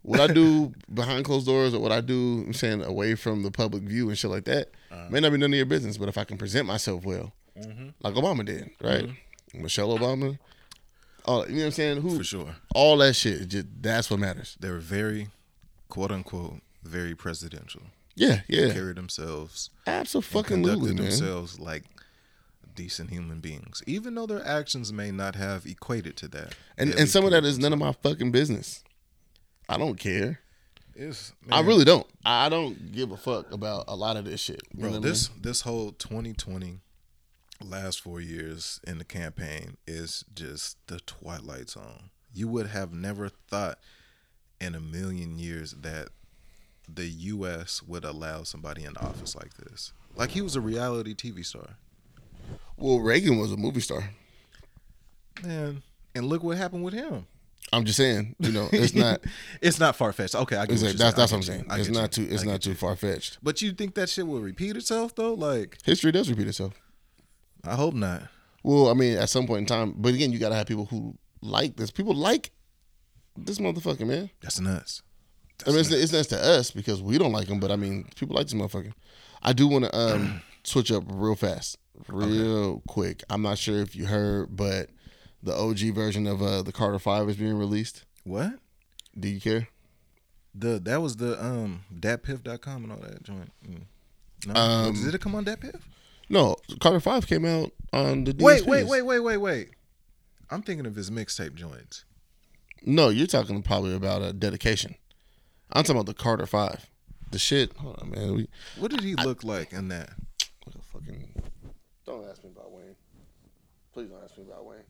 What 0.02 0.20
I 0.22 0.28
do 0.34 0.74
behind 0.94 1.26
closed 1.26 1.46
doors 1.46 1.74
or 1.74 1.80
what 1.82 1.92
I 1.92 2.00
do, 2.02 2.44
I'm 2.48 2.54
saying 2.54 2.84
away 2.84 3.16
from 3.16 3.44
the 3.44 3.52
public 3.52 3.84
view 3.84 4.08
and 4.10 4.18
shit 4.18 4.32
like 4.32 4.46
that, 4.46 4.72
Uh-huh. 4.92 5.08
may 5.10 5.20
not 5.20 5.32
be 5.32 5.38
none 5.38 5.52
of 5.52 5.58
your 5.58 5.66
business. 5.66 5.98
But 5.98 6.08
if 6.10 6.18
I 6.18 6.24
can 6.24 6.38
present 6.38 6.66
myself 6.68 7.04
well, 7.06 7.34
Mm-hmm. 7.60 7.90
like 8.02 8.16
Obama 8.16 8.44
did, 8.44 8.72
right? 8.82 9.10
Michelle 9.54 9.96
Obama, 9.96 10.40
all 11.26 11.46
you 11.48 11.54
know 11.54 11.60
what 11.60 11.66
I'm 11.66 11.72
saying? 11.72 12.02
Who 12.02 12.18
For 12.18 12.24
sure. 12.24 12.56
all 12.74 12.98
that 12.98 13.14
shit. 13.16 13.48
Just 13.50 13.68
that's 13.80 14.10
what 14.10 14.20
matters. 14.20 14.58
They 14.60 14.72
were 14.72 14.80
very, 14.80 15.28
quote 15.90 16.12
unquote, 16.12 16.62
very 16.84 17.14
presidential. 17.14 17.84
Yeah, 18.16 18.42
yeah, 18.48 18.68
They 18.68 18.74
Carried 18.74 18.96
themselves, 18.96 19.70
absolutely, 19.86 20.44
conducted 20.44 20.96
man. 20.96 20.96
themselves 20.96 21.60
like 21.60 21.84
decent 22.76 23.12
human 23.12 23.40
beings, 23.40 23.84
even 23.86 24.16
though 24.16 24.26
their 24.26 24.44
actions 24.46 24.92
may 24.92 25.12
not 25.12 25.36
have 25.36 25.66
equated 25.68 26.18
to 26.18 26.28
that. 26.30 26.56
And 26.78 26.90
and 26.96 27.08
some 27.10 27.24
of 27.26 27.32
that 27.32 27.44
is 27.46 27.60
none 27.60 27.74
of 27.74 27.80
my 27.80 27.92
fucking 27.92 28.32
business. 28.32 28.84
I 29.74 29.78
don't 29.78 30.00
care. 30.00 30.40
It's, 30.96 31.34
I 31.50 31.62
really 31.62 31.86
don't. 31.86 32.06
I 32.24 32.50
don't 32.50 32.92
give 32.92 33.12
a 33.12 33.18
fuck 33.18 33.52
about 33.52 33.86
a 33.88 33.96
lot 33.96 34.16
of 34.16 34.26
this 34.26 34.40
shit. 34.40 34.62
You 34.74 34.82
bro. 34.82 34.90
know 34.90 35.00
what 35.00 35.06
I 35.06 35.10
This 35.10 35.30
this 35.42 35.62
whole 35.62 35.92
2020, 35.94 36.80
last 37.64 38.02
four 38.02 38.22
years 38.22 38.80
in 38.86 39.00
the 39.00 39.04
campaign 39.04 39.78
is 39.88 40.24
just 40.36 40.78
the 40.88 41.00
twilight 41.00 41.70
zone. 41.72 42.12
You 42.34 42.48
would 42.48 42.68
have 42.68 42.94
never 42.94 43.30
thought 43.30 43.80
in 44.62 44.76
a 44.76 44.80
million 44.80 45.40
years 45.40 45.72
that 45.72 46.10
the 46.88 47.06
U.S. 47.06 47.82
would 47.82 48.04
allow 48.06 48.44
somebody 48.44 48.84
in 48.84 48.96
office 48.98 49.36
like 49.36 49.54
this. 49.56 49.94
Like 50.16 50.32
he 50.32 50.42
was 50.42 50.56
a 50.56 50.62
reality 50.62 51.16
TV 51.16 51.44
star. 51.46 51.78
Well, 52.78 53.00
Reagan 53.00 53.38
was 53.40 53.52
a 53.52 53.58
movie 53.58 53.80
star. 53.82 54.12
man. 55.44 55.82
And 56.16 56.28
look 56.28 56.44
what 56.44 56.58
happened 56.58 56.84
with 56.84 56.94
him. 56.94 57.26
I'm 57.74 57.86
just 57.86 57.98
saying, 57.98 58.36
you 58.40 58.52
know, 58.52 58.70
it's 58.72 58.94
not. 58.96 59.24
It's 59.62 59.80
not 59.80 59.96
far 59.96 60.14
fetched. 60.14 60.36
Okay, 60.36 60.56
I 60.56 60.66
get 60.66 60.74
It's 60.74 60.84
what 60.84 60.90
like, 60.90 60.98
that's 60.98 61.16
that's 61.16 61.32
what. 61.32 61.38
I'm 61.40 61.44
saying. 61.44 61.66
It's 61.72 61.88
you. 61.88 61.94
not 61.94 62.12
too. 62.12 62.28
It's 62.30 62.44
not 62.44 62.62
too 62.62 62.76
far 62.76 62.96
fetched. 62.96 63.40
But 63.42 63.62
you 63.62 63.72
think 63.72 63.96
that 63.96 64.10
shit 64.10 64.28
will 64.28 64.42
repeat 64.42 64.78
itself 64.78 65.16
though? 65.16 65.34
Like, 65.34 65.78
History 65.84 66.12
does 66.12 66.30
repeat 66.30 66.48
itself. 66.48 66.74
I 67.66 67.76
hope 67.76 67.94
not. 67.94 68.24
Well, 68.64 68.90
I 68.90 68.94
mean, 68.94 69.18
at 69.18 69.30
some 69.30 69.48
point 69.48 69.62
in 69.62 69.66
time, 69.66 69.96
but 69.98 70.14
again, 70.14 70.32
you 70.32 70.40
gotta 70.40 70.56
have 70.56 70.68
people 70.68 70.86
who 70.86 71.18
like 71.42 71.76
this. 71.76 71.92
People 71.92 72.14
like 72.14 72.52
this 73.36 73.58
motherfucker, 73.60 74.06
man. 74.06 74.30
That's 74.42 74.60
nuts. 74.60 75.02
I 75.66 75.72
mean, 75.72 75.80
it's, 75.80 75.92
it's 75.92 76.14
nice 76.14 76.28
to 76.28 76.38
us 76.38 76.72
because 76.72 77.02
we 77.02 77.18
don't 77.18 77.32
like 77.32 77.48
him, 77.48 77.60
but 77.60 77.72
I 77.72 77.76
mean, 77.76 78.08
people 78.16 78.36
like 78.36 78.48
this 78.48 78.54
motherfucker. 78.54 78.94
I 79.42 79.54
do 79.54 79.68
want 79.68 79.86
to 79.86 79.98
um, 79.98 80.42
switch 80.64 80.92
up 80.92 81.04
real 81.08 81.36
fast, 81.36 81.78
real 82.08 82.82
quick. 82.88 83.24
I'm 83.30 83.42
not 83.42 83.58
sure 83.58 83.80
if 83.80 83.96
you 83.96 84.06
heard, 84.06 84.56
but 84.56 84.90
the 85.44 85.54
OG 85.54 85.94
version 85.94 86.26
of 86.26 86.42
uh, 86.42 86.64
the 86.64 86.72
Carter 86.72 86.98
Five 87.00 87.30
is 87.30 87.36
being 87.38 87.58
released. 87.58 88.06
What? 88.24 88.54
Do 89.20 89.28
you 89.28 89.40
care? 89.40 89.68
The 90.56 90.80
that 90.80 91.02
was 91.02 91.18
the 91.18 91.44
um 91.44 91.84
datpiff.com 91.94 92.84
and 92.84 92.92
all 92.92 93.00
that 93.00 93.22
joint. 93.24 93.52
Mm. 93.68 93.84
No, 94.48 94.54
Um, 94.56 94.94
did 95.04 95.14
it 95.16 95.22
come 95.22 95.36
on 95.36 95.46
datpiff? 95.46 95.82
No, 96.30 96.56
Carter 96.80 97.00
Five 97.00 97.28
came 97.28 97.46
out 97.46 97.72
on 97.92 98.24
the. 98.24 98.36
Wait, 98.40 98.64
DSPs. 98.64 98.68
wait, 98.68 98.88
wait, 98.88 99.02
wait, 99.02 99.20
wait, 99.20 99.38
wait. 99.38 99.70
I'm 100.50 100.62
thinking 100.62 100.86
of 100.86 100.96
his 100.96 101.10
mixtape 101.12 101.56
joints. 101.56 102.06
No, 102.86 103.10
you're 103.10 103.28
talking 103.28 103.62
probably 103.64 103.96
about 103.96 104.22
a 104.22 104.34
dedication. 104.34 104.96
I'm 105.72 105.84
talking 105.84 105.96
about 105.98 106.06
the 106.06 106.14
Carter 106.14 106.46
Five. 106.46 106.90
The 107.32 107.40
shit. 107.40 107.76
Hold 107.78 108.00
on, 108.02 108.12
man. 108.12 108.36
We 108.36 108.48
What 108.78 108.92
did 108.92 109.02
he 109.02 109.16
look 109.16 109.44
like 109.44 109.74
in 109.74 109.88
that? 109.90 110.12
what 110.64 110.76
the 110.76 110.82
fucking. 110.82 111.34
Don't 112.06 112.30
ask 112.30 112.44
me 112.44 112.52
about 112.56 112.72
Wayne. 112.72 112.96
Please 113.94 114.10
don't 114.10 114.24
ask 114.24 114.38
me 114.38 114.44
about 114.44 114.66
Wayne. 114.66 114.83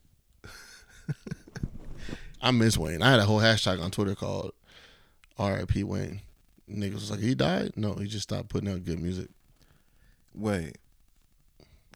I 2.43 2.51
miss 2.51 2.77
Wayne. 2.77 3.01
I 3.01 3.09
had 3.11 3.19
a 3.19 3.25
whole 3.25 3.39
hashtag 3.39 3.81
on 3.81 3.89
Twitter 3.89 4.13
called 4.15 4.51
R.I.P. 5.39 5.83
Wayne. 5.83 6.21
Niggas 6.69 6.93
was 6.93 7.11
like, 7.11 7.19
he 7.21 7.33
died? 7.35 7.71
No, 7.75 7.93
he 7.95 8.05
just 8.07 8.23
stopped 8.23 8.49
putting 8.49 8.69
out 8.69 8.83
good 8.83 9.01
music. 9.01 9.29
Wait. 10.35 10.77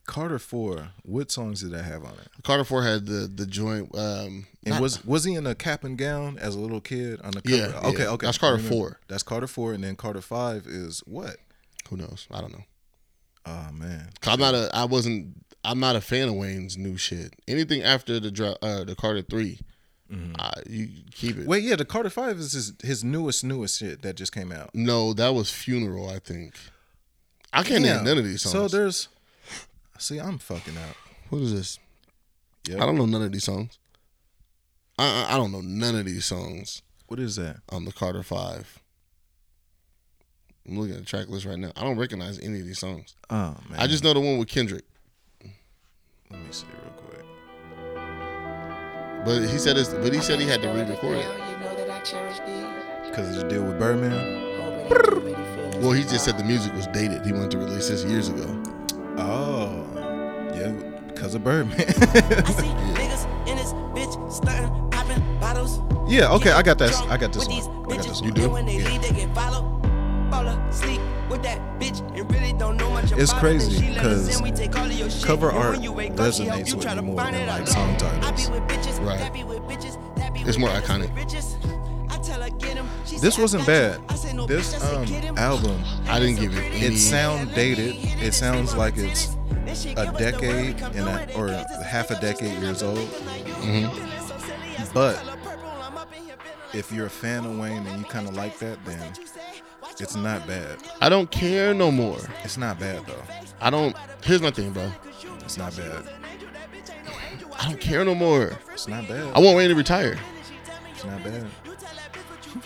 Carter 0.06 0.40
Four. 0.40 0.90
What 1.04 1.32
songs 1.32 1.62
did 1.62 1.72
that 1.72 1.84
have 1.84 2.06
on 2.06 2.14
it? 2.14 2.30
Carter 2.44 2.64
Four 2.64 2.84
had 2.84 3.06
the 3.08 3.28
the 3.34 3.46
joint. 3.46 3.94
Um, 3.94 4.48
And 4.64 4.76
not- 4.76 4.82
was 4.82 5.04
was 5.04 5.26
he 5.26 5.34
in 5.36 5.46
a 5.46 5.54
cap 5.54 5.84
and 5.84 5.98
gown 5.98 6.38
as 6.40 6.56
a 6.56 6.60
little 6.60 6.80
kid 6.80 7.20
on 7.22 7.32
the 7.32 7.42
cover? 7.42 7.56
Yeah, 7.56 7.80
Okay, 7.90 8.04
yeah. 8.04 8.10
okay. 8.12 8.26
That's 8.26 8.38
Carter 8.38 8.62
four. 8.64 9.00
That's 9.10 9.24
Carter 9.24 9.48
Four, 9.48 9.74
and 9.74 9.84
then 9.84 9.96
Carter 9.98 10.22
Five 10.22 10.66
is 10.66 11.00
what? 11.06 11.38
who 11.90 11.98
knows? 11.98 12.28
I 12.32 12.40
don't 12.42 12.52
know. 12.54 12.64
Oh 13.46 13.70
man, 13.74 14.10
I'm 14.26 14.40
not 14.40 14.54
a. 14.56 14.70
I 14.74 14.86
wasn't. 14.86 15.46
I'm 15.66 15.80
not 15.82 15.96
a 15.98 16.02
fan 16.02 16.30
of 16.30 16.36
Wayne's 16.36 16.78
new 16.78 16.96
shit. 16.98 17.34
Anything 17.48 17.82
after 17.84 18.20
the 18.20 18.58
uh, 18.62 18.84
the 18.86 18.96
Carter 18.96 19.22
3 20.10 20.34
uh, 20.40 20.52
you 20.68 20.88
keep 21.12 21.38
it. 21.38 21.48
Wait, 21.48 21.64
yeah, 21.64 21.76
the 21.76 21.86
Carter 21.86 22.10
Five 22.10 22.38
is 22.38 22.54
his, 22.54 22.74
his 22.82 23.04
newest 23.04 23.44
newest 23.44 23.80
shit 23.80 24.02
that 24.04 24.16
just 24.16 24.32
came 24.32 24.52
out. 24.52 24.70
No, 24.74 25.14
that 25.14 25.30
was 25.34 25.50
Funeral. 25.52 26.10
I 26.10 26.20
think. 26.20 26.56
I 27.54 27.64
can't 27.64 27.84
Yeah. 27.84 27.98
name 27.98 28.06
none 28.06 28.18
of 28.18 28.24
these 28.24 28.42
songs. 28.42 28.54
So 28.54 28.68
there's. 28.78 29.08
See, 30.00 30.20
I'm 30.20 30.38
fucking 30.38 30.78
out. 30.78 30.96
what 31.30 31.42
is 31.42 31.54
this? 31.54 31.80
Yep. 32.70 32.82
I 32.82 32.86
don't 32.86 32.98
know 32.98 33.06
none 33.06 33.22
of 33.24 33.32
these 33.32 33.44
songs. 33.46 33.80
I, 35.00 35.24
I 35.26 35.34
I 35.34 35.38
don't 35.38 35.52
know 35.52 35.62
none 35.62 35.96
of 35.96 36.06
these 36.06 36.26
songs 36.26 36.82
What 37.08 37.20
is 37.20 37.36
that? 37.38 37.58
on 37.70 37.86
the 37.86 37.92
Carter 37.92 38.24
Five. 38.24 38.80
I'm 40.68 40.78
looking 40.78 40.96
at 40.96 41.00
the 41.00 41.06
track 41.06 41.30
list 41.30 41.46
right 41.46 41.58
now. 41.58 41.72
I 41.78 41.84
don't 41.84 41.98
recognize 41.98 42.40
any 42.40 42.60
of 42.60 42.66
these 42.66 42.80
songs. 42.80 43.16
Oh 43.30 43.56
man. 43.70 43.80
I 43.80 43.88
just 43.88 44.04
know 44.04 44.14
the 44.14 44.20
one 44.20 44.38
with 44.38 44.50
Kendrick. 44.50 44.84
let 46.30 46.40
me 46.42 46.48
see 46.52 46.66
real 46.84 46.92
quick. 46.94 46.97
But 49.26 49.42
he 49.42 49.58
said 49.58 49.76
this. 49.76 49.90
But 49.94 50.14
he 50.14 50.22
said 50.22 50.40
he 50.40 50.48
had 50.48 50.62
to 50.62 50.70
re-record 50.70 51.18
it. 51.18 51.28
Because 53.10 53.36
of 53.36 53.44
the 53.44 53.50
deal 53.50 53.64
with 53.64 53.80
Birdman. 53.80 54.46
Well, 55.82 55.92
he 55.92 56.04
just 56.04 56.26
said 56.26 56.38
the 56.38 56.44
music 56.44 56.74
was 56.74 56.88
dated. 56.88 57.26
He 57.26 57.34
wanted 57.34 57.52
to 57.52 57.58
release 57.60 57.90
this 57.90 58.04
years 58.04 58.30
ago. 58.30 58.64
Oh, 59.18 59.86
yeah, 60.56 60.72
because 61.08 61.36
of 61.36 61.44
Birdman. 61.44 61.80
I 61.82 61.84
see 61.84 62.68
niggas 62.96 63.48
in 63.48 63.58
this 63.58 63.74
bitch 63.94 64.32
stunting, 64.32 64.90
popping 64.90 65.40
bottles. 65.40 65.80
yeah, 66.08 66.32
okay, 66.34 66.52
I 66.52 66.62
got 66.62 66.78
that. 66.80 66.94
I 67.10 67.18
got 67.18 67.34
this 67.34 67.48
with 67.48 67.56
these 67.56 67.68
one. 67.68 67.92
I 67.92 67.98
got 67.98 68.06
this 68.06 68.22
bitches, 68.22 68.22
one. 68.22 68.28
You 68.28 68.32
do? 68.34 68.56
And 68.56 68.68
It's 73.18 73.34
crazy 73.34 73.76
it. 73.78 73.80
Then 73.80 73.82
she 73.82 73.96
let 73.96 74.06
us 74.06 74.28
'cause 74.28 74.38
in, 74.38 74.44
we 74.44 74.52
take 74.52 74.76
all 74.78 74.86
of 74.86 74.92
your 74.92 75.10
shit. 75.10 75.24
cover 75.26 75.52
art 75.52 75.72
when 75.74 75.84
you 75.84 75.92
wake 75.92 76.20
up, 76.20 76.34
she 76.34 76.46
help 76.46 76.60
resonates 76.62 76.74
with 76.76 76.96
me 76.96 77.02
more 77.02 77.18
find 77.22 77.36
than, 77.36 77.48
like, 77.48 77.68
song 77.68 77.98
titles. 77.98 78.50
Right. 79.00 79.20
that 79.20 79.34
be 79.34 79.44
with 79.44 79.60
bitches, 79.64 79.98
that 80.18 80.34
be 80.34 80.42
It's 80.42 80.58
more 80.58 80.70
iconic. 80.70 81.14
with 81.14 81.26
bitches. 81.28 81.56
I 82.10 82.18
tell 82.20 82.42
her, 82.42 82.50
get 82.52 82.78
'em. 82.78 82.88
She 83.06 83.18
This 83.18 83.38
wasn't 83.38 83.66
bad. 83.66 84.00
I 84.10 84.16
say, 84.16 84.34
no, 84.34 84.46
This 84.46 84.74
bitch, 84.74 85.02
I 85.02 85.06
say, 85.06 85.28
um 85.30 85.38
album, 85.38 85.84
I 86.08 86.20
didn't 86.20 86.40
give 86.40 86.56
it 86.58 86.64
any. 86.74 86.96
it 86.96 87.00
sound 87.00 87.54
dated. 87.56 87.96
It 88.22 88.34
sounds 88.34 88.76
like 88.76 88.98
it's 88.98 89.36
a 89.96 90.06
decade 90.18 90.82
and 90.82 91.08
a, 91.08 91.28
or 91.36 91.50
half 91.84 92.12
a 92.12 92.16
decade 92.22 92.60
years 92.62 92.82
old. 92.84 92.98
Mm-hmm. 93.00 94.94
But 94.94 95.22
if 96.74 96.92
you're 96.92 97.08
a 97.08 97.10
fan 97.10 97.46
of 97.46 97.58
Wayne 97.58 97.86
and 97.86 98.00
you 98.00 98.06
kind 98.06 98.28
of 98.28 98.36
like 98.36 98.58
that, 98.60 98.84
then 98.86 99.00
it's 100.00 100.16
not 100.16 100.46
bad. 100.48 100.78
I 101.02 101.10
don't 101.10 101.30
care 101.32 101.74
no 101.74 101.92
more. 101.92 102.20
It's 102.44 102.58
not 102.58 102.80
bad 102.80 103.06
though. 103.06 103.24
I 103.60 103.70
don't. 103.70 103.96
Here's 104.24 104.42
my 104.42 104.52
thing, 104.52 104.72
bro. 104.72 104.92
It's 105.42 105.58
not 105.58 105.76
bad. 105.76 106.04
I 107.60 107.66
don't 107.66 107.80
care 107.80 108.06
no 108.06 108.14
more. 108.14 108.58
It's 108.74 108.88
not 108.88 109.08
bad. 109.08 109.34
I 109.36 109.40
want 109.40 109.58
Wayne 109.58 109.70
to 109.70 109.76
retire. 109.76 110.18
It's 110.94 111.06
not 111.06 111.24
bad. 111.24 111.48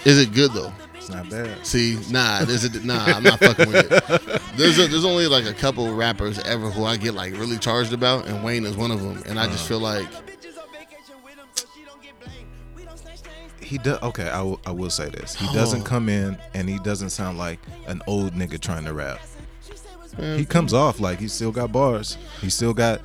Is 0.06 0.20
it 0.20 0.34
good 0.34 0.52
though? 0.52 0.74
It's 0.96 1.10
not 1.10 1.30
bad. 1.30 1.66
See, 1.66 1.98
nah, 2.10 2.44
there's 2.46 2.64
a 2.64 2.86
nah. 2.86 3.06
I'm 3.06 3.24
not 3.24 3.40
fucking 3.40 3.72
with 3.72 3.92
it. 3.92 4.42
There's 4.56 4.78
a, 4.78 4.88
there's 4.88 5.06
only 5.06 5.28
like 5.28 5.46
a 5.46 5.54
couple 5.54 5.94
rappers 5.94 6.40
ever 6.40 6.70
who 6.70 6.86
I 6.86 6.98
get 6.98 7.14
like 7.14 7.34
really 7.34 7.58
charged 7.58 7.94
about, 7.94 8.28
and 8.28 8.44
Wayne 8.44 8.66
is 8.66 8.78
one 8.78 8.92
of 8.92 9.02
them. 9.02 9.24
And 9.26 9.40
I 9.40 9.48
just 9.48 9.60
uh-huh. 9.60 9.68
feel 9.68 9.80
like 9.80 10.08
He 13.72 13.78
does. 13.78 14.02
Okay, 14.02 14.28
I, 14.28 14.40
w- 14.40 14.60
I 14.66 14.72
will 14.72 14.90
say 14.90 15.08
this. 15.08 15.34
He 15.34 15.46
doesn't 15.54 15.84
oh. 15.84 15.86
come 15.86 16.10
in 16.10 16.38
and 16.54 16.68
he 16.68 16.78
doesn't 16.80 17.12
sound 17.12 17.38
like 17.38 17.58
an 17.88 18.02
old 18.06 18.34
nigga 18.34 18.60
trying 18.60 18.84
to 18.84 18.92
rap. 18.94 19.22
He 19.62 20.22
mm-hmm. 20.22 20.44
comes 20.44 20.74
off 20.74 21.00
like 21.00 21.20
he 21.20 21.30
still 21.30 21.54
got 21.54 21.72
bars. 21.72 22.18
He 22.42 22.50
still 22.50 22.74
got 22.74 23.00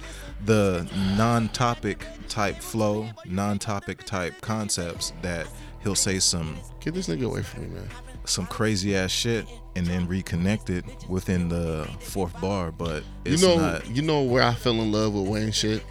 the 0.45 0.85
non-topic 1.17 2.05
type 2.29 2.57
flow, 2.57 3.09
non-topic 3.25 4.03
type 4.03 4.41
concepts 4.41 5.13
that 5.23 5.47
he'll 5.85 5.95
say 5.95 6.19
some 6.19 6.57
get 6.81 6.95
this 6.95 7.07
nigga 7.07 7.27
away 7.27 7.43
from 7.45 7.63
me, 7.63 7.69
man. 7.69 7.89
some 8.25 8.47
crazy 8.47 8.97
ass 8.97 9.13
shit 9.13 9.47
and 9.77 9.87
then 9.87 10.09
reconnect 10.09 10.69
it 10.69 10.85
within 11.09 11.49
the 11.49 11.89
fourth 12.01 12.39
bar. 12.41 12.73
But 12.73 13.05
it's 13.25 13.41
you 13.41 13.47
know, 13.47 13.57
not. 13.57 13.89
you 13.89 14.03
know 14.03 14.23
where 14.23 14.43
I 14.43 14.55
fell 14.55 14.75
in 14.83 14.91
love 14.91 15.15
with 15.15 15.29
Wayne 15.29 15.53
shit. 15.53 15.85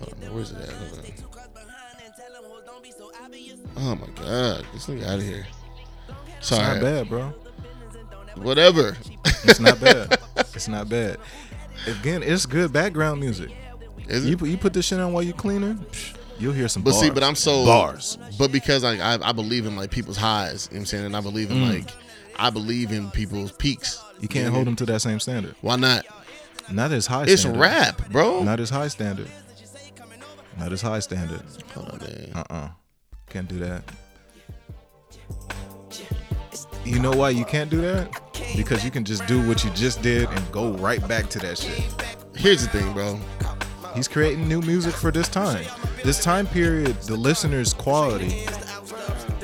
Hold 0.00 0.14
on, 0.24 0.34
where's 0.34 0.50
it 0.50 0.62
at? 0.62 0.68
Hold 0.68 0.98
on. 0.98 1.21
Oh 3.76 3.94
my 3.94 4.06
god, 4.14 4.66
this 4.72 4.86
nigga 4.86 5.06
out 5.06 5.18
of 5.18 5.22
here. 5.24 5.46
It's 6.38 6.50
not 6.50 6.80
bad, 6.80 7.08
bro. 7.08 7.32
whatever. 8.36 8.96
It's 9.44 9.60
not 9.60 9.80
bad. 9.80 10.18
it's 10.36 10.68
not 10.68 10.88
bad. 10.88 11.18
Again, 11.86 12.22
it's 12.22 12.46
good 12.46 12.72
background 12.72 13.20
music. 13.20 13.50
Is 14.08 14.26
You 14.26 14.32
it? 14.34 14.38
put 14.38 14.48
you 14.48 14.56
put 14.58 14.72
this 14.72 14.84
shit 14.86 15.00
on 15.00 15.12
while 15.12 15.22
you're 15.22 15.34
cleaning, 15.34 15.78
psh, 15.78 16.16
you'll 16.38 16.52
hear 16.52 16.68
some. 16.68 16.82
But 16.82 16.90
bars. 16.92 17.00
see, 17.02 17.10
but 17.10 17.22
I'm 17.22 17.34
so 17.34 17.64
bars. 17.64 18.18
But 18.38 18.52
because 18.52 18.82
like 18.84 19.00
I, 19.00 19.18
I 19.22 19.32
believe 19.32 19.66
in 19.66 19.76
like 19.76 19.90
people's 19.90 20.16
highs, 20.16 20.68
you 20.70 20.74
know 20.74 20.78
what 20.78 20.80
I'm 20.82 20.86
saying, 20.86 21.04
and 21.06 21.16
I 21.16 21.20
believe 21.20 21.50
in 21.50 21.62
like 21.68 21.88
I 22.36 22.50
believe 22.50 22.92
in 22.92 23.10
people's 23.10 23.52
peaks. 23.52 23.96
Mm. 23.96 24.22
You 24.22 24.28
can't 24.28 24.52
hold 24.54 24.66
them 24.66 24.76
to 24.76 24.86
that 24.86 25.00
same 25.00 25.18
standard. 25.20 25.54
Why 25.60 25.76
not? 25.76 26.04
Not 26.70 26.92
as 26.92 27.06
high. 27.06 27.24
It's 27.24 27.42
standard. 27.42 27.60
rap, 27.60 28.10
bro. 28.10 28.42
Not 28.42 28.60
as 28.60 28.70
high 28.70 28.88
standard. 28.88 29.28
Not 30.58 30.72
as 30.72 30.82
high 30.82 31.00
standard. 31.00 31.42
Hold 31.74 31.90
on, 31.90 31.98
man. 31.98 32.30
Uh 32.34 32.44
uh 32.50 32.68
Can't 33.32 33.48
do 33.48 33.58
that. 33.60 33.82
You 36.84 36.98
know 36.98 37.12
why 37.12 37.30
you 37.30 37.46
can't 37.46 37.70
do 37.70 37.80
that? 37.80 38.10
Because 38.54 38.84
you 38.84 38.90
can 38.90 39.06
just 39.06 39.26
do 39.26 39.40
what 39.48 39.64
you 39.64 39.70
just 39.70 40.02
did 40.02 40.28
and 40.28 40.52
go 40.52 40.72
right 40.72 41.06
back 41.08 41.30
to 41.30 41.38
that 41.38 41.56
shit. 41.56 41.82
Here's 42.36 42.60
the 42.60 42.68
thing, 42.68 42.92
bro. 42.92 43.18
He's 43.94 44.06
creating 44.06 44.46
new 44.46 44.60
music 44.60 44.92
for 44.92 45.10
this 45.10 45.30
time. 45.30 45.64
This 46.04 46.22
time 46.22 46.46
period, 46.46 46.94
the 47.02 47.16
listener's 47.16 47.72
quality 47.72 48.44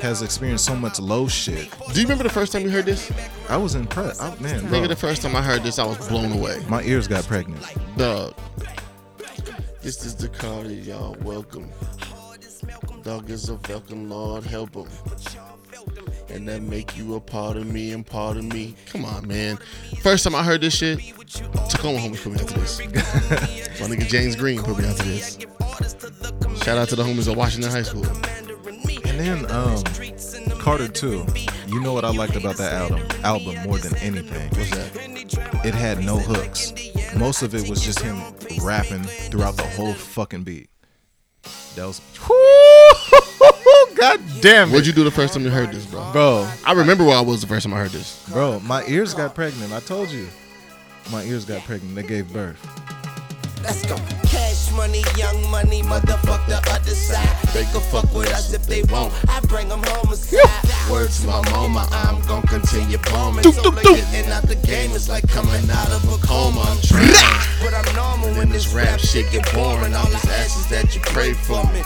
has 0.03 0.21
experienced 0.21 0.65
so 0.65 0.75
much 0.75 0.99
low 0.99 1.27
shit. 1.27 1.73
Do 1.91 1.99
you 1.99 2.03
remember 2.05 2.23
the 2.23 2.29
first 2.29 2.51
time 2.51 2.61
you 2.61 2.69
heard 2.69 2.85
this? 2.85 3.11
I 3.49 3.57
was 3.57 3.73
impressed. 3.73 4.21
I, 4.21 4.35
man, 4.39 4.67
bro, 4.67 4.81
Nigga, 4.81 4.87
the 4.87 4.95
first 4.95 5.23
time 5.23 5.35
I 5.35 5.41
heard 5.41 5.63
this, 5.63 5.79
I 5.79 5.85
was 5.87 5.97
blown 6.07 6.31
away. 6.31 6.61
my 6.69 6.83
ears 6.83 7.07
got 7.07 7.23
pregnant. 7.25 7.65
Dog. 7.97 8.35
This 9.81 10.05
is 10.05 10.15
the 10.15 10.27
Cardi, 10.29 10.75
y'all. 10.75 11.17
Welcome. 11.23 11.71
Dog 13.03 13.29
is 13.29 13.49
a 13.49 13.57
Falcon, 13.59 14.09
Lord 14.09 14.43
help 14.43 14.75
him. 14.75 14.87
And 16.29 16.47
that 16.47 16.61
make 16.61 16.97
you 16.97 17.15
a 17.15 17.19
part 17.19 17.57
of 17.57 17.65
me 17.65 17.91
and 17.91 18.05
part 18.05 18.37
of 18.37 18.43
me. 18.43 18.75
Come 18.87 19.05
on, 19.05 19.27
man. 19.27 19.57
First 20.01 20.23
time 20.23 20.35
I 20.35 20.43
heard 20.43 20.61
this 20.61 20.75
shit, 20.75 20.99
Tacoma 21.69 21.99
homies 21.99 22.21
put 22.23 22.33
me 22.33 22.39
onto 22.39 22.53
this. 22.55 22.79
My 23.79 23.87
nigga 23.87 24.07
James 24.07 24.35
Green 24.35 24.61
put 24.61 24.77
me 24.77 24.85
onto 24.85 25.03
this. 25.03 25.37
Shout 26.63 26.77
out 26.77 26.89
to 26.89 26.95
the 26.95 27.03
homies 27.03 27.29
at 27.31 27.37
Washington 27.37 27.71
High 27.71 27.83
School. 27.83 28.05
And 28.05 29.19
then 29.19 29.51
um 29.51 29.83
Carter 30.59 30.87
Two. 30.87 31.25
You 31.67 31.79
know 31.81 31.93
what 31.93 32.03
I 32.05 32.11
liked 32.11 32.35
about 32.35 32.57
that 32.57 32.73
album 32.73 33.07
album 33.23 33.55
more 33.63 33.77
than 33.77 33.95
anything? 33.97 34.49
What's 34.49 34.71
that? 34.71 35.65
It 35.65 35.73
had 35.73 36.03
no 36.03 36.17
hooks. 36.17 36.73
Most 37.15 37.41
of 37.41 37.55
it 37.55 37.69
was 37.69 37.81
just 37.81 37.99
him 37.99 38.21
rapping 38.61 39.03
throughout 39.03 39.55
the 39.55 39.63
whole 39.63 39.93
fucking 39.93 40.43
beat. 40.43 40.69
That 41.75 41.85
was 41.87 42.01
God 43.95 44.19
damn 44.41 44.69
What'd 44.71 44.87
you 44.87 44.93
do 44.93 45.03
the 45.03 45.11
first 45.11 45.33
time 45.33 45.43
you 45.43 45.49
heard 45.49 45.71
this, 45.71 45.85
bro? 45.85 46.11
Bro, 46.11 46.49
I 46.65 46.73
remember 46.73 47.03
where 47.03 47.17
I 47.17 47.21
was 47.21 47.41
the 47.41 47.47
first 47.47 47.65
time 47.65 47.73
I 47.73 47.77
heard 47.79 47.91
this. 47.91 48.23
bro, 48.29 48.59
my 48.61 48.83
ears 48.85 49.13
got 49.13 49.35
pregnant. 49.35 49.73
I 49.73 49.79
told 49.81 50.09
you. 50.09 50.27
My 51.11 51.23
ears 51.23 51.43
got 51.45 51.63
pregnant. 51.63 51.95
They 51.95 52.03
gave 52.03 52.31
birth. 52.31 52.59
Let's 53.63 53.85
go. 53.85 53.97
Cash 54.27 54.71
money, 54.71 55.03
young 55.17 55.49
money, 55.51 55.81
motherfuck 55.81 56.45
the 56.47 56.61
other 56.71 56.91
side. 56.91 57.27
They 57.53 57.63
can 57.65 57.81
fuck 57.91 58.13
with 58.13 58.31
us 58.31 58.53
if 58.53 58.65
they 58.65 58.83
want. 58.83 59.13
I 59.27 59.41
bring 59.41 59.67
them 59.67 59.81
home 59.83 60.13
aside. 60.13 60.39
Word 60.89 61.09
to 61.09 61.27
my 61.27 61.41
mama, 61.51 61.85
I'm 61.91 62.21
gon' 62.25 62.43
continue 62.43 62.97
bombing. 63.11 63.43
Doop, 63.43 63.53
So 63.53 63.63
doop, 63.63 63.75
like 63.75 63.85
doop. 63.85 64.11
getting 64.11 64.31
out 64.31 64.43
the 64.43 64.55
game 64.55 64.91
is 64.91 65.09
like 65.09 65.27
coming 65.27 65.69
out 65.69 65.91
of 65.91 66.03
a 66.07 66.25
coma. 66.25 66.61
I'm 66.61 66.81
trying. 66.81 67.11
But 67.61 67.73
I'm 67.73 67.95
normal 67.95 68.29
When 68.37 68.49
this 68.49 68.71
rap 68.73 68.99
shit 68.99 69.29
get 69.31 69.43
boring, 69.53 69.93
all 69.93 70.05
these 70.05 70.25
asses 70.29 70.67
that 70.69 70.95
you 70.95 71.01
pray 71.01 71.33
for 71.33 71.61
me. 71.73 71.81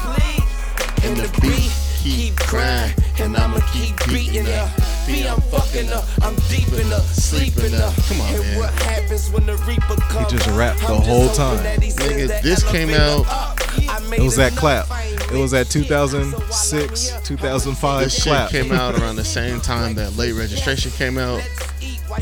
And 1.04 1.18
the 1.18 1.28
beat 1.42 1.72
keep 2.04 2.36
crying, 2.36 2.94
and 3.20 3.36
I'ma 3.38 3.60
keep 3.72 3.96
beating 4.08 4.46
her. 4.46 4.74
Be 5.08 5.28
I'm 5.28 5.40
fucking 5.42 5.90
up, 5.92 6.06
I'm 6.22 6.36
deep 6.50 6.68
in 6.74 6.88
her, 6.88 7.00
sleeping 7.02 7.72
her. 7.72 7.94
Come 8.08 8.22
on, 8.22 8.34
and 8.36 8.44
man. 8.44 8.60
what 8.60 8.74
happens 8.84 9.30
when 9.32 9.46
the 9.46 9.56
reaper 9.58 9.96
comes? 10.10 10.32
just 10.32 10.48
rapped 10.52 10.80
the 10.82 10.88
whole 10.88 11.30
time. 11.30 11.58
he 11.82 11.90
Nigga, 11.92 12.42
this 12.42 12.64
came 12.64 12.90
out- 12.92 13.26
up. 13.28 13.60
I 13.90 14.00
made 14.10 14.20
It 14.20 14.24
was 14.24 14.36
that 14.38 14.54
clap. 14.54 14.88
It 15.32 15.32
was 15.38 15.52
that 15.52 15.70
2006, 15.70 17.12
2005 17.24 18.04
This 18.04 18.14
shit 18.14 18.24
clap. 18.24 18.50
came 18.52 18.72
out 18.72 19.00
around 19.00 19.16
the 19.16 19.26
same 19.26 19.60
time 19.60 19.96
that 19.96 20.16
late 20.16 20.34
registration 20.34 20.92
came 20.92 21.18
out. 21.18 21.42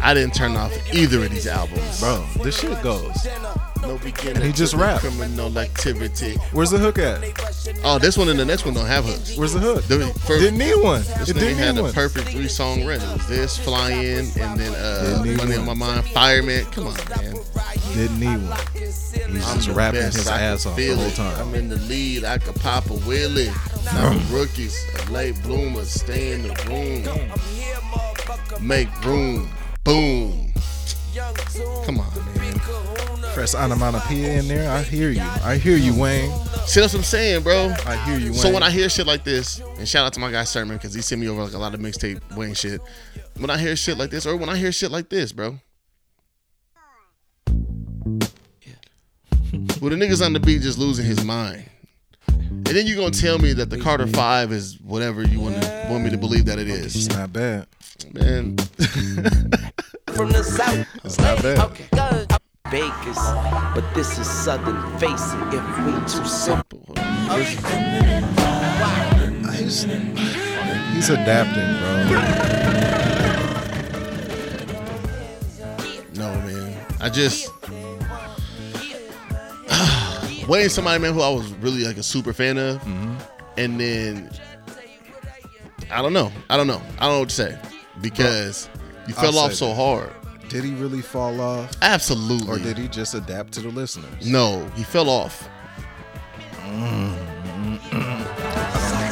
I 0.01 0.13
didn't 0.13 0.33
turn 0.33 0.55
off 0.55 0.71
either 0.93 1.23
of 1.25 1.29
these 1.31 1.47
albums. 1.47 1.99
Bro, 1.99 2.25
this 2.43 2.57
shit 2.59 2.81
goes. 2.81 3.27
No 3.81 3.97
beginning. 3.97 4.43
He 4.43 4.51
just 4.51 4.73
rapped. 4.73 5.01
Criminal 5.01 5.57
activity. 5.57 6.35
Where's 6.51 6.69
the 6.71 6.77
hook 6.77 6.97
at? 6.99 7.19
Oh, 7.83 7.97
this 7.99 8.17
one 8.17 8.29
and 8.29 8.39
the 8.39 8.45
next 8.45 8.63
one 8.65 8.73
don't 8.73 8.85
have 8.85 9.05
hooks. 9.05 9.35
Where's 9.37 9.53
the 9.53 9.59
hook? 9.59 9.83
The 9.85 10.07
first- 10.25 10.41
Didn't 10.41 10.59
need 10.59 10.75
one. 10.83 11.01
This 11.01 11.29
It 11.29 11.33
didn't 11.33 11.57
had 11.57 11.75
need 11.75 11.79
a 11.81 11.83
one. 11.83 11.93
perfect 11.93 12.29
three 12.29 12.47
song 12.47 12.85
run. 12.85 13.01
It 13.01 13.13
was 13.13 13.27
this, 13.27 13.57
Fly 13.57 13.91
In, 13.91 14.25
and 14.39 14.59
then 14.59 14.73
uh, 14.75 15.23
Money 15.37 15.55
on 15.55 15.65
My. 15.65 15.73
Mind, 15.73 16.05
Fireman. 16.09 16.65
Come 16.65 16.87
on, 16.87 16.95
man. 17.09 17.35
Didn't 17.93 18.19
need 18.19 18.37
one. 18.49 18.59
He's 18.73 19.13
I'm 19.47 19.57
just 19.57 19.69
rapping 19.69 20.01
best, 20.01 20.17
his 20.17 20.27
I 20.27 20.41
ass 20.41 20.65
off 20.65 20.75
the 20.75 20.89
whole 20.93 21.05
it. 21.05 21.15
time. 21.15 21.39
I'm 21.49 21.55
in 21.55 21.69
the 21.69 21.77
lead. 21.77 22.23
I 22.23 22.37
could 22.37 22.55
pop 22.55 22.85
a 22.85 22.93
wheelie. 22.93 23.47
Now 23.85 24.13
the 24.13 24.25
rookies, 24.35 24.77
late 25.09 25.41
bloomers, 25.43 25.89
stay 25.89 26.33
in 26.33 26.43
the 26.43 26.53
room. 26.67 28.65
Make 28.65 28.89
room. 29.05 29.49
Boom. 29.83 30.53
Come 31.85 31.99
on, 31.99 32.13
man. 32.37 32.61
Press 33.33 33.55
onomatopoeia 33.55 34.39
in 34.39 34.47
there. 34.47 34.69
I 34.69 34.83
hear 34.83 35.09
you. 35.09 35.21
I 35.21 35.55
hear 35.57 35.77
you, 35.77 35.97
Wayne. 35.97 36.31
See, 36.65 36.79
that's 36.81 36.93
what 36.93 36.99
I'm 36.99 37.03
saying, 37.03 37.43
bro. 37.43 37.73
I 37.85 37.95
hear 38.05 38.19
you, 38.19 38.31
Wayne. 38.31 38.33
So 38.33 38.51
when 38.51 38.61
I 38.61 38.69
hear 38.69 38.89
shit 38.89 39.07
like 39.07 39.23
this, 39.23 39.59
and 39.77 39.87
shout 39.87 40.05
out 40.05 40.13
to 40.13 40.19
my 40.19 40.31
guy 40.31 40.43
Sermon 40.43 40.77
because 40.77 40.93
he 40.93 41.01
sent 41.01 41.21
me 41.21 41.29
over 41.29 41.43
like 41.43 41.53
a 41.53 41.57
lot 41.57 41.73
of 41.73 41.79
mixtape 41.79 42.19
Wayne 42.35 42.53
shit. 42.53 42.81
When 43.37 43.49
I 43.49 43.57
hear 43.57 43.75
shit 43.75 43.97
like 43.97 44.09
this, 44.09 44.25
or 44.25 44.35
when 44.35 44.49
I 44.49 44.57
hear 44.57 44.71
shit 44.71 44.91
like 44.91 45.09
this, 45.09 45.31
bro. 45.31 45.59
Well, 49.81 49.89
the 49.89 49.95
niggas 49.95 50.23
on 50.23 50.33
the 50.33 50.39
beat 50.39 50.61
just 50.61 50.77
losing 50.77 51.05
his 51.05 51.23
mind. 51.25 51.65
And 52.27 52.65
then 52.65 52.85
you 52.85 52.95
gonna 52.95 53.11
tell 53.11 53.39
me 53.39 53.53
that 53.53 53.69
the 53.69 53.77
Carter 53.77 54.07
Five 54.07 54.51
is 54.51 54.79
whatever 54.81 55.23
you 55.23 55.39
want 55.39 55.61
to 55.61 55.87
want 55.89 56.03
me 56.03 56.09
to 56.11 56.17
believe 56.17 56.45
that 56.45 56.59
it 56.59 56.67
it's 56.67 57.09
not 57.09 57.33
bad. 57.33 57.67
man. 58.13 58.57
from 60.13 60.31
the 60.31 60.43
south. 60.43 60.87
It's 61.03 61.17
not 61.17 61.41
bad. 61.41 61.59
Okay, 61.59 61.85
go. 61.93 62.30
Bakers, 62.71 63.17
but 63.75 63.83
this 63.93 64.17
is 64.17 64.27
Southern 64.29 64.81
Face 64.97 65.33
it. 65.33 65.53
If 65.53 65.63
we 65.85 65.91
too 66.07 66.25
simple. 66.25 66.79
He's, 69.51 69.83
he's 70.93 71.09
adapting, 71.09 71.69
bro. 71.79 72.21
No, 76.15 76.33
man. 76.41 76.77
I 77.01 77.09
just 77.09 77.49
Wayne's 80.47 80.73
somebody, 80.73 81.01
man, 81.01 81.13
who 81.13 81.21
I 81.21 81.29
was 81.29 81.51
really 81.55 81.83
like 81.83 81.97
a 81.97 82.03
super 82.03 82.31
fan 82.33 82.57
of, 82.57 82.77
Mm-hmm. 82.81 83.15
and 83.57 83.79
then 83.79 84.29
I 85.91 86.01
don't 86.01 86.13
know. 86.13 86.31
I 86.49 86.55
don't 86.57 86.67
know. 86.67 86.81
I 86.99 87.05
don't 87.05 87.15
know 87.15 87.19
what 87.19 87.29
to 87.29 87.35
say 87.35 87.57
because 88.01 88.69
you 89.07 89.13
I'll 89.17 89.23
fell 89.31 89.39
off 89.39 89.53
so 89.53 89.67
that. 89.69 89.75
hard. 89.75 90.11
Did 90.51 90.65
he 90.65 90.73
really 90.73 90.99
fall 91.01 91.39
off, 91.39 91.71
Absolutely. 91.81 92.49
or 92.49 92.59
did 92.59 92.77
he 92.77 92.89
just 92.89 93.13
adapt 93.13 93.53
to 93.53 93.61
the 93.61 93.69
listeners? 93.69 94.27
No, 94.27 94.65
he 94.75 94.83
fell 94.83 95.09
off. 95.09 95.47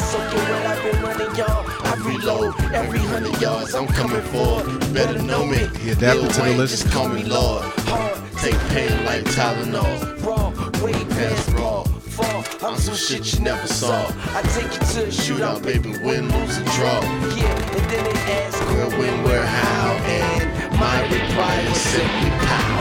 Soaking 0.01 0.39
what 0.49 0.65
I've 0.65 0.83
been 0.83 1.01
running, 1.01 1.35
y'all. 1.37 1.65
I 1.87 1.95
reload 2.05 2.59
every 2.73 2.99
hundred 2.99 3.39
yards. 3.41 3.73
I'm 3.73 3.87
coming 3.87 4.21
for. 4.23 4.63
Better 4.93 5.21
know 5.21 5.45
me. 5.45 5.59
He 5.79 5.91
adapted 5.91 6.29
to 6.31 6.35
the 6.35 6.43
Wayne, 6.43 6.57
listeners. 6.57 6.81
Just 6.83 6.91
call 6.93 7.07
me 7.07 7.23
Lord. 7.23 7.63
Hard, 7.87 8.17
take 8.39 8.59
pain 8.75 9.05
like 9.05 9.23
Tylenol. 9.23 10.21
Raw, 10.25 10.49
way 10.83 10.91
past 10.91 11.49
raw. 11.51 11.83
Fall, 11.83 12.43
I'm 12.69 12.77
some 12.77 12.95
shit 12.95 13.33
you 13.33 13.39
never 13.39 13.65
saw. 13.65 14.11
I 14.35 14.41
take 14.41 14.63
you 14.73 14.79
to 14.79 15.03
a 15.05 15.07
shootout, 15.07 15.63
baby. 15.63 15.91
Win, 16.03 16.27
lose, 16.33 16.57
or 16.59 16.63
draw. 16.65 16.99
Yeah, 16.99 17.77
and 17.77 17.89
then 17.89 18.03
they 18.03 18.19
ask 18.33 18.59
where, 18.67 18.89
when, 18.99 19.23
where, 19.23 19.45
how, 19.45 19.93
and 20.03 20.58
my 20.79 21.01
reply 21.03 21.65
was 21.67 21.81
simply 21.81 22.29
pow. 22.47 22.79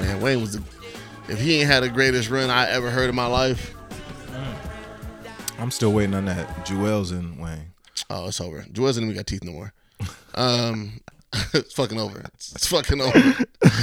Man, 0.00 0.20
Wayne 0.20 0.40
was 0.40 0.52
the 0.52 0.62
if 1.28 1.40
he 1.40 1.60
ain't 1.60 1.70
had 1.70 1.82
the 1.82 1.88
greatest 1.88 2.30
run 2.30 2.50
I 2.50 2.68
ever 2.70 2.90
heard 2.90 3.08
in 3.08 3.14
my 3.14 3.26
life. 3.26 3.74
I'm 5.58 5.70
still 5.70 5.92
waiting 5.92 6.14
on 6.14 6.24
that. 6.26 6.48
Juelz 6.66 7.10
and 7.12 7.38
Wayne. 7.38 7.72
Oh, 8.08 8.28
it's 8.28 8.40
over. 8.40 8.62
Juelz 8.72 8.96
ain't 8.96 9.04
even 9.04 9.14
got 9.14 9.26
teeth 9.26 9.44
no 9.44 9.52
more. 9.52 9.72
Um, 10.34 11.00
it's 11.52 11.74
fucking 11.74 11.98
over. 11.98 12.24
It's 12.34 12.66
fucking 12.66 13.00
over. 13.00 13.34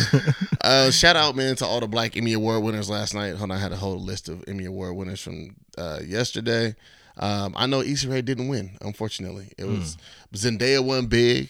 uh, 0.61 0.89
shout 0.91 1.15
out, 1.15 1.35
man, 1.35 1.55
to 1.57 1.65
all 1.65 1.81
the 1.81 1.87
Black 1.87 2.15
Emmy 2.17 2.33
Award 2.33 2.63
winners 2.63 2.89
last 2.89 3.13
night. 3.13 3.35
Hold 3.35 3.51
on, 3.51 3.57
I 3.57 3.59
had 3.59 3.71
a 3.71 3.77
whole 3.77 3.99
list 4.01 4.29
of 4.29 4.43
Emmy 4.47 4.65
Award 4.65 4.95
winners 4.95 5.19
from 5.21 5.55
uh, 5.77 5.99
yesterday. 6.05 6.75
Um, 7.17 7.53
I 7.55 7.65
know 7.67 7.81
Issa 7.81 8.09
Rae 8.09 8.21
didn't 8.21 8.47
win, 8.47 8.77
unfortunately. 8.81 9.51
It 9.57 9.65
was 9.65 9.97
Zendaya 10.33 10.83
won 10.83 11.07
big. 11.07 11.49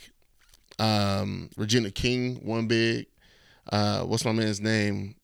Um, 0.79 1.49
Regina 1.57 1.91
King 1.91 2.39
won 2.43 2.67
big. 2.67 3.07
Uh, 3.71 4.01
what's 4.03 4.25
my 4.25 4.31
man's 4.31 4.59
name? 4.61 5.15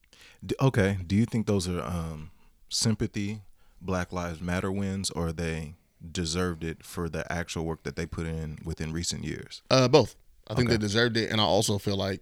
D- 0.46 0.56
okay. 0.62 0.98
Do 1.06 1.16
you 1.16 1.26
think 1.26 1.46
those 1.48 1.68
are 1.68 1.82
um, 1.82 2.32
sympathy, 2.70 3.42
Black 3.82 4.12
Lives 4.12 4.42
Matter 4.42 4.72
wins, 4.72 5.10
or 5.12 5.32
they 5.32 5.76
deserved 6.12 6.64
it 6.64 6.84
for 6.84 7.10
the 7.10 7.30
actual 7.32 7.66
work 7.66 7.84
that 7.84 7.96
they 7.96 8.06
put 8.06 8.26
in 8.26 8.58
within 8.64 8.92
recent 8.94 9.24
years? 9.24 9.62
Uh, 9.70 9.88
both. 9.88 10.16
I 10.48 10.56
think 10.56 10.68
Okay. 10.70 10.78
they 10.78 10.82
deserved 10.82 11.18
it, 11.18 11.32
and 11.32 11.40
I 11.40 11.44
also 11.44 11.78
feel 11.78 11.96
like 11.98 12.22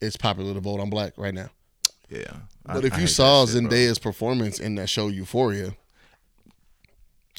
it's 0.00 0.16
popular 0.16 0.54
to 0.54 0.60
vote 0.60 0.80
on 0.80 0.90
black 0.90 1.12
right 1.16 1.34
now. 1.34 1.50
Yeah. 2.08 2.32
I- 2.66 2.74
But 2.74 2.84
if 2.84 2.98
you 2.98 3.06
saw 3.06 3.46
shit, 3.46 3.62
bro. 3.62 3.70
Zendaya's 3.70 3.98
performance 3.98 4.58
in 4.58 4.74
that 4.76 4.88
show 4.88 5.08
Euphoria, 5.08 5.76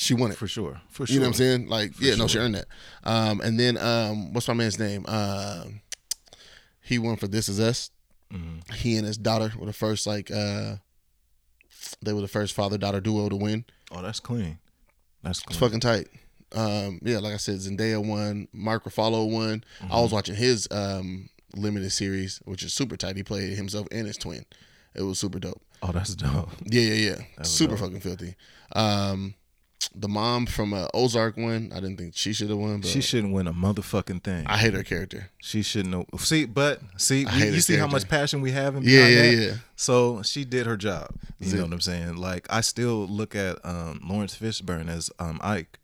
she 0.01 0.13
won 0.13 0.31
it. 0.31 0.37
for 0.37 0.47
sure, 0.47 0.81
for 0.89 1.05
sure, 1.05 1.13
You 1.13 1.19
know 1.19 1.25
what 1.27 1.29
I'm 1.29 1.33
saying? 1.35 1.67
Like, 1.67 1.99
yeah, 1.99 2.15
no, 2.15 2.27
she 2.27 2.39
earned 2.39 2.55
that. 2.55 2.65
Um, 3.03 3.39
and 3.41 3.59
then 3.59 3.77
um, 3.77 4.33
what's 4.33 4.47
my 4.47 4.53
man's 4.53 4.79
name? 4.79 5.05
Um 5.07 5.81
he 6.83 6.97
won 6.99 7.15
for 7.15 7.27
This 7.27 7.47
Is 7.47 7.59
Us. 7.59 7.91
Mm-hmm. 8.33 8.73
He 8.73 8.97
and 8.97 9.05
his 9.05 9.17
daughter 9.17 9.51
were 9.57 9.65
the 9.67 9.73
first 9.73 10.07
like 10.07 10.31
uh, 10.31 10.75
they 12.01 12.13
were 12.13 12.21
the 12.21 12.27
first 12.27 12.53
father 12.53 12.77
daughter 12.77 12.99
duo 12.99 13.29
to 13.29 13.35
win. 13.35 13.65
Oh, 13.91 14.01
that's 14.01 14.19
clean. 14.19 14.57
That's 15.23 15.41
clean. 15.41 15.51
It's 15.53 15.59
fucking 15.59 15.79
tight. 15.81 16.07
Um, 16.53 16.99
yeah, 17.03 17.19
like 17.19 17.33
I 17.33 17.37
said, 17.37 17.55
Zendaya 17.57 18.03
won, 18.05 18.47
Mark 18.51 18.83
Ruffalo 18.85 19.29
won. 19.31 19.63
I 19.81 19.85
Mm-hmm. 19.85 20.01
was 20.01 20.11
watching 20.11 20.35
his 20.35 20.67
um, 20.71 21.29
limited 21.55 21.91
series, 21.91 22.41
which 22.45 22.63
is 22.63 22.73
super 22.73 22.97
tight. 22.97 23.15
He 23.15 23.23
played 23.23 23.53
himself 23.53 23.87
and 23.91 24.07
his 24.07 24.17
twin. 24.17 24.45
It 24.95 25.03
was 25.03 25.19
super 25.19 25.39
dope. 25.39 25.61
oh, 25.83 25.91
that's 25.91 26.15
dope. 26.15 26.49
Yeah, 26.65 26.81
yeah, 26.81 27.15
yeah. 27.37 27.43
Super 27.43 27.71
dope. 27.75 27.79
fucking 27.85 28.01
filthy. 28.01 28.35
Um, 28.75 29.35
the 29.95 30.07
mom 30.07 30.45
from 30.45 30.73
uh, 30.73 30.87
Ozark 30.93 31.37
won. 31.37 31.71
I 31.73 31.79
didn't 31.79 31.97
think 31.97 32.13
she 32.15 32.33
should 32.33 32.49
have 32.49 32.57
won, 32.59 32.81
but 32.81 32.89
She 32.89 33.01
shouldn't 33.01 33.33
win 33.33 33.47
a 33.47 33.53
motherfucking 33.53 34.23
thing. 34.23 34.45
I 34.47 34.57
hate 34.57 34.73
her 34.73 34.83
character. 34.83 35.29
She 35.39 35.61
shouldn't 35.63 35.93
have. 36.11 36.21
See, 36.21 36.45
but 36.45 36.81
see, 36.97 37.25
we- 37.25 37.49
you 37.49 37.61
see 37.61 37.77
how 37.77 37.87
much 37.87 38.07
passion 38.07 38.41
we 38.41 38.51
have 38.51 38.75
in 38.75 38.83
Yeah, 38.83 39.07
yeah, 39.07 39.21
that? 39.21 39.33
yeah. 39.35 39.53
So 39.75 40.21
she 40.23 40.45
did 40.45 40.65
her 40.67 40.77
job. 40.77 41.09
You 41.39 41.49
See. 41.49 41.57
know 41.57 41.63
what 41.63 41.73
I'm 41.73 41.81
saying? 41.81 42.15
Like 42.17 42.47
I 42.49 42.61
still 42.61 43.07
look 43.07 43.35
at 43.35 43.57
um, 43.65 44.01
Laurence 44.07 44.35
Fishburne 44.35 44.87
as 44.89 45.09
um, 45.19 45.39
Ike, 45.43 45.79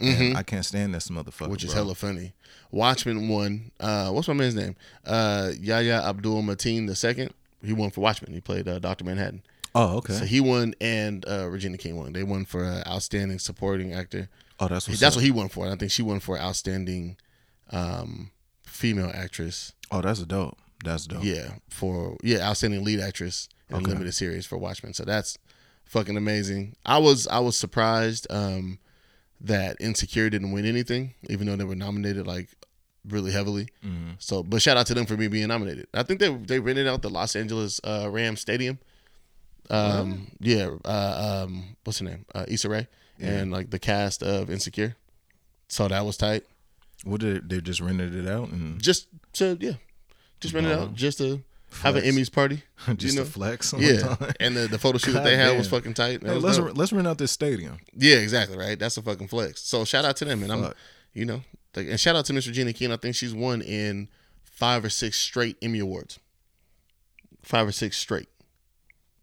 Mhm. 0.00 0.20
and 0.30 0.36
I 0.38 0.42
can't 0.42 0.64
stand 0.64 0.94
this 0.94 1.08
motherfucker. 1.08 1.48
which 1.50 1.64
is 1.64 1.72
bro. 1.74 1.82
hella 1.82 1.94
funny. 1.94 2.32
Watchmen 2.70 3.28
won. 3.28 3.70
Uh, 3.78 4.10
what's 4.10 4.26
my 4.26 4.34
man's 4.34 4.54
name? 4.54 4.74
Uh, 5.04 5.50
Yahya 5.60 6.02
Abdul 6.02 6.42
Mateen 6.42 6.86
the 6.88 6.96
second. 6.96 7.32
He 7.62 7.72
won 7.72 7.90
for 7.90 8.00
Watchmen. 8.00 8.32
He 8.32 8.40
played 8.40 8.66
uh, 8.68 8.78
Doctor 8.78 9.04
Manhattan. 9.04 9.42
Oh, 9.74 9.96
okay. 9.98 10.12
So 10.14 10.24
he 10.24 10.40
won, 10.40 10.74
and 10.80 11.24
uh, 11.28 11.48
Regina 11.48 11.76
King 11.78 11.96
won. 11.96 12.12
They 12.12 12.22
won 12.22 12.44
for 12.44 12.64
uh, 12.64 12.82
outstanding 12.86 13.38
supporting 13.40 13.92
actor. 13.92 14.28
oh, 14.60 14.68
that's 14.68 14.86
what's 14.88 15.00
That's 15.00 15.16
up. 15.16 15.18
what 15.20 15.24
he 15.24 15.30
won 15.32 15.48
for. 15.48 15.64
And 15.64 15.74
I 15.74 15.76
think 15.76 15.90
she 15.90 16.02
won 16.02 16.20
for 16.20 16.38
outstanding 16.38 17.16
um, 17.70 18.30
female 18.64 19.10
actress. 19.14 19.72
Oh, 19.90 20.00
that's 20.00 20.20
dope. 20.22 20.58
That's 20.84 21.06
dope. 21.06 21.24
Yeah, 21.24 21.54
for 21.68 22.16
yeah, 22.22 22.46
outstanding 22.48 22.84
lead 22.84 23.00
actress 23.00 23.48
in 23.70 23.76
Okay. 23.76 23.84
a 23.86 23.88
limited 23.88 24.12
series 24.12 24.46
for 24.46 24.58
Watchmen. 24.58 24.92
So 24.94 25.04
that's 25.04 25.38
fucking 25.84 26.16
amazing. 26.16 26.76
I 26.84 26.98
was 26.98 27.26
I 27.26 27.38
was 27.40 27.56
surprised 27.58 28.26
um, 28.30 28.78
that 29.40 29.76
Insecure 29.80 30.30
didn't 30.30 30.52
win 30.52 30.66
anything, 30.66 31.14
even 31.28 31.46
though 31.46 31.56
they 31.56 31.64
were 31.64 31.74
nominated 31.74 32.26
like 32.26 32.50
really 33.08 33.32
heavily. 33.32 33.68
Mm-hmm. 33.84 34.10
So, 34.18 34.42
but 34.42 34.62
shout 34.62 34.76
out 34.76 34.86
to 34.86 34.94
them 34.94 35.06
for 35.06 35.16
me 35.16 35.26
being 35.28 35.48
nominated. 35.48 35.86
I 35.94 36.02
think 36.02 36.20
they 36.20 36.28
they 36.34 36.60
rented 36.60 36.86
out 36.86 37.02
the 37.02 37.10
Los 37.10 37.34
Angeles 37.34 37.80
uh, 37.82 38.08
Rams 38.10 38.40
Stadium. 38.40 38.78
Um, 39.70 40.32
yeah, 40.40 40.70
uh, 40.84 41.44
um, 41.44 41.76
what's 41.84 41.98
her 42.00 42.04
name? 42.04 42.26
Uh, 42.34 42.44
Issa 42.48 42.68
Rae 42.68 42.86
and 43.20 43.50
like 43.50 43.70
the 43.70 43.78
cast 43.78 44.22
of 44.22 44.50
Insecure. 44.50 44.96
So 45.68 45.88
that 45.88 46.04
was 46.04 46.16
tight. 46.16 46.44
What 47.04 47.20
did 47.20 47.48
they 47.48 47.60
just 47.60 47.80
rented 47.80 48.14
it 48.14 48.28
out 48.28 48.50
and 48.50 48.80
Just 48.80 49.08
to 49.34 49.56
yeah, 49.60 49.72
just 50.40 50.54
rent 50.54 50.66
it 50.66 50.72
out 50.72 50.94
just 50.94 51.18
to 51.18 51.42
have 51.82 51.96
an 51.96 52.04
Emmys 52.04 52.32
party. 52.32 52.62
just 52.96 53.14
you 53.14 53.20
know? 53.20 53.24
to 53.24 53.30
flex? 53.30 53.74
Yeah, 53.76 54.00
time? 54.00 54.32
and 54.40 54.56
the, 54.56 54.68
the 54.68 54.78
photo 54.78 54.98
shoot 54.98 55.12
that 55.12 55.24
they 55.24 55.36
had 55.36 55.56
was 55.56 55.68
fucking 55.68 55.94
tight. 55.94 56.22
Hey, 56.22 56.32
let's 56.32 56.58
dope. 56.58 56.76
let's 56.76 56.92
rent 56.92 57.08
out 57.08 57.18
this 57.18 57.32
stadium. 57.32 57.78
yeah, 57.96 58.16
exactly 58.16 58.56
right. 58.56 58.78
That's 58.78 58.96
a 58.96 59.02
fucking 59.02 59.28
flex. 59.28 59.62
So 59.62 59.84
shout 59.84 60.04
out 60.04 60.16
to 60.16 60.24
them, 60.24 60.42
and 60.42 60.52
I'm, 60.52 60.72
you 61.12 61.24
know, 61.24 61.42
like, 61.74 61.88
and 61.88 61.98
shout 61.98 62.16
out 62.16 62.24
to 62.26 62.32
Miss 62.32 62.46
Regina 62.46 62.72
King. 62.72 62.92
I 62.92 62.96
think 62.96 63.16
she's 63.16 63.34
won 63.34 63.60
in 63.60 64.08
five 64.42 64.84
or 64.84 64.90
six 64.90 65.18
straight 65.18 65.56
Emmy 65.60 65.80
awards. 65.80 66.18
Five 67.42 67.68
or 67.68 67.72
six 67.72 67.98
straight. 67.98 68.28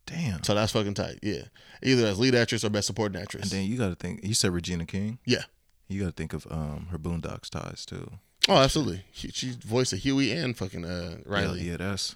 Damn. 0.05 0.43
So 0.43 0.53
that's 0.55 0.71
fucking 0.71 0.93
tight. 0.95 1.19
Yeah, 1.21 1.43
either 1.83 2.05
as 2.07 2.19
lead 2.19 2.35
actress 2.35 2.63
or 2.65 2.69
best 2.69 2.87
supporting 2.87 3.21
actress. 3.21 3.43
And 3.43 3.51
then 3.51 3.65
you 3.69 3.77
got 3.77 3.89
to 3.89 3.95
think. 3.95 4.25
You 4.25 4.33
said 4.33 4.51
Regina 4.51 4.85
King. 4.85 5.19
yeah. 5.25 5.43
You 5.87 5.99
got 5.99 6.05
to 6.07 6.11
think 6.13 6.31
of 6.33 6.47
um 6.49 6.87
her 6.91 6.97
Boondocks 6.97 7.49
ties 7.49 7.85
too. 7.85 8.09
Oh, 8.49 8.55
absolutely. 8.55 9.03
She, 9.11 9.27
she's 9.29 9.55
voiced 9.57 9.91
of 9.93 9.99
Huey 9.99 10.31
and 10.31 10.57
fucking 10.57 10.83
uh, 10.85 11.17
Riley. 11.25 11.61
Yeah, 11.61 11.71
yeah, 11.71 11.77
that's 11.77 12.15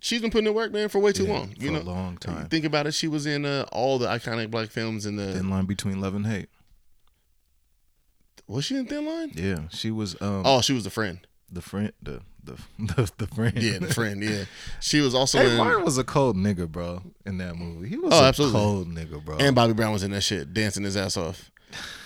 she's 0.00 0.20
been 0.20 0.30
putting 0.32 0.48
in 0.48 0.54
work, 0.54 0.72
man, 0.72 0.88
for 0.88 0.98
way 0.98 1.12
too 1.12 1.24
Yeah, 1.24 1.32
long. 1.32 1.54
You 1.56 1.68
for 1.68 1.72
know, 1.74 1.80
a 1.80 1.82
long 1.94 2.16
time. 2.18 2.48
Think 2.48 2.64
about 2.64 2.86
it. 2.88 2.92
She 2.94 3.06
was 3.08 3.24
in 3.24 3.44
uh, 3.46 3.66
all 3.72 3.98
the 3.98 4.06
iconic 4.08 4.50
black 4.50 4.68
films 4.70 5.06
in 5.06 5.14
the. 5.16 5.32
Thin 5.32 5.48
line 5.48 5.64
between 5.64 6.00
love 6.00 6.14
and 6.16 6.26
hate. 6.26 6.48
was 8.46 8.64
she 8.64 8.76
in 8.76 8.86
Thin 8.86 9.06
Line? 9.06 9.30
Yeah, 9.34 9.68
she 9.70 9.90
was. 9.90 10.20
Um, 10.20 10.42
Oh, 10.44 10.60
she 10.60 10.72
was 10.72 10.84
the 10.84 10.90
friend. 10.90 11.26
the 11.50 11.62
friend, 11.62 11.92
the 12.02 12.20
the 12.44 12.56
the, 12.78 13.10
the 13.18 13.26
friend. 13.28 13.60
Yeah, 13.62 13.78
the 13.78 13.92
friend. 13.94 14.22
Yeah, 14.22 14.44
she 14.80 15.00
was 15.00 15.14
also 15.14 15.38
Hey, 15.38 15.50
in. 15.52 15.56
Martin 15.58 15.84
was 15.84 15.98
a 15.98 16.04
cold 16.04 16.36
nigga, 16.36 16.68
bro. 16.68 17.02
In 17.26 17.38
that 17.38 17.56
movie, 17.56 17.88
he 17.88 17.96
was 17.96 18.12
Oh, 18.14 18.24
a 18.24 18.28
absolutely. 18.28 18.60
cold 18.60 18.88
nigga, 18.88 19.24
bro. 19.24 19.36
And 19.38 19.54
Bobby 19.54 19.72
Brown 19.72 19.92
was 19.92 20.02
in 20.02 20.10
that 20.12 20.22
shit, 20.22 20.52
dancing 20.54 20.84
his 20.84 20.96
ass 20.96 21.16
off. 21.16 21.50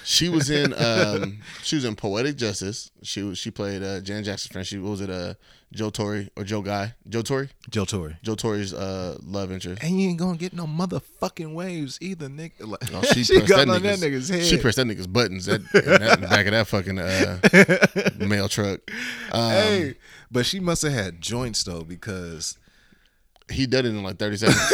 She 0.05 0.31
was 0.31 0.49
in 0.49 0.73
um 0.73 1.41
she 1.63 1.77
was 1.77 1.85
in 1.85 1.95
Poetic 1.95 2.37
Justice. 2.37 2.91
She 3.03 3.23
was 3.23 3.37
she 3.37 3.51
played 3.51 3.83
uh 3.83 4.01
Jan 4.01 4.25
Jackson's 4.25 4.51
friend. 4.51 4.67
She 4.67 4.79
what 4.79 4.91
was 4.93 5.01
it 5.03 5.11
uh 5.11 5.35
Joe 5.71 5.91
Torry 5.91 6.31
or 6.35 6.45
Joe 6.45 6.63
Guy? 6.63 6.95
Joe 7.07 7.21
Torry? 7.21 7.51
Joe 7.69 7.85
Torry. 7.85 8.17
Joe 8.23 8.35
Torry's 8.35 8.73
uh 8.73 9.19
love 9.23 9.53
interest. 9.53 9.83
And 9.83 10.01
you 10.01 10.09
ain't 10.09 10.19
gonna 10.19 10.39
get 10.39 10.55
no 10.55 10.65
motherfucking 10.67 11.53
waves 11.53 11.99
either, 12.01 12.29
nigga. 12.29 12.53
Like, 12.61 12.91
No, 12.91 13.03
she, 13.03 13.23
she, 13.25 13.35
pressed 13.35 13.49
got 13.49 13.67
that 13.67 13.69
on 13.69 13.83
that 13.83 13.99
nigga's, 13.99 14.03
nigga's 14.03 14.29
head. 14.31 14.45
She 14.45 14.57
pressed 14.57 14.77
that 14.79 14.87
nigga's 14.87 15.07
buttons 15.07 15.45
that, 15.45 15.61
in 15.75 15.85
that 15.85 16.15
in 16.15 16.21
the 16.23 16.29
back 16.29 16.47
of 16.47 16.53
that 16.53 16.67
fucking 16.69 16.99
uh, 16.99 18.27
mail 18.27 18.49
truck. 18.49 18.81
Um, 19.31 19.51
hey, 19.51 19.95
but 20.31 20.47
she 20.47 20.59
must 20.59 20.83
have 20.83 20.93
had 20.93 21.21
joints 21.21 21.65
though, 21.65 21.83
because 21.83 22.57
He 23.51 23.67
did 23.67 23.87
it 23.87 23.89
in 23.89 24.03
like 24.03 24.19
30 24.19 24.37
seconds. 24.37 24.71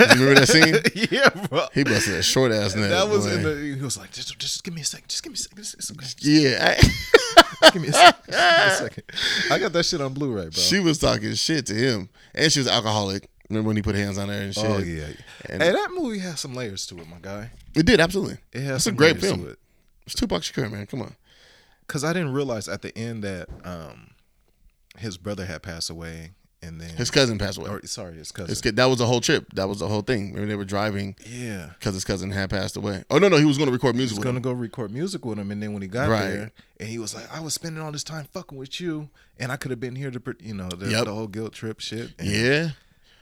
you 0.00 0.20
remember 0.26 0.40
that 0.40 0.48
scene? 0.48 1.08
yeah, 1.10 1.28
bro. 1.48 1.66
He 1.72 1.84
busted 1.84 2.14
a 2.14 2.22
short 2.22 2.52
ass 2.52 2.74
nut. 2.74 2.90
that 2.90 3.08
was 3.08 3.26
boy. 3.26 3.32
in 3.32 3.42
the. 3.42 3.76
He 3.76 3.82
was 3.82 3.96
like, 3.98 4.10
just, 4.12 4.38
just 4.38 4.62
give 4.62 4.74
me 4.74 4.82
a 4.82 4.84
second. 4.84 5.08
Just 5.08 5.22
give 5.22 5.30
me 5.32 5.34
a 5.34 5.38
second. 5.38 5.58
It's, 5.58 5.74
it's 5.74 5.90
okay. 5.90 6.00
Just 6.00 6.24
Yeah. 6.24 6.74
give 7.72 7.82
me 7.82 7.88
a 7.88 7.92
second. 7.92 8.22
Just 8.26 8.26
give 8.26 8.32
me 8.32 8.36
a 8.36 8.70
second. 8.76 9.04
I 9.50 9.58
got 9.58 9.72
that 9.72 9.84
shit 9.84 10.00
on 10.00 10.12
Blu-ray, 10.12 10.42
bro. 10.42 10.50
she 10.50 10.80
was 10.80 10.98
talking 10.98 11.32
shit 11.34 11.66
to 11.66 11.74
him. 11.74 12.08
And 12.34 12.52
she 12.52 12.58
was 12.60 12.68
alcoholic. 12.68 13.28
Remember 13.48 13.68
when 13.68 13.76
he 13.76 13.82
put 13.82 13.94
hands 13.96 14.16
on 14.18 14.28
her 14.28 14.34
and 14.34 14.54
shit? 14.54 14.64
oh 14.64 14.78
yeah. 14.78 15.06
And- 15.48 15.62
hey, 15.62 15.72
that 15.72 15.90
movie 15.92 16.18
has 16.20 16.40
some 16.40 16.54
layers 16.54 16.86
to 16.86 16.98
it, 16.98 17.08
my 17.08 17.16
guy. 17.20 17.50
It 17.74 17.84
did, 17.86 18.00
absolutely. 18.00 18.36
It 18.52 18.60
has 18.62 18.76
It's 18.76 18.86
a 18.86 18.88
some 18.90 18.96
great 18.96 19.14
layers 19.20 19.24
film. 19.34 19.44
to 19.44 19.50
it. 19.52 19.58
It's 20.06 20.14
Tupac 20.14 20.42
Shakur, 20.42 20.70
man. 20.70 20.86
Come 20.86 21.02
on. 21.02 21.16
Cause 21.88 22.04
I 22.04 22.12
didn't 22.12 22.32
realize 22.32 22.68
at 22.68 22.82
the 22.82 22.96
end 22.96 23.24
that 23.24 23.48
um 23.64 24.10
his 24.98 25.16
brother 25.18 25.46
had 25.46 25.62
passed 25.62 25.90
away, 25.90 26.32
and 26.62 26.80
then 26.80 26.90
His 26.90 27.10
cousin 27.10 27.38
passed 27.38 27.58
away. 27.58 27.70
Or, 27.70 27.80
sorry, 27.86 28.16
his 28.16 28.32
cousin. 28.32 28.50
His 28.50 28.60
that 28.60 28.84
was 28.86 28.98
the 28.98 29.06
whole 29.06 29.20
trip. 29.20 29.52
That 29.54 29.68
was 29.68 29.78
the 29.78 29.88
whole 29.88 30.02
thing. 30.02 30.32
Remember 30.32 30.46
they 30.46 30.56
were 30.56 30.64
driving 30.64 31.16
yeah. 31.26 31.70
because 31.78 31.94
his 31.94 32.04
cousin 32.04 32.30
had 32.30 32.50
passed 32.50 32.76
away. 32.76 33.04
Oh 33.10 33.18
no, 33.18 33.28
no, 33.28 33.36
he 33.38 33.44
was 33.44 33.56
going 33.56 33.68
to 33.68 33.72
record 33.72 33.96
music 33.96 34.14
He 34.14 34.18
was 34.18 34.24
gonna 34.24 34.40
go 34.40 34.52
record 34.52 34.90
music 34.90 35.24
with 35.24 35.38
him, 35.38 35.50
and 35.50 35.62
then 35.62 35.72
when 35.72 35.82
he 35.82 35.88
got 35.88 36.08
Right. 36.08 36.28
there, 36.28 36.52
and 36.78 36.88
he 36.88 36.98
was 36.98 37.14
like, 37.14 37.32
"I 37.34 37.40
was 37.40 37.54
spending 37.54 37.82
all 37.82 37.92
this 37.92 38.04
time 38.04 38.26
fucking 38.32 38.58
with 38.58 38.80
you, 38.80 39.08
and 39.38 39.50
I 39.50 39.56
could 39.56 39.70
have 39.70 39.80
been 39.80 39.96
here 39.96 40.10
to, 40.10 40.22
you 40.40 40.54
know, 40.54 40.68
the, 40.68 40.90
Yep. 40.90 41.04
the 41.06 41.14
whole 41.14 41.26
guilt 41.28 41.52
trip 41.54 41.80
shit." 41.80 42.12
And 42.18 42.28
Yeah, 42.28 42.70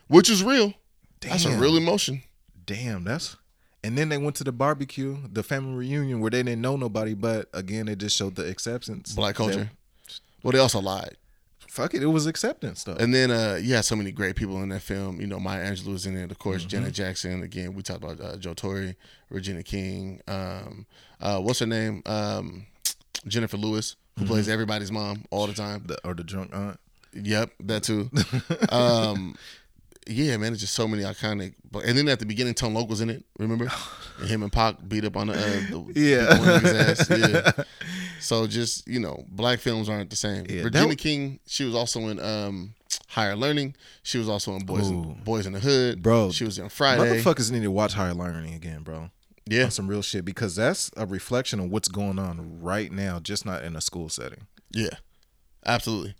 which 0.08 0.28
is 0.28 0.42
real. 0.42 0.74
That's 1.20 1.44
a 1.44 1.56
real 1.56 1.76
emotion. 1.76 2.22
damn, 2.66 3.04
that's. 3.04 3.36
And 3.84 3.96
then 3.96 4.08
they 4.08 4.18
went 4.18 4.34
to 4.36 4.44
the 4.44 4.50
barbecue, 4.52 5.18
the 5.32 5.44
family 5.44 5.74
reunion, 5.76 6.18
where 6.20 6.30
they 6.32 6.42
didn't 6.42 6.60
know 6.60 6.76
nobody, 6.76 7.14
but 7.14 7.48
again, 7.54 7.86
they 7.86 7.94
just 7.94 8.16
showed 8.16 8.34
the 8.34 8.44
acceptance. 8.48 9.12
Black 9.12 9.36
That- 9.36 9.42
culture. 9.44 9.70
Well, 10.42 10.52
they 10.52 10.58
also 10.58 10.80
lied. 10.80 11.16
Fuck 11.70 11.94
it, 11.94 12.02
it 12.02 12.06
was 12.06 12.26
acceptance 12.26 12.84
though. 12.84 12.94
And 12.94 13.12
then 13.14 13.30
uh, 13.30 13.58
you 13.60 13.74
had 13.74 13.84
so 13.84 13.94
many 13.94 14.10
great 14.10 14.36
people 14.36 14.62
in 14.62 14.70
that 14.70 14.80
film. 14.82 15.20
You 15.20 15.26
know, 15.26 15.38
Maya 15.38 15.70
Angelou 15.70 15.92
was 15.92 16.06
in 16.06 16.16
it. 16.16 16.30
Of 16.30 16.38
course, 16.38 16.62
Mm-hmm. 16.62 16.68
Janet 16.68 16.94
Jackson. 16.94 17.42
Again, 17.42 17.74
we 17.74 17.82
talked 17.82 18.02
about 18.02 18.20
uh, 18.20 18.36
Joe 18.36 18.54
Torry, 18.54 18.96
Regina 19.30 19.62
King. 19.62 20.20
Um, 20.26 20.86
uh, 21.20 21.38
what's 21.40 21.58
her 21.60 21.66
name? 21.66 22.02
Um, 22.06 22.66
Jennifer 23.26 23.56
Lewis, 23.56 23.96
who 24.16 24.24
Mm-hmm. 24.24 24.32
plays 24.32 24.48
everybody's 24.48 24.90
mom 24.90 25.24
all 25.30 25.46
the 25.46 25.52
time. 25.52 25.84
the, 25.86 25.98
or 26.04 26.14
the 26.14 26.24
drunk 26.24 26.54
aunt. 26.54 26.80
Yep, 27.14 27.50
that 27.60 27.82
too. 27.84 28.10
um, 28.70 29.36
yeah, 30.08 30.36
man, 30.36 30.52
it's 30.52 30.60
just 30.62 30.74
so 30.74 30.88
many 30.88 31.02
iconic. 31.02 31.54
But 31.70 31.84
and 31.84 31.96
then 31.98 32.08
at 32.08 32.18
the 32.18 32.26
beginning, 32.26 32.54
Tone 32.54 32.74
Loc 32.74 32.88
was 32.88 33.00
in 33.00 33.10
it. 33.10 33.24
Remember, 33.38 33.68
and 34.20 34.28
him 34.28 34.42
and 34.42 34.52
Pac 34.52 34.76
beat 34.88 35.04
up 35.04 35.16
on 35.16 35.28
the, 35.28 35.34
uh, 35.34 35.36
the 35.36 35.92
Yeah. 36.00 36.34
beat 36.34 36.40
one 36.40 36.76
ass. 36.76 37.10
Yeah. 37.10 37.64
So 38.20 38.48
just 38.48 38.88
you 38.88 38.98
know, 38.98 39.24
black 39.28 39.60
films 39.60 39.88
aren't 39.88 40.10
the 40.10 40.16
same. 40.16 40.44
Yeah, 40.48 40.62
Regina 40.62 40.88
that- 40.88 40.98
King, 40.98 41.38
she 41.46 41.64
was 41.64 41.76
also 41.76 42.00
in 42.08 42.18
um, 42.18 42.74
Higher 43.06 43.36
Learning. 43.36 43.76
She 44.02 44.18
was 44.18 44.28
also 44.28 44.54
in 44.56 44.66
Boys 44.66 44.90
Ooh. 44.90 44.94
in, 44.94 45.22
Boys 45.22 45.46
in 45.46 45.52
the 45.52 45.60
Hood. 45.60 46.02
Bro, 46.02 46.32
she 46.32 46.44
was 46.44 46.58
in 46.58 46.68
Friday. 46.68 47.20
Motherfuckers 47.22 47.52
need 47.52 47.62
to 47.62 47.70
watch 47.70 47.94
Higher 47.94 48.14
Learning 48.14 48.54
again, 48.54 48.82
bro. 48.82 49.10
Yeah, 49.46 49.66
On 49.66 49.70
some 49.70 49.86
real 49.86 50.02
shit 50.02 50.24
because 50.24 50.56
that's 50.56 50.90
a 50.96 51.06
reflection 51.06 51.60
of 51.60 51.70
what's 51.70 51.86
going 51.86 52.18
on 52.18 52.60
right 52.60 52.90
now, 52.90 53.20
just 53.20 53.46
not 53.46 53.62
in 53.62 53.76
a 53.76 53.80
school 53.80 54.08
setting. 54.08 54.48
yeah, 54.72 54.90
absolutely. 55.64 56.16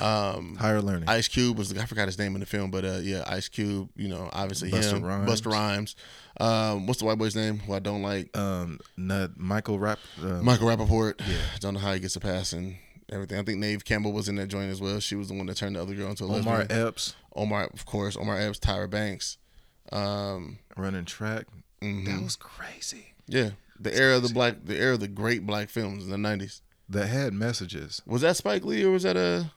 Um, 0.00 0.56
Higher 0.56 0.80
Learning. 0.82 1.08
Ice 1.08 1.28
Cube 1.28 1.56
was 1.58 1.68
the 1.70 1.80
I 1.80 1.86
forgot 1.86 2.06
his 2.06 2.18
name 2.18 2.34
in 2.34 2.40
the 2.40 2.46
film, 2.46 2.70
but 2.70 2.84
uh, 2.84 2.98
yeah, 3.02 3.24
Ice 3.26 3.48
Cube. 3.48 3.88
You 3.96 4.08
know, 4.08 4.28
obviously 4.32 4.70
Busta 4.70 4.92
him, 4.96 5.02
Rhymes. 5.04 5.30
Busta 5.40 5.52
Rhymes. 5.52 5.96
Um, 6.40 6.86
what's 6.86 6.98
the 7.00 7.06
white 7.06 7.18
boy's 7.18 7.36
name? 7.36 7.58
Who 7.60 7.74
I 7.74 7.78
don't 7.78 8.02
like. 8.02 8.36
um, 8.36 8.80
not 8.96 9.36
Michael 9.38 9.78
Rap. 9.78 9.98
Uh, 10.20 10.42
Michael 10.42 10.68
Rappaport. 10.68 11.20
Yeah, 11.20 11.36
don't 11.60 11.74
know 11.74 11.80
how 11.80 11.92
he 11.92 12.00
gets 12.00 12.16
a 12.16 12.20
pass 12.20 12.52
and 12.52 12.76
everything. 13.12 13.38
I 13.38 13.42
think 13.42 13.58
Neve 13.58 13.84
Campbell 13.84 14.12
was 14.12 14.28
in 14.28 14.36
that 14.36 14.48
joint 14.48 14.70
as 14.70 14.80
well. 14.80 14.98
She 15.00 15.14
was 15.14 15.28
the 15.28 15.34
one 15.34 15.46
that 15.46 15.56
turned 15.56 15.76
the 15.76 15.82
other 15.82 15.94
girl 15.94 16.08
into 16.10 16.24
a 16.24 16.28
Omar 16.28 16.58
lesbian. 16.60 16.86
Epps 16.88 17.14
Omar, 17.36 17.70
of 17.72 17.84
course. 17.86 18.16
Omar 18.16 18.38
Epps, 18.38 18.58
Tyra 18.58 18.88
Banks. 18.90 19.38
Um, 19.92 20.58
running 20.76 21.04
track. 21.04 21.46
mhm. 21.82 22.06
That 22.06 22.22
was 22.22 22.36
crazy. 22.36 23.14
yeah, 23.26 23.50
the 23.78 23.94
era 23.94 24.16
of 24.16 24.22
the 24.22 24.32
black, 24.32 24.64
the 24.64 24.76
era 24.76 24.94
of 24.94 25.00
the 25.00 25.08
great 25.08 25.46
black 25.46 25.68
films 25.68 26.04
in 26.04 26.10
the 26.10 26.18
nineties. 26.18 26.62
That 26.88 27.06
had 27.06 27.32
messages. 27.32 28.02
Was 28.06 28.20
that 28.22 28.36
Spike 28.36 28.64
Lee 28.64 28.84
or 28.84 28.90
was 28.90 29.04
that 29.04 29.16
a? 29.16 29.50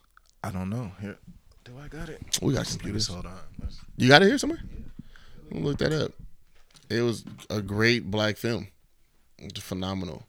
I 0.44 0.52
don't 0.52 0.70
know. 0.70 0.92
Here, 1.02 1.18
do 1.64 1.74
I 1.84 1.88
got 1.88 2.10
it? 2.10 2.22
We 2.42 2.54
got 2.54 2.68
Computers. 2.68 3.08
Hold 3.08 3.26
on. 3.26 3.40
Let's- 3.62 3.80
You 3.98 4.08
got 4.08 4.22
it 4.22 4.28
here 4.28 4.38
somewhere. 4.38 4.62
We'll 5.52 5.64
look 5.64 5.78
that 5.80 5.92
up. 5.94 6.12
It 6.90 7.02
was 7.02 7.26
a 7.50 7.62
great 7.62 8.10
black 8.10 8.38
film. 8.38 8.68
It's 9.38 9.60
phenomenal. 9.60 10.24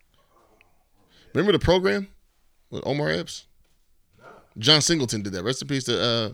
Remember 1.34 1.52
the 1.52 1.58
program 1.58 2.08
with 2.70 2.82
Omar 2.86 3.10
Epps? 3.10 3.46
John 4.58 4.80
Singleton 4.80 5.22
did 5.22 5.32
that. 5.34 5.44
Rest 5.44 5.62
in 5.62 5.68
peace 5.68 5.84
to 5.84 6.00
uh, 6.00 6.32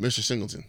Mr. 0.00 0.20
Singleton. 0.20 0.64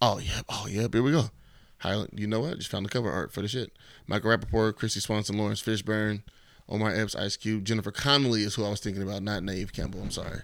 Oh 0.00 0.18
yeah, 0.18 0.40
oh 0.48 0.66
yeah. 0.68 0.86
Here 0.92 1.02
we 1.02 1.12
go. 1.12 1.30
Highland, 1.78 2.10
you 2.16 2.26
know 2.26 2.40
what? 2.40 2.58
Just 2.58 2.70
found 2.70 2.84
the 2.84 2.90
cover 2.90 3.10
art 3.10 3.32
for 3.32 3.40
the 3.40 3.48
shit. 3.48 3.72
Michael 4.06 4.30
Rappaport, 4.30 4.76
Christy 4.76 5.00
Swanson, 5.00 5.36
Laurence 5.38 5.62
Fishburne, 5.62 6.22
Omar 6.68 6.94
Epps, 6.94 7.16
Ice 7.16 7.36
Cube, 7.36 7.64
Jennifer 7.64 7.90
Connelly 7.90 8.42
is 8.42 8.54
who 8.54 8.64
I 8.64 8.70
was 8.70 8.80
thinking 8.80 9.02
about, 9.02 9.22
not 9.22 9.42
Neve 9.42 9.72
Campbell. 9.72 10.00
I'm 10.02 10.10
sorry. 10.10 10.42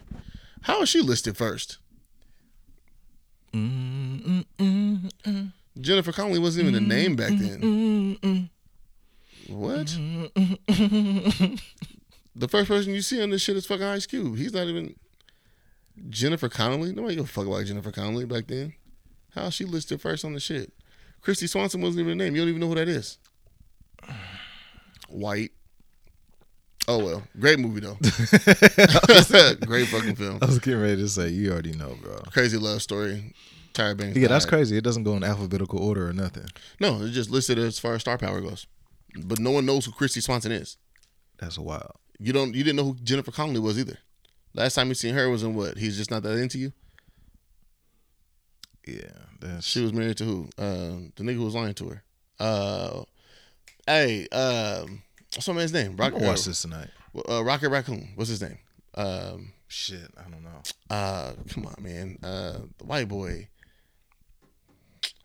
How 0.68 0.82
is 0.82 0.90
she 0.90 1.00
listed 1.00 1.34
first? 1.34 1.78
Jennifer 5.80 6.12
Connelly 6.12 6.38
wasn't 6.38 6.68
even 6.68 6.74
a 6.74 6.86
name 6.86 7.16
back 7.16 7.30
then. 7.30 8.50
What? 9.48 9.86
the 12.36 12.48
first 12.48 12.68
person 12.68 12.92
you 12.92 13.00
see 13.00 13.22
on 13.22 13.30
this 13.30 13.40
shit 13.40 13.56
is 13.56 13.64
fucking 13.64 13.82
Ice 13.82 14.04
Cube. 14.04 14.36
He's 14.36 14.52
not 14.52 14.66
even 14.66 14.94
Jennifer 16.10 16.50
Connelly. 16.50 16.92
Nobody 16.92 17.16
give 17.16 17.24
a 17.24 17.28
fuck 17.28 17.46
about 17.46 17.64
Jennifer 17.64 17.90
Connelly 17.90 18.26
back 18.26 18.48
then. 18.48 18.74
How 19.34 19.46
is 19.46 19.54
she 19.54 19.64
listed 19.64 20.02
first 20.02 20.22
on 20.22 20.34
the 20.34 20.40
shit? 20.40 20.74
Christy 21.22 21.46
Swanson 21.46 21.80
wasn't 21.80 22.00
even 22.00 22.12
a 22.20 22.24
name. 22.24 22.34
You 22.36 22.42
don't 22.42 22.50
even 22.50 22.60
know 22.60 22.68
who 22.68 22.74
that 22.74 22.88
is. 22.88 23.16
White. 25.08 25.52
Oh 26.90 27.04
well, 27.04 27.22
great 27.38 27.58
movie 27.58 27.80
though. 27.80 27.98
great 29.66 29.88
fucking 29.88 30.16
film. 30.16 30.38
I 30.40 30.46
was 30.46 30.58
getting 30.58 30.80
ready 30.80 30.96
to 30.96 31.08
say 31.08 31.28
you 31.28 31.52
already 31.52 31.72
know, 31.72 31.94
bro. 32.02 32.16
Crazy 32.32 32.56
love 32.56 32.80
story. 32.80 33.34
Tyra 33.74 33.94
Banks. 33.94 34.16
Yeah, 34.16 34.28
that's 34.28 34.46
crazy. 34.46 34.78
It 34.78 34.84
doesn't 34.84 35.04
go 35.04 35.14
in 35.14 35.22
alphabetical 35.22 35.80
order 35.80 36.08
or 36.08 36.14
nothing. 36.14 36.46
No, 36.80 37.02
it's 37.02 37.14
just 37.14 37.30
listed 37.30 37.58
as 37.58 37.78
far 37.78 37.94
as 37.94 38.00
star 38.00 38.16
power 38.16 38.40
goes. 38.40 38.66
But 39.22 39.38
no 39.38 39.50
one 39.50 39.66
knows 39.66 39.84
who 39.84 39.92
Christy 39.92 40.22
Swanson 40.22 40.50
is. 40.50 40.78
That's 41.38 41.58
wild. 41.58 41.92
You 42.18 42.32
don't. 42.32 42.54
You 42.54 42.64
didn't 42.64 42.76
know 42.76 42.84
who 42.84 42.94
Jennifer 42.94 43.32
Connelly 43.32 43.60
was 43.60 43.78
either. 43.78 43.98
Last 44.54 44.74
time 44.74 44.88
you 44.88 44.94
seen 44.94 45.14
her 45.14 45.28
was 45.28 45.42
in 45.42 45.54
what? 45.54 45.76
He's 45.76 45.98
just 45.98 46.10
not 46.10 46.22
that 46.22 46.38
into 46.38 46.58
you. 46.58 46.72
Yeah, 48.86 49.10
that's 49.40 49.66
She 49.66 49.82
was 49.82 49.92
married 49.92 50.16
to 50.16 50.24
who? 50.24 50.48
Uh, 50.56 51.10
the 51.16 51.22
nigga 51.22 51.34
who 51.34 51.44
was 51.44 51.54
lying 51.54 51.74
to 51.74 51.88
her. 51.90 52.02
Uh, 52.40 53.02
hey, 53.86 54.26
um, 54.28 55.02
what's 55.34 55.48
my 55.48 55.54
man's 55.54 55.72
name? 55.72 55.92
I'm 55.92 55.96
Rock, 55.96 56.12
gonna 56.12 56.26
watch 56.26 56.44
this 56.44 56.62
tonight. 56.62 56.88
Uh, 57.28 57.42
Rocket 57.44 57.68
Raccoon. 57.70 58.10
What's 58.14 58.30
his 58.30 58.42
name? 58.42 58.58
Um, 58.94 59.52
Shit, 59.70 60.08
I 60.16 60.22
don't 60.30 60.42
know. 60.42 60.62
uh, 60.90 61.32
come 61.50 61.66
on, 61.66 61.74
man. 61.80 62.18
Uh, 62.22 62.58
the 62.78 62.84
white 62.84 63.08
boy. 63.08 63.48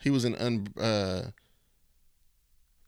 He 0.01 0.09
was 0.09 0.25
in 0.25 0.35
un, 0.35 0.67
uh, 0.77 1.23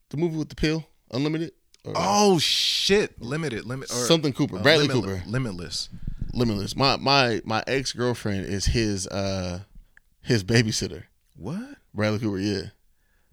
the 0.09 0.17
movie 0.17 0.37
with 0.37 0.49
the 0.49 0.55
pill, 0.55 0.85
Unlimited. 1.11 1.51
Or 1.85 1.93
Oh 1.95 2.39
shit, 2.39 3.21
limited, 3.21 3.65
limit 3.65 3.89
or 3.91 4.05
Something 4.05 4.33
Cooper, 4.33 4.57
uh, 4.57 4.61
Bradley 4.63 4.87
Limit- 4.87 5.03
Cooper. 5.03 5.23
limitless. 5.29 5.89
Limitless. 6.33 6.75
My 6.75 6.97
my 6.97 7.41
my 7.45 7.63
ex 7.67 7.93
girlfriend 7.93 8.45
is 8.47 8.65
his 8.65 9.07
uh 9.07 9.59
his 10.21 10.43
babysitter. 10.43 11.03
What, 11.37 11.61
Bradley 11.93 12.19
Cooper, 12.19 12.39
yeah. 12.39 12.61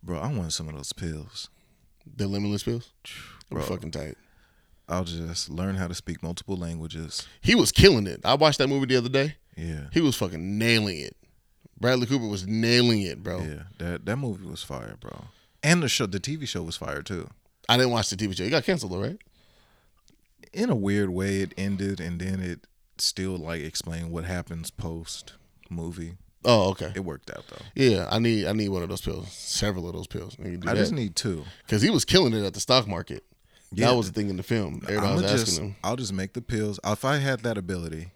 bro? 0.02 0.18
I 0.20 0.32
want 0.32 0.52
some 0.52 0.68
of 0.68 0.74
those 0.76 0.92
pills. 0.92 1.48
The 2.06 2.26
limitless 2.28 2.62
pills. 2.62 2.92
Bro. 3.54 3.62
fucking 3.64 3.90
tight. 3.92 4.16
I'll 4.88 5.04
just 5.04 5.48
learn 5.48 5.76
how 5.76 5.86
to 5.86 5.94
speak 5.94 6.22
multiple 6.22 6.56
languages. 6.56 7.26
He 7.40 7.54
was 7.54 7.72
killing 7.72 8.06
it. 8.06 8.20
I 8.24 8.34
watched 8.34 8.58
that 8.58 8.68
movie 8.68 8.86
the 8.86 8.96
other 8.96 9.08
day. 9.08 9.36
Yeah, 9.56 9.86
He 9.92 10.00
was 10.00 10.16
fucking 10.16 10.58
nailing 10.58 10.98
it. 10.98 11.16
Bradley 11.78 12.06
Cooper 12.06 12.26
was 12.26 12.46
nailing 12.46 13.02
it, 13.02 13.22
bro. 13.22 13.40
Yeah, 13.40 13.62
that 13.78 14.06
that 14.06 14.16
movie 14.16 14.46
was 14.46 14.62
fire, 14.62 14.96
bro. 15.00 15.26
And 15.62 15.82
the 15.82 15.88
show, 15.88 16.06
the 16.06 16.20
TV 16.20 16.46
show 16.48 16.62
was 16.62 16.76
fire 16.76 17.02
too. 17.02 17.28
I 17.68 17.76
didn't 17.76 17.92
watch 17.92 18.10
the 18.10 18.16
TV 18.16 18.36
show. 18.36 18.44
It 18.44 18.50
got 18.50 18.64
canceled 18.64 18.92
though, 18.92 19.00
right? 19.02 19.18
In 20.52 20.70
a 20.70 20.74
weird 20.76 21.10
way, 21.10 21.40
it 21.40 21.54
ended, 21.56 22.00
and 22.00 22.20
then 22.20 22.40
it 22.40 22.66
still 22.98 23.36
like 23.36 23.62
explained 23.62 24.10
what 24.10 24.24
happens 24.24 24.70
post 24.70 25.34
movie. 25.70 26.14
Oh, 26.44 26.70
okay. 26.70 26.92
It 26.94 27.04
worked 27.04 27.30
out 27.30 27.44
though. 27.48 27.64
Yeah, 27.74 28.08
I 28.10 28.18
need 28.18 28.46
I 28.46 28.52
need 28.52 28.68
one 28.68 28.82
of 28.82 28.88
those 28.88 29.00
pills. 29.00 29.32
Several 29.32 29.86
of 29.88 29.94
those 29.94 30.06
pills. 30.06 30.36
I 30.66 30.74
just 30.74 30.92
need 30.92 31.14
two. 31.16 31.44
because 31.66 31.82
he 31.82 31.90
was 31.90 32.04
killing 32.04 32.32
it 32.32 32.44
at 32.44 32.54
the 32.54 32.60
stock 32.60 32.86
market. 32.88 33.24
Yeah. 33.74 33.88
That 33.88 33.96
was 33.96 34.10
the 34.10 34.20
thing 34.20 34.28
in 34.30 34.36
the 34.36 34.42
film. 34.42 34.80
Everybody 34.84 35.06
I'ma 35.06 35.14
was 35.14 35.24
asking 35.24 35.38
just, 35.44 35.58
him. 35.58 35.76
I'll 35.82 35.96
just 35.96 36.12
make 36.12 36.34
the 36.34 36.42
pills. 36.42 36.78
If 36.84 37.04
I 37.04 37.16
had 37.18 37.40
that 37.40 37.56
ability, 37.56 38.10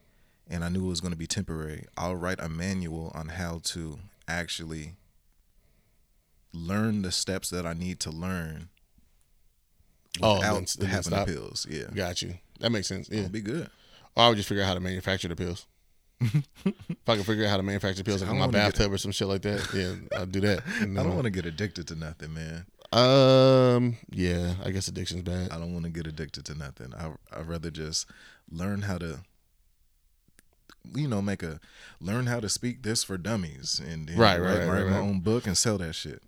and 0.48 0.62
I 0.64 0.68
knew 0.68 0.84
it 0.84 0.88
was 0.88 1.00
going 1.00 1.12
to 1.12 1.18
be 1.18 1.26
temporary, 1.26 1.84
I'll 1.96 2.14
write 2.16 2.38
a 2.40 2.48
manual 2.48 3.10
on 3.14 3.28
how 3.28 3.60
to 3.64 3.98
actually 4.28 4.94
learn 6.52 7.02
the 7.02 7.12
steps 7.12 7.50
that 7.50 7.66
I 7.66 7.72
need 7.74 8.00
to 8.00 8.10
learn 8.10 8.68
Oh, 10.22 10.36
without 10.38 10.54
then- 10.54 10.66
then 10.78 10.88
having 10.88 11.10
the 11.12 11.24
pills. 11.24 11.66
Yeah, 11.68 11.84
Got 11.94 12.22
you. 12.22 12.38
That 12.60 12.70
makes 12.70 12.86
sense. 12.86 13.08
Yeah. 13.10 13.18
it'll 13.20 13.30
be 13.30 13.42
good. 13.42 13.68
Or 14.16 14.24
I 14.24 14.28
would 14.28 14.36
just 14.36 14.48
figure 14.48 14.62
out 14.62 14.68
how 14.68 14.74
to 14.74 14.80
manufacture 14.80 15.28
the 15.28 15.36
pills. 15.36 15.66
if 16.20 16.74
I 17.06 17.16
could 17.16 17.26
figure 17.26 17.44
out 17.44 17.50
how 17.50 17.56
to 17.58 17.62
manufacture 17.62 18.02
pills 18.02 18.22
like 18.22 18.30
in 18.30 18.38
my 18.38 18.46
bathtub 18.46 18.90
or 18.90 18.96
some 18.96 19.12
shit 19.12 19.28
like 19.28 19.42
that, 19.42 19.68
yeah, 19.74 20.18
I'll 20.18 20.24
do 20.24 20.40
that. 20.40 20.62
I 20.80 20.84
don't 20.84 21.14
want 21.14 21.24
to 21.24 21.30
get 21.30 21.44
addicted 21.44 21.86
to 21.88 21.94
nothing, 21.94 22.32
man. 22.32 22.64
Um. 22.92 23.96
Yeah. 24.10 24.54
I 24.64 24.70
guess 24.70 24.88
addiction's 24.88 25.22
bad. 25.22 25.50
I 25.50 25.58
don't 25.58 25.72
want 25.72 25.84
to 25.84 25.90
get 25.90 26.06
addicted 26.06 26.44
to 26.46 26.54
nothing. 26.54 26.92
I 26.94 27.10
I'd 27.36 27.48
rather 27.48 27.70
just 27.70 28.06
learn 28.50 28.82
how 28.82 28.98
to 28.98 29.20
you 30.94 31.08
know, 31.08 31.20
make 31.20 31.42
a 31.42 31.58
learn 32.00 32.26
how 32.26 32.38
to 32.38 32.48
speak 32.48 32.82
this 32.84 33.02
for 33.02 33.18
dummies 33.18 33.80
and 33.84 34.08
then 34.08 34.16
Right, 34.16 34.40
write, 34.40 34.58
right, 34.58 34.68
write 34.68 34.82
right, 34.84 34.90
my 34.92 34.98
own 34.98 35.18
book 35.18 35.46
and 35.46 35.58
sell 35.58 35.78
that 35.78 35.94
shit. 35.94 36.22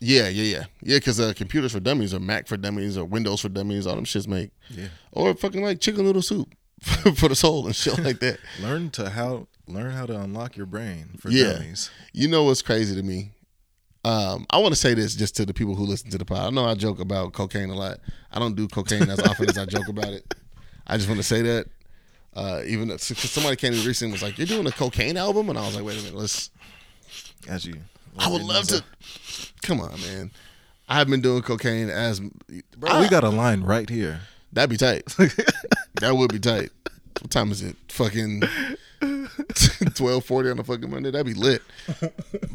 Yeah. 0.00 0.28
Yeah. 0.28 0.42
Yeah. 0.44 0.64
Yeah. 0.82 0.96
Because 0.98 1.18
uh, 1.18 1.32
computers 1.34 1.72
for 1.72 1.80
dummies 1.80 2.14
or 2.14 2.20
Mac 2.20 2.46
for 2.46 2.56
dummies 2.56 2.96
or 2.96 3.04
Windows 3.04 3.40
for 3.40 3.48
dummies, 3.48 3.86
all 3.86 3.96
them 3.96 4.04
shits 4.04 4.28
make. 4.28 4.50
Yeah. 4.70 4.88
Or 5.12 5.34
fucking 5.34 5.64
like 5.64 5.80
chicken 5.80 6.04
noodle 6.04 6.22
soup 6.22 6.54
for 7.16 7.28
the 7.28 7.34
soul 7.34 7.66
and 7.66 7.74
shit 7.74 7.98
like 7.98 8.20
that. 8.20 8.38
Learn 8.62 8.90
to 8.90 9.10
how 9.10 9.48
learn 9.66 9.92
how 9.92 10.04
to 10.06 10.20
unlock 10.20 10.56
your 10.56 10.66
brain 10.66 11.08
for 11.18 11.30
Yeah. 11.30 11.54
dummies. 11.54 11.90
You 12.12 12.28
know 12.28 12.44
what's 12.44 12.62
crazy 12.62 12.94
to 12.94 13.02
me? 13.02 13.32
Um, 14.04 14.44
I 14.50 14.58
want 14.58 14.74
to 14.74 14.80
say 14.80 14.92
this 14.94 15.14
just 15.14 15.34
to 15.36 15.46
the 15.46 15.54
people 15.54 15.74
who 15.74 15.84
listen 15.84 16.10
to 16.10 16.18
the 16.18 16.24
pod. 16.26 16.46
I 16.46 16.50
know 16.50 16.64
I 16.66 16.74
joke 16.74 17.00
about 17.00 17.32
cocaine 17.32 17.70
a 17.70 17.74
lot. 17.74 17.98
I 18.30 18.38
don't 18.38 18.54
do 18.54 18.68
cocaine 18.68 19.08
as 19.08 19.18
often 19.20 19.48
as 19.48 19.56
I 19.56 19.64
joke 19.64 19.88
about 19.88 20.08
it. 20.08 20.34
I 20.86 20.96
just 20.96 21.08
want 21.08 21.18
to 21.20 21.24
say 21.26 21.40
that. 21.42 21.66
Uh, 22.36 22.62
even 22.66 22.88
though, 22.88 22.96
'cause 22.96 23.30
somebody 23.30 23.54
came 23.56 23.72
in 23.72 23.84
recently 23.86 24.10
and 24.10 24.12
was 24.12 24.22
like, 24.22 24.36
"You're 24.36 24.46
doing 24.48 24.66
a 24.66 24.72
cocaine 24.72 25.16
album," 25.16 25.48
and 25.48 25.56
I 25.58 25.64
was 25.64 25.76
like, 25.76 25.84
"Wait 25.84 25.96
a 25.98 26.02
minute, 26.02 26.16
let's." 26.16 26.50
As 27.48 27.64
you 27.64 27.76
I 28.18 28.28
would 28.28 28.42
love 28.42 28.66
to. 28.68 28.82
Come 29.62 29.80
on, 29.80 29.98
man. 30.00 30.30
I've 30.88 31.08
been 31.08 31.20
doing 31.20 31.42
cocaine 31.42 31.88
as 31.88 32.20
Bro, 32.76 33.00
we 33.00 33.08
got 33.08 33.24
a 33.24 33.30
line 33.30 33.62
right 33.62 33.88
here. 33.88 34.20
That'd 34.52 34.70
be 34.70 34.76
tight. 34.76 35.06
that 36.00 36.16
would 36.16 36.32
be 36.32 36.38
tight. 36.40 36.70
What 37.20 37.30
time 37.30 37.50
is 37.52 37.62
it? 37.62 37.76
Fucking 37.88 38.42
twelve 39.94 40.24
forty 40.24 40.50
on 40.50 40.58
a 40.58 40.64
fucking 40.64 40.90
Monday. 40.90 41.10
That'd 41.10 41.26
be 41.26 41.34
lit. 41.40 41.62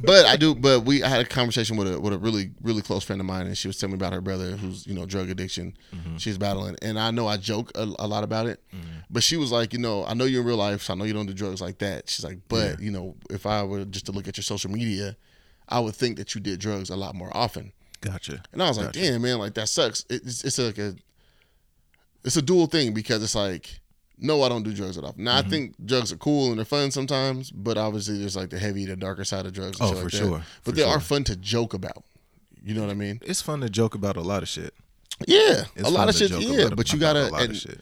But 0.03 0.25
I 0.25 0.35
do. 0.35 0.55
But 0.55 0.81
we 0.85 1.03
I 1.03 1.07
had 1.09 1.21
a 1.21 1.25
conversation 1.29 1.77
with 1.77 1.93
a 1.93 1.99
with 1.99 2.13
a 2.13 2.17
really 2.17 2.51
really 2.61 2.81
close 2.81 3.03
friend 3.03 3.19
of 3.21 3.25
mine, 3.27 3.47
and 3.47 3.57
she 3.57 3.67
was 3.67 3.77
telling 3.77 3.93
me 3.93 3.97
about 3.97 4.13
her 4.13 4.21
brother 4.21 4.51
who's 4.57 4.85
you 4.87 4.93
know 4.93 5.05
drug 5.05 5.29
addiction. 5.29 5.75
Mm-hmm. 5.93 6.17
She's 6.17 6.37
battling, 6.37 6.75
and 6.81 6.99
I 6.99 7.11
know 7.11 7.27
I 7.27 7.37
joke 7.37 7.71
a, 7.75 7.83
a 7.99 8.07
lot 8.07 8.23
about 8.23 8.47
it. 8.47 8.61
Mm-hmm. 8.73 8.99
But 9.09 9.23
she 9.23 9.37
was 9.37 9.51
like, 9.51 9.73
you 9.73 9.79
know, 9.79 10.05
I 10.05 10.13
know 10.13 10.25
you're 10.25 10.41
in 10.41 10.47
real 10.47 10.57
life, 10.57 10.83
so 10.83 10.93
I 10.93 10.95
know 10.95 11.05
you 11.05 11.13
don't 11.13 11.25
do 11.25 11.33
drugs 11.33 11.61
like 11.61 11.79
that. 11.79 12.09
She's 12.09 12.23
like, 12.25 12.39
but 12.47 12.79
you 12.79 12.91
know, 12.91 13.15
if 13.29 13.45
I 13.45 13.63
were 13.63 13.85
just 13.85 14.05
to 14.07 14.11
look 14.11 14.27
at 14.27 14.37
your 14.37 14.43
social 14.43 14.69
media, 14.71 15.15
I 15.67 15.79
would 15.79 15.95
think 15.95 16.17
that 16.17 16.33
you 16.35 16.41
did 16.41 16.59
drugs 16.59 16.89
a 16.89 16.95
lot 16.95 17.15
more 17.15 17.35
often. 17.35 17.71
Gotcha. 18.01 18.41
And 18.53 18.63
I 18.63 18.67
was 18.69 18.77
like, 18.77 18.87
Gotcha. 18.93 18.99
damn, 19.01 19.21
man, 19.21 19.39
like 19.39 19.55
that 19.55 19.67
sucks. 19.67 20.05
It- 20.09 20.21
It's, 20.25 20.43
it's 20.43 20.57
like 20.57 20.77
a, 20.77 20.95
it's 22.23 22.37
a 22.37 22.41
dual 22.41 22.67
thing 22.67 22.93
because 22.93 23.21
it's 23.23 23.35
like, 23.35 23.79
no, 24.19 24.43
I 24.43 24.49
don't 24.49 24.63
do 24.63 24.73
drugs 24.73 24.97
at 24.97 25.03
all. 25.03 25.13
Now 25.17 25.37
Mm-hmm. 25.39 25.47
I 25.47 25.49
think 25.49 25.75
drugs 25.85 26.11
are 26.11 26.17
cool 26.17 26.49
and 26.49 26.57
they're 26.57 26.65
fun 26.65 26.91
sometimes, 26.91 27.51
but 27.51 27.77
obviously 27.77 28.17
there's 28.19 28.35
like 28.35 28.49
the 28.49 28.59
heavy, 28.59 28.85
the 28.85 28.95
darker 28.95 29.23
side 29.23 29.45
of 29.45 29.53
drugs. 29.53 29.79
And 29.79 29.89
Oh, 29.89 29.93
for 29.93 30.03
like 30.03 30.11
that. 30.11 30.17
sure, 30.17 30.43
But 30.63 30.71
for 30.71 30.71
they 30.73 30.83
are 30.83 30.99
fun 30.99 31.23
to 31.25 31.35
joke 31.35 31.73
about. 31.73 32.03
You 32.63 32.73
know 32.75 32.81
what 32.81 32.89
I 32.89 32.95
mean? 32.95 33.19
It's 33.23 33.41
fun 33.41 33.61
to 33.61 33.69
joke 33.69 33.95
about 33.95 34.17
a 34.17 34.21
lot 34.21 34.43
of 34.43 34.49
shit. 34.49 34.73
Yeah, 35.27 35.63
It's 35.75 35.87
a 35.87 35.91
lot 35.91 36.09
of 36.09 36.15
shit. 36.15 36.31
Yeah, 36.31 36.65
about- 36.65 36.77
but 36.77 36.93
you 36.93 36.99
gotta. 36.99 37.27
a 37.27 37.29
lot 37.29 37.43
of 37.43 37.49
and 37.49 37.57
shit. 37.57 37.79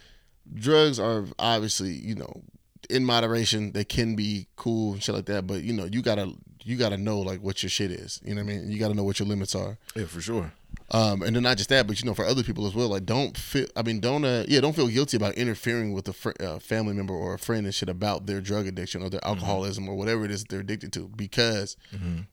Drugs 0.54 1.00
are 1.00 1.26
obviously, 1.38 1.92
you 1.92 2.16
know, 2.16 2.42
in 2.90 3.04
moderation. 3.04 3.72
They 3.74 3.84
can 3.84 4.16
be 4.16 4.48
cool 4.56 4.94
and 4.94 5.04
shit 5.04 5.14
like 5.14 5.26
that, 5.26 5.46
but 5.46 5.62
you 5.64 5.74
know, 5.74 5.86
you 5.86 6.02
gotta 6.02 6.34
you 6.64 6.78
gotta 6.78 6.98
know 6.98 7.20
like 7.20 7.42
what 7.42 7.62
your 7.64 7.70
shit 7.70 7.92
is. 7.92 8.22
You 8.24 8.34
know 8.36 8.44
what 8.44 8.52
I 8.54 8.56
mean? 8.58 8.72
You 8.72 8.80
gotta 8.80 8.94
know 8.94 9.04
what 9.04 9.20
your 9.20 9.28
limits 9.28 9.56
are. 9.56 9.78
Yeah, 9.96 10.06
for 10.06 10.22
sure. 10.22 10.52
Um, 10.90 11.22
and 11.22 11.36
then 11.36 11.44
not 11.44 11.58
just 11.58 11.68
that, 11.68 11.86
but 11.86 12.00
you 12.00 12.06
know, 12.06 12.14
for 12.14 12.24
other 12.24 12.44
people 12.44 12.66
as 12.66 12.74
well, 12.74 12.88
like 12.88 13.06
don't 13.06 13.36
feel. 13.38 13.68
I 13.76 13.84
mean, 13.84 14.00
don't 14.00 14.24
uh, 14.24 14.46
yeah, 14.48 14.62
don't 14.62 14.74
feel 14.74 14.88
guilty 14.88 15.18
about 15.18 15.34
interfering 15.36 15.92
with 15.92 16.08
a 16.08 16.14
fr- 16.14 16.32
uh, 16.40 16.60
family 16.60 16.94
member 16.94 17.14
or 17.14 17.34
a 17.34 17.40
friend 17.40 17.66
and 17.66 17.76
shit 17.76 17.90
about 17.90 18.26
their 18.26 18.40
drug 18.40 18.68
addiction 18.68 19.04
or 19.04 19.10
their 19.10 19.20
Mm-hmm. 19.20 19.28
alcoholism 19.40 19.90
or 19.90 19.96
whatever 19.96 20.24
it 20.24 20.32
is 20.32 20.46
they're 20.46 20.62
addicted 20.62 20.94
to, 20.94 21.10
because 21.10 21.76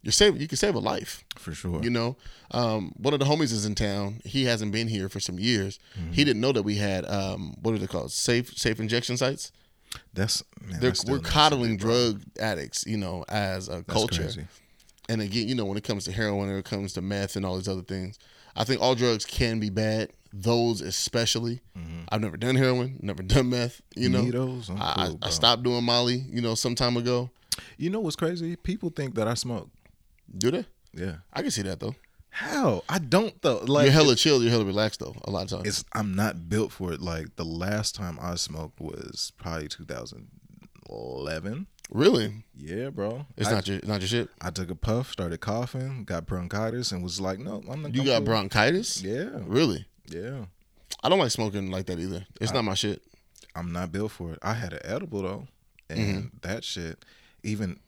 you're 0.02 0.12
saving. 0.12 0.40
You 0.40 0.46
can 0.46 0.56
save 0.56 0.76
a 0.76 0.78
life. 0.78 1.24
For 1.36 1.52
sure. 1.52 1.82
You 1.82 1.90
know, 1.90 2.16
um, 2.52 2.92
one 2.96 3.12
of 3.12 3.18
the 3.18 3.26
homies 3.26 3.50
is 3.52 3.66
in 3.66 3.74
town. 3.74 4.20
He 4.24 4.44
hasn't 4.44 4.70
been 4.70 4.86
here 4.86 5.08
for 5.08 5.18
some 5.18 5.40
years. 5.40 5.80
Mm-hmm. 5.98 6.12
He 6.12 6.22
didn't 6.22 6.40
know 6.40 6.52
that 6.52 6.62
we 6.62 6.76
had 6.76 7.04
um, 7.10 7.56
what 7.60 7.74
are 7.74 7.78
they 7.78 7.88
called? 7.88 8.12
Safe 8.12 8.56
safe 8.56 8.78
injection 8.78 9.16
sites. 9.16 9.50
That's 10.12 10.44
man, 10.60 10.78
They're, 10.80 10.90
I 10.90 10.94
still 10.94 11.14
we're 11.14 11.20
coddling 11.20 11.76
drug 11.76 12.22
addicts, 12.40 12.84
you 12.86 12.98
know, 12.98 13.24
as 13.28 13.68
a 13.68 13.82
That's 13.82 13.92
culture. 13.92 14.22
crazy. 14.22 14.46
And 15.08 15.20
again, 15.20 15.48
you 15.48 15.54
know, 15.54 15.64
when 15.66 15.76
it 15.76 15.84
comes 15.84 16.04
to 16.04 16.12
heroin 16.12 16.48
or 16.48 16.58
it 16.58 16.64
comes 16.64 16.94
to 16.94 17.02
meth 17.02 17.36
and 17.36 17.44
all 17.44 17.56
these 17.56 17.68
other 17.68 17.82
things, 17.82 18.18
I 18.56 18.64
think 18.64 18.80
all 18.80 18.94
drugs 18.94 19.24
can 19.24 19.60
be 19.60 19.70
bad. 19.70 20.10
Those 20.32 20.80
especially. 20.80 21.60
Mm-hmm. 21.78 22.00
I've 22.08 22.20
never 22.20 22.36
done 22.36 22.56
heroin, 22.56 22.98
never 23.02 23.22
done 23.22 23.50
meth. 23.50 23.80
You 23.94 24.08
know, 24.08 24.22
Needles, 24.22 24.68
I'm 24.70 24.80
I, 24.82 24.94
I- 25.22 25.26
I 25.26 25.30
stopped 25.30 25.62
doing 25.62 25.84
Molly. 25.84 26.24
You 26.28 26.40
know, 26.40 26.54
some 26.54 26.74
time 26.74 26.96
ago. 26.96 27.30
You 27.78 27.90
know 27.90 28.00
what's 28.00 28.16
crazy? 28.16 28.56
People 28.56 28.90
think 28.90 29.14
that 29.14 29.28
I 29.28 29.34
smoke. 29.34 29.70
Do 30.36 30.50
they? 30.50 30.64
Yeah. 30.92 31.16
I 31.32 31.42
can 31.42 31.50
see 31.52 31.62
that 31.62 31.78
though. 31.80 31.94
How? 32.30 32.82
I 32.88 32.98
don't 32.98 33.40
though. 33.42 33.58
Like 33.64 33.84
you're 33.84 33.92
hella 33.92 34.16
chill. 34.16 34.42
You're 34.42 34.50
hella 34.50 34.64
relaxed 34.64 34.98
though. 34.98 35.14
A 35.24 35.30
lot 35.30 35.44
of 35.44 35.50
times. 35.50 35.68
it's 35.68 35.84
I'm 35.92 36.14
not 36.16 36.48
built 36.48 36.72
for 36.72 36.92
it. 36.92 37.00
Like 37.00 37.36
the 37.36 37.44
last 37.44 37.94
time 37.94 38.18
I 38.20 38.34
smoked 38.34 38.80
was 38.80 39.32
probably 39.38 39.68
2011. 40.88 41.66
really, 41.90 42.44
Yeah, 42.56 42.90
bro. 42.90 43.26
it's 43.36 43.48
I, 43.48 43.52
not 43.52 43.68
your 43.68 43.80
not 43.84 44.00
your 44.00 44.08
shit. 44.08 44.28
I 44.40 44.50
took 44.50 44.70
a 44.70 44.74
puff, 44.74 45.12
started 45.12 45.40
coughing, 45.40 46.04
got 46.04 46.26
bronchitis, 46.26 46.92
and 46.92 47.02
was 47.02 47.20
like, 47.20 47.38
no, 47.38 47.62
I'm 47.70 47.82
not. 47.82 47.94
You 47.94 48.04
got 48.04 48.24
bronchitis? 48.24 49.02
Yeah, 49.02 49.28
Really? 49.46 49.86
yeah. 50.08 50.46
I 51.02 51.08
don't 51.10 51.18
like 51.18 51.30
smoking 51.32 51.70
like 51.70 51.86
that 51.86 51.98
either. 51.98 52.26
It's 52.40 52.52
not 52.52 52.64
my 52.64 52.74
shit. 52.74 53.02
I'm 53.54 53.72
not 53.72 53.92
built 53.92 54.10
for 54.12 54.32
it. 54.32 54.38
I 54.42 54.54
had 54.54 54.72
an 54.72 54.80
edible 54.84 55.22
though, 55.22 55.48
and 55.90 55.98
Mm-hmm. 55.98 56.26
that 56.42 56.64
shit, 56.64 57.04
even 57.42 57.78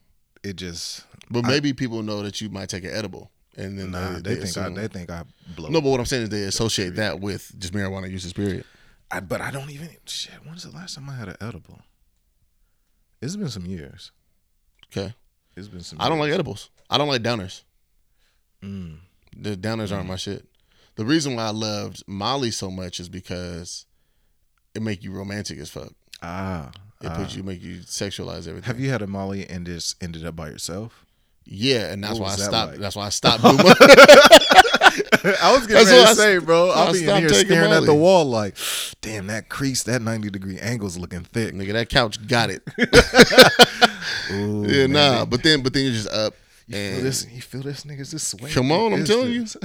it 0.42 0.56
just 0.56 1.04
But 1.30 1.44
maybe 1.46 1.72
people 1.72 2.02
know 2.02 2.22
that 2.22 2.40
you 2.40 2.50
might 2.50 2.68
take 2.68 2.84
an 2.84 2.90
edible, 2.92 3.30
and 3.56 3.78
then 3.78 3.90
nah. 3.92 4.18
They, 4.20 4.36
think 4.36 4.56
I 4.58 4.68
they 4.68 4.88
think 4.88 5.10
I 5.10 5.24
blow. 5.56 5.70
No, 5.70 5.80
but 5.80 5.88
what 5.90 5.98
I'm 6.00 6.06
saying 6.06 6.24
is 6.24 6.28
they 6.28 6.42
associate 6.42 6.96
that 6.96 7.20
with 7.20 7.52
just 7.58 7.72
marijuana 7.72 8.10
uses. 8.10 8.32
Period. 8.32 8.64
I, 9.10 9.20
but 9.20 9.40
I 9.40 9.50
don't 9.50 9.70
even 9.70 9.88
shit. 10.04 10.34
When's 10.44 10.64
the 10.64 10.70
last 10.76 10.96
time 10.96 11.08
I 11.08 11.14
had 11.16 11.28
an 11.28 11.36
edible? 11.40 11.80
It's 13.26 13.36
been 13.36 13.48
some 13.48 13.66
years. 13.66 14.12
Okay. 14.90 15.14
It's 15.56 15.68
been 15.68 15.80
some. 15.82 16.00
I 16.00 16.08
don't 16.08 16.18
like 16.18 16.32
edibles. 16.32 16.70
I 16.88 16.98
don't 16.98 17.08
like 17.08 17.22
downers. 17.22 17.62
Mm. 18.62 18.98
The 19.36 19.56
downers 19.56 19.94
aren't 19.94 20.08
my 20.08 20.16
shit. 20.16 20.44
The 20.96 21.04
reason 21.04 21.36
why 21.36 21.44
I 21.46 21.50
loved 21.50 22.02
Molly 22.06 22.50
so 22.50 22.70
much 22.70 23.00
is 23.00 23.08
because 23.08 23.84
it 24.74 24.82
make 24.82 25.02
you 25.04 25.12
romantic 25.12 25.58
as 25.58 25.70
fuck. 25.70 25.92
Ah, 26.22 26.70
It 27.02 27.08
ah. 27.08 27.16
puts 27.16 27.34
you 27.34 27.42
make 27.42 27.62
you 27.62 27.80
sexualize 27.80 28.46
everything. 28.48 28.62
Have 28.62 28.80
you 28.80 28.90
had 28.90 29.02
a 29.02 29.06
Molly 29.06 29.46
and 29.48 29.66
just 29.66 30.02
ended 30.02 30.24
up 30.24 30.36
by 30.36 30.48
yourself? 30.48 31.04
Yeah, 31.44 31.92
and 31.92 32.02
that's 32.02 32.18
What 32.18 32.26
why 32.26 32.32
I 32.32 32.36
stopped. 32.36 32.70
like? 32.72 32.80
That's 32.80 32.96
why 32.96 33.06
I 33.06 33.10
stopped 33.10 33.42
I 35.42 35.52
was 35.52 35.66
That's 35.66 35.66
getting 35.66 35.86
ready 35.86 35.98
what 35.98 36.04
to 36.04 36.10
I- 36.10 36.14
say, 36.14 36.38
bro. 36.38 36.70
I'll 36.70 36.92
be 36.92 37.08
in 37.08 37.16
here 37.18 37.28
staring 37.30 37.72
at 37.72 37.84
the 37.84 37.94
wall 37.94 38.24
like, 38.24 38.56
damn, 39.00 39.26
that 39.28 39.48
crease, 39.48 39.82
that 39.84 40.02
90 40.02 40.30
degree 40.30 40.58
angle's 40.58 40.96
looking 40.98 41.20
thick. 41.22 41.54
nigga. 41.54 41.72
That 41.74 41.88
couch 41.88 42.26
got 42.26 42.50
it. 42.50 42.62
Ooh, 44.32 44.64
yeah, 44.66 44.86
man, 44.86 44.92
nah. 44.92 45.24
But 45.24 45.42
then, 45.42 45.62
but 45.62 45.72
then 45.72 45.84
you're 45.84 45.92
just 45.92 46.08
up. 46.10 46.34
you 46.66 46.74
feel 46.74 46.96
And 46.96 47.06
this, 47.06 47.26
you 47.30 47.40
feel 47.42 47.62
this 47.62 47.84
nigga's 47.84 48.10
just 48.10 48.28
swing. 48.28 48.52
Come 48.52 48.72
on, 48.72 48.92
I'm 48.92 49.04
telling 49.04 49.32
you. 49.32 49.46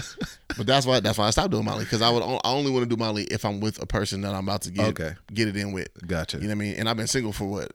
But 0.57 0.67
that's 0.67 0.85
why 0.85 0.99
that's 0.99 1.17
why 1.17 1.27
I 1.27 1.29
stopped 1.29 1.51
doing 1.51 1.63
Molly 1.63 1.85
because 1.85 2.01
I 2.01 2.09
would 2.09 2.21
I 2.21 2.39
only 2.43 2.71
want 2.71 2.83
to 2.83 2.89
do 2.93 2.99
Molly 2.99 3.23
if 3.23 3.45
I'm 3.45 3.61
with 3.61 3.81
a 3.81 3.85
person 3.85 4.19
that 4.21 4.33
I'm 4.35 4.43
about 4.47 4.63
to 4.63 4.71
get 4.71 4.87
Okay. 4.89 5.13
get 5.33 5.47
it 5.47 5.55
in 5.55 5.71
with. 5.71 5.87
Gotcha. 6.05 6.37
You 6.37 6.43
know 6.43 6.49
what 6.49 6.55
I 6.55 6.55
mean? 6.55 6.75
And 6.75 6.89
I've 6.89 6.97
been 6.97 7.07
single 7.07 7.31
for 7.31 7.45
what 7.45 7.71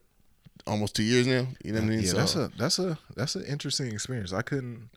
almost 0.67 0.95
two 0.95 1.03
years 1.03 1.27
now. 1.27 1.47
You 1.65 1.73
know 1.73 1.81
what 1.81 1.87
I 1.87 1.89
mean? 1.89 2.01
yeah, 2.01 2.11
So, 2.11 2.17
that's 2.19 2.37
a 2.37 2.51
that's 2.59 2.79
a 2.79 2.99
that's 3.17 3.35
an 3.35 3.45
interesting 3.47 3.91
experience. 3.93 4.35
I 4.35 4.43
couldn't. 4.43 4.91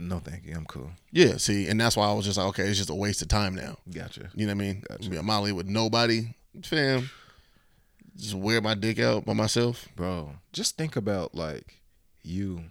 No, 0.00 0.20
thank 0.20 0.44
you. 0.46 0.54
I'm 0.54 0.64
cool. 0.64 0.90
yeah. 1.10 1.36
See, 1.38 1.66
and 1.68 1.80
that's 1.80 1.96
why 1.96 2.06
I 2.08 2.12
was 2.12 2.24
just 2.24 2.38
like, 2.38 2.46
okay, 2.48 2.62
it's 2.64 2.78
just 2.78 2.88
a 2.90 2.94
waste 2.94 3.20
of 3.20 3.28
time 3.28 3.54
now. 3.54 3.76
Gotcha. 3.92 4.30
You 4.34 4.46
know 4.46 4.54
what 4.54 4.62
I 4.62 4.66
mean? 4.66 4.84
Be 5.10 5.16
a 5.16 5.22
Molly 5.22 5.50
with 5.52 5.66
nobody, 5.66 6.34
fam. 6.62 7.10
Just 8.16 8.34
wear 8.34 8.60
my 8.60 8.74
dick 8.74 8.98
out 9.00 9.24
by 9.24 9.32
myself. 9.32 9.88
Bro, 9.96 10.34
just 10.52 10.76
think 10.76 10.94
about 10.96 11.34
like 11.34 11.78
you 12.22 12.64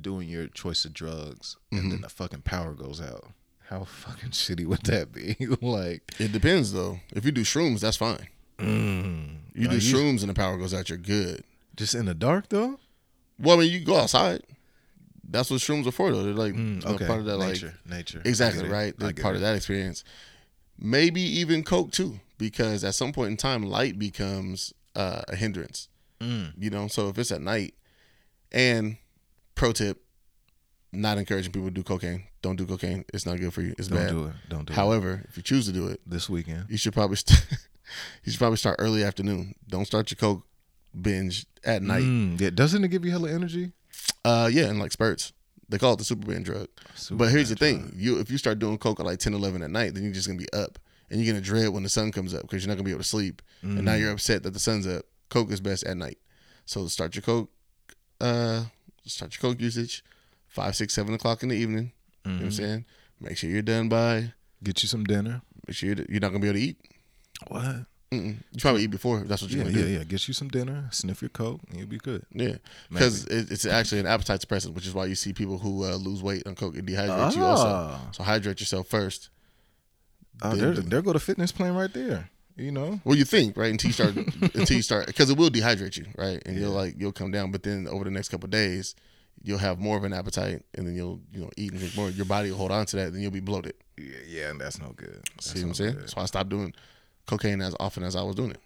doing 0.00 0.28
your 0.28 0.46
choice 0.46 0.84
of 0.84 0.92
drugs 0.94 1.56
and 1.70 1.80
Mm-hmm. 1.80 1.90
then 1.90 2.00
the 2.02 2.08
fucking 2.08 2.42
power 2.42 2.72
goes 2.74 3.00
out. 3.00 3.28
How 3.68 3.84
fucking 3.84 4.30
shitty 4.30 4.66
would 4.66 4.82
that 4.84 5.12
be? 5.12 5.36
like, 5.60 6.02
It 6.20 6.30
depends 6.32 6.72
though. 6.72 7.00
If 7.14 7.24
you 7.24 7.32
do 7.32 7.42
shrooms, 7.42 7.80
that's 7.80 7.96
fine. 7.96 8.28
You 8.58 9.68
do 9.68 9.76
you- 9.76 9.94
shrooms 9.94 10.20
and 10.20 10.30
the 10.30 10.34
power 10.34 10.56
goes 10.56 10.72
out, 10.74 10.88
you're 10.88 10.98
good. 10.98 11.42
just 11.76 11.94
in 11.94 12.06
the 12.06 12.14
dark 12.14 12.48
though. 12.50 12.78
Well, 13.38 13.56
I 13.58 13.62
mean, 13.62 13.72
you 13.72 13.80
go 13.80 13.96
outside. 13.96 14.42
That's 15.28 15.50
what 15.50 15.60
shrooms 15.60 15.86
are 15.86 15.92
for, 15.92 16.10
though. 16.12 16.22
They're 16.24 16.34
like 16.34 16.54
know, 16.54 16.90
Okay, 16.94 17.06
part 17.06 17.20
of 17.20 17.26
that, 17.26 17.38
nature, 17.38 17.74
like 17.86 17.96
nature. 17.98 18.22
Exactly 18.24 18.68
right. 18.68 18.96
They're 18.98 19.12
part 19.12 19.34
it. 19.34 19.36
of 19.36 19.40
that 19.42 19.54
experience. 19.56 20.04
Maybe 20.78 21.20
even 21.20 21.62
coke 21.62 21.92
too, 21.92 22.18
because 22.38 22.82
at 22.82 22.94
some 22.94 23.12
point 23.12 23.30
in 23.30 23.36
time, 23.36 23.62
light 23.62 23.98
becomes 23.98 24.72
uh, 24.96 25.22
a 25.28 25.36
hindrance. 25.36 25.88
Mm. 26.20 26.52
You 26.58 26.70
know, 26.70 26.88
so 26.88 27.08
if 27.08 27.18
it's 27.18 27.30
at 27.30 27.40
night, 27.40 27.74
and 28.50 28.96
pro 29.54 29.72
tip, 29.72 30.02
not 30.92 31.18
encouraging 31.18 31.52
people 31.52 31.68
to 31.68 31.74
do 31.74 31.82
cocaine. 31.82 32.24
Don't 32.42 32.56
do 32.56 32.66
cocaine. 32.66 33.04
It's 33.14 33.24
not 33.24 33.38
good 33.38 33.54
for 33.54 33.62
you. 33.62 33.74
It's 33.78 33.88
bad. 33.88 33.96
Don't 33.96 34.06
bad. 34.06 34.10
do 34.10 34.24
it. 34.26 34.34
Don't 34.48 34.64
do 34.66 34.72
it. 34.72 34.76
However, 34.76 35.24
if 35.28 35.36
you 35.36 35.42
choose 35.42 35.66
to 35.66 35.72
do 35.72 35.86
it, 35.86 36.00
This 36.04 36.28
weekend. 36.28 36.66
you 36.68 36.76
should 36.76 36.92
probably 36.92 37.16
st- 37.16 37.46
you 38.24 38.32
should 38.32 38.38
probably 38.38 38.56
start 38.58 38.76
early 38.80 39.04
afternoon. 39.04 39.54
Don't 39.68 39.84
start 39.86 40.10
your 40.10 40.16
coke 40.16 40.44
binge 41.00 41.46
at 41.64 41.82
night. 41.82 42.02
Mm, 42.02 42.40
yeah, 42.40 42.50
doesn't 42.50 42.82
it 42.82 42.88
give 42.88 43.04
you 43.04 43.10
hella 43.12 43.30
energy? 43.30 43.72
Uh, 44.24 44.48
yeah, 44.52 44.64
and 44.66 44.78
like 44.78 44.92
spurts. 44.92 45.32
They 45.68 45.78
call 45.78 45.94
it 45.94 45.98
the 45.98 46.04
Superman 46.04 46.42
drug. 46.42 46.68
but 47.12 47.30
here's 47.30 47.48
the 47.48 47.56
thing: 47.56 47.92
you 47.96 48.18
if 48.20 48.30
you 48.30 48.38
start 48.38 48.58
doing 48.58 48.76
coke 48.78 49.00
at 49.00 49.06
like 49.06 49.18
10, 49.18 49.32
11 49.34 49.62
at 49.62 49.70
night, 49.70 49.94
then 49.94 50.02
you're 50.04 50.12
just 50.12 50.26
gonna 50.26 50.38
be 50.38 50.52
up, 50.52 50.78
and 51.10 51.20
you're 51.20 51.32
gonna 51.32 51.44
dread 51.44 51.70
when 51.70 51.82
the 51.82 51.88
sun 51.88 52.12
comes 52.12 52.34
up 52.34 52.42
because 52.42 52.62
you're 52.62 52.68
not 52.68 52.74
gonna 52.74 52.84
be 52.84 52.90
able 52.90 53.00
to 53.02 53.08
sleep, 53.08 53.40
and 53.62 53.78
Mm. 53.78 53.84
now 53.84 53.94
you're 53.94 54.12
upset 54.12 54.42
that 54.42 54.52
the 54.52 54.60
sun's 54.60 54.86
up. 54.86 55.04
Coke 55.30 55.50
is 55.50 55.60
best 55.60 55.84
at 55.84 55.96
night, 55.96 56.18
so 56.66 56.86
start 56.88 57.14
your 57.14 57.22
coke. 57.22 57.50
Uh, 58.20 58.64
start 59.06 59.34
your 59.34 59.50
coke 59.50 59.60
usage, 59.60 60.04
five, 60.46 60.76
six, 60.76 60.92
seven 60.94 61.14
o'clock 61.14 61.42
in 61.42 61.48
the 61.48 61.56
evening. 61.56 61.92
You 62.24 62.30
know 62.32 62.36
what 62.36 62.42
I'm 62.44 62.48
Mm-hmm. 62.50 62.56
saying? 62.64 62.84
Make 63.20 63.36
sure 63.38 63.50
you're 63.50 63.62
done 63.62 63.88
by. 63.88 64.34
Get 64.62 64.82
you 64.82 64.88
some 64.88 65.04
dinner. 65.04 65.42
Make 65.66 65.74
sure 65.76 65.88
you're, 65.94 66.06
you're 66.08 66.20
not 66.20 66.28
gonna 66.28 66.40
be 66.40 66.48
able 66.48 66.58
to 66.58 66.64
eat. 66.64 66.76
What? 67.48 67.86
Mm-mm. 68.12 68.36
You 68.52 68.60
probably 68.60 68.82
eat 68.84 68.90
before. 68.90 69.22
If 69.22 69.28
that's 69.28 69.40
what 69.42 69.50
you're 69.50 69.64
Yeah, 69.64 69.70
gonna 69.70 69.80
yeah, 69.80 69.86
do. 69.86 69.92
yeah. 69.98 70.04
Get 70.04 70.28
you 70.28 70.34
some 70.34 70.48
dinner. 70.48 70.88
Sniff 70.90 71.22
your 71.22 71.30
coke, 71.30 71.60
and 71.70 71.78
you'll 71.78 71.88
be 71.88 71.96
good. 71.98 72.24
Yeah, 72.32 72.56
because 72.90 73.24
it, 73.26 73.50
it's 73.50 73.64
actually 73.64 74.00
an 74.00 74.06
appetite 74.06 74.40
suppressant, 74.40 74.74
which 74.74 74.86
is 74.86 74.92
why 74.94 75.06
you 75.06 75.14
see 75.14 75.32
people 75.32 75.58
who 75.58 75.84
uh, 75.84 75.96
lose 75.96 76.22
weight 76.22 76.46
on 76.46 76.54
coke. 76.54 76.76
It 76.76 76.84
dehydrates 76.86 77.36
you 77.36 77.42
also. 77.44 77.66
Ah. 77.66 78.00
So 78.12 78.22
hydrate 78.22 78.60
yourself 78.60 78.86
first. 78.88 79.30
Oh, 80.42 80.54
there, 80.56 80.72
there 80.74 81.02
go 81.02 81.12
the 81.12 81.20
fitness 81.20 81.52
plan 81.52 81.74
right 81.74 81.92
there. 81.92 82.28
You 82.56 82.70
know. 82.70 83.00
Well, 83.04 83.16
you 83.16 83.24
think 83.24 83.56
right 83.56 83.70
until 83.70 83.88
you 83.88 83.92
start 83.94 84.14
until 84.54 84.76
you 84.76 84.82
start 84.82 85.06
because 85.06 85.30
it 85.30 85.38
will 85.38 85.48
dehydrate 85.50 85.96
you, 85.96 86.06
right? 86.18 86.42
And 86.44 86.58
you'll 86.58 86.72
like 86.72 86.94
you'll 86.98 87.12
come 87.12 87.30
down, 87.30 87.50
but 87.50 87.62
then 87.62 87.88
over 87.88 88.04
the 88.04 88.10
next 88.10 88.28
couple 88.28 88.46
of 88.46 88.50
days, 88.50 88.94
you'll 89.42 89.58
have 89.58 89.78
more 89.78 89.96
of 89.96 90.04
an 90.04 90.12
appetite, 90.12 90.62
and 90.74 90.86
then 90.86 90.94
you'll 90.94 91.20
you 91.32 91.40
know 91.40 91.50
eat 91.56 91.70
and 91.70 91.80
drink 91.80 91.96
more. 91.96 92.10
Your 92.10 92.26
body 92.26 92.50
will 92.50 92.58
hold 92.58 92.72
on 92.72 92.84
to 92.86 92.96
that, 92.96 93.12
then 93.12 93.22
you'll 93.22 93.30
be 93.30 93.40
bloated. 93.40 93.74
Yeah, 93.96 94.04
yeah, 94.28 94.50
and 94.50 94.60
that's 94.60 94.78
no 94.78 94.92
good. 94.96 95.22
That's 95.36 95.52
See 95.52 95.60
what 95.60 95.68
I'm 95.68 95.74
saying? 95.74 95.94
good. 95.94 96.10
So 96.10 96.20
I 96.20 96.26
stopped 96.26 96.50
doing 96.50 96.74
cocaine 97.26 97.60
as 97.62 97.74
often 97.80 98.02
as 98.02 98.16
I 98.16 98.22
was 98.22 98.34
doing 98.36 98.50
it 98.50 98.60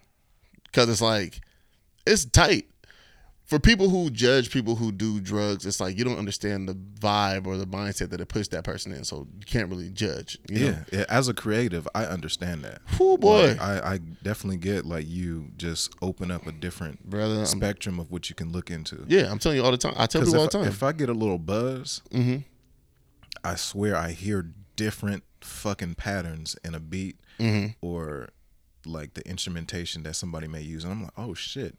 because 0.65 0.89
it's 0.89 1.01
like 1.01 1.41
it's 2.05 2.25
tight 2.25 2.65
for 3.45 3.59
people 3.59 3.87
who 3.89 4.09
judge 4.09 4.51
people 4.51 4.75
who 4.75 4.91
do 4.91 5.21
drugs. 5.21 5.65
It's 5.65 5.79
like 5.79 5.97
you 5.97 6.03
don't 6.03 6.17
understand 6.17 6.67
the 6.67 6.73
vibe 6.73 7.47
or 7.47 7.55
the 7.55 7.65
mindset 7.65 8.09
that 8.09 8.19
it 8.19 8.27
puts 8.27 8.49
that 8.49 8.65
person 8.65 8.91
in, 8.91 9.05
so 9.05 9.25
you 9.39 9.45
can't 9.45 9.69
really 9.69 9.89
judge. 9.89 10.37
You 10.49 10.57
Yeah, 10.65 10.71
know? 10.71 10.77
yeah, 10.91 11.05
as 11.07 11.29
a 11.29 11.33
creative, 11.33 11.87
I 11.95 12.03
understand 12.05 12.63
that. 12.65 12.81
Whew, 12.97 13.17
boy. 13.17 13.47
Like, 13.51 13.61
I, 13.61 13.93
I 13.93 13.97
definitely 14.21 14.57
get 14.57 14.85
like 14.85 15.07
you 15.07 15.51
just 15.55 15.93
open 16.01 16.29
up 16.29 16.45
a 16.45 16.51
different 16.51 17.09
Brother, 17.09 17.35
I'm- 17.37 17.45
spectrum 17.45 17.99
of 17.99 18.11
what 18.11 18.27
you 18.29 18.35
can 18.35 18.51
look 18.51 18.69
into. 18.69 19.05
Yeah, 19.07 19.31
I'm 19.31 19.39
telling 19.39 19.57
you 19.59 19.63
all 19.63 19.71
the 19.71 19.77
time. 19.77 19.93
I 19.95 20.07
tell 20.07 20.21
'Cause 20.21 20.29
people 20.29 20.39
all 20.41 20.45
if, 20.47 20.51
the 20.51 20.57
time. 20.59 20.67
if 20.67 20.83
I 20.83 20.91
get 20.91 21.07
a 21.07 21.13
little 21.13 21.39
buzz, 21.39 22.01
Mhm. 22.11 22.43
I 23.45 23.55
swear 23.55 23.95
I 23.95 24.11
hear 24.11 24.51
different 24.75 25.23
fucking 25.41 25.95
patterns 25.95 26.57
in 26.65 26.75
a 26.75 26.79
beat 26.81 27.15
Mm-hmm. 27.39 27.73
or 27.81 28.29
like 28.87 29.13
the 29.13 29.27
instrumentation 29.27 30.03
that 30.03 30.15
somebody 30.15 30.47
may 30.47 30.61
use, 30.61 30.83
and 30.83 30.93
I'm 30.93 31.03
like, 31.03 31.13
oh 31.17 31.33
shit, 31.33 31.75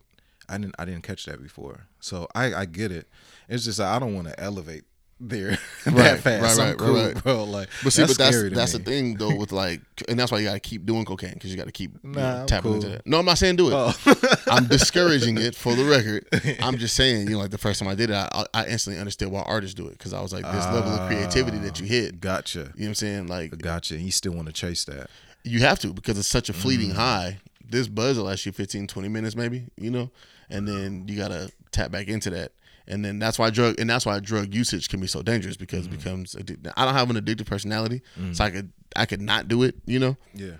I 0.48 0.58
didn't 0.58 0.74
I 0.78 0.84
didn't 0.84 1.02
catch 1.02 1.24
that 1.26 1.42
before. 1.42 1.86
So 2.00 2.28
I 2.34 2.54
I 2.54 2.64
get 2.64 2.92
it. 2.92 3.08
It's 3.48 3.64
just 3.64 3.80
I 3.80 3.98
don't 3.98 4.14
want 4.14 4.28
to 4.28 4.38
elevate 4.40 4.84
there 5.20 5.58
Right, 5.86 5.94
that 5.94 6.20
fast. 6.20 6.58
right, 6.58 6.68
right, 6.68 6.78
cool, 6.78 6.94
right. 6.94 7.22
bro. 7.22 7.44
Like, 7.44 7.68
But 7.82 7.92
see, 7.92 8.02
that's 8.02 8.16
but 8.16 8.24
that's 8.30 8.54
that's 8.54 8.72
the 8.72 8.78
thing 8.78 9.14
though 9.16 9.34
with 9.34 9.52
like, 9.64 9.80
and 10.08 10.18
that's 10.18 10.30
why 10.30 10.38
you 10.38 10.46
got 10.46 10.54
to 10.54 10.60
keep 10.60 10.86
doing 10.86 11.04
cocaine 11.04 11.34
because 11.34 11.50
you 11.50 11.56
got 11.56 11.66
to 11.66 11.72
keep 11.72 11.92
you 12.02 12.10
know, 12.10 12.20
Nah, 12.20 12.46
tapping 12.46 12.74
into 12.74 12.88
that. 12.88 13.06
No, 13.06 13.18
I'm 13.18 13.24
not 13.24 13.38
saying 13.38 13.56
do 13.56 13.68
it. 13.68 13.74
Oh. 13.74 14.14
I'm 14.50 14.66
discouraging 14.66 15.38
it 15.38 15.54
for 15.54 15.74
the 15.74 15.84
record. 15.84 16.26
I'm 16.62 16.78
just 16.78 16.94
saying, 16.94 17.26
you 17.26 17.34
know, 17.34 17.38
like 17.38 17.50
the 17.50 17.58
first 17.58 17.80
time 17.80 17.88
I 17.88 17.94
did 17.94 18.10
it, 18.10 18.14
I, 18.14 18.46
I 18.54 18.66
instantly 18.66 19.00
understood 19.00 19.28
why 19.28 19.42
artists 19.42 19.74
do 19.74 19.86
it 19.88 19.92
because 19.92 20.12
I 20.12 20.20
was 20.20 20.32
like, 20.32 20.44
this 20.44 20.64
level 20.66 20.92
of 20.92 21.08
creativity 21.08 21.58
that 21.58 21.78
ah, 21.78 21.82
you 21.82 21.88
hit. 21.88 22.20
Gotcha. 22.20 22.58
You 22.58 22.64
know 22.64 22.70
what 22.76 22.86
I'm 22.88 22.94
saying? 22.94 23.26
Like, 23.26 23.58
Gotcha. 23.58 23.94
And 23.94 24.04
you 24.04 24.12
still 24.12 24.32
want 24.32 24.46
to 24.46 24.52
chase 24.52 24.84
that. 24.84 25.10
You 25.48 25.60
have 25.60 25.78
to 25.80 25.92
because 25.92 26.18
it's 26.18 26.28
such 26.28 26.48
a 26.48 26.52
Mm. 26.52 26.56
fleeting 26.56 26.90
high. 26.90 27.38
This 27.68 27.88
buzz 27.88 28.16
will 28.16 28.24
last 28.24 28.46
you 28.46 28.52
15, 28.52 28.86
20 28.86 29.08
minutes, 29.08 29.36
maybe, 29.36 29.66
you 29.76 29.90
know, 29.90 30.10
and 30.48 30.66
then 30.66 31.06
you 31.06 31.16
got 31.16 31.28
to 31.28 31.50
tap 31.70 31.90
back 31.90 32.08
into 32.08 32.30
that. 32.30 32.52
And 32.86 33.04
then 33.04 33.18
that's 33.18 33.38
why 33.38 33.50
drug 33.50 33.78
and 33.78 33.90
that's 33.90 34.06
why 34.06 34.18
drug 34.20 34.54
usage 34.54 34.88
can 34.88 35.00
be 35.00 35.06
so 35.06 35.20
dangerous 35.22 35.56
because 35.58 35.86
Mm. 35.86 35.92
it 35.92 35.96
becomes. 35.98 36.36
I 36.76 36.84
don't 36.84 36.94
have 36.94 37.10
an 37.10 37.16
addictive 37.16 37.44
personality, 37.46 38.00
so 38.32 38.44
I 38.44 38.50
could 38.50 38.72
I 38.96 39.04
could 39.04 39.20
not 39.20 39.48
do 39.48 39.62
it, 39.64 39.74
you 39.84 39.98
know. 39.98 40.16
Yeah. 40.34 40.52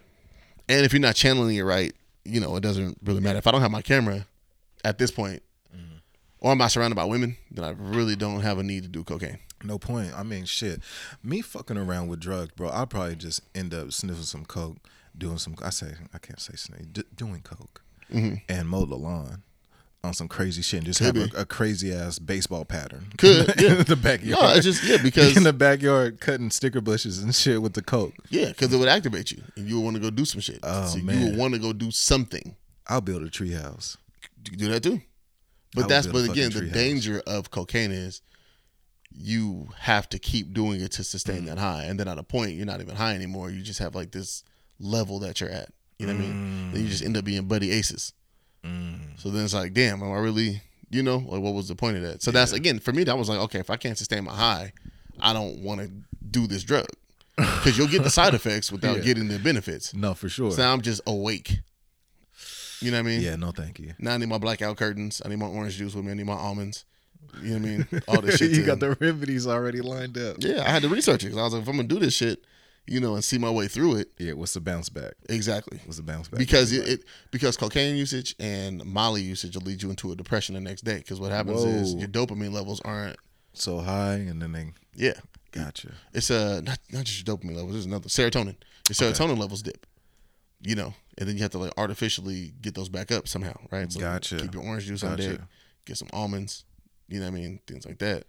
And 0.68 0.84
if 0.84 0.92
you're 0.92 1.00
not 1.00 1.14
channeling 1.14 1.56
it 1.56 1.62
right, 1.62 1.94
you 2.26 2.40
know, 2.40 2.54
it 2.56 2.60
doesn't 2.60 2.98
really 3.02 3.20
matter. 3.22 3.38
If 3.38 3.46
I 3.46 3.50
don't 3.52 3.62
have 3.62 3.70
my 3.70 3.80
camera 3.80 4.26
at 4.84 4.98
this 4.98 5.10
point, 5.10 5.42
or 6.40 6.52
I'm 6.52 6.60
I 6.60 6.68
surrounded 6.68 6.94
by 6.94 7.04
women, 7.06 7.36
then 7.50 7.64
I 7.64 7.70
really 7.70 8.14
don't 8.16 8.42
have 8.42 8.58
a 8.58 8.62
need 8.62 8.82
to 8.82 8.88
do 8.88 9.02
cocaine. 9.02 9.38
No 9.62 9.78
point. 9.78 10.12
I 10.16 10.22
mean, 10.22 10.44
shit. 10.44 10.80
Me 11.22 11.40
fucking 11.40 11.76
around 11.76 12.08
with 12.08 12.20
drugs, 12.20 12.52
bro. 12.56 12.68
I'll 12.68 12.86
probably 12.86 13.16
just 13.16 13.40
end 13.54 13.74
up 13.74 13.92
sniffing 13.92 14.22
some 14.22 14.44
coke, 14.44 14.76
doing 15.16 15.38
some. 15.38 15.56
I 15.62 15.70
say 15.70 15.94
I 16.14 16.18
can't 16.18 16.40
say 16.40 16.54
snake. 16.54 16.92
D- 16.92 17.02
doing 17.16 17.40
coke 17.42 17.82
and 18.10 18.68
mow 18.68 18.86
the 18.86 18.94
lawn 18.96 19.42
on 20.04 20.14
some 20.14 20.28
crazy 20.28 20.62
shit 20.62 20.78
and 20.78 20.86
just 20.86 21.00
Mm-hmm. 21.00 21.12
Could 21.20 21.30
have 21.30 21.38
a, 21.38 21.42
a 21.42 21.44
crazy 21.44 21.92
ass 21.92 22.18
baseball 22.18 22.64
pattern. 22.64 23.08
Could, 23.18 23.60
yeah. 23.60 23.74
in 23.78 23.84
the 23.84 23.96
backyard. 23.96 24.40
No, 24.40 24.48
it's 24.54 24.64
just 24.64 24.82
yeah 24.84 24.96
because 25.02 25.36
in 25.36 25.42
the 25.42 25.52
backyard 25.52 26.20
cutting 26.20 26.50
sticker 26.50 26.80
bushes 26.80 27.22
and 27.22 27.34
shit 27.34 27.60
with 27.60 27.74
the 27.74 27.82
coke. 27.82 28.14
yeah 28.30 28.48
because 28.48 28.72
it 28.72 28.78
would 28.78 28.88
activate 28.88 29.30
you 29.32 29.42
and 29.56 29.68
you 29.68 29.76
would 29.76 29.84
want 29.84 29.96
to 29.96 30.00
go 30.02 30.10
do 30.10 30.24
some 30.24 30.40
shit. 30.40 30.60
Oh, 30.62 30.86
so 30.86 30.98
you 30.98 31.26
would 31.26 31.36
want 31.36 31.54
to 31.54 31.60
go 31.60 31.72
do 31.72 31.90
something. 31.90 32.56
I'll 32.86 33.00
build 33.00 33.22
a 33.22 33.26
treehouse. 33.28 33.96
You 34.44 34.50
can 34.50 34.58
do 34.58 34.68
that 34.68 34.82
too. 34.82 35.02
But 35.74 35.82
would 35.84 35.90
that's 35.90 36.06
but 36.06 36.30
again 36.30 36.50
the 36.50 36.60
treehouse. 36.60 36.72
danger 36.72 37.22
of 37.26 37.50
cocaine 37.50 37.90
is 37.92 38.22
you 39.20 39.68
have 39.78 40.08
to 40.10 40.18
keep 40.18 40.54
doing 40.54 40.80
it 40.80 40.92
to 40.92 41.02
sustain 41.04 41.42
Mm. 41.42 41.46
that 41.46 41.58
high, 41.58 41.84
and 41.84 41.98
then 41.98 42.06
at 42.08 42.18
a 42.18 42.22
point 42.22 42.52
you're 42.52 42.66
not 42.66 42.80
even 42.80 42.94
high 42.96 43.14
anymore. 43.14 43.50
You 43.50 43.62
just 43.62 43.80
have 43.80 43.94
like 43.94 44.12
this 44.12 44.44
level 44.78 45.18
that 45.20 45.40
you're 45.40 45.50
at. 45.50 45.70
You 45.98 46.06
know 46.06 46.14
what 46.14 46.22
I 46.22 46.26
mean? 46.26 46.72
Then 46.72 46.82
you 46.82 46.88
just 46.88 47.02
end 47.04 47.16
up 47.16 47.24
being 47.24 47.44
buddy 47.46 47.72
aces. 47.72 48.12
Mm. 48.64 49.18
So 49.20 49.30
then 49.30 49.44
it's 49.44 49.54
like, 49.54 49.72
damn, 49.74 50.02
am 50.02 50.12
I 50.12 50.18
really? 50.18 50.62
You 50.90 51.02
know, 51.02 51.16
like 51.18 51.40
what 51.42 51.52
was 51.54 51.68
the 51.68 51.74
point 51.74 51.96
of 51.96 52.02
that? 52.04 52.22
So 52.22 52.30
that's 52.30 52.52
again 52.52 52.78
for 52.78 52.92
me. 52.92 53.04
That 53.04 53.18
was 53.18 53.28
like, 53.28 53.38
okay, 53.40 53.58
if 53.58 53.68
I 53.70 53.76
can't 53.76 53.98
sustain 53.98 54.24
my 54.24 54.32
high, 54.34 54.72
I 55.20 55.32
don't 55.32 55.58
want 55.62 55.80
to 55.80 55.90
do 56.30 56.46
this 56.46 56.62
drug 56.62 56.86
because 57.36 57.76
you'll 57.76 57.88
get 57.88 58.04
the 58.04 58.10
side 58.10 58.32
effects 58.40 58.70
without 58.72 58.98
Yeah. 58.98 59.02
getting 59.02 59.28
the 59.28 59.38
benefits. 59.38 59.92
No, 59.92 60.14
for 60.14 60.28
sure. 60.28 60.50
So 60.52 60.62
I'm 60.62 60.80
just 60.80 61.00
awake. 61.06 61.58
You 62.80 62.92
know 62.92 62.98
what 62.98 63.06
I 63.06 63.10
mean? 63.10 63.20
yeah, 63.22 63.34
no, 63.36 63.50
thank 63.50 63.80
you. 63.80 63.94
Now 63.98 64.14
I 64.14 64.18
need 64.18 64.28
my 64.28 64.38
blackout 64.38 64.76
curtains. 64.76 65.20
I 65.24 65.28
need 65.28 65.40
my 65.40 65.46
orange 65.46 65.76
juice 65.76 65.94
with 65.96 66.04
me. 66.04 66.12
I 66.12 66.14
need 66.14 66.26
my 66.26 66.34
almonds. 66.34 66.84
You 67.42 67.58
know 67.58 67.60
what 67.60 67.66
I 67.66 67.76
mean? 67.98 68.02
All 68.08 68.20
this 68.20 68.36
shit. 68.38 68.50
you 68.52 68.64
got 68.64 68.80
the 68.80 68.96
remedies 69.00 69.46
already 69.46 69.80
lined 69.80 70.16
up. 70.18 70.36
Yeah, 70.40 70.62
I 70.66 70.70
had 70.70 70.82
to 70.82 70.88
research 70.88 71.24
it 71.24 71.32
I 71.32 71.42
was 71.42 71.52
like, 71.52 71.62
if 71.62 71.68
I'm 71.68 71.76
gonna 71.76 71.88
do 71.88 71.98
this 71.98 72.14
shit, 72.14 72.44
you 72.86 73.00
know, 73.00 73.14
and 73.14 73.22
see 73.24 73.36
my 73.38 73.50
way 73.50 73.68
through 73.68 73.96
it, 73.96 74.10
Yeah, 74.18 74.32
what's 74.32 74.54
the 74.54 74.60
bounce 74.60 74.88
back? 74.88 75.12
exactly. 75.28 75.78
What's 75.84 75.98
the 75.98 76.02
bounce 76.02 76.28
back? 76.28 76.38
Because 76.38 76.72
it, 76.72 76.88
it 76.88 77.04
because 77.30 77.56
cocaine 77.56 77.96
usage 77.96 78.34
and 78.40 78.84
Molly 78.86 79.22
usage 79.22 79.54
will 79.56 79.62
lead 79.64 79.82
you 79.82 79.90
into 79.90 80.10
a 80.12 80.16
depression 80.16 80.54
the 80.54 80.60
next 80.60 80.82
day. 80.82 80.98
Because 80.98 81.20
what 81.20 81.30
happens 81.30 81.64
is 81.64 81.94
your 81.94 82.08
dopamine 82.08 82.52
levels 82.52 82.80
aren't. 82.84 83.16
so 83.52 83.78
high, 83.80 84.14
and 84.14 84.40
then 84.40 84.52
they 84.52 84.72
Yeah, 84.94 85.12
gotcha. 85.52 85.92
it's 86.14 86.30
uh 86.30 86.60
not 86.64 86.78
not 86.90 87.04
just 87.04 87.26
your 87.26 87.36
dopamine 87.36 87.56
levels. 87.56 87.72
There's 87.72 87.86
another 87.86 88.08
serotonin. 88.08 88.56
Your 88.88 88.94
serotonin 88.94 89.36
levels 89.38 89.62
dip. 89.62 89.86
You 90.62 90.74
know, 90.74 90.94
and 91.18 91.28
then 91.28 91.36
you 91.36 91.42
have 91.42 91.52
to 91.52 91.58
like 91.58 91.72
artificially 91.76 92.52
get 92.60 92.74
those 92.74 92.88
back 92.88 93.12
up 93.12 93.28
somehow, 93.28 93.54
right? 93.70 93.92
So 93.92 94.00
Gotcha. 94.00 94.38
Keep 94.38 94.54
your 94.54 94.64
orange 94.64 94.86
juice 94.86 95.04
on 95.04 95.10
Gotcha. 95.16 95.36
deck. 95.36 95.40
Get 95.84 95.98
some 95.98 96.08
almonds. 96.12 96.64
You 97.08 97.20
know 97.20 97.26
what 97.26 97.38
I 97.38 97.40
mean? 97.40 97.60
Things 97.66 97.86
like 97.86 97.98
that. 97.98 98.24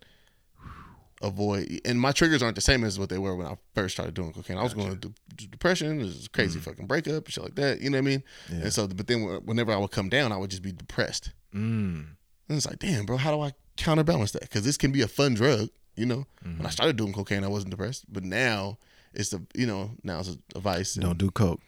Avoid 1.22 1.82
and 1.84 2.00
my 2.00 2.14
triggers 2.14 2.42
aren't 2.42 2.56
the 2.56 2.62
same 2.62 2.86
as 2.86 2.98
what 2.98 3.10
they 3.10 3.18
were 3.18 3.36
when 3.36 3.46
I 3.46 3.58
first 3.76 3.96
started 3.96 4.14
doing 4.14 4.32
cocaine. 4.32 4.58
I 4.58 4.64
was 4.64 4.74
going 4.74 4.98
through 4.98 5.14
depression, 5.36 6.00
this 6.00 6.16
is 6.16 6.28
crazy 6.30 6.60
fucking 6.60 6.88
breakup, 6.88 7.28
shit 7.28 7.44
like 7.44 7.56
that. 7.56 7.82
You 7.82 7.90
know 7.90 7.98
what 7.98 8.08
I 8.08 8.10
mean? 8.10 8.24
Mm. 8.48 8.58
Yeah. 8.58 8.64
And 8.64 8.74
so, 8.74 8.88
but 8.88 9.08
then 9.08 9.24
whenever 9.44 9.74
I 9.74 9.78
would 9.78 9.92
come 9.92 10.08
down, 10.08 10.32
I 10.32 10.38
would 10.38 10.50
just 10.50 10.64
be 10.64 10.72
depressed. 10.72 11.34
Mm. 11.54 12.06
And 12.48 12.58
it's 12.58 12.66
like, 12.66 12.80
damn, 12.80 13.06
bro, 13.06 13.18
how 13.18 13.36
do 13.36 13.42
I 13.42 13.52
counterbalance 13.76 14.32
that? 14.32 14.44
Because 14.44 14.64
this 14.64 14.78
can 14.78 14.94
be 14.94 15.02
a 15.02 15.10
fun 15.10 15.34
drug, 15.34 15.70
you 15.96 16.06
know. 16.06 16.26
Mm-hmm. 16.46 16.58
When 16.58 16.66
I 16.66 16.70
started 16.70 16.96
doing 16.96 17.12
cocaine, 17.12 17.44
I 17.44 17.48
wasn't 17.48 17.72
depressed, 17.72 18.06
but 18.12 18.24
now 18.24 18.78
it's 19.14 19.30
the, 19.30 19.46
you 19.54 19.68
know, 19.68 19.92
now 20.04 20.20
it's 20.20 20.38
a 20.56 20.60
vice. 20.60 20.94
Don't 20.94 21.18
do 21.18 21.32
coke. 21.32 21.62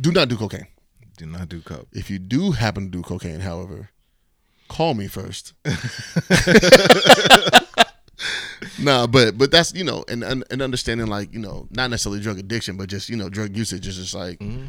do 0.00 0.12
not 0.12 0.28
do 0.28 0.36
cocaine. 0.36 0.66
Do 1.16 1.26
not 1.26 1.48
do 1.48 1.60
coke. 1.60 1.88
If 1.92 2.10
you 2.10 2.18
do 2.18 2.52
happen 2.52 2.84
to 2.84 2.90
do 2.90 3.02
cocaine, 3.02 3.40
however, 3.40 3.90
call 4.70 4.94
me 4.94 5.08
first. 5.08 5.52
nah, 8.78 9.06
but 9.06 9.36
but 9.36 9.50
that's 9.50 9.74
you 9.74 9.84
know, 9.84 10.04
and 10.08 10.22
and 10.22 10.44
and 10.50 10.62
understanding 10.62 11.08
like 11.08 11.34
you 11.34 11.40
know, 11.40 11.66
not 11.70 11.90
necessarily 11.90 12.20
drug 12.22 12.38
addiction, 12.38 12.76
but 12.76 12.88
just 12.88 13.10
you 13.10 13.16
know, 13.16 13.28
drug 13.28 13.54
usage 13.56 13.86
is 13.86 13.96
just 13.96 14.14
like. 14.14 14.38
Mm-hmm. 14.38 14.66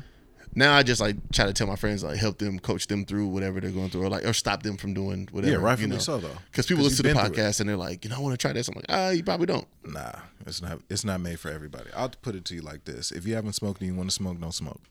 Now 0.53 0.75
I 0.75 0.83
just 0.83 0.99
like 0.99 1.15
try 1.31 1.45
to 1.45 1.53
tell 1.53 1.65
my 1.65 1.77
friends 1.77 2.03
like 2.03 2.17
help 2.17 2.37
them 2.37 2.59
coach 2.59 2.87
them 2.87 3.05
through 3.05 3.27
whatever 3.27 3.61
they're 3.61 3.71
going 3.71 3.89
through 3.89 4.03
or 4.03 4.09
like 4.09 4.25
or 4.25 4.33
stop 4.33 4.63
them 4.63 4.75
from 4.75 4.93
doing 4.93 5.29
whatever. 5.31 5.53
Yeah, 5.53 5.59
rightfully 5.59 5.87
you 5.87 5.93
know? 5.93 5.99
so, 5.99 6.17
though. 6.17 6.35
Because 6.51 6.65
people 6.65 6.83
listen 6.83 6.97
to 6.97 7.03
the 7.03 7.15
been 7.15 7.25
through 7.25 7.41
it. 7.41 7.47
podcast 7.47 7.61
and 7.61 7.69
they're 7.69 7.77
like, 7.77 8.03
you 8.03 8.09
know, 8.09 8.17
I 8.17 8.19
want 8.19 8.33
to 8.33 8.37
try 8.37 8.51
this. 8.51 8.67
I'm 8.67 8.75
like, 8.75 8.83
ah, 8.89 9.11
you 9.11 9.23
probably 9.23 9.45
don't. 9.45 9.65
Nah, 9.85 10.11
it's 10.45 10.61
not. 10.61 10.81
It's 10.89 11.05
not 11.05 11.21
made 11.21 11.39
for 11.39 11.49
everybody. 11.49 11.89
I'll 11.95 12.09
put 12.09 12.35
it 12.35 12.43
to 12.43 12.53
you 12.53 12.59
like 12.63 12.83
this: 12.83 13.13
If 13.13 13.25
you 13.25 13.35
haven't 13.35 13.53
smoked 13.53 13.79
and 13.79 13.89
you 13.89 13.95
want 13.95 14.09
to 14.09 14.13
smoke, 14.13 14.41
don't 14.41 14.51
smoke. 14.51 14.81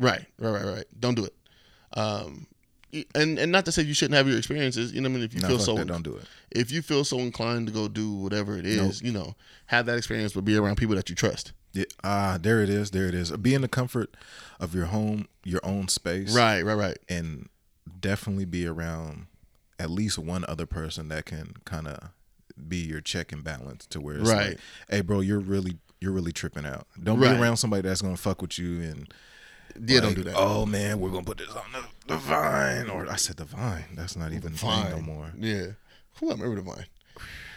Right, 0.00 0.24
right, 0.38 0.50
right, 0.50 0.64
right. 0.64 0.84
Don't 0.98 1.14
do 1.14 1.26
it. 1.26 1.34
Um, 1.92 2.46
and 3.14 3.38
and 3.38 3.50
not 3.52 3.64
to 3.66 3.72
say 3.72 3.82
you 3.82 3.94
shouldn't 3.94 4.16
have 4.16 4.28
your 4.28 4.38
experiences. 4.38 4.92
You 4.92 5.00
know, 5.00 5.08
what 5.08 5.14
I 5.16 5.18
mean, 5.18 5.24
if 5.24 5.34
you 5.34 5.40
Nah, 5.40 5.48
feel 5.48 5.58
so, 5.58 5.74
that, 5.76 5.86
don't 5.86 6.02
do 6.02 6.16
it. 6.16 6.24
if 6.50 6.70
you 6.70 6.82
feel 6.82 7.04
so 7.04 7.18
inclined 7.18 7.66
to 7.68 7.72
go 7.72 7.88
do 7.88 8.12
whatever 8.12 8.56
it 8.58 8.66
is, 8.66 9.02
you 9.02 9.12
know, 9.12 9.34
have 9.66 9.86
that 9.86 9.98
experience, 9.98 10.32
but 10.32 10.44
be 10.44 10.56
around 10.56 10.76
people 10.76 10.94
that 10.96 11.08
you 11.08 11.14
trust. 11.14 11.52
Yeah, 11.72 11.84
ah, 12.04 12.38
there 12.40 12.62
it 12.62 12.70
is. 12.70 12.90
There 12.92 13.06
it 13.06 13.14
is. 13.14 13.30
Be 13.32 13.52
in 13.54 13.60
the 13.62 13.68
comfort 13.68 14.16
of 14.60 14.74
your 14.74 14.86
home, 14.86 15.28
your 15.44 15.60
own 15.62 15.88
space, 15.88 16.34
Right, 16.34 16.62
right, 16.62 16.74
right. 16.74 16.98
and 17.08 17.48
definitely 18.00 18.46
be 18.46 18.66
around 18.66 19.26
at 19.78 19.90
least 19.90 20.18
one 20.18 20.44
other 20.48 20.64
person 20.64 21.08
that 21.08 21.26
can 21.26 21.54
kind 21.66 21.86
of 21.86 21.98
be 22.68 22.78
your 22.78 23.02
check 23.02 23.30
and 23.32 23.44
balance 23.44 23.84
to 23.88 24.00
where 24.00 24.16
it's 24.18 24.30
Right. 24.30 24.48
like, 24.50 24.58
hey, 24.88 25.00
bro, 25.02 25.20
you're 25.20 25.38
really 25.38 25.76
you're 26.00 26.12
really 26.12 26.32
tripping 26.32 26.64
out. 26.66 26.86
Don't 27.02 27.18
Right. 27.18 27.34
be 27.34 27.40
around 27.42 27.56
somebody 27.58 27.82
that's 27.82 28.00
gonna 28.02 28.16
fuck 28.16 28.40
with 28.42 28.58
you 28.58 28.80
and 28.82 29.12
Yeah, 29.86 30.00
don't 30.00 30.14
do 30.14 30.22
that. 30.24 30.34
Oh 30.36 30.64
man, 30.64 30.98
we're 31.00 31.10
gonna 31.10 31.24
put 31.24 31.38
this 31.38 31.48
on 31.50 31.72
the, 31.72 31.82
the 32.06 32.16
vine, 32.16 32.88
or 32.90 33.08
I 33.10 33.16
said 33.16 33.36
the 33.36 33.44
vine. 33.44 33.84
That's 33.94 34.16
not 34.16 34.32
even 34.32 34.52
vine 34.52 34.90
no 34.90 35.00
more. 35.00 35.32
Yeah. 35.38 35.66
Who 36.20 36.28
I 36.30 36.32
remember 36.32 36.56
the 36.56 36.62
vine. 36.62 36.86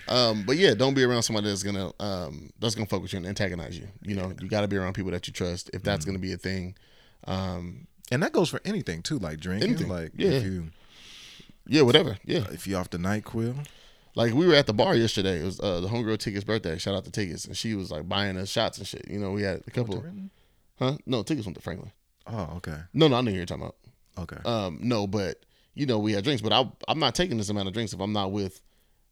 Um, 0.08 0.44
but 0.46 0.58
yeah, 0.58 0.74
don't 0.74 0.96
be 0.96 1.04
around 1.04 1.22
somebody 1.24 1.48
that's 1.50 1.62
gonna 1.64 1.92
um 2.00 2.50
that's 2.60 2.74
gonna 2.76 2.88
fuck 2.88 3.02
with 3.02 3.14
you 3.14 3.18
and 3.18 3.28
antagonize 3.28 3.78
you. 3.78 3.88
You 4.02 4.16
know, 4.16 4.34
you 4.42 4.48
got 4.50 4.62
to 4.62 4.68
be 4.68 4.76
around 4.76 4.94
people 4.94 5.12
that 5.12 5.28
you 5.28 5.34
trust 5.34 5.70
if 5.70 5.76
Mm-hmm. 5.82 5.86
that's 5.86 6.06
gonna 6.06 6.20
be 6.20 6.34
a 6.34 6.38
thing. 6.38 6.76
Um, 7.28 7.88
And 8.12 8.24
that 8.24 8.32
goes 8.34 8.50
for 8.50 8.60
anything 8.66 9.04
too, 9.04 9.20
like 9.20 9.40
drinking. 9.40 9.70
Anything. 9.70 9.88
Like 9.90 10.12
Yeah. 10.16 10.30
if 10.32 10.44
you 10.44 10.72
yeah, 11.68 11.84
whatever. 11.84 12.18
Yeah, 12.26 12.46
if 12.52 12.66
you 12.66 12.76
off 12.78 12.90
the 12.90 12.98
NyQuil, 12.98 13.68
like 14.16 14.34
we 14.34 14.48
were 14.48 14.56
at 14.56 14.66
the 14.66 14.74
bar 14.74 14.96
yesterday. 14.96 15.40
It 15.42 15.44
was 15.46 15.60
uh, 15.60 15.80
the 15.82 15.88
homegirl 15.88 16.18
Tigist's 16.18 16.44
birthday. 16.44 16.80
Shout 16.80 16.96
out 16.96 17.06
to 17.06 17.12
Tigist, 17.12 17.46
and 17.46 17.56
she 17.56 17.76
was 17.76 17.92
like 17.92 18.10
buying 18.10 18.36
us 18.38 18.50
shots 18.50 18.80
and 18.80 18.88
shit. 18.88 19.08
You 19.08 19.20
know, 19.20 19.30
we 19.32 19.44
had 19.44 19.62
a 19.68 19.72
couple. 19.72 20.04
Huh? 20.80 20.98
No, 21.06 21.22
Tigist 21.24 21.46
went 21.46 21.56
to 21.58 21.62
Franklin. 21.62 21.92
Oh, 22.26 22.54
okay, 22.58 22.78
No, 22.94 23.08
no, 23.08 23.18
I 23.18 23.22
know 23.22 23.30
who 23.32 23.38
you're 23.38 23.46
talking 23.46 23.64
about. 23.66 23.76
Okay. 24.24 24.38
Um, 24.46 24.80
no, 24.82 25.08
but 25.08 25.46
you 25.76 25.86
know, 25.86 26.00
we 26.00 26.14
had 26.14 26.24
drinks, 26.24 26.42
but 26.42 26.52
I 26.54 26.70
I'm 26.88 27.00
not 27.00 27.16
taking 27.16 27.38
this 27.38 27.50
amount 27.50 27.68
of 27.68 27.74
drinks 27.74 27.94
if 27.94 28.00
I'm 28.00 28.14
not 28.14 28.32
with 28.32 28.62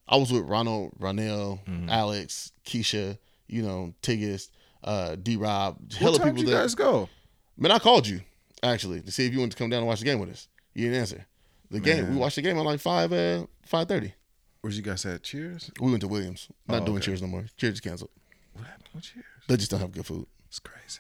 I 0.07 0.15
was 0.17 0.31
with 0.31 0.43
Ronald, 0.43 0.93
Ronell, 0.99 1.63
Mm-hmm. 1.65 1.89
Alex, 1.89 2.51
Keisha, 2.65 3.17
you 3.47 3.61
know, 3.61 3.93
Tigist, 4.01 4.49
uh, 4.83 5.15
D 5.15 5.35
Rob, 5.35 5.91
hella 5.93 6.17
people 6.17 6.31
did 6.33 6.39
you 6.41 6.45
that 6.47 6.61
guys 6.61 6.75
go? 6.75 7.09
Man, 7.57 7.71
I 7.71 7.79
called 7.79 8.07
you 8.07 8.21
actually 8.63 9.01
to 9.01 9.11
see 9.11 9.25
if 9.25 9.33
you 9.33 9.39
wanted 9.39 9.51
to 9.51 9.57
come 9.57 9.69
down 9.69 9.79
and 9.79 9.87
watch 9.87 9.99
the 9.99 10.05
game 10.05 10.19
with 10.19 10.29
us. 10.29 10.47
You 10.73 10.85
didn't 10.85 10.99
answer. 10.99 11.25
The 11.71 11.79
game 11.81 12.09
we 12.11 12.15
watched 12.15 12.37
the 12.37 12.41
game 12.41 12.57
at 12.57 12.61
like 12.65 12.79
five 12.79 13.11
uh 13.11 13.45
five 13.65 13.87
thirty. 13.87 14.13
Where'd 14.61 14.73
you 14.75 14.81
guys 14.81 15.05
at? 15.05 15.23
Cheers. 15.23 15.69
We 15.79 15.89
went 15.89 16.01
to 16.01 16.07
Williams. 16.07 16.47
Not 16.67 16.81
Oh, 16.81 16.85
doing 16.85 16.97
okay. 16.97 17.05
cheers 17.05 17.21
no 17.21 17.27
more. 17.27 17.45
Cheers 17.57 17.73
is 17.75 17.79
canceled. 17.81 18.09
What 18.53 18.65
happened 18.65 18.87
with 18.95 19.03
Cheers? 19.03 19.25
They 19.47 19.57
just 19.57 19.71
don't 19.71 19.79
have 19.81 19.91
good 19.91 20.05
food. 20.05 20.25
It's 20.47 20.59
crazy. 20.59 20.99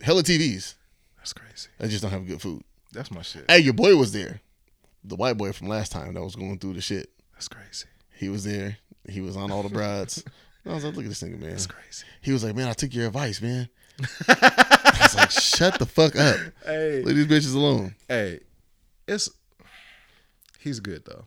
Hella 0.00 0.22
TVs. 0.22 0.74
That's 1.18 1.32
crazy. 1.32 1.68
They 1.78 1.88
just 1.88 2.02
don't 2.02 2.10
have 2.10 2.26
good 2.26 2.40
food. 2.40 2.62
That's 2.92 3.10
my 3.10 3.22
shit. 3.22 3.44
Hey, 3.50 3.58
your 3.60 3.72
boy 3.74 3.96
was 3.96 4.12
there. 4.12 4.40
The 5.04 5.16
white 5.16 5.36
boy 5.36 5.52
from 5.52 5.68
last 5.68 5.92
time 5.92 6.14
that 6.14 6.22
was 6.22 6.36
going 6.36 6.58
through 6.58 6.74
the 6.74 6.80
shit. 6.80 7.10
That's 7.34 7.48
crazy. 7.48 7.86
He 8.14 8.28
was 8.28 8.44
there. 8.44 8.76
He 9.08 9.20
was 9.20 9.36
on 9.36 9.50
all 9.50 9.62
the 9.62 9.68
brides. 9.68 10.22
I 10.66 10.74
was 10.74 10.84
like, 10.84 10.94
look 10.94 11.04
at 11.04 11.08
this 11.08 11.22
nigga, 11.22 11.40
man. 11.40 11.50
That's 11.50 11.66
crazy. 11.66 12.04
He 12.20 12.30
was 12.32 12.44
like, 12.44 12.54
man, 12.54 12.68
I 12.68 12.72
took 12.72 12.94
your 12.94 13.08
advice, 13.08 13.42
man. 13.42 13.68
I 14.28 14.98
was 15.00 15.16
like, 15.16 15.30
shut 15.32 15.78
the 15.80 15.86
fuck 15.86 16.14
up. 16.14 16.36
Hey, 16.64 17.02
Leave 17.02 17.28
these 17.28 17.46
bitches 17.46 17.56
alone. 17.56 17.96
hey, 18.08 18.40
it's 19.08 19.28
he's 20.60 20.78
good 20.78 21.04
though. 21.04 21.24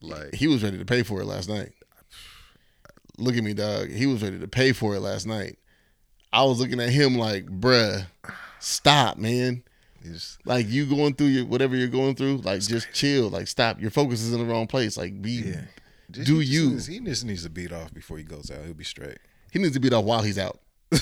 Like 0.00 0.34
He 0.34 0.46
was 0.48 0.62
ready 0.62 0.78
to 0.78 0.84
pay 0.86 1.02
for 1.02 1.20
it 1.20 1.26
last 1.26 1.48
night. 1.48 1.72
Look 3.18 3.36
at 3.36 3.44
me, 3.44 3.52
dog. 3.52 3.90
He 3.90 4.06
was 4.06 4.22
ready 4.22 4.38
to 4.38 4.48
pay 4.48 4.72
for 4.72 4.94
it 4.94 5.00
last 5.00 5.26
night. 5.26 5.58
I 6.32 6.44
was 6.44 6.58
looking 6.58 6.80
at 6.80 6.88
him 6.88 7.16
like, 7.16 7.44
bruh, 7.46 8.06
stop, 8.60 9.18
man. 9.18 9.62
He's 10.02 10.38
Like 10.44 10.68
you 10.68 10.86
going 10.86 11.14
through 11.14 11.28
your 11.28 11.44
whatever 11.46 11.76
you're 11.76 11.88
going 11.88 12.14
through, 12.14 12.38
like 12.38 12.60
just 12.60 12.92
chill. 12.92 13.28
Like 13.30 13.48
stop. 13.48 13.80
Your 13.80 13.90
focus 13.90 14.20
is 14.22 14.32
in 14.32 14.38
the 14.40 14.46
wrong 14.52 14.66
place. 14.66 14.96
Like 14.96 15.20
be 15.22 15.30
yeah. 15.32 15.62
do 16.10 16.38
he 16.38 16.46
just 16.46 16.52
you. 16.52 16.70
needs- 16.70 16.86
he 16.86 17.00
just 17.00 17.24
needs 17.24 17.42
to 17.44 17.50
beat 17.50 17.72
off 17.72 17.92
before 17.94 18.18
he 18.18 18.24
goes 18.24 18.50
out. 18.50 18.64
He'll 18.64 18.74
be 18.74 18.84
straight. 18.84 19.18
He 19.52 19.58
needs 19.58 19.74
to 19.74 19.80
beat 19.80 19.92
off 19.92 20.04
while 20.04 20.22
he's 20.22 20.38
out. 20.38 20.60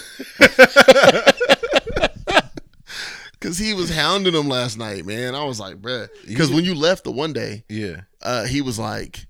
Cause 3.40 3.56
he 3.56 3.72
was 3.72 3.88
hounding 3.94 4.34
him 4.34 4.48
last 4.48 4.76
night, 4.78 5.06
man. 5.06 5.36
I 5.36 5.44
was 5.44 5.60
like, 5.60 5.76
bruh. 5.76 6.08
Because 6.26 6.50
when 6.50 6.64
you 6.64 6.74
left 6.74 7.04
the 7.04 7.12
one 7.12 7.32
day, 7.32 7.62
Yeah. 7.68 8.00
uh, 8.20 8.46
he 8.46 8.60
was 8.62 8.80
like, 8.80 9.26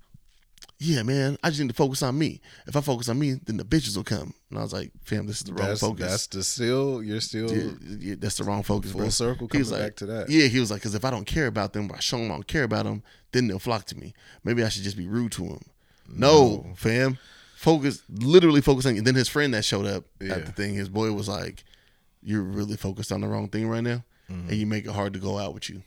"Yeah, 0.79 1.03
man, 1.03 1.37
I 1.43 1.49
just 1.49 1.61
need 1.61 1.67
to 1.67 1.73
focus 1.75 2.01
on 2.01 2.17
me. 2.17 2.41
If 2.65 2.75
I 2.75 2.81
focus 2.81 3.09
on 3.09 3.19
me, 3.19 3.33
then 3.33 3.57
the 3.57 3.65
bitches 3.65 3.95
will 3.97 4.03
come." 4.03 4.33
And 4.49 4.57
I 4.57 4.63
was 4.63 4.73
like, 4.73 4.91
"Fam, 5.03 5.27
this 5.27 5.37
is 5.37 5.43
the 5.43 5.53
wrong 5.53 5.67
That's 5.67 5.81
focus. 5.81 6.09
that's 6.09 6.27
the 6.27 6.43
still 6.43 7.03
you're 7.03 7.21
still 7.21 7.51
Yeah, 7.55 7.71
yeah, 7.99 8.15
that's 8.17 8.37
the 8.37 8.43
wrong 8.45 8.63
focus, 8.63 8.91
Full 8.91 9.01
bro." 9.01 9.09
circle 9.09 9.47
He 9.51 9.57
was 9.59 9.71
like- 9.71 9.81
back 9.81 9.95
to 9.97 10.05
that. 10.07 10.29
Yeah, 10.29 10.47
he 10.47 10.59
was 10.59 10.71
like, 10.71 10.81
"Cause 10.81 10.95
if 10.95 11.03
I 11.05 11.11
don't 11.11 11.25
care 11.25 11.47
about 11.47 11.73
them, 11.73 11.91
I 11.93 11.99
show 11.99 12.17
them 12.17 12.27
I 12.31 12.35
don't 12.35 12.47
care 12.47 12.63
about 12.63 12.85
them, 12.85 13.03
then 13.33 13.47
they'll 13.47 13.59
flock 13.59 13.85
to 13.87 13.97
me. 13.97 14.13
Maybe 14.43 14.63
I 14.63 14.69
should 14.69 14.83
just 14.83 14.97
be 14.97 15.07
rude 15.07 15.31
to 15.33 15.43
them." 15.47 15.61
No, 16.07 16.73
fam, 16.75 17.17
focus. 17.55 18.01
Literally 18.09 18.61
focus 18.61 18.85
on. 18.85 18.95
you. 18.95 19.01
Then 19.01 19.15
his 19.15 19.27
friend 19.29 19.53
that 19.53 19.65
showed 19.65 19.85
up 19.85 20.05
Yeah. 20.21 20.33
at 20.35 20.45
the 20.45 20.51
thing, 20.51 20.73
his 20.75 20.89
boy 20.89 21.11
was 21.11 21.27
like, 21.27 21.63
"You're 22.23 22.41
really 22.41 22.77
focused 22.77 23.11
on 23.11 23.21
the 23.21 23.27
wrong 23.27 23.49
thing 23.49 23.67
right 23.67 23.83
now, 23.83 24.03
Mm-hmm. 24.31 24.49
and 24.49 24.57
you 24.57 24.65
make 24.65 24.85
it 24.85 24.91
hard 24.91 25.13
to 25.13 25.19
go 25.19 25.37
out 25.37 25.53
with 25.53 25.69
you." 25.69 25.83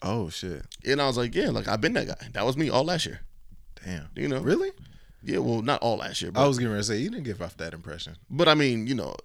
Oh 0.00 0.30
shit. 0.30 0.64
And 0.86 1.02
I 1.02 1.06
was 1.08 1.16
like, 1.16 1.34
"Yeah, 1.34 1.50
like 1.50 1.66
I've 1.68 1.80
been 1.80 1.94
that 1.94 2.06
guy. 2.06 2.28
That 2.32 2.46
was 2.46 2.56
me 2.56 2.70
all 2.70 2.84
last 2.84 3.04
year." 3.04 3.20
Damn. 3.84 4.08
You 4.16 4.28
know, 4.28 4.40
Really? 4.40 4.70
Yeah, 5.22 5.38
well, 5.38 5.62
not 5.62 5.82
all 5.82 5.96
last 5.96 6.22
year, 6.22 6.30
but 6.30 6.40
I 6.42 6.46
was 6.46 6.58
getting 6.58 6.70
ready 6.72 6.80
to 6.82 6.86
say 6.86 6.98
you 6.98 7.10
didn't 7.10 7.24
give 7.24 7.42
off 7.42 7.56
that 7.56 7.74
impression. 7.74 8.16
But 8.30 8.46
I 8.48 8.54
mean, 8.54 8.86
you 8.86 8.94
know, 8.94 9.16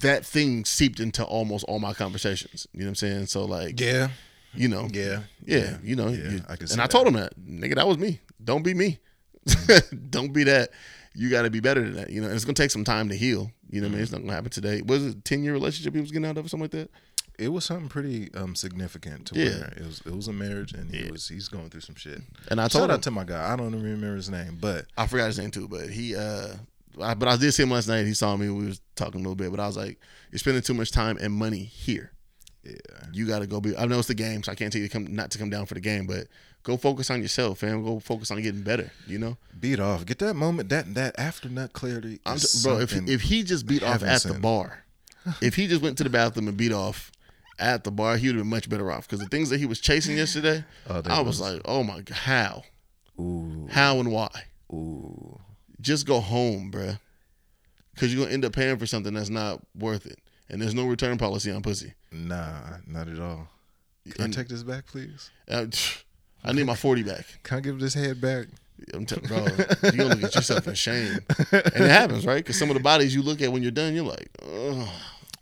that 0.00 0.24
thing 0.24 0.64
seeped 0.64 1.00
into 1.00 1.22
almost 1.22 1.64
all 1.68 1.78
my 1.78 1.92
conversations. 1.92 2.66
You 2.72 2.80
know 2.80 2.86
what 2.86 2.88
I'm 2.90 2.94
saying? 2.94 3.26
So 3.26 3.44
like, 3.44 3.78
Yeah. 3.78 4.08
you 4.54 4.68
know, 4.68 4.88
Yeah. 4.90 5.20
yeah, 5.44 5.76
you 5.82 5.96
know, 5.96 6.08
Yeah, 6.08 6.30
you- 6.30 6.44
I 6.48 6.56
can 6.56 6.70
and 6.72 6.80
I 6.80 6.84
that. 6.84 6.90
told 6.90 7.06
him 7.06 7.14
that, 7.14 7.34
nigga, 7.38 7.74
that 7.74 7.86
was 7.86 7.98
me. 7.98 8.20
Don't 8.42 8.62
be 8.62 8.72
me. 8.72 8.98
Don't 10.10 10.32
be 10.32 10.44
that. 10.44 10.70
You 11.14 11.30
got 11.30 11.42
to 11.42 11.50
be 11.50 11.60
better 11.60 11.82
than 11.82 11.94
that. 11.96 12.10
You 12.10 12.20
know, 12.22 12.26
and 12.28 12.34
it's 12.36 12.44
gonna 12.46 12.54
take 12.54 12.70
some 12.70 12.84
time 12.84 13.08
to 13.10 13.14
heal. 13.16 13.50
You 13.70 13.80
know, 13.80 13.86
what 13.86 13.92
I 13.92 13.94
mean, 13.96 14.02
it's 14.02 14.12
not 14.12 14.22
gonna 14.22 14.32
happen 14.32 14.50
today. 14.50 14.82
Was 14.82 15.04
it 15.04 15.16
a 15.16 15.20
ten 15.20 15.44
year 15.44 15.52
relationship 15.52 15.94
he 15.94 16.00
was 16.00 16.10
getting 16.10 16.26
out 16.26 16.38
of, 16.38 16.46
or 16.46 16.48
something 16.48 16.64
like 16.64 16.70
that? 16.72 16.90
It 17.38 17.48
was 17.48 17.64
something 17.64 17.88
pretty 17.88 18.32
um 18.34 18.54
significant 18.54 19.26
to 19.28 19.38
Yeah. 19.38 19.58
where 19.58 19.72
it 19.76 19.86
was 19.86 20.02
it 20.06 20.14
was 20.14 20.28
a 20.28 20.32
marriage 20.32 20.72
and 20.72 20.94
he 20.94 21.10
was 21.10 21.28
he's 21.28 21.48
going 21.48 21.70
through 21.70 21.80
some 21.80 21.96
shit. 21.96 22.20
And 22.50 22.60
I 22.60 22.68
told 22.68 22.82
Shout 22.82 22.90
him, 22.90 22.94
out 22.94 23.02
to 23.02 23.10
my 23.10 23.24
guy. 23.24 23.52
I 23.52 23.56
don't 23.56 23.68
even 23.68 23.82
remember 23.82 24.16
his 24.16 24.30
name, 24.30 24.58
but 24.60 24.86
I 24.96 25.06
forgot 25.06 25.26
his 25.26 25.38
name 25.38 25.50
too, 25.50 25.66
but 25.68 25.88
he, 25.90 26.14
uh, 26.14 26.54
I, 27.00 27.14
but 27.14 27.28
I 27.28 27.36
did 27.36 27.52
see 27.52 27.64
him 27.64 27.70
last 27.70 27.88
night. 27.88 28.06
He 28.06 28.14
saw 28.14 28.36
me. 28.36 28.48
We 28.50 28.66
was 28.66 28.80
talking 28.94 29.16
a 29.16 29.22
little 29.22 29.34
bit, 29.34 29.50
but 29.50 29.58
I 29.58 29.66
was 29.66 29.76
like, 29.76 29.98
"You're 30.30 30.38
spending 30.38 30.62
too 30.62 30.74
much 30.74 30.92
time 30.92 31.18
and 31.20 31.32
money 31.32 31.64
here." 31.64 32.12
yeah. 32.64 32.72
you 33.12 33.26
got 33.26 33.40
to 33.40 33.46
go 33.46 33.60
be. 33.60 33.76
I 33.76 33.86
know 33.86 33.98
it's 33.98 34.08
the 34.08 34.14
game, 34.14 34.42
so 34.42 34.52
I 34.52 34.54
can't 34.54 34.72
tell 34.72 34.80
you 34.80 34.88
to 34.88 34.92
come 34.92 35.14
not 35.14 35.30
to 35.32 35.38
come 35.38 35.50
down 35.50 35.66
for 35.66 35.74
the 35.74 35.80
game, 35.80 36.06
but 36.06 36.28
go 36.62 36.76
focus 36.76 37.10
on 37.10 37.20
yourself, 37.20 37.58
fam. 37.58 37.84
Go 37.84 37.98
focus 37.98 38.30
on 38.30 38.40
getting 38.42 38.62
better. 38.62 38.90
You 39.06 39.18
know, 39.18 39.36
Beat 39.58 39.80
off. 39.80 40.06
Get 40.06 40.18
that 40.20 40.34
moment 40.34 40.68
that 40.70 40.94
that 40.94 41.14
after 41.18 41.48
nut 41.48 41.72
clarity. 41.72 42.18
T- 42.18 42.58
bro. 42.62 42.78
If 42.78 42.92
if 43.08 43.22
he 43.22 43.42
just 43.42 43.66
beat 43.66 43.82
off 43.82 44.02
at 44.02 44.22
the 44.22 44.34
bar, 44.34 44.84
if 45.40 45.56
he 45.56 45.66
just 45.66 45.82
went 45.82 45.98
to 45.98 46.04
the 46.04 46.10
bathroom 46.10 46.48
and 46.48 46.56
beat 46.56 46.72
off 46.72 47.10
at 47.58 47.84
the 47.84 47.90
bar, 47.90 48.16
he 48.16 48.26
would 48.28 48.36
have 48.36 48.44
been 48.44 48.50
much 48.50 48.68
better 48.68 48.90
off. 48.90 49.06
Because 49.08 49.20
the 49.20 49.28
things 49.28 49.50
that 49.50 49.58
he 49.58 49.66
was 49.66 49.80
chasing 49.80 50.16
yesterday, 50.16 50.64
Oh, 50.88 51.02
I 51.06 51.20
was, 51.20 51.40
was- 51.40 51.52
like, 51.52 51.62
oh 51.64 51.82
my 51.82 52.00
god, 52.00 52.16
how, 52.16 52.62
ooh 53.20 53.66
how 53.70 54.00
and 54.00 54.10
why? 54.12 54.28
ooh 54.72 55.38
Just 55.80 56.06
go 56.06 56.20
home, 56.20 56.70
bruh. 56.72 56.98
Because 57.94 58.12
you're 58.12 58.24
gonna 58.24 58.34
end 58.34 58.44
up 58.44 58.52
paying 58.52 58.76
for 58.78 58.86
something 58.86 59.14
that's 59.14 59.30
not 59.30 59.60
worth 59.78 60.06
it, 60.06 60.18
and 60.48 60.60
there's 60.60 60.74
no 60.74 60.84
return 60.86 61.16
policy 61.18 61.50
on 61.52 61.62
pussy. 61.62 61.94
nah, 62.10 62.78
not 62.86 63.08
at 63.08 63.20
all. 63.20 63.48
Can 64.10 64.24
I 64.24 64.28
take 64.34 64.48
this 64.48 64.62
back, 64.64 64.86
please? 64.86 65.30
Uh, 65.48 65.66
I 66.44 66.52
need 66.52 66.66
my 66.66 66.74
forty 66.74 67.02
back. 67.02 67.24
Can 67.44 67.58
I 67.58 67.60
give 67.60 67.78
this 67.78 67.94
head 67.94 68.20
back? 68.20 68.46
I'm 68.92 69.06
telling 69.06 69.26
bro, 69.26 69.46
you 69.84 69.92
gonna 69.92 70.14
look 70.16 70.24
at 70.24 70.34
yourself 70.34 70.66
in 70.66 70.74
shame, 70.74 71.20
and 71.52 71.62
it 71.84 71.90
happens, 71.90 72.26
right? 72.26 72.38
Because 72.44 72.58
some 72.58 72.68
of 72.70 72.74
the 72.74 72.82
bodies 72.82 73.14
you 73.14 73.22
look 73.22 73.40
at 73.40 73.50
when 73.52 73.62
you're 73.62 73.70
done, 73.70 73.94
you're 73.94 74.04
like, 74.04 74.28
Ugh. 74.42 74.88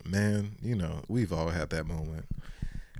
Man, 0.04 0.56
you 0.62 0.74
know, 0.74 1.02
we've 1.08 1.32
all 1.32 1.50
had 1.50 1.70
that 1.70 1.86
moment 1.86 2.26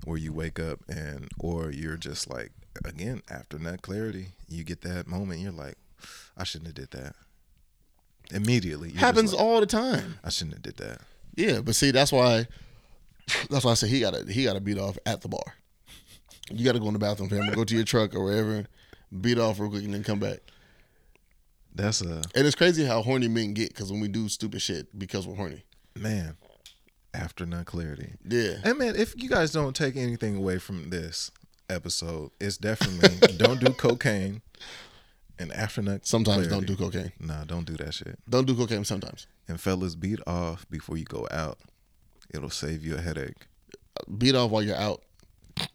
where 0.05 0.19
you 0.19 0.33
wake 0.33 0.59
up 0.59 0.81
and 0.89 1.29
or 1.39 1.71
you're 1.71 1.97
just 1.97 2.31
like 2.31 2.53
again, 2.85 3.23
after 3.31 3.59
nut 3.59 3.83
clarity, 3.83 4.29
you 4.49 4.65
get 4.65 4.83
that 4.83 5.07
moment, 5.07 5.41
you're 5.41 5.53
like, 5.53 5.77
I 6.37 6.45
shouldn't 6.45 6.69
have 6.69 6.91
did 6.91 6.91
that. 6.99 7.15
Immediately. 8.31 8.91
you're 8.91 9.01
happens 9.01 9.33
like, 9.33 9.43
all 9.43 9.61
the 9.61 9.67
time. 9.67 10.19
I 10.25 10.31
shouldn't 10.31 10.55
have 10.55 10.63
did 10.63 10.77
that. 10.79 11.01
Yeah, 11.35 11.61
but 11.61 11.75
see, 11.75 11.91
that's 11.91 12.13
why, 12.13 12.47
that's 13.51 13.65
why 13.65 13.73
I 13.73 13.75
said 13.75 13.91
he 13.91 14.01
got 14.01 14.15
to 14.15 14.31
he 14.31 14.45
got 14.45 14.55
to 14.55 14.61
beat 14.61 14.79
off 14.79 14.99
at 15.07 15.21
the 15.21 15.29
bar. 15.29 15.55
You 16.51 16.65
got 16.65 16.73
to 16.73 16.81
go 16.81 16.89
in 16.89 16.93
the 16.93 16.99
bathroom, 16.99 17.29
fam. 17.29 17.53
Go 17.55 17.65
to 17.65 17.75
your 17.75 17.85
truck 17.85 18.15
or 18.15 18.25
wherever, 18.25 18.67
beat 19.21 19.39
off 19.39 19.59
real 19.59 19.71
quick, 19.71 19.85
and 19.85 19.95
then 19.95 20.03
come 20.03 20.19
back. 20.19 20.41
That's 21.75 22.03
a 22.03 22.23
And 22.35 22.47
it's 22.47 22.57
crazy 22.57 22.85
how 22.85 23.03
horny 23.03 23.29
men 23.29 23.55
get 23.55 23.69
because 23.69 23.91
when 23.91 24.01
we 24.01 24.09
do 24.09 24.29
stupid 24.29 24.61
shit 24.61 24.99
because 24.99 25.27
we're 25.27 25.37
horny. 25.37 25.65
man. 25.97 26.37
After 27.15 27.45
clarity. 27.65 28.15
Yeah. 28.27 28.55
And 28.65 28.79
man, 28.79 28.97
if 28.97 29.21
you 29.21 29.29
guys 29.29 29.53
don't 29.53 29.77
take 29.77 29.97
anything 29.97 30.37
away 30.37 30.59
from 30.59 30.91
this 30.91 31.31
episode, 31.69 32.31
it's 32.41 32.57
definitely 32.57 33.37
don't 33.37 33.61
do 33.61 33.73
cocaine. 33.73 34.41
And 35.39 35.53
after 35.53 35.83
none 35.83 36.01
Sometimes 36.05 36.47
don't 36.49 36.67
do 36.67 36.77
cocaine. 36.77 37.13
Nah, 37.19 37.45
don't 37.45 37.67
do 37.67 37.77
that 37.79 37.95
shit. 37.95 38.19
Don't 38.29 38.47
do 38.47 38.55
cocaine 38.55 38.85
sometimes. 38.85 39.27
And 39.49 39.61
fellas, 39.61 39.95
beat 39.95 40.21
off 40.27 40.69
before 40.71 40.97
you 40.97 41.05
go 41.05 41.27
out. 41.31 41.59
It'll 42.33 42.51
save 42.51 42.85
you 42.85 42.97
a 42.97 43.01
headache. 43.01 43.47
Beat 44.19 44.35
off 44.35 44.51
while 44.51 44.63
you're 44.63 44.77
out. 44.77 45.03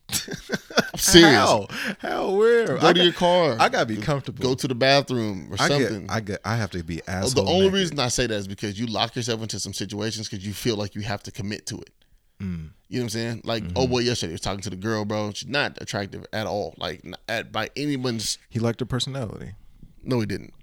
I'm 0.78 1.00
serious. 1.00 1.36
How? 1.36 1.68
How? 2.00 2.32
Where? 2.32 2.66
Go 2.68 2.76
I 2.78 2.94
to 2.94 2.94
got- 2.94 3.04
your 3.04 3.14
car. 3.14 3.58
I 3.60 3.70
gotta 3.70 3.86
be 3.86 3.98
comfortable. 3.98 4.42
Go 4.44 4.54
to 4.56 4.68
the 4.68 4.76
bathroom 4.76 5.50
or 5.52 5.56
I 5.60 5.68
something. 5.68 6.02
get. 6.08 6.12
I 6.12 6.20
get. 6.20 6.40
I 6.46 6.56
have 6.56 6.72
to 6.72 6.84
be 6.84 7.02
Oh, 7.02 7.12
asshole. 7.12 7.44
the 7.46 7.50
only 7.50 7.66
naked. 7.66 7.74
reason 7.74 8.00
I 8.00 8.08
say 8.10 8.28
that 8.28 8.36
is 8.36 8.48
because 8.48 8.80
you 8.80 8.86
lock 8.88 9.16
yourself 9.16 9.42
into 9.42 9.60
some 9.60 9.74
situations 9.74 10.30
because 10.30 10.46
you 10.46 10.54
feel 10.54 10.76
like 10.76 10.96
you 10.96 11.02
have 11.02 11.24
to 11.24 11.32
commit 11.32 11.66
to 11.68 11.78
it. 11.80 11.92
Mm. 12.42 12.70
You 12.90 13.00
know 13.00 13.02
what 13.02 13.04
I'm 13.04 13.10
saying? 13.10 13.42
Like, 13.44 13.64
Mm-hmm. 13.64 13.74
oh 13.78 13.88
boy, 13.88 14.00
yesterday 14.00 14.30
he 14.30 14.34
was 14.34 14.42
talking 14.42 14.62
to 14.62 14.70
the 14.70 14.76
girl, 14.76 15.04
bro. 15.06 15.32
She's 15.34 15.50
not 15.50 15.78
attractive 15.82 16.26
at 16.32 16.46
all. 16.48 16.76
Like, 16.78 17.04
at 17.28 17.52
by 17.52 17.70
anyone's. 17.76 18.38
he 18.50 18.60
liked 18.60 18.80
her 18.80 18.86
personality. 18.86 19.54
No, 20.04 20.20
he 20.20 20.26
didn't. 20.26 20.54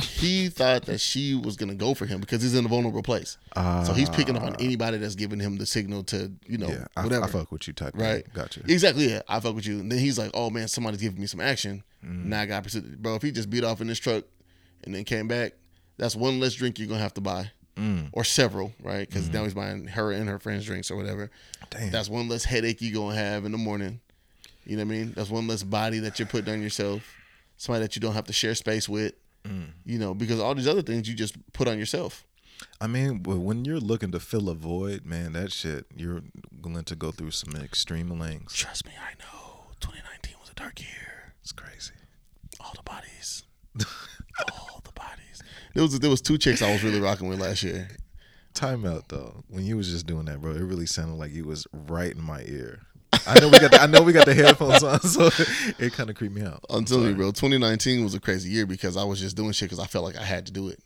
He 0.00 0.48
thought 0.48 0.82
that 0.86 1.00
she 1.00 1.34
was 1.34 1.56
gonna 1.56 1.74
go 1.74 1.94
for 1.94 2.06
him 2.06 2.20
because 2.20 2.42
he's 2.42 2.54
in 2.54 2.64
a 2.64 2.68
vulnerable 2.68 3.02
place. 3.02 3.36
so 3.54 3.92
he's 3.94 4.08
picking 4.10 4.36
up 4.36 4.42
on 4.42 4.56
anybody 4.56 4.98
that's 4.98 5.14
giving 5.14 5.40
him 5.40 5.56
the 5.56 5.66
signal 5.66 6.04
to, 6.04 6.32
you 6.46 6.58
know, 6.58 6.68
Ah. 6.68 6.72
Yeah, 6.72 6.86
I, 6.96 7.04
whatever. 7.04 7.24
I 7.24 7.28
fuck 7.28 7.52
with 7.52 7.66
you 7.66 7.72
type. 7.74 7.94
thing. 7.94 8.02
right? 8.02 8.34
Gotcha. 8.34 8.60
Exactly. 8.66 9.10
Yeah, 9.10 9.22
I 9.28 9.40
fuck 9.40 9.54
with 9.54 9.66
you. 9.66 9.80
And 9.80 9.90
then 9.90 9.98
he's 9.98 10.18
like, 10.18 10.30
"Oh 10.34 10.50
man, 10.50 10.68
somebody's 10.68 11.00
giving 11.00 11.20
me 11.20 11.26
some 11.26 11.40
action." 11.40 11.82
Mm. 12.04 12.26
Now 12.26 12.40
I 12.42 12.46
got 12.46 12.62
pursue, 12.62 12.82
bro. 12.82 13.14
If 13.16 13.22
he 13.22 13.30
just 13.32 13.50
beat 13.50 13.64
off 13.64 13.80
in 13.80 13.86
this 13.86 13.98
truck 13.98 14.24
and 14.84 14.94
then 14.94 15.04
came 15.04 15.28
back, 15.28 15.52
that's 15.96 16.14
one 16.16 16.38
less 16.40 16.54
drink 16.54 16.78
you're 16.78 16.88
gonna 16.88 17.00
have 17.00 17.14
to 17.14 17.20
buy, 17.20 17.50
Mm. 17.76 18.08
or 18.12 18.24
several, 18.24 18.72
right? 18.82 19.08
Because 19.08 19.28
now 19.30 19.44
he's 19.44 19.54
buying 19.54 19.86
her 19.88 20.12
and 20.12 20.28
her 20.28 20.38
friends 20.38 20.64
drinks 20.64 20.90
or 20.90 20.96
whatever. 20.96 21.30
Damn. 21.70 21.90
That's 21.90 22.08
one 22.08 22.28
less 22.28 22.44
headache 22.44 22.80
you're 22.80 22.94
gonna 22.94 23.16
have 23.16 23.44
in 23.44 23.52
the 23.52 23.58
morning. 23.58 24.00
You 24.64 24.76
know 24.76 24.84
what 24.84 24.94
I 24.94 24.98
mean? 24.98 25.12
That's 25.16 25.30
one 25.30 25.46
less 25.46 25.62
body 25.62 25.98
that 26.00 26.18
you're 26.18 26.28
putting 26.28 26.52
on 26.52 26.60
yourself. 26.62 27.02
Somebody 27.56 27.84
that 27.84 27.96
you 27.96 28.00
don't 28.00 28.12
have 28.14 28.26
to 28.26 28.32
share 28.32 28.54
space 28.54 28.88
with. 28.88 29.14
Mm. 29.44 29.72
You 29.84 29.98
know, 29.98 30.14
because 30.14 30.40
all 30.40 30.54
these 30.54 30.68
other 30.68 30.82
things 30.82 31.08
you 31.08 31.14
just 31.14 31.36
put 31.52 31.68
on 31.68 31.78
yourself. 31.78 32.24
I 32.80 32.86
mean, 32.88 33.22
when 33.22 33.64
you're 33.64 33.78
looking 33.78 34.10
to 34.12 34.20
fill 34.20 34.48
a 34.48 34.54
void, 34.54 35.04
man, 35.06 35.32
that 35.34 35.52
shit, 35.52 35.86
you're 35.96 36.22
going 36.60 36.82
to 36.82 36.96
go 36.96 37.12
through 37.12 37.30
some 37.30 37.54
extreme 37.54 38.10
lengths. 38.18 38.54
Trust 38.56 38.84
me, 38.84 38.92
I 39.00 39.12
know. 39.22 39.66
2019 39.80 40.34
was 40.40 40.50
a 40.50 40.54
dark 40.54 40.80
year. 40.80 41.34
It's 41.40 41.52
crazy. 41.52 41.92
all 42.60 42.72
the 42.76 42.82
bodies, 42.82 43.44
all 44.52 44.80
the 44.84 44.92
bodies. 44.92 45.42
There 45.74 45.82
was 45.82 45.98
there 45.98 46.10
was 46.10 46.20
two 46.20 46.38
chicks 46.38 46.62
I 46.62 46.72
was 46.72 46.82
really 46.82 47.00
rocking 47.00 47.28
with 47.28 47.40
last 47.40 47.62
year. 47.62 47.88
Time 48.54 48.84
out 48.84 49.08
though. 49.08 49.44
When 49.48 49.64
you 49.64 49.76
was 49.76 49.88
just 49.90 50.06
doing 50.06 50.24
that, 50.26 50.40
bro, 50.40 50.52
it 50.52 50.60
really 50.62 50.86
sounded 50.86 51.14
like 51.14 51.32
you 51.32 51.44
was 51.44 51.66
right 51.72 52.12
in 52.12 52.22
my 52.22 52.42
ear. 52.42 52.80
I 53.26 53.40
know 53.40 53.48
we 53.48 53.58
got 53.58 53.70
the, 53.70 53.80
I 53.80 53.86
know 53.86 54.02
we 54.02 54.12
got 54.12 54.26
the 54.26 54.34
headphones 54.34 54.82
on, 54.82 55.00
so 55.00 55.26
it 55.78 55.92
kind 55.92 56.10
of 56.10 56.16
creeped 56.16 56.34
me 56.34 56.42
out. 56.42 56.64
I'm 56.68 56.84
telling 56.84 57.08
you, 57.08 57.14
bro. 57.14 57.26
2019 57.30 58.04
was 58.04 58.14
a 58.14 58.20
crazy 58.20 58.50
year 58.50 58.66
because 58.66 58.96
I 58.96 59.04
was 59.04 59.20
just 59.20 59.36
doing 59.36 59.52
shit 59.52 59.68
because 59.68 59.82
I 59.82 59.86
felt 59.86 60.04
like 60.04 60.16
I 60.16 60.24
had 60.24 60.46
to 60.46 60.52
do 60.52 60.68
it. 60.68 60.80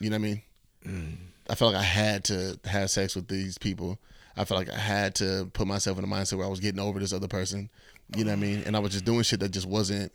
You 0.00 0.10
know 0.10 0.14
what 0.14 0.20
I 0.20 0.28
mean? 0.28 0.42
Mm. 0.86 1.16
I 1.50 1.54
felt 1.54 1.72
like 1.74 1.80
I 1.80 1.84
had 1.84 2.24
to 2.24 2.58
have 2.64 2.90
sex 2.90 3.16
with 3.16 3.28
these 3.28 3.58
people. 3.58 3.98
I 4.36 4.44
felt 4.44 4.58
like 4.58 4.74
I 4.74 4.78
had 4.78 5.14
to 5.16 5.50
put 5.52 5.66
myself 5.66 5.98
in 5.98 6.04
a 6.04 6.06
mindset 6.06 6.38
where 6.38 6.46
I 6.46 6.50
was 6.50 6.60
getting 6.60 6.80
over 6.80 7.00
this 7.00 7.12
other 7.12 7.28
person. 7.28 7.70
You 8.16 8.24
know 8.24 8.30
what 8.30 8.38
I 8.38 8.40
mean? 8.40 8.62
And 8.64 8.76
I 8.76 8.78
was 8.78 8.92
just 8.92 9.04
doing 9.04 9.22
shit 9.22 9.40
that 9.40 9.50
just 9.50 9.66
wasn't. 9.66 10.12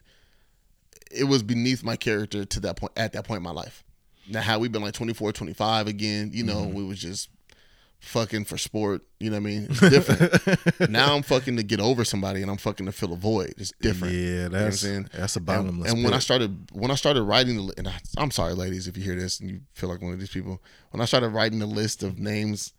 It 1.11 1.26
was 1.26 1.44
beneath 1.44 1.84
my 1.84 1.95
character 1.95 2.45
to 2.45 2.60
that 2.61 2.77
point 2.77 2.94
at 2.95 3.14
that 3.14 3.26
point 3.26 3.38
in 3.38 3.44
my 3.44 3.52
life. 3.52 3.84
Now, 4.27 4.41
how 4.41 4.60
we've 4.60 4.72
been 4.72 4.81
like 4.81 4.94
24, 4.94 5.34
25 5.34 5.88
again, 5.88 6.31
you 6.34 6.44
know, 6.44 6.61
mm-hmm. 6.61 6.73
we 6.73 6.84
was 6.85 6.99
just 6.99 7.30
fucking 8.04 8.46
for 8.46 8.58
sport. 8.58 9.02
You 9.20 9.30
know 9.30 9.38
what 9.38 9.42
I 9.42 9.46
mean? 9.46 9.68
It's 9.70 9.80
different. 9.80 10.90
now 10.90 11.16
I'm 11.16 11.24
fucking 11.24 11.56
to 11.58 11.64
get 11.64 11.80
over 11.80 12.04
somebody 12.04 12.42
and 12.42 12.52
I'm 12.52 12.58
fucking 12.58 12.86
to 12.86 12.92
fill 12.92 13.14
a 13.14 13.16
void. 13.18 13.54
It's 13.58 13.72
different. 13.82 14.14
Yeah, 14.14 14.20
You 14.20 14.36
know 14.36 14.44
what 14.50 14.56
I'm 14.56 14.70
that's 14.72 14.82
that's 15.14 15.36
a 15.36 15.40
And, 15.40 15.46
bottomless. 15.46 15.92
and 15.92 16.04
when 16.04 16.14
I 16.14 16.20
started 16.20 16.70
when 16.72 16.92
I 16.92 16.96
started 16.96 17.24
writing 17.24 17.56
the 17.66 17.74
and 17.78 17.88
I, 17.88 17.96
I'm 18.18 18.32
sorry, 18.32 18.54
ladies, 18.54 18.88
if 18.88 18.98
you 18.98 19.04
hear 19.04 19.16
this 19.16 19.40
and 19.40 19.50
you 19.50 19.62
feel 19.74 19.90
like 19.90 20.02
one 20.02 20.14
of 20.14 20.20
these 20.20 20.30
people. 20.30 20.62
When 20.92 21.02
I 21.02 21.06
started 21.06 21.30
writing 21.30 21.60
the 21.60 21.66
list 21.66 22.04
of 22.04 22.20
names 22.20 22.74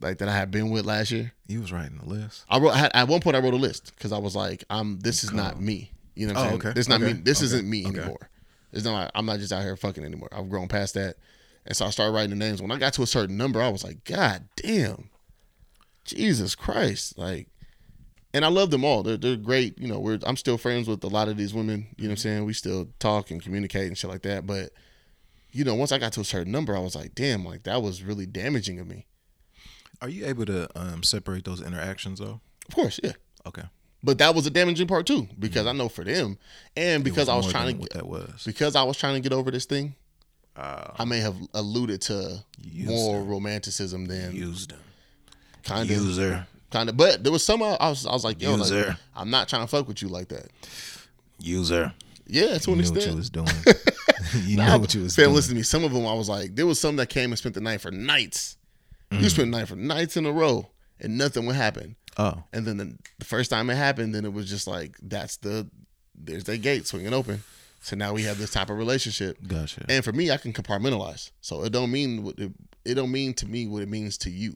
like 0.00 0.18
that 0.18 0.28
I 0.28 0.32
had 0.34 0.50
been 0.50 0.70
with 0.70 0.84
last 0.86 1.10
year, 1.10 1.32
you 1.46 1.60
was 1.60 1.70
writing 1.72 1.98
the 1.98 2.08
list. 2.08 2.44
I 2.48 2.58
wrote 2.58 2.70
I 2.72 2.78
had, 2.78 2.90
at 2.94 3.08
one 3.08 3.20
point 3.20 3.36
I 3.36 3.40
wrote 3.40 3.54
a 3.54 3.58
list 3.58 3.92
because 3.96 4.10
I 4.12 4.18
was 4.18 4.34
like, 4.34 4.64
I'm 4.70 4.98
this 5.00 5.22
is 5.22 5.32
not 5.32 5.60
me. 5.60 5.92
You 6.14 6.26
know 6.26 6.32
what 6.34 6.40
I'm 6.40 6.44
Oh, 6.44 6.48
saying? 6.50 6.60
okay. 6.60 6.72
This 6.72 6.84
is 6.84 6.88
not 6.88 7.02
Okay. 7.02 7.12
me. 7.12 7.20
This 7.22 7.38
Okay. 7.38 7.44
isn't 7.46 7.68
me 7.70 7.86
Okay. 7.86 7.98
anymore. 7.98 8.28
It's 8.72 8.84
not 8.84 8.94
like 8.94 9.10
I'm 9.14 9.26
not 9.26 9.38
just 9.38 9.52
out 9.52 9.62
here 9.62 9.76
fucking 9.76 10.02
anymore. 10.04 10.28
I've 10.32 10.48
grown 10.48 10.66
past 10.66 10.94
that. 10.94 11.16
And 11.66 11.76
so 11.76 11.86
I 11.86 11.90
started 11.90 12.12
writing 12.12 12.30
the 12.30 12.36
names. 12.36 12.60
When 12.60 12.72
I 12.72 12.78
got 12.78 12.92
to 12.94 13.02
a 13.02 13.06
certain 13.06 13.36
number, 13.36 13.62
I 13.62 13.68
was 13.68 13.84
like, 13.84 14.04
God 14.04 14.48
damn. 14.56 15.10
Jesus 16.04 16.54
Christ. 16.54 17.16
Like 17.16 17.48
and 18.34 18.44
I 18.44 18.48
love 18.48 18.70
them 18.70 18.84
all. 18.84 19.02
They're 19.02 19.16
they're 19.16 19.36
great. 19.36 19.78
You 19.78 19.88
know, 19.88 19.98
we're 19.98 20.18
I'm 20.24 20.36
still 20.36 20.58
friends 20.58 20.88
with 20.88 21.04
a 21.04 21.08
lot 21.08 21.28
of 21.28 21.36
these 21.36 21.52
women. 21.52 21.86
You 21.96 22.04
know 22.04 22.10
what 22.10 22.12
I'm 22.12 22.16
saying? 22.18 22.44
We 22.44 22.52
still 22.52 22.88
talk 22.98 23.30
and 23.30 23.42
communicate 23.42 23.88
and 23.88 23.98
shit 23.98 24.10
like 24.10 24.22
that. 24.22 24.46
But 24.46 24.70
you 25.50 25.64
know, 25.64 25.74
once 25.74 25.92
I 25.92 25.98
got 25.98 26.12
to 26.14 26.20
a 26.20 26.24
certain 26.24 26.52
number, 26.52 26.74
I 26.74 26.80
was 26.80 26.94
like, 26.94 27.14
damn, 27.14 27.44
like 27.44 27.64
that 27.64 27.82
was 27.82 28.02
really 28.02 28.26
damaging 28.26 28.80
of 28.80 28.86
me. 28.86 29.06
Are 30.00 30.08
you 30.08 30.26
able 30.26 30.46
to 30.46 30.68
um, 30.74 31.02
separate 31.02 31.44
those 31.44 31.62
interactions 31.62 32.20
though? 32.20 32.40
Of 32.68 32.74
course, 32.74 32.98
yeah. 33.02 33.12
Okay. 33.46 33.64
But 34.02 34.18
that 34.18 34.34
was 34.34 34.46
a 34.46 34.50
damaging 34.50 34.88
part 34.88 35.06
too, 35.06 35.28
because 35.38 35.66
I 35.66 35.72
know 35.72 35.88
for 35.88 36.02
them, 36.02 36.38
and 36.76 37.04
because 37.04 37.28
I 37.28 37.36
was 37.36 37.48
trying 37.48 37.68
to 37.68 37.72
get 37.74 37.92
that 37.92 38.06
was. 38.06 38.42
because 38.44 38.74
I 38.74 38.82
was 38.82 38.96
trying 38.96 39.14
to 39.14 39.20
get 39.20 39.32
over 39.32 39.50
this 39.50 39.64
thing. 39.64 39.94
Um, 40.54 40.92
I 40.98 41.04
may 41.04 41.20
have 41.20 41.36
alluded 41.54 42.02
to 42.02 42.44
Used 42.62 42.88
more 42.88 43.22
romanticism 43.22 44.04
than 44.06 44.34
Used 44.36 44.70
them. 44.72 44.78
kind 45.64 45.90
of 45.90 45.96
User. 45.96 46.46
kind 46.70 46.88
of. 46.90 46.96
But 46.96 47.22
there 47.24 47.32
was 47.32 47.44
some 47.44 47.62
I 47.62 47.76
was 47.88 48.06
I 48.06 48.12
was 48.12 48.24
like, 48.24 48.40
yo, 48.42 48.50
like, 48.52 48.58
User. 48.60 48.96
I'm 49.16 49.30
not 49.30 49.48
trying 49.48 49.62
to 49.62 49.66
fuck 49.68 49.88
with 49.88 50.02
you 50.02 50.08
like 50.08 50.28
that. 50.28 50.48
User. 51.38 51.92
Yeah, 52.26 52.58
to 52.58 52.70
You 52.70 52.76
an 52.76 52.82
knew 52.82 52.90
what 52.92 53.06
you 53.06 53.16
was 53.16 53.30
doing. 53.30 53.48
you 54.44 54.56
Nah, 54.56 54.66
know 54.68 54.78
what 54.78 54.94
you 54.94 55.02
was 55.02 55.16
fam, 55.16 55.24
doing. 55.26 55.34
listen 55.36 55.50
to 55.50 55.56
me. 55.56 55.62
Some 55.62 55.84
of 55.84 55.92
them, 55.92 56.06
I 56.06 56.14
was 56.14 56.28
like, 56.28 56.54
there 56.54 56.66
was 56.66 56.78
some 56.80 56.96
that 56.96 57.08
came 57.08 57.30
and 57.32 57.38
spent 57.38 57.54
the 57.54 57.60
night 57.60 57.80
for 57.80 57.90
nights. 57.90 58.56
You 59.10 59.18
mm. 59.18 59.30
spent 59.30 59.50
the 59.50 59.58
night 59.58 59.68
for 59.68 59.76
nights 59.76 60.16
in 60.16 60.24
a 60.24 60.32
row, 60.32 60.70
and 61.00 61.18
nothing 61.18 61.44
would 61.46 61.56
happen. 61.56 61.96
Oh, 62.16 62.42
And 62.52 62.64
then 62.66 62.76
the, 62.76 62.96
the 63.18 63.24
first 63.24 63.50
time 63.50 63.68
it 63.70 63.74
happened, 63.74 64.14
then 64.14 64.24
it 64.24 64.32
was 64.32 64.48
just 64.48 64.66
like, 64.66 64.96
that's 65.02 65.38
the, 65.38 65.68
there's 66.14 66.44
that 66.44 66.58
gate 66.58 66.86
swinging 66.86 67.12
open. 67.12 67.42
So 67.82 67.96
now 67.96 68.12
we 68.12 68.22
have 68.22 68.38
this 68.38 68.50
type 68.52 68.70
of 68.70 68.78
relationship. 68.78 69.38
gotcha. 69.46 69.84
And 69.88 70.04
for 70.04 70.12
me, 70.12 70.30
I 70.30 70.36
can 70.36 70.52
compartmentalize. 70.52 71.30
So 71.40 71.64
it 71.64 71.70
don't 71.72 71.90
mean 71.90 72.22
what 72.22 72.38
it, 72.38 72.52
it 72.84 72.94
don't 72.94 73.10
mean 73.12 73.34
to 73.34 73.46
me 73.46 73.66
what 73.66 73.82
it 73.82 73.88
means 73.88 74.16
to 74.18 74.30
you. 74.30 74.54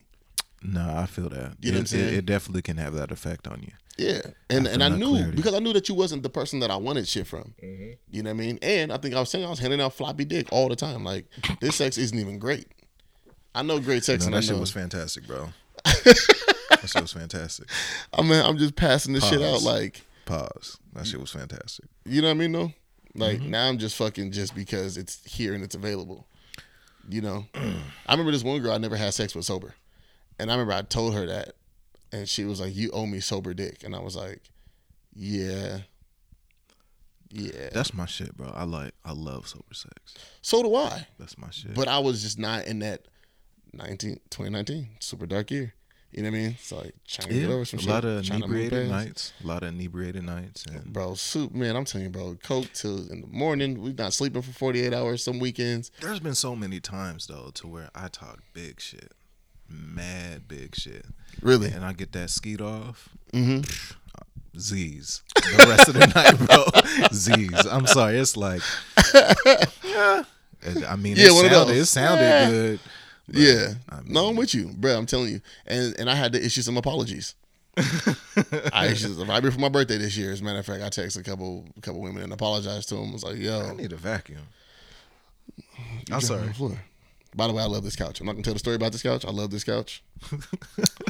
no, 0.63 0.95
I 0.97 1.07
feel 1.07 1.29
that. 1.31 1.57
You 1.61 1.73
know 1.73 1.79
what 1.79 1.81
I'm 1.81 1.83
it, 1.85 1.89
saying? 1.89 2.09
it, 2.09 2.15
it 2.15 2.27
definitely 2.27 2.63
can 2.63 2.77
have 2.77 2.95
that 2.95 3.11
effect 3.11 3.47
on 3.49 3.63
you. 3.63 3.73
Yeah, 3.99 4.21
and 4.51 4.67
After 4.67 4.71
and 4.75 4.85
I 4.85 4.89
knew 4.91 5.11
clarity. 5.11 5.37
because 5.37 5.55
I 5.55 5.59
knew 5.59 5.73
that 5.73 5.89
you 5.89 5.95
wasn't 5.95 6.23
the 6.23 6.29
person 6.29 6.61
that 6.61 6.71
I 6.71 6.77
wanted 6.77 7.09
shit 7.09 7.27
from. 7.27 7.55
Mm-hmm. 7.63 7.93
You 8.11 8.23
know 8.23 8.31
what 8.31 8.35
I 8.43 8.47
mean? 8.47 8.59
And 8.63 8.93
I 8.93 8.99
think 8.99 9.15
I 9.15 9.21
was 9.21 9.31
saying 9.31 9.45
I 9.45 9.49
was 9.51 9.59
handing 9.59 9.81
out 9.81 9.95
floppy 9.95 10.25
dick 10.27 10.49
all 10.53 10.69
the 10.69 10.77
time. 10.77 11.03
Like 11.03 11.27
this 11.61 11.77
sex 11.77 11.97
isn't 11.99 12.19
even 12.19 12.39
great. 12.39 12.67
I 13.55 13.63
know 13.63 13.81
great 13.81 14.05
sex, 14.05 14.25
No, 14.25 14.27
and 14.27 14.35
I 14.37 14.39
that 14.41 14.47
shit 14.47 14.59
was 14.59 14.71
fantastic, 14.71 15.27
bro. 15.27 15.49
that 15.85 16.85
shit 16.87 17.01
was 17.03 17.13
fantastic. 17.13 17.69
I 18.13 18.23
mean, 18.23 18.41
I'm 18.45 18.59
just 18.59 18.77
passing 18.77 19.15
this 19.15 19.27
shit 19.29 19.41
out. 19.43 19.63
Like 19.63 20.03
Pause. 20.27 20.79
That 20.93 21.07
shit 21.07 21.21
was 21.21 21.31
fantastic. 21.31 21.87
you 22.05 22.21
know 22.21 22.29
what 22.29 22.35
I 22.35 22.39
mean? 22.39 22.53
though. 22.53 22.73
Like 23.17 23.39
Mm-hmm. 23.39 23.51
now 23.51 23.69
I'm 23.69 23.79
just 23.79 23.97
fucking 23.97 24.33
just 24.33 24.55
because 24.55 24.97
it's 24.97 25.25
here 25.25 25.55
and 25.55 25.63
it's 25.65 25.75
available. 25.75 26.27
You 27.09 27.21
know, 27.21 27.47
I 27.55 28.13
remember 28.13 28.33
this 28.33 28.43
one 28.45 28.61
girl 28.61 28.73
I 28.73 28.79
never 28.79 28.97
had 28.97 29.15
sex 29.15 29.35
with 29.35 29.45
sober, 29.45 29.75
and 30.39 30.51
I 30.51 30.55
remember 30.55 30.73
I 30.73 30.83
told 30.83 31.15
her 31.15 31.25
that, 31.27 31.53
and 32.13 32.29
she 32.29 32.45
was 32.45 32.61
like, 32.61 32.75
"You 32.75 32.91
owe 32.93 33.07
me 33.07 33.21
sober 33.21 33.55
dick," 33.55 33.85
and 33.85 33.95
I 33.95 34.01
was 34.01 34.17
like, 34.17 34.43
"Yeah." 35.15 35.79
Yeah. 37.31 37.69
That's 37.73 37.93
my 37.93 38.07
shit, 38.07 38.37
bro. 38.37 38.51
I 38.55 38.65
like. 38.65 38.93
I 39.05 39.13
love 39.13 39.47
sober 39.49 39.73
sex. 39.73 40.15
So 40.43 40.63
do 40.63 40.75
I. 40.77 41.07
That's 41.19 41.37
my 41.37 41.51
shit. 41.51 41.75
But 41.75 41.89
I 41.89 41.99
was 41.99 42.23
just 42.23 42.39
not 42.39 42.67
in 42.67 42.79
that 42.81 43.07
19, 43.73 44.15
2019 44.31 44.89
super 45.01 45.27
dark 45.27 45.51
year. 45.51 45.75
You 46.13 46.23
know 46.23 46.31
what 46.31 46.37
I 46.37 46.41
mean? 46.41 46.51
It's 46.59 46.73
like 46.73 46.95
trying 47.07 47.29
to 47.29 47.35
yeah, 47.35 47.41
get 47.47 47.51
over 47.53 47.65
some 47.67 47.79
a 47.79 47.83
shit. 47.83 47.91
lot 47.91 48.05
of 48.05 48.25
to 48.25 48.35
inebriated 48.35 48.89
nights. 48.89 49.33
A 49.43 49.47
lot 49.47 49.63
of 49.63 49.69
inebriated 49.71 50.23
nights, 50.25 50.65
and 50.67 50.93
Bro, 50.93 51.15
soup, 51.17 51.53
man, 51.53 51.77
I'm 51.77 51.85
telling 51.85 52.07
you, 52.07 52.11
bro, 52.11 52.37
coke 52.43 52.69
till 52.73 53.11
in 53.11 53.21
the 53.21 53.27
morning. 53.27 53.83
We're 53.83 53.93
not 53.93 54.15
sleeping 54.15 54.41
for 54.43 54.53
48 54.53 54.95
hours 54.95 55.23
some 55.23 55.39
weekends. 55.41 55.91
there's 56.01 56.21
been 56.21 56.35
so 56.35 56.57
many 56.57 56.81
times 56.81 57.27
though 57.27 57.51
to 57.55 57.67
where 57.67 57.91
I 57.95 58.09
talk 58.09 58.39
big 58.55 58.81
shit, 58.81 59.13
mad 59.69 60.49
big 60.49 60.75
shit, 60.75 61.05
Really? 61.43 61.71
and 61.71 61.85
I 61.85 61.93
get 61.93 62.13
that 62.13 62.31
skeet 62.31 62.61
off. 62.63 63.11
Mm-hmm. 63.35 63.61
Z's 64.59 65.23
the 65.35 65.67
rest 65.69 65.89
of 65.89 65.95
the 65.95 66.07
night, 66.15 66.39
bro. 66.39 67.09
Z's. 67.13 67.67
I'm 67.67 67.87
sorry. 67.87 68.17
It's 68.19 68.39
like, 68.39 68.63
yeah. 69.85 70.23
I 70.89 70.97
mean, 70.97 71.17
Yeah, 71.17 71.27
it, 71.27 71.51
sounded, 71.51 71.77
it 71.77 71.85
sounded 71.87 72.23
Yeah. 72.25 72.51
good. 72.51 72.81
But, 73.27 73.37
Yeah. 73.37 73.75
I 73.89 74.01
mean, 74.03 74.13
no, 74.13 74.29
I'm 74.29 74.37
with 74.37 74.55
you, 74.55 74.73
bro. 74.77 74.97
I'm 74.97 75.07
telling 75.07 75.31
you. 75.33 75.41
And 75.67 75.95
and 75.99 76.09
I 76.11 76.15
had 76.15 76.33
to 76.33 76.45
issue 76.45 76.63
some 76.63 76.77
apologies. 76.77 77.35
I 78.73 78.89
issued 78.91 79.17
right 79.29 79.43
before 79.43 79.61
my 79.61 79.69
birthday 79.69 79.99
this 79.99 80.17
year. 80.17 80.33
As 80.33 80.41
a 80.41 80.45
matter 80.45 80.59
of 80.61 80.67
fact, 80.67 80.83
I 80.83 80.89
texted 80.89 81.21
a 81.21 81.23
couple 81.23 81.67
a 81.77 81.81
couple 81.83 82.01
women 82.01 82.23
and 82.23 82.33
apologized 82.33 82.89
to 82.89 82.95
them. 82.95 83.11
I 83.11 83.13
was 83.13 83.23
like, 83.25 83.37
"Yo, 83.37 83.61
I 83.61 83.75
need 83.75 83.93
a 83.93 83.97
vacuum. 83.97 84.41
I'm 86.11 86.21
sorry. 86.23 86.47
the. 86.49 86.77
By 87.35 87.47
the 87.49 87.53
way, 87.53 87.63
I 87.63 87.67
love 87.67 87.85
this 87.85 87.97
couch. 87.97 88.19
I'm 88.21 88.27
not 88.27 88.33
gonna 88.33 88.45
tell 88.45 88.55
the 88.55 88.59
story 88.59 88.77
about 88.77 88.93
this 88.93 89.03
couch. 89.03 89.27
I 89.27 89.31
love 89.31 89.51
this 89.51 89.65
couch. 89.65 90.03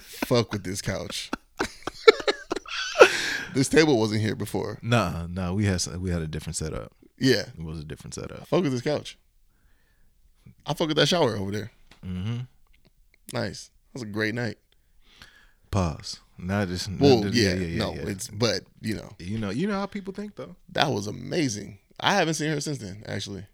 Fuck 0.03 0.53
with 0.53 0.65
this 0.65 0.83
couch. 0.83 1.31
this 3.55 3.69
table 3.69 3.99
wasn't 3.99 4.21
here 4.23 4.35
before. 4.35 4.79
Nah, 4.83 5.27
nah. 5.29 5.53
We 5.53 5.67
had 5.67 5.87
we 5.99 6.11
had 6.11 6.23
a 6.23 6.27
different 6.27 6.57
setup. 6.57 6.93
Yeah, 7.19 7.45
It 7.57 7.63
was 7.65 7.79
a 7.81 7.85
different 7.85 8.15
setup. 8.15 8.47
fuck 8.49 8.63
with 8.63 8.73
this 8.73 8.83
couch. 8.83 9.17
I 10.67 10.75
fuck 10.75 10.89
with 10.89 10.97
that 10.99 11.07
shower 11.09 11.37
over 11.37 11.51
there. 11.51 11.71
Mm-hmm. 12.07 12.37
Nice. 13.33 13.71
That 13.93 14.01
was 14.01 14.03
a 14.03 14.07
great 14.07 14.35
night. 14.35 14.57
Pause. 15.71 16.21
Not 16.39 16.69
just. 16.69 16.89
not 16.91 17.01
Well, 17.01 17.23
just- 17.23 17.35
yeah, 17.35 17.55
no, 17.79 17.93
it's 17.95 18.29
but 18.29 18.63
you 18.81 18.95
know 18.97 19.11
you 19.19 19.39
know 19.39 19.51
you 19.51 19.67
know 19.67 19.75
how 19.75 19.87
people 19.87 20.13
think 20.15 20.37
though. 20.37 20.55
that 20.71 20.89
was 20.91 21.07
amazing. 21.07 21.79
I 21.99 22.15
haven't 22.15 22.35
seen 22.35 22.51
her 22.51 22.61
since 22.61 22.79
then. 22.79 23.03
Actually, 23.07 23.47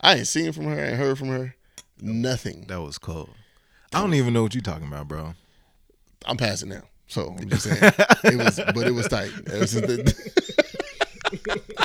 I 0.00 0.16
ain't 0.16 0.26
seen 0.28 0.52
from 0.52 0.64
her. 0.66 0.78
I 0.78 0.88
ain't 0.88 0.98
heard 0.98 1.18
from 1.18 1.28
her. 1.28 1.54
Nothing. 2.00 2.66
That 2.68 2.82
was 2.82 2.98
cold. 2.98 3.30
I 3.94 4.00
don't 4.00 4.12
even 4.14 4.34
know 4.34 4.42
what 4.42 4.54
you're 4.54 4.60
talking 4.62 4.86
about, 4.86 5.08
bro. 5.08 5.32
I'm 6.26 6.36
passing 6.36 6.68
now. 6.68 6.82
So 7.08 7.34
I'm 7.38 7.48
just 7.48 7.62
saying 7.64 7.78
it 8.24 8.36
was, 8.36 8.60
but 8.74 8.86
it 8.86 8.90
was 8.92 9.08
tight. 9.08 9.30
It 9.46 9.60
was 9.60 9.72
the- 9.72 10.14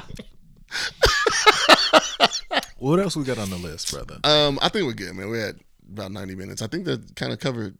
What 2.77 2.99
else 2.99 3.15
we 3.15 3.23
got 3.23 3.37
on 3.37 3.49
the 3.51 3.57
list, 3.57 3.91
brother? 3.91 4.17
um, 4.23 4.57
I 4.61 4.69
think 4.69 4.87
we're 4.87 4.93
good, 4.93 5.13
man. 5.15 5.29
We're 5.29 5.49
at 5.49 5.55
about 5.91 6.11
90 6.11 6.35
minutes. 6.35 6.61
I 6.61 6.67
think 6.67 6.85
that 6.85 7.15
kind 7.15 7.31
of 7.33 7.39
covered 7.39 7.75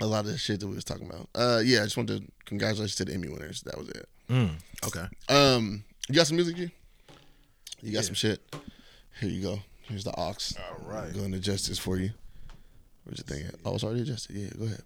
a 0.00 0.06
lot 0.06 0.20
of 0.24 0.30
the 0.32 0.38
shit 0.38 0.60
that 0.60 0.66
we 0.68 0.74
was 0.74 0.84
talking 0.84 1.06
about. 1.08 1.28
Uh, 1.34 1.60
yeah, 1.64 1.80
I 1.80 1.84
just 1.84 1.96
wanted 1.96 2.22
to 2.26 2.32
congratulations 2.44 2.96
to 2.96 3.04
the 3.04 3.14
Emmy 3.14 3.28
winners. 3.28 3.62
That 3.62 3.78
was 3.78 3.88
it. 3.90 4.08
Mm, 4.28 4.50
okay. 4.86 5.06
Um, 5.28 5.84
you 6.08 6.14
got 6.14 6.26
some 6.26 6.36
music, 6.36 6.56
G? 6.56 6.70
You 7.82 7.92
got 7.92 8.04
some 8.04 8.14
shit. 8.14 8.40
Here 9.20 9.28
you 9.28 9.42
go. 9.42 9.58
Here's 9.82 10.04
the 10.04 10.16
ox. 10.16 10.54
All 10.56 10.86
right. 10.86 11.12
Going 11.12 11.32
to 11.32 11.38
justice 11.40 11.78
for 11.78 11.96
you. 11.96 12.10
Where's 13.04 13.18
your 13.18 13.24
thing 13.38 13.46
at? 13.46 13.54
Oh, 13.64 13.74
it's 13.74 13.82
already 13.84 14.02
adjusted. 14.02 14.36
Yeah, 14.36 14.50
go 14.58 14.66
ahead. 14.66 14.82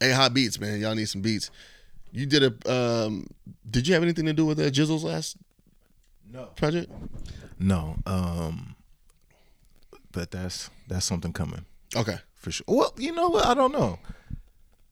Hey, 0.00 0.10
hot 0.12 0.34
beats, 0.34 0.58
man. 0.60 0.80
Y'all 0.80 0.94
need 0.94 1.08
some 1.08 1.22
beats. 1.22 1.50
You 2.12 2.26
did 2.26 2.42
a. 2.42 2.70
Um, 2.70 3.26
did 3.68 3.86
you 3.88 3.94
have 3.94 4.02
anything 4.02 4.26
to 4.26 4.32
do 4.32 4.44
with 4.44 4.58
uh, 4.60 4.64
Jizzle's 4.64 5.04
last 5.04 5.36
No. 6.30 6.44
project? 6.56 6.90
No. 7.58 7.96
Um. 8.04 8.74
But 10.10 10.30
that's 10.30 10.68
that's 10.92 11.06
something 11.06 11.32
coming 11.32 11.64
Okay. 11.96 12.16
for 12.34 12.50
sure. 12.50 12.64
Well, 12.68 12.92
you 12.98 13.12
know 13.12 13.28
what? 13.28 13.46
I 13.46 13.54
don't 13.54 13.72
know. 13.72 13.98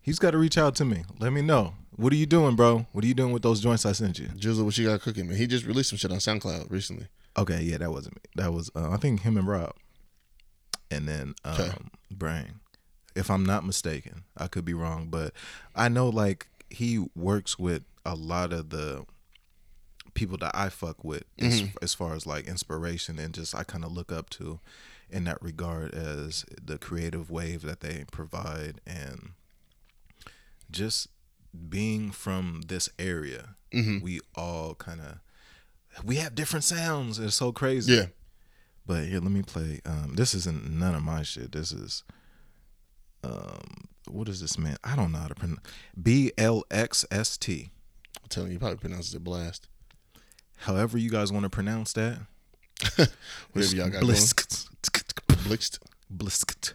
He's 0.01 0.19
got 0.19 0.31
to 0.33 0.39
reach 0.39 0.57
out 0.59 0.75
to 0.77 0.85
me. 0.85 1.05
Let 1.19 1.33
me 1.33 1.43
know. 1.43 1.75
What 1.97 2.13
are 2.13 2.17
you 2.17 2.27
doing, 2.27 2.57
bro? 2.57 2.87
What 2.93 3.05
are 3.05 3.07
you 3.07 3.15
doing 3.15 3.33
with 3.33 3.43
those 3.43 3.61
joints 3.61 3.85
I 3.85 3.93
sent 3.93 4.19
you? 4.19 4.29
Jizzle, 4.29 4.65
what 4.65 4.77
you 4.79 4.87
got 4.87 5.01
cooking, 5.03 5.29
man? 5.29 5.37
He 5.37 5.47
just 5.47 5.67
released 5.67 5.91
some 5.91 5.99
shit 5.99 6.11
on 6.11 6.19
SoundCloud 6.19 6.71
recently. 6.71 7.09
Okay, 7.37 7.61
yeah, 7.63 7.77
that 7.79 7.91
wasn't 7.91 8.17
me. 8.17 8.23
That 8.37 8.53
was 8.53 8.71
uh, 8.75 8.91
I 8.91 8.97
think 8.97 9.21
him 9.21 9.37
and 9.37 9.47
Rob, 9.47 9.75
and 10.91 11.07
then 11.07 11.35
um, 11.45 11.55
Okay. 11.61 11.73
Brain. 12.11 12.61
If 13.15 13.31
I'm 13.31 13.45
not 13.45 13.65
mistaken, 13.67 14.25
I 14.37 14.47
could 14.47 14.65
be 14.65 14.73
wrong, 14.75 15.09
but 15.11 15.33
I 15.75 15.89
know 15.89 16.09
like 16.09 16.47
he 16.71 17.05
works 17.15 17.59
with 17.59 17.83
a 18.07 18.15
lot 18.15 18.53
of 18.53 18.71
the 18.71 19.05
people 20.15 20.37
that 20.39 20.53
I 20.55 20.69
fuck 20.69 21.05
with 21.05 21.25
as, 21.39 21.65
as 21.83 21.95
far 21.95 22.15
as 22.15 22.27
like 22.27 22.47
inspiration 22.47 23.19
and 23.19 23.35
just 23.35 23.55
I 23.55 23.65
kind 23.65 23.85
of 23.85 23.93
look 23.93 24.11
up 24.13 24.31
to 24.31 24.61
in 25.09 25.25
that 25.25 25.43
regard 25.43 25.95
as 25.95 26.45
the 26.63 26.79
creative 26.79 27.31
wave 27.31 27.63
that 27.63 27.81
they 27.81 28.05
provide 28.11 28.81
and 28.87 29.31
just 30.71 31.09
being 31.69 32.11
from 32.11 32.63
this 32.69 32.89
area, 32.99 33.57
we 33.73 34.21
all 34.35 34.75
kind 34.75 35.01
of 35.01 35.19
we 36.05 36.17
have 36.17 36.35
different 36.35 36.65
sounds. 36.65 37.19
It's 37.19 37.35
so 37.35 37.53
crazy. 37.53 37.95
Yeah. 37.95 38.07
But 38.87 39.05
here, 39.05 39.21
let 39.21 39.31
me 39.33 39.43
play. 39.43 39.81
Um, 39.85 40.15
this 40.17 40.35
isn't 40.35 40.71
none 40.71 40.95
of 40.95 41.03
my 41.03 41.23
shit. 41.23 41.53
This 41.53 41.73
is, 41.73 42.03
um, 43.23 43.89
what 44.09 44.29
is 44.29 44.41
this 44.41 44.59
man? 44.59 44.77
I 44.83 44.97
don't 44.97 45.13
know 45.13 45.19
how 45.19 45.29
to 45.29 45.35
pronounce. 45.35 45.61
B 46.01 46.33
L 46.39 46.65
X 46.71 47.05
S 47.11 47.37
T. 47.37 47.71
I'm 48.23 48.29
telling 48.29 48.51
you, 48.51 48.55
he 48.55 48.59
probably 48.59 48.79
pronounces 48.79 49.15
it 49.15 49.23
blast. 49.23 49.69
However 50.61 50.99
you 50.99 51.11
guys 51.11 51.33
want 51.33 51.45
to 51.45 51.51
pronounce 51.51 51.93
that. 51.95 52.19
Whatever 53.53 53.77
y'all 53.77 53.87
got 53.89 54.03
going. 54.03 54.07
Blisked. 54.07 54.67
Blisked. 56.11 56.75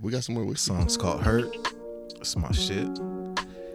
We 0.00 0.10
got 0.12 0.24
some 0.24 0.34
more 0.34 0.44
with 0.44 0.58
Song's 0.58 0.96
called 0.96 1.22
Hurt. 1.22 1.54
It's 2.20 2.36
my 2.36 2.50
shit. 2.52 2.88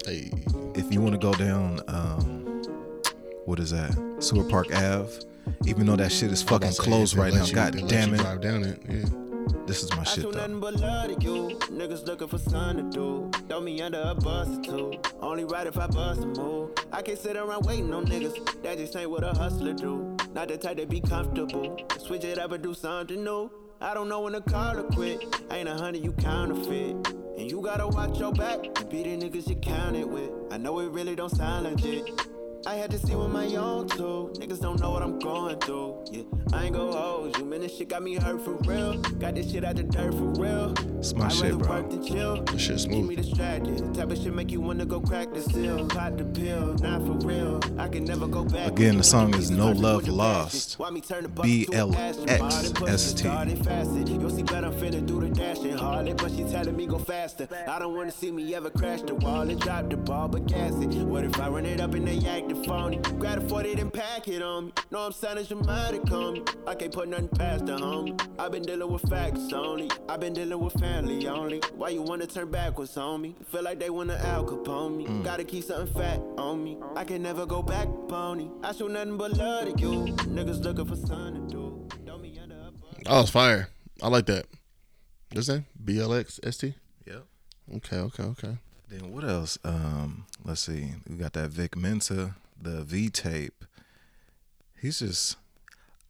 Hey, 0.05 0.31
If 0.75 0.91
you 0.93 1.01
want 1.01 1.13
to 1.13 1.19
go 1.19 1.33
down, 1.33 1.81
um, 1.87 2.63
what 3.45 3.59
is 3.59 3.71
that? 3.71 4.17
Sewer 4.19 4.43
Park 4.43 4.67
Ave. 4.73 5.11
Even 5.65 5.85
though 5.85 5.95
that 5.95 6.11
shit 6.11 6.31
is 6.31 6.43
fucking 6.43 6.73
closed 6.73 7.15
right 7.15 7.33
now. 7.33 7.45
God 7.45 7.87
damn 7.87 8.13
it. 8.13 8.17
Drive 8.19 8.41
down 8.41 8.63
it. 8.63 8.81
Yeah. 8.89 9.05
This 9.67 9.83
is 9.83 9.91
my 9.93 10.01
I 10.01 10.05
shit 10.05 10.23
though. 10.23 10.31
nothing 10.31 10.59
but 10.61 10.75
love 10.75 11.07
to 11.19 11.23
you. 11.23 11.59
Niggas 11.69 12.05
looking 12.07 12.27
for 12.29 12.37
something 12.37 12.89
to 12.89 12.97
do. 12.97 13.31
Throw 13.49 13.59
me 13.59 13.81
under 13.81 13.99
a 14.01 14.15
bus 14.15 14.47
or 14.47 14.61
two. 14.63 14.93
Only 15.21 15.43
right 15.43 15.67
if 15.67 15.77
I 15.77 15.87
bust 15.87 16.21
a 16.21 16.25
move. 16.27 16.71
I 16.91 17.01
can't 17.01 17.19
sit 17.19 17.35
around 17.35 17.65
waiting 17.65 17.93
on 17.93 18.05
niggas. 18.05 18.61
That 18.63 18.77
just 18.77 18.95
ain't 18.95 19.09
what 19.09 19.23
a 19.23 19.31
hustler 19.37 19.73
do. 19.73 20.15
Not 20.33 20.47
the 20.47 20.57
type 20.57 20.77
to 20.77 20.85
be 20.85 21.01
comfortable. 21.01 21.77
Switch 21.99 22.23
it 22.23 22.37
up 22.39 22.51
and 22.53 22.63
do 22.63 22.73
something 22.73 23.21
new. 23.23 23.51
I 23.81 23.93
don't 23.93 24.07
know 24.07 24.21
when 24.21 24.33
to 24.33 24.41
call 24.41 24.77
or 24.79 24.83
quit. 24.83 25.21
Ain't 25.51 25.67
a 25.67 25.75
honey 25.75 25.99
you 25.99 26.13
counterfeit. 26.13 26.95
And 27.37 27.51
you 27.51 27.61
gotta 27.61 27.87
watch 27.87 28.17
your 28.19 28.31
back. 28.31 28.59
and 28.63 28.89
Be 28.89 29.03
the 29.03 29.17
niggas 29.17 29.49
you 29.49 29.55
counted 29.57 30.05
with. 30.07 30.31
I 30.49 30.57
know 30.57 30.79
it 30.79 30.89
really 30.91 31.15
don't 31.15 31.29
sound 31.29 31.65
legit. 31.65 32.09
I 32.67 32.75
had 32.75 32.91
to 32.91 32.99
see 32.99 33.15
with 33.15 33.31
my 33.31 33.45
own 33.55 33.87
too. 33.87 34.29
Niggas 34.35 34.59
don't 34.59 34.77
know 34.81 34.91
what 34.91 35.01
I'm 35.01 35.17
going 35.19 35.57
through. 35.59 36.03
Yeah, 36.11 36.23
I 36.51 36.65
ain't 36.65 36.75
gon' 36.75 36.91
hold 36.91 37.37
you, 37.37 37.45
man. 37.45 37.61
This 37.61 37.77
shit 37.77 37.87
got 37.87 38.03
me 38.03 38.15
hurt 38.15 38.43
for 38.43 38.55
real. 38.67 38.97
Got 38.97 39.35
this 39.35 39.49
shit 39.49 39.63
out 39.63 39.77
the 39.77 39.83
dirt 39.83 40.13
for 40.13 40.33
real. 40.41 40.73
It's 40.99 41.13
my 41.13 41.27
I'd 41.27 41.31
shit, 41.31 41.57
bro. 41.57 41.69
work 41.69 41.89
than 41.89 42.05
chill. 42.05 42.43
This 42.43 42.63
shit 42.63 42.91
Keep 42.91 43.05
me 43.05 43.15
distracted. 43.15 43.93
Type 43.93 44.11
of 44.11 44.17
shit 44.17 44.33
make 44.33 44.51
you 44.51 44.59
wanna 44.59 44.85
go 44.85 44.99
crack 44.99 45.33
the 45.33 45.41
seal. 45.43 45.87
Pop 45.87 46.17
the 46.17 46.25
pill, 46.25 46.73
not 46.79 47.03
for 47.03 47.13
real. 47.25 47.61
I 47.77 47.87
can 47.87 48.03
never 48.03 48.27
go 48.27 48.43
back. 48.43 48.67
Again, 48.73 48.97
the 48.97 49.03
song 49.03 49.33
is 49.35 49.49
No 49.49 49.71
Love 49.71 50.05
Lost. 50.09 50.77
B 51.41 51.67
L 51.71 51.95
X 51.95 52.17
S 52.85 53.13
T. 53.13 53.27
You'll 53.27 54.29
see 54.29 54.43
better, 54.43 54.71
finna 54.71 55.05
do 55.05 55.21
the 55.21 55.29
dashing 55.29 55.77
but 56.17 56.31
she 56.31 56.43
telling 56.43 56.75
me 56.75 56.85
go 56.85 56.97
faster. 56.97 57.47
I 57.65 57.79
don't 57.79 57.95
wanna 57.95 58.11
see 58.11 58.31
me 58.31 58.53
ever 58.55 58.69
crash 58.69 59.03
the 59.03 59.15
wall 59.15 59.49
and 59.49 59.57
drop 59.61 59.89
the 59.89 59.95
ball, 59.95 60.27
but 60.27 60.47
gas 60.47 60.73
it. 60.81 60.93
What 61.05 61.23
if 61.23 61.39
I 61.39 61.47
run 61.47 61.65
it 61.65 61.79
up 61.79 61.93
and 61.93 62.05
they 62.05 62.17
act 62.27 62.56
the 62.61 62.67
phony? 62.67 62.97
Grab 63.19 63.43
a 63.43 63.47
40 63.47 63.75
then 63.75 63.91
pack 63.91 64.27
it 64.27 64.41
on 64.41 64.67
me. 64.67 64.73
No, 64.91 64.99
I'm 64.99 65.11
sounding 65.11 65.45
dramatic 65.45 66.09
on 66.11 66.33
me. 66.33 66.43
I 66.65 66.75
can't 66.75 66.91
put 66.91 67.07
nothing 67.07 67.27
past 67.29 67.65
the 67.65 67.77
homie. 67.77 68.19
I've 68.39 68.51
been 68.51 68.63
dealing 68.63 68.91
with 68.91 69.07
facts 69.09 69.51
only. 69.53 69.89
I've 70.09 70.19
been 70.19 70.33
dealing 70.33 70.59
with 70.59 70.73
family 70.73 71.27
only. 71.27 71.61
Why 71.75 71.89
you 71.89 72.01
wanna 72.01 72.27
turn 72.27 72.51
backwards 72.51 72.97
on 72.97 73.21
me? 73.21 73.35
Feel 73.51 73.63
like 73.63 73.79
they 73.79 73.89
wanna 73.89 74.15
Al 74.15 74.45
Capone 74.45 74.97
me. 74.97 75.23
Gotta 75.23 75.43
keep 75.43 75.63
something 75.63 75.93
fat 75.93 76.19
on 76.37 76.63
me. 76.63 76.77
I 76.95 77.03
can 77.03 77.21
never 77.21 77.45
go 77.45 77.61
back, 77.61 77.87
pony. 78.07 78.49
I 78.63 78.71
show 78.73 78.87
nothing 78.87 79.17
but 79.17 79.33
love 79.33 79.73
to 79.73 79.81
you. 79.81 80.05
Niggas 80.27 80.63
looking 80.63 80.85
for 80.85 80.95
something 80.95 81.47
to 81.47 81.53
do. 81.53 81.87
Throw 82.05 82.17
me 82.17 82.37
under 82.41 82.55
a 82.55 82.71
bus. 82.71 83.01
Oh, 83.07 83.21
it's 83.21 83.29
fire. 83.29 83.69
I 84.01 84.09
like 84.09 84.25
that. 84.27 84.45
What's 85.31 85.47
that? 85.47 85.63
BLX 85.83 86.39
Yep. 87.05 87.23
Okay, 87.75 87.97
okay, 87.97 88.23
okay. 88.23 88.57
Then 88.89 89.11
what 89.11 89.25
else? 89.25 89.57
Um, 89.63 90.25
let's 90.45 90.61
see. 90.61 90.93
We 91.09 91.17
got 91.17 91.33
that 91.33 91.49
Vic 91.49 91.75
Mensa, 91.75 92.35
the 92.61 92.83
V 92.83 93.09
tape. 93.09 93.65
He's 94.81 94.99
just 94.99 95.37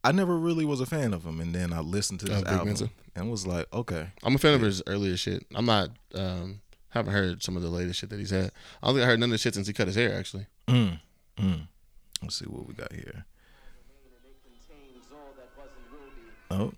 I 0.03 0.11
never 0.11 0.37
really 0.37 0.65
was 0.65 0.79
a 0.81 0.85
fan 0.85 1.13
of 1.13 1.25
him 1.25 1.39
and 1.39 1.53
then 1.53 1.73
I 1.73 1.79
listened 1.79 2.19
to 2.21 2.25
this 2.27 2.43
Uh, 2.43 2.47
album 2.47 2.67
Mensa? 2.67 2.89
and 3.15 3.29
was 3.31 3.45
like, 3.47 3.65
okay. 3.73 4.09
I'm 4.23 4.35
a 4.35 4.37
fan 4.37 4.53
of 4.53 4.61
his 4.61 4.81
earlier 4.87 5.17
shit. 5.17 5.45
I'm 5.55 5.65
not. 5.65 5.89
um 6.15 6.61
Haven't 6.89 7.13
heard 7.13 7.43
some 7.43 7.55
of 7.57 7.61
the 7.63 7.69
latest 7.69 7.99
shit 7.99 8.09
that 8.11 8.19
he's 8.19 8.29
had. 8.31 8.51
I 8.81 8.87
don't 8.87 8.95
think 8.95 9.03
I 9.03 9.07
heard 9.07 9.19
none 9.19 9.29
of 9.29 9.31
the 9.33 9.37
shit 9.37 9.53
since 9.55 9.67
he 9.67 9.73
cut 9.73 9.87
his 9.87 9.95
hair. 9.95 10.17
Actually, 10.17 10.47
Mm, 10.67 10.99
mm. 11.37 11.67
Let's 12.21 12.35
see 12.39 12.45
what 12.45 12.67
we 12.67 12.73
got 12.73 12.91
here. 12.93 13.25
Oh. 16.49 16.71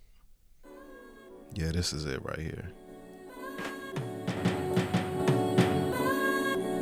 Yeah, 1.53 1.71
this 1.71 1.93
is 1.93 2.05
it 2.05 2.23
right 2.25 2.39
here. 2.39 2.71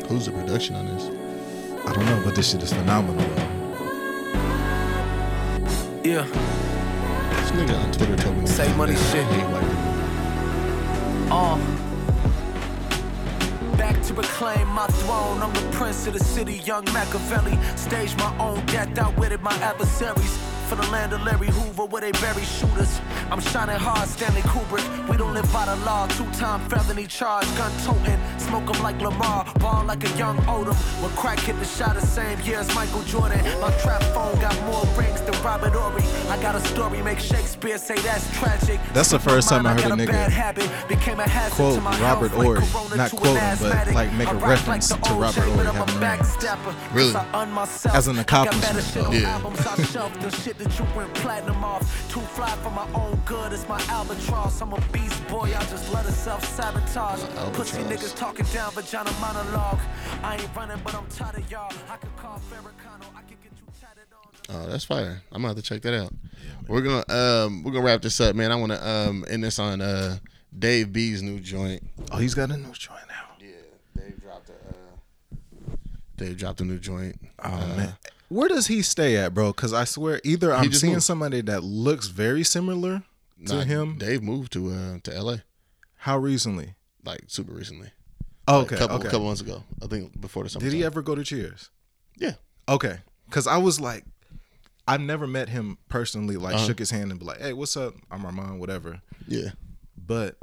who's 0.07 0.25
the 0.25 0.31
production 0.31 0.75
on 0.75 0.85
this? 0.85 1.26
I 1.87 1.93
don't 1.93 2.05
know, 2.05 2.21
but 2.23 2.35
this 2.35 2.51
shit 2.51 2.61
is 2.61 2.73
phenomenal. 2.73 3.23
Yeah, 6.03 6.25
This 7.29 7.51
nigga 7.51 7.81
on 7.83 7.91
Twitter 7.93 8.17
told 8.17 8.37
me. 8.37 8.45
Say 8.45 8.73
money 8.75 8.95
shit. 8.95 9.25
hate 9.25 9.45
uh. 11.31 11.57
Back 13.77 14.01
to 14.03 14.13
reclaim 14.13 14.67
my 14.67 14.87
throne. 14.87 15.41
I'm 15.41 15.53
the 15.53 15.67
prince 15.77 16.07
of 16.07 16.13
the 16.13 16.19
city, 16.23 16.55
young 16.65 16.83
Machiavelli. 16.93 17.57
Stage 17.77 18.15
my 18.17 18.37
own 18.37 18.65
death, 18.65 18.97
outwitted 18.97 19.41
my 19.41 19.55
adversaries. 19.55 20.46
For 20.67 20.75
the 20.75 20.87
land 20.91 21.13
of 21.13 21.21
Larry 21.23 21.47
Hoover, 21.47 21.85
where 21.85 22.01
they 22.01 22.11
bury 22.11 22.43
shooters. 22.43 22.99
I'm 23.31 23.39
shining 23.39 23.77
hard, 23.77 24.07
Stanley 24.09 24.41
Kubrick. 24.41 24.83
We 25.07 25.15
don't 25.15 25.33
live 25.33 25.49
by 25.53 25.65
the 25.65 25.77
law. 25.85 26.07
Two-time 26.07 26.59
felony 26.69 27.07
charge, 27.07 27.47
gun 27.57 27.71
toting. 27.85 28.19
Smoke 28.37 28.75
'em 28.75 28.83
like 28.83 28.99
Lamar, 29.01 29.45
ball 29.59 29.85
like 29.85 30.03
a 30.03 30.09
young 30.17 30.37
Odom. 30.45 30.75
When 31.01 31.09
crack 31.15 31.39
hit 31.39 31.57
the 31.59 31.65
shot 31.65 31.95
the 31.95 32.05
same 32.05 32.37
year 32.41 32.59
as 32.59 32.67
Michael 32.75 33.01
Jordan. 33.03 33.39
My 33.61 33.71
trap 33.81 34.03
phone 34.13 34.37
got 34.41 34.55
more 34.65 34.85
rings 34.97 35.21
than 35.21 35.41
Robert 35.41 35.71
Horry. 35.73 36.03
I 36.29 36.37
got 36.41 36.55
a 36.55 36.59
story, 36.67 37.01
make 37.01 37.19
Shakespeare 37.19 37.77
say 37.77 37.95
that's 37.99 38.25
tragic. 38.37 38.79
That's 38.93 39.09
the 39.09 39.19
first 39.19 39.47
time 39.47 39.65
I 39.65 39.71
heard 39.71 39.91
a 39.91 39.95
nigga 39.95 40.87
became 40.89 41.19
a 41.21 41.27
hazard 41.29 41.55
quote 41.55 41.75
to 41.75 41.81
my 41.81 41.97
Robert 41.99 42.31
health, 42.31 42.43
like 42.43 42.45
Horry. 42.45 42.97
Not 42.97 43.09
to 43.11 43.15
an 43.15 43.21
quote 43.21 43.37
him, 43.37 43.57
but, 43.61 43.93
like, 43.93 44.11
make 44.13 44.27
a 44.27 44.31
I 44.31 44.33
rock 44.33 44.49
reference 44.49 44.91
like 44.91 45.01
to 45.03 45.13
Robert 45.13 45.35
Jay, 45.35 45.41
Horry 45.49 45.65
but 45.65 45.75
having 45.75 45.95
a 45.95 45.99
name. 45.99 46.19
backstabber. 46.19 46.73
Really? 46.93 47.13
'Cause 47.13 47.25
I 47.33 47.41
un 47.41 47.51
myself. 47.53 47.95
As 47.95 48.07
an 48.07 48.19
I 48.19 48.23
got 48.23 48.43
better 48.45 48.49
accomplishment, 48.49 48.85
shit 48.93 49.05
on 49.05 49.11
though. 49.13 49.17
Yeah. 49.19 49.37
Albums 50.59 50.73
I 50.73 50.77
shelved 50.77 50.79
the 50.79 50.79
shit 50.79 50.79
that 50.79 50.79
you 50.79 50.97
went 50.97 51.13
platinum 51.15 51.63
off. 51.63 52.11
Too 52.11 52.19
fly 52.21 52.49
for 52.57 52.71
my 52.71 52.87
own 52.93 53.21
good, 53.25 53.53
it's 53.53 53.67
my 53.67 53.81
albatross. 53.89 54.61
I'm 54.61 54.73
a 54.73 54.81
beast 54.91 55.27
boy, 55.27 55.53
I 55.55 55.63
just 55.65 55.91
let 55.93 56.05
it 56.05 56.11
self 56.13 56.43
sabotage. 56.45 57.21
Pussy 57.53 57.81
niggas 57.83 58.15
talking 58.15 58.45
down 58.53 58.71
vagina 58.71 59.11
monologue. 59.19 59.79
I 60.23 60.35
ain't 60.37 60.55
running, 60.55 60.79
but 60.83 60.95
I'm 60.95 61.07
tired 61.07 61.37
of 61.37 61.51
y'all. 61.51 61.71
I 61.89 61.97
could 61.97 62.15
call 62.17 62.39
Farrakhan, 62.51 63.01
I 63.15 63.21
could 63.21 63.41
get 63.43 63.51
you 63.57 63.65
tatted 63.79 64.07
on. 64.13 64.65
Oh, 64.67 64.69
that's 64.69 64.85
fire. 64.85 65.21
I'm 65.31 65.41
gonna 65.41 65.49
have 65.49 65.57
to 65.57 65.61
check 65.63 65.81
that 65.83 65.93
out. 65.93 66.13
we're 66.67 66.81
gonna 66.81 67.03
um 67.09 67.63
we're 67.63 67.71
gonna 67.71 67.85
wrap 67.85 68.01
this 68.01 68.19
up, 68.21 68.35
man. 68.35 68.51
I 68.51 68.55
wanna 68.55 68.79
um 68.81 69.25
end 69.29 69.43
this 69.43 69.59
on 69.59 69.81
uh 69.81 70.17
Dave 70.57 70.91
B's 70.91 71.21
new 71.21 71.39
joint. 71.39 71.83
Oh, 72.11 72.17
he's 72.17 72.33
got 72.33 72.49
a 72.51 72.57
new 72.57 72.71
joint 72.71 72.99
now. 73.07 73.35
Yeah, 73.39 73.47
Dave 73.95 74.21
dropped 74.21 74.49
a 74.49 74.53
uh, 74.53 75.75
Dave 76.15 76.37
dropped 76.37 76.61
a 76.61 76.65
new 76.65 76.79
joint. 76.79 77.19
Oh 77.43 77.49
Uh, 77.49 77.75
man, 77.77 77.93
where 78.29 78.49
does 78.49 78.67
he 78.67 78.81
stay 78.81 79.15
at, 79.17 79.33
bro? 79.33 79.47
Because 79.53 79.73
I 79.73 79.83
swear, 79.85 80.19
either 80.23 80.53
I'm 80.53 80.71
seeing 80.73 80.93
moved. 80.93 81.05
somebody 81.05 81.41
that 81.41 81.63
looks 81.63 82.07
very 82.07 82.43
similar 82.43 83.03
to 83.45 83.55
nah, 83.55 83.61
him. 83.61 83.97
Dave 83.97 84.21
moved 84.23 84.51
to 84.53 84.69
uh 84.71 84.97
to 85.03 85.21
LA 85.23 85.37
How 85.97 86.17
recently? 86.17 86.75
like 87.05 87.21
super 87.27 87.53
recently. 87.53 87.89
Oh, 88.49 88.59
Like, 88.59 88.65
okay, 88.67 88.75
a 88.75 88.79
couple 88.79 88.95
okay. 88.97 89.05
couple 89.09 89.25
months 89.27 89.41
ago. 89.41 89.63
I 89.81 89.87
think 89.87 90.19
before 90.19 90.43
the 90.43 90.49
summer. 90.49 90.63
Did 90.65 90.73
he 90.73 90.83
ever 90.83 91.01
go 91.01 91.15
to 91.15 91.23
Cheers? 91.23 91.69
Yeah. 92.17 92.33
Okay, 92.69 92.97
because 93.29 93.45
I 93.47 93.57
was 93.57 93.79
like, 93.79 94.03
I've 94.87 95.01
never 95.01 95.27
met 95.27 95.49
him 95.49 95.77
personally. 95.89 96.35
Like, 96.37 96.55
Uh-huh. 96.55 96.65
shook 96.65 96.79
his 96.79 96.91
hand 96.91 97.11
and 97.11 97.19
be 97.19 97.25
like, 97.25 97.39
"Hey, 97.41 97.53
what's 97.53 97.75
up? 97.77 97.93
I'm 98.11 98.25
Armand, 98.25 98.59
whatever." 98.59 99.01
Yeah. 99.27 99.51
But 99.97 100.35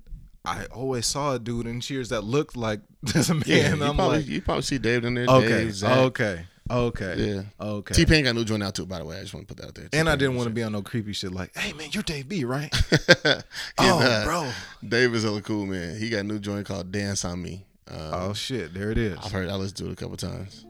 I 0.44 0.66
always 0.66 1.06
saw 1.06 1.35
a 1.35 1.39
dude 1.39 1.66
in 1.66 1.81
Cheers 1.81 2.11
that 2.11 2.23
looked 2.24 2.56
like 2.56 2.81
this 3.02 3.28
man. 3.31 3.43
Yeah. 3.47 3.74
you, 3.74 3.85
I'm 3.85 3.97
probably, 3.97 4.19
like, 4.19 4.27
you 4.27 4.40
probably 4.43 4.62
see 4.62 4.78
Dave 4.78 5.05
in 5.05 5.15
there. 5.15 5.27
okay, 5.27 5.48
Dave, 5.65 5.74
Zach. 5.74 5.97
okay, 5.98 6.47
okay, 6.70 7.35
Yeah. 7.35 7.43
okay. 7.61 7.95
T 7.95 8.07
Pain 8.07 8.24
got 8.24 8.31
a 8.31 8.35
new 8.35 8.45
joint 8.45 8.62
out 8.62 8.74
too, 8.74 8.86
by 8.86 8.99
the 8.99 9.05
way. 9.05 9.19
I 9.19 9.20
just 9.23 9.35
want 9.35 9.47
to 9.49 9.55
put 9.55 9.61
that 9.62 9.69
out 9.69 9.74
there. 9.74 9.89
and 9.93 10.09
I 10.09 10.12
T-Pain 10.12 10.19
didn't 10.19 10.36
want 10.36 10.49
to 10.49 10.55
be 10.55 10.62
on 10.62 10.73
no 10.73 10.82
creepy 10.82 11.12
shit 11.12 11.32
like, 11.32 11.57
"Hey, 11.57 11.73
man, 11.73 11.89
you're 11.93 12.03
Dave 12.03 12.28
B, 12.28 12.45
right?" 12.45 12.73
Yeah, 13.24 13.43
oh, 13.78 13.99
nah. 14.01 14.24
bro. 14.24 14.51
Dave 14.86 15.15
is 15.15 15.24
hella 15.24 15.43
cool, 15.43 15.66
man. 15.66 15.99
He 15.99 16.09
got 16.11 16.20
a 16.20 16.24
new 16.24 16.39
joint 16.39 16.66
called 16.66 16.91
Dance 16.93 17.24
on 17.24 17.43
Me. 17.43 17.65
Um, 17.91 17.99
Oh 18.12 18.32
shit, 18.32 18.73
there 18.73 18.91
it 18.91 18.99
is. 18.99 19.19
I've 19.23 19.32
heard 19.32 19.49
I 19.49 19.55
listened 19.57 19.77
to 19.78 19.86
it 19.89 19.93
a 19.93 19.97
couple 19.97 20.16
times. 20.16 20.65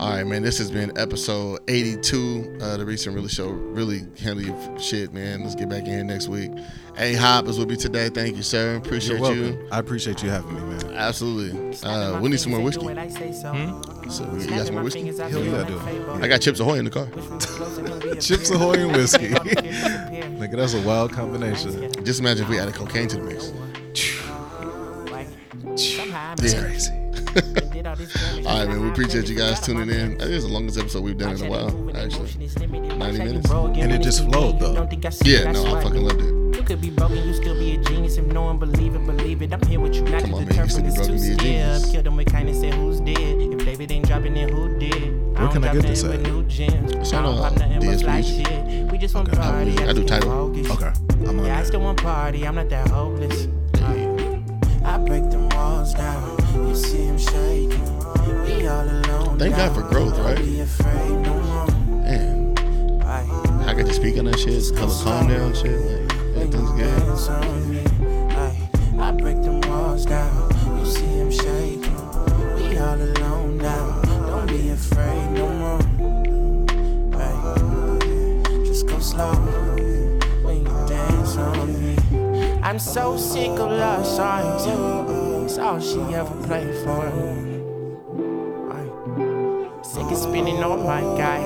All 0.00 0.10
right, 0.10 0.26
man. 0.26 0.42
This 0.42 0.58
has 0.58 0.70
been 0.72 0.96
episode 0.98 1.60
82 1.68 2.58
of 2.60 2.78
the 2.78 2.84
Recent 2.84 3.14
Really 3.14 3.28
Show. 3.28 3.48
Really 3.48 4.00
handle 4.20 4.44
your 4.44 4.78
shit, 4.78 5.12
man. 5.12 5.42
Let's 5.42 5.54
get 5.54 5.68
back 5.68 5.80
in 5.84 5.86
here 5.86 6.04
next 6.04 6.26
week. 6.28 6.50
A 6.98 7.14
Hop 7.14 7.46
is 7.46 7.58
with 7.58 7.68
me 7.70 7.76
today. 7.76 8.08
Thank 8.08 8.36
you, 8.36 8.42
sir. 8.42 8.76
Appreciate 8.76 9.20
You're 9.20 9.32
you. 9.34 9.68
I 9.70 9.78
appreciate 9.78 10.22
you 10.22 10.30
having 10.30 10.52
me, 10.54 10.60
man. 10.60 10.94
Absolutely. 10.94 11.76
Uh, 11.84 12.20
we 12.20 12.28
need 12.28 12.40
some 12.40 12.50
more 12.52 12.60
whiskey. 12.60 12.82
So 12.84 12.92
you 14.34 14.46
got 14.48 14.66
some 14.66 14.74
more 14.74 14.84
whiskey? 14.84 15.06
Hell 15.16 15.44
yeah, 15.44 15.62
I 15.62 15.64
do. 15.64 15.80
I 16.24 16.28
got 16.28 16.40
Chips 16.40 16.58
Ahoy 16.60 16.78
in 16.78 16.84
the 16.86 16.90
car. 16.90 17.06
Chips 18.20 18.50
Ahoy 18.50 18.74
and 18.74 18.92
whiskey. 18.96 19.28
Nigga, 19.28 20.56
that's 20.56 20.74
a 20.74 20.82
wild 20.82 21.12
combination. 21.12 21.92
Just 22.04 22.18
imagine 22.20 22.44
if 22.44 22.50
we 22.50 22.58
added 22.58 22.74
cocaine 22.74 23.06
to 23.08 23.16
the 23.16 23.22
mix. 23.22 23.52
That's 26.36 26.52
Yeah. 26.54 26.60
crazy. 26.62 27.03
All 28.46 28.58
right, 28.58 28.68
man. 28.68 28.80
We 28.82 28.88
appreciate 28.90 29.28
you 29.28 29.34
guys 29.36 29.60
tuning 29.60 29.88
in. 29.90 30.14
I 30.14 30.18
think 30.18 30.30
it's 30.30 30.44
the 30.44 30.50
longest 30.52 30.78
episode 30.78 31.02
we've 31.02 31.18
done 31.18 31.34
in 31.36 31.46
a 31.46 31.50
while, 31.50 31.96
actually. 31.96 32.30
90 32.58 33.18
minutes. 33.18 33.50
And 33.50 33.92
it 33.92 34.02
just 34.02 34.24
flowed 34.24 34.60
though. 34.60 34.88
Yeah, 35.24 35.50
no, 35.52 35.64
I 35.76 35.82
fucking 35.82 36.02
loved 36.02 36.20
it. 36.20 36.56
You 36.56 36.62
could 36.62 36.80
be 36.80 36.90
broken, 36.90 37.16
you 37.26 37.34
still 37.34 37.54
be 37.54 37.74
a 37.74 37.78
genius. 37.78 38.16
If 38.16 38.26
no 38.26 38.42
one 38.44 38.58
believe 38.58 38.94
it, 38.94 39.04
believe 39.04 39.42
it. 39.42 39.52
I'm 39.52 39.60
here 39.66 39.80
with 39.80 39.94
you, 39.96 40.02
not 40.02 40.22
Come 40.22 40.34
on, 40.34 40.46
man, 40.46 40.54
you 40.56 40.68
still 40.68 40.84
from 40.84 40.84
be 40.84 40.94
too 40.96 41.02
a 41.14 41.18
genius. 41.18 41.38
scared. 41.82 41.82
Kill 41.92 42.02
them 42.04 42.16
with 42.16 42.30
kindness, 42.32 42.60
say 42.60 42.70
who's 42.70 43.00
dead. 43.00 43.16
If 43.18 43.64
David 43.64 43.90
ain't 43.92 44.06
dropping 44.06 44.36
it, 44.36 44.50
who 44.50 44.78
did? 44.78 44.92
Where 45.36 45.48
can 45.48 45.64
I 45.64 45.72
don't 45.72 45.82
get 45.82 45.88
this 45.88 46.04
at? 46.04 46.10
nothing 46.10 46.22
but 46.22 46.30
new 46.32 46.42
gems. 46.44 46.92
It's 46.92 47.12
on, 47.12 47.24
uh, 47.26 47.36
pop 47.36 47.52
nothing 47.58 47.80
but 47.80 47.82
DSP 47.88 48.02
fly 48.04 48.20
Music. 48.20 48.46
shit. 48.46 48.92
We 48.92 48.98
just 48.98 49.14
want 49.14 49.28
Okay. 49.28 49.36
party. 49.38 49.78
I 49.78 49.92
do 49.92 50.04
title. 50.04 50.30
focus. 50.54 50.70
Okay, 50.70 50.92
I'm 51.28 51.40
on 51.40 51.44
Yeah, 51.46 51.58
I 51.58 51.62
still 51.64 51.80
want 51.80 52.00
party. 52.00 52.46
I'm 52.46 52.54
not 52.54 52.68
that 52.70 52.88
hopeless. 52.88 53.48
I 54.86 54.98
break 54.98 55.28
them 55.30 55.48
walls 55.50 55.92
down. 55.94 56.36
You 56.54 56.74
see 56.74 57.04
him 57.04 57.18
shaking. 57.18 57.84
We 58.44 58.66
all 58.68 58.88
alone. 58.88 59.38
Thank 59.38 59.56
God 59.56 59.74
for 59.74 59.82
growth, 59.82 60.18
right? 60.18 60.36
be 60.36 60.60
afraid 60.60 61.10
no 61.10 61.40
more. 61.40 61.66
Man, 62.02 62.54
I 63.66 63.74
got 63.74 63.86
to 63.86 63.92
speak 63.92 64.18
on 64.18 64.26
that 64.26 64.38
shit. 64.38 64.74
Color 64.76 64.94
calm 65.02 65.28
down 65.28 65.54
shit. 65.54 65.80
Like, 66.36 66.46
everything's 66.46 66.70
good. 66.72 66.98
Dance 66.98 67.28
on 67.28 67.70
me. 67.70 67.84
Aye. 68.36 68.68
I 68.98 69.10
break 69.12 69.42
them 69.42 69.60
walls 69.62 70.06
down. 70.06 70.50
You 70.78 70.86
see 70.86 71.04
him 71.04 71.30
shaking. 71.30 71.96
We 72.56 72.78
all 72.78 73.00
alone 73.00 73.58
now. 73.58 74.00
Don't 74.26 74.46
be 74.46 74.70
afraid 74.70 75.30
no 75.32 75.48
more. 75.48 75.80
Just 78.64 78.86
go 78.86 78.98
slow 78.98 79.34
when 80.42 80.58
you 80.58 80.86
dance 80.88 81.36
on 81.36 81.82
me. 81.82 81.96
I'm 82.62 82.78
so 82.78 83.16
sick 83.16 83.50
of 83.50 83.70
love 83.70 84.06
songs. 84.06 85.23
It's 85.54 85.60
all 85.60 85.78
she 85.80 86.00
ever 86.16 86.34
played 86.48 86.74
for. 86.82 87.06
Aye. 88.72 89.82
Sick 89.84 90.02
of 90.10 90.16
spinning 90.18 90.60
on 90.64 90.82
my 90.84 91.00
guy. 91.16 91.38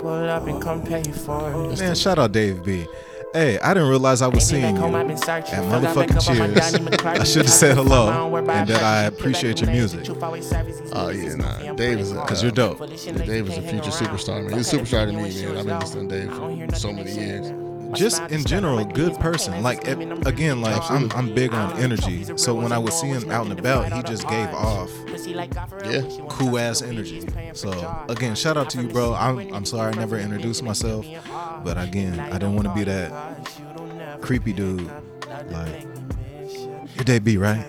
Pull 0.00 0.28
up 0.28 0.48
and 0.48 0.60
come 0.60 0.82
pay 0.82 1.04
for 1.04 1.70
it. 1.70 1.78
Man, 1.78 1.94
shout 1.94 2.18
out 2.18 2.32
Dave 2.32 2.64
B. 2.64 2.88
Hey, 3.32 3.60
I 3.60 3.74
didn't 3.74 3.90
realize 3.90 4.22
I 4.22 4.26
was 4.26 4.44
seeing 4.44 4.74
you 4.74 4.80
home 4.80 4.96
I've 4.96 5.06
been 5.06 5.16
searching. 5.16 5.54
at 5.54 5.62
motherfucking 5.66 6.16
up 6.16 6.28
on 6.30 6.38
my 6.38 6.48
Cheers. 6.48 7.20
I 7.20 7.22
should 7.22 7.42
have 7.44 7.54
said 7.54 7.76
hello 7.76 8.08
I 8.08 8.16
don't 8.16 8.32
worry 8.32 8.42
about 8.42 8.56
and 8.56 8.68
that 8.70 8.82
I 8.82 9.02
appreciate 9.04 9.60
your 9.60 9.70
music. 9.70 10.02
truth 10.04 10.20
always 10.20 10.48
serves 10.48 10.80
these 10.80 10.90
Oh, 10.92 11.10
yeah, 11.10 11.36
nah. 11.36 11.72
Dave 11.74 12.00
is 12.00 12.10
a- 12.10 12.14
family. 12.16 12.28
'Cause 12.28 12.42
you're 12.42 12.50
dope. 12.50 12.78
For 12.78 12.88
this 12.88 13.04
shit, 13.04 13.16
Yeah, 13.18 13.24
Dave 13.24 13.48
is 13.50 13.56
a 13.58 13.62
future 13.62 13.90
superstar, 13.92 14.42
man. 14.42 14.54
He's 14.58 14.72
a 14.72 14.76
superstar 14.78 15.06
to 15.06 15.12
me, 15.12 15.22
man. 15.22 15.56
I've 15.58 15.64
been 15.64 15.78
listening 15.78 16.08
to 16.08 16.18
Dave 16.22 16.32
I 16.32 16.38
don't 16.38 16.56
hear 16.56 16.66
for 16.68 16.74
so 16.74 16.92
many 16.92 17.12
years. 17.12 17.52
Say. 17.96 18.02
My 18.04 18.08
Just 18.08 18.22
in 18.30 18.44
general, 18.44 18.84
good 18.84 19.14
person. 19.20 19.62
Like 19.62 19.84
pain 19.84 20.12
again, 20.26 20.60
like 20.60 20.82
I'm, 20.90 21.10
I'm 21.12 21.34
big 21.34 21.52
on 21.52 21.76
energy. 21.78 22.24
So 22.36 22.54
when 22.54 22.72
I 22.72 22.78
one, 22.78 22.84
was 22.86 23.00
seeing 23.00 23.14
him 23.14 23.30
out 23.30 23.46
and 23.46 23.50
nothing 23.50 23.56
to 23.56 23.60
about, 23.60 23.92
he 23.92 24.02
just 24.02 24.28
gave 24.28 24.48
off 24.54 24.90
Pussy 25.06 25.34
like 25.34 25.54
God 25.54 25.68
for 25.68 25.76
real, 25.78 25.92
Yeah. 25.92 26.00
when 26.02 26.10
she 26.10 26.16
want 26.22 26.30
cool 26.30 26.58
ass 26.58 26.82
energy. 26.82 27.20
Ouija's 27.20 27.34
paying 27.34 27.50
for 27.52 27.56
So 27.56 28.04
again, 28.08 28.34
shout 28.36 28.56
out 28.56 28.70
to 28.70 28.82
you, 28.82 28.88
bro. 28.88 29.14
I'm 29.14 29.52
I'm 29.54 29.64
sorry 29.64 29.92
I 29.92 29.96
never 29.96 30.18
introduced 30.18 30.62
myself, 30.62 31.04
but 31.64 31.76
again, 31.82 32.18
I 32.20 32.32
didn't 32.32 32.54
want 32.56 32.68
to 32.68 32.74
be 32.74 32.84
that 32.84 34.20
creepy 34.22 34.52
dude. 34.52 34.90
Like 35.50 35.82
your 36.96 37.04
Dave 37.04 37.24
B 37.24 37.36
right? 37.36 37.66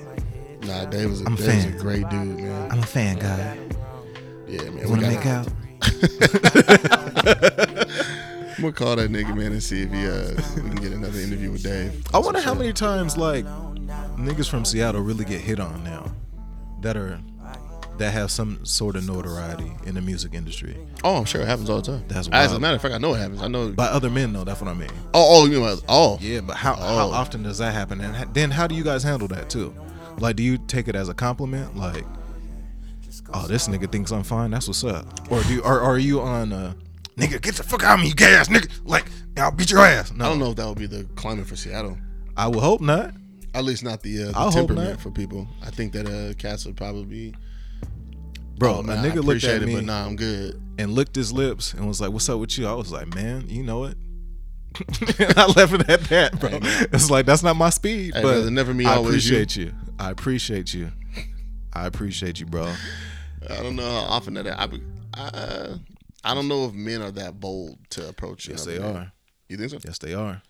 Nah, 0.63 0.85
Dave 0.85 1.09
was 1.09 1.21
a, 1.21 1.25
I'm 1.25 1.33
a 1.33 1.37
Dave 1.37 1.47
was 1.47 1.65
a 1.65 1.69
fan. 1.69 1.77
great 1.79 2.09
dude, 2.09 2.37
man. 2.39 2.71
I'm 2.71 2.79
a 2.79 2.85
fan 2.85 3.17
guy. 3.17 3.57
Yeah, 4.47 4.61
man. 4.69 4.77
You 4.77 4.83
we 4.83 4.85
want 4.89 5.01
to 5.01 5.07
gotta- 5.07 5.15
make 5.15 5.25
out? 5.25 5.47
I'm 8.63 8.71
gonna 8.71 8.85
call 8.85 8.95
that 8.97 9.09
nigga, 9.11 9.35
man, 9.35 9.51
and 9.51 9.63
see 9.63 9.81
if 9.83 9.91
he 9.91 10.07
uh 10.07 10.33
we 10.55 10.69
can 10.69 10.75
get 10.75 10.91
another 10.93 11.19
interview 11.19 11.51
with 11.51 11.63
Dave. 11.63 12.03
I 12.13 12.19
wonder 12.19 12.39
how 12.41 12.53
many 12.53 12.73
times 12.73 13.17
like 13.17 13.45
niggas 14.17 14.49
from 14.49 14.65
Seattle 14.65 15.01
really 15.01 15.25
get 15.25 15.41
hit 15.41 15.59
on 15.59 15.83
now 15.83 16.11
that 16.81 16.95
are 16.95 17.19
that 17.97 18.11
have 18.11 18.31
some 18.31 18.63
sort 18.65 18.95
of 18.95 19.05
notoriety 19.05 19.71
in 19.85 19.93
the 19.95 20.01
music 20.01 20.33
industry 20.33 20.75
Oh, 21.03 21.17
I'm 21.17 21.25
sure 21.25 21.41
it 21.41 21.47
happens 21.47 21.69
all 21.69 21.81
the 21.81 21.91
time. 21.91 22.03
That's 22.07 22.27
As 22.29 22.53
a 22.53 22.59
matter 22.59 22.75
of 22.75 22.81
fact, 22.81 22.93
I 22.95 22.97
know 22.97 23.13
it 23.13 23.17
happens. 23.19 23.41
I 23.41 23.47
know. 23.47 23.69
by 23.71 23.85
other 23.87 24.09
men 24.09 24.33
though. 24.33 24.43
That's 24.43 24.61
what 24.61 24.69
I 24.69 24.73
mean. 24.73 24.89
oh, 25.13 25.41
oh, 25.43 25.45
you 25.45 25.59
mean 25.61 25.77
oh, 25.89 26.17
Yeah, 26.21 26.41
but 26.41 26.55
how 26.55 26.75
how 26.75 27.09
Oh. 27.09 27.11
often 27.11 27.43
does 27.43 27.57
that 27.59 27.73
happen? 27.73 27.99
And 28.01 28.33
then 28.33 28.51
how 28.51 28.65
do 28.67 28.75
you 28.75 28.83
guys 28.83 29.03
handle 29.03 29.27
that 29.29 29.49
too? 29.49 29.73
Like, 30.19 30.35
do 30.35 30.43
you 30.43 30.57
take 30.57 30.87
it 30.87 30.95
as 30.95 31.09
a 31.09 31.13
compliment? 31.13 31.75
Like, 31.75 32.05
oh, 33.33 33.47
this 33.47 33.67
nigga 33.67 33.91
thinks 33.91 34.11
I'm 34.11 34.23
fine. 34.23 34.51
That's 34.51 34.67
what's 34.67 34.83
up. 34.83 35.31
Or 35.31 35.41
do 35.43 35.53
you, 35.55 35.61
or, 35.61 35.75
or 35.79 35.91
are 35.93 35.97
you 35.99 36.21
on 36.21 36.53
uh, 36.53 36.73
nigga 37.17 37.41
get 37.41 37.55
the 37.55 37.63
fuck 37.63 37.83
out 37.83 37.95
of 37.95 38.01
me, 38.01 38.09
you 38.09 38.15
gay 38.15 38.33
ass 38.33 38.47
nigga? 38.49 38.69
Like, 38.83 39.05
I'll 39.37 39.51
beat 39.51 39.71
your 39.71 39.81
ass. 39.81 40.11
No, 40.11 40.25
I 40.25 40.29
don't 40.29 40.39
know 40.39 40.51
if 40.51 40.55
that 40.57 40.67
would 40.67 40.77
be 40.77 40.87
the 40.87 41.03
climate 41.15 41.47
for 41.47 41.55
Seattle. 41.55 41.97
I 42.37 42.47
would 42.47 42.59
hope 42.59 42.81
not. 42.81 43.13
At 43.53 43.65
least 43.65 43.83
not 43.83 44.01
the, 44.01 44.29
uh, 44.29 44.45
the 44.45 44.51
temperament 44.51 45.01
for 45.01 45.11
people. 45.11 45.47
I 45.61 45.71
think 45.71 45.91
that 45.93 46.07
uh, 46.07 46.33
cats 46.35 46.65
would 46.65 46.77
probably 46.77 47.03
be. 47.05 47.35
Bro, 48.57 48.75
oh, 48.75 48.79
a 48.79 48.83
man, 48.83 48.99
I 48.99 49.09
nigga 49.09 49.15
looked 49.15 49.25
appreciate 49.43 49.55
at 49.57 49.63
it, 49.63 49.65
me 49.65 49.75
but 49.75 49.83
nah, 49.85 50.05
I'm 50.05 50.15
good. 50.15 50.61
and 50.77 50.93
licked 50.93 51.15
his 51.15 51.33
lips 51.33 51.73
and 51.73 51.87
was 51.87 51.99
like, 51.99 52.11
"What's 52.11 52.29
up 52.29 52.39
with 52.39 52.57
you?" 52.57 52.67
I 52.67 52.73
was 52.73 52.91
like, 52.91 53.13
"Man, 53.15 53.45
you 53.49 53.63
know 53.63 53.85
it." 53.85 53.97
and 55.19 55.33
I 55.37 55.47
left 55.47 55.73
it 55.73 55.89
at 55.89 56.01
that, 56.01 56.39
bro. 56.39 56.49
Hey, 56.51 56.85
it's 56.93 57.09
like 57.09 57.25
that's 57.25 57.43
not 57.43 57.55
my 57.55 57.71
speed, 57.71 58.13
Hey, 58.13 58.21
but 58.21 58.49
never 58.51 58.73
me, 58.73 58.85
I 58.85 58.95
always 58.95 59.27
you. 59.29 59.35
appreciate 59.37 59.55
you. 59.57 59.73
I 59.99 60.11
appreciate 60.11 60.73
you. 60.73 60.91
I 61.73 61.87
appreciate 61.87 62.39
you, 62.39 62.45
bro. 62.45 62.71
I 63.49 63.55
don't 63.63 63.75
know 63.75 63.83
how 63.83 64.05
often 64.13 64.35
that 64.35 64.47
I, 64.47 64.69
I, 65.15 65.21
uh, 65.27 65.77
I 66.23 66.33
don't 66.33 66.47
know 66.47 66.65
if 66.65 66.73
men 66.73 67.01
are 67.01 67.11
that 67.11 67.39
bold 67.39 67.79
to 67.91 68.07
approach. 68.09 68.47
Yes, 68.47 68.65
they 68.65 68.79
man. 68.79 68.95
are. 68.95 69.11
You 69.49 69.57
think 69.57 69.71
so? 69.71 69.79
Yes, 69.83 69.97
they 69.97 70.13
are. 70.13 70.41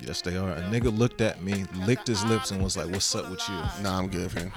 Yes, 0.00 0.20
they 0.22 0.36
are. 0.36 0.50
A 0.52 0.60
nigga 0.62 0.96
looked 0.96 1.20
at 1.20 1.42
me, 1.42 1.64
licked 1.86 2.06
his 2.06 2.24
lips, 2.24 2.50
and 2.50 2.62
was 2.62 2.76
like, 2.76 2.88
"What's 2.90 3.12
up 3.14 3.28
with 3.30 3.40
you?" 3.48 3.54
Nah, 3.82 3.98
I'm 3.98 4.08
good, 4.08 4.30
fam. 4.30 4.52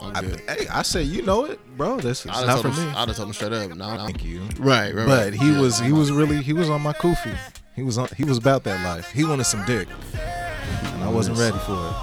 I'm 0.00 0.16
I, 0.16 0.20
good. 0.22 0.40
hey, 0.48 0.66
I 0.68 0.82
say, 0.82 1.02
you 1.02 1.22
know 1.22 1.44
it, 1.44 1.58
bro. 1.76 1.98
This 2.00 2.20
is 2.20 2.26
not 2.26 2.62
for 2.62 2.68
me. 2.68 2.82
I'd 2.96 3.08
have 3.08 3.16
told 3.16 3.28
him 3.28 3.32
straight 3.34 3.52
up. 3.52 3.74
Nah. 3.76 4.06
Thank 4.06 4.24
you. 4.24 4.40
Right, 4.58 4.94
right, 4.94 5.06
But 5.06 5.24
right. 5.24 5.34
he 5.34 5.52
Yeah. 5.52 5.60
was 5.60 5.78
he 5.80 5.92
was 5.92 6.10
really 6.12 6.40
he 6.42 6.52
was 6.52 6.70
on 6.70 6.80
my 6.82 6.92
koofy. 6.92 7.36
He 7.76 7.82
was 7.82 7.98
on 7.98 8.08
he 8.16 8.24
was 8.24 8.38
about 8.38 8.64
that 8.64 8.82
life. 8.84 9.10
He 9.10 9.24
wanted 9.24 9.44
some 9.44 9.64
dick, 9.66 9.88
and 10.14 11.02
I 11.04 11.08
wasn't 11.10 11.38
ready 11.38 11.58
for 11.58 11.72
it. 11.72 11.94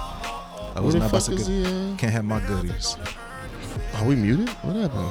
I 0.76 0.80
was 0.80 0.94
not 0.94 1.08
about 1.08 1.22
to 1.22 1.32
is 1.32 1.48
get, 1.48 1.66
he, 1.66 1.92
uh? 1.92 1.96
can't 1.96 2.12
have 2.12 2.24
my 2.24 2.40
goodies. 2.40 2.96
Are 3.94 4.04
we 4.04 4.14
muted? 4.14 4.48
What 4.62 4.76
happened? 4.76 5.10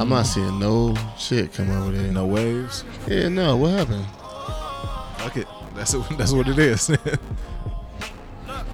I'm 0.00 0.08
not 0.08 0.22
seeing 0.22 0.58
no 0.58 0.96
shit 1.18 1.52
come 1.52 1.70
over 1.70 1.92
there. 1.92 2.10
No 2.10 2.24
waves. 2.24 2.84
Yeah, 3.06 3.28
no. 3.28 3.54
What 3.58 3.72
happened? 3.72 4.06
Fuck 5.18 5.36
it. 5.36 5.46
That's 5.74 5.92
it. 5.92 6.02
That's 6.16 6.32
what 6.32 6.48
it 6.48 6.58
is. 6.58 6.88
Look. 7.04 7.20
I. 8.48 8.64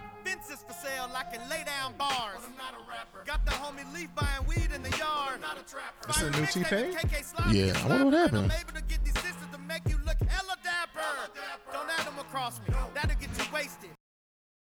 I'm 6.09 6.23
a 6.23 6.31
new 6.31 6.47
Yeah, 7.51 7.73
I 7.85 7.89
wonder 7.89 8.05
what 8.05 8.15
happened. 8.15 8.53
Don't 11.73 11.91
add 11.91 12.07
them 12.07 12.19
across 12.21 12.61
me. 12.61 12.67
That'll 12.95 13.19
get 13.19 13.37
you 13.37 13.45
wasted. 13.53 13.96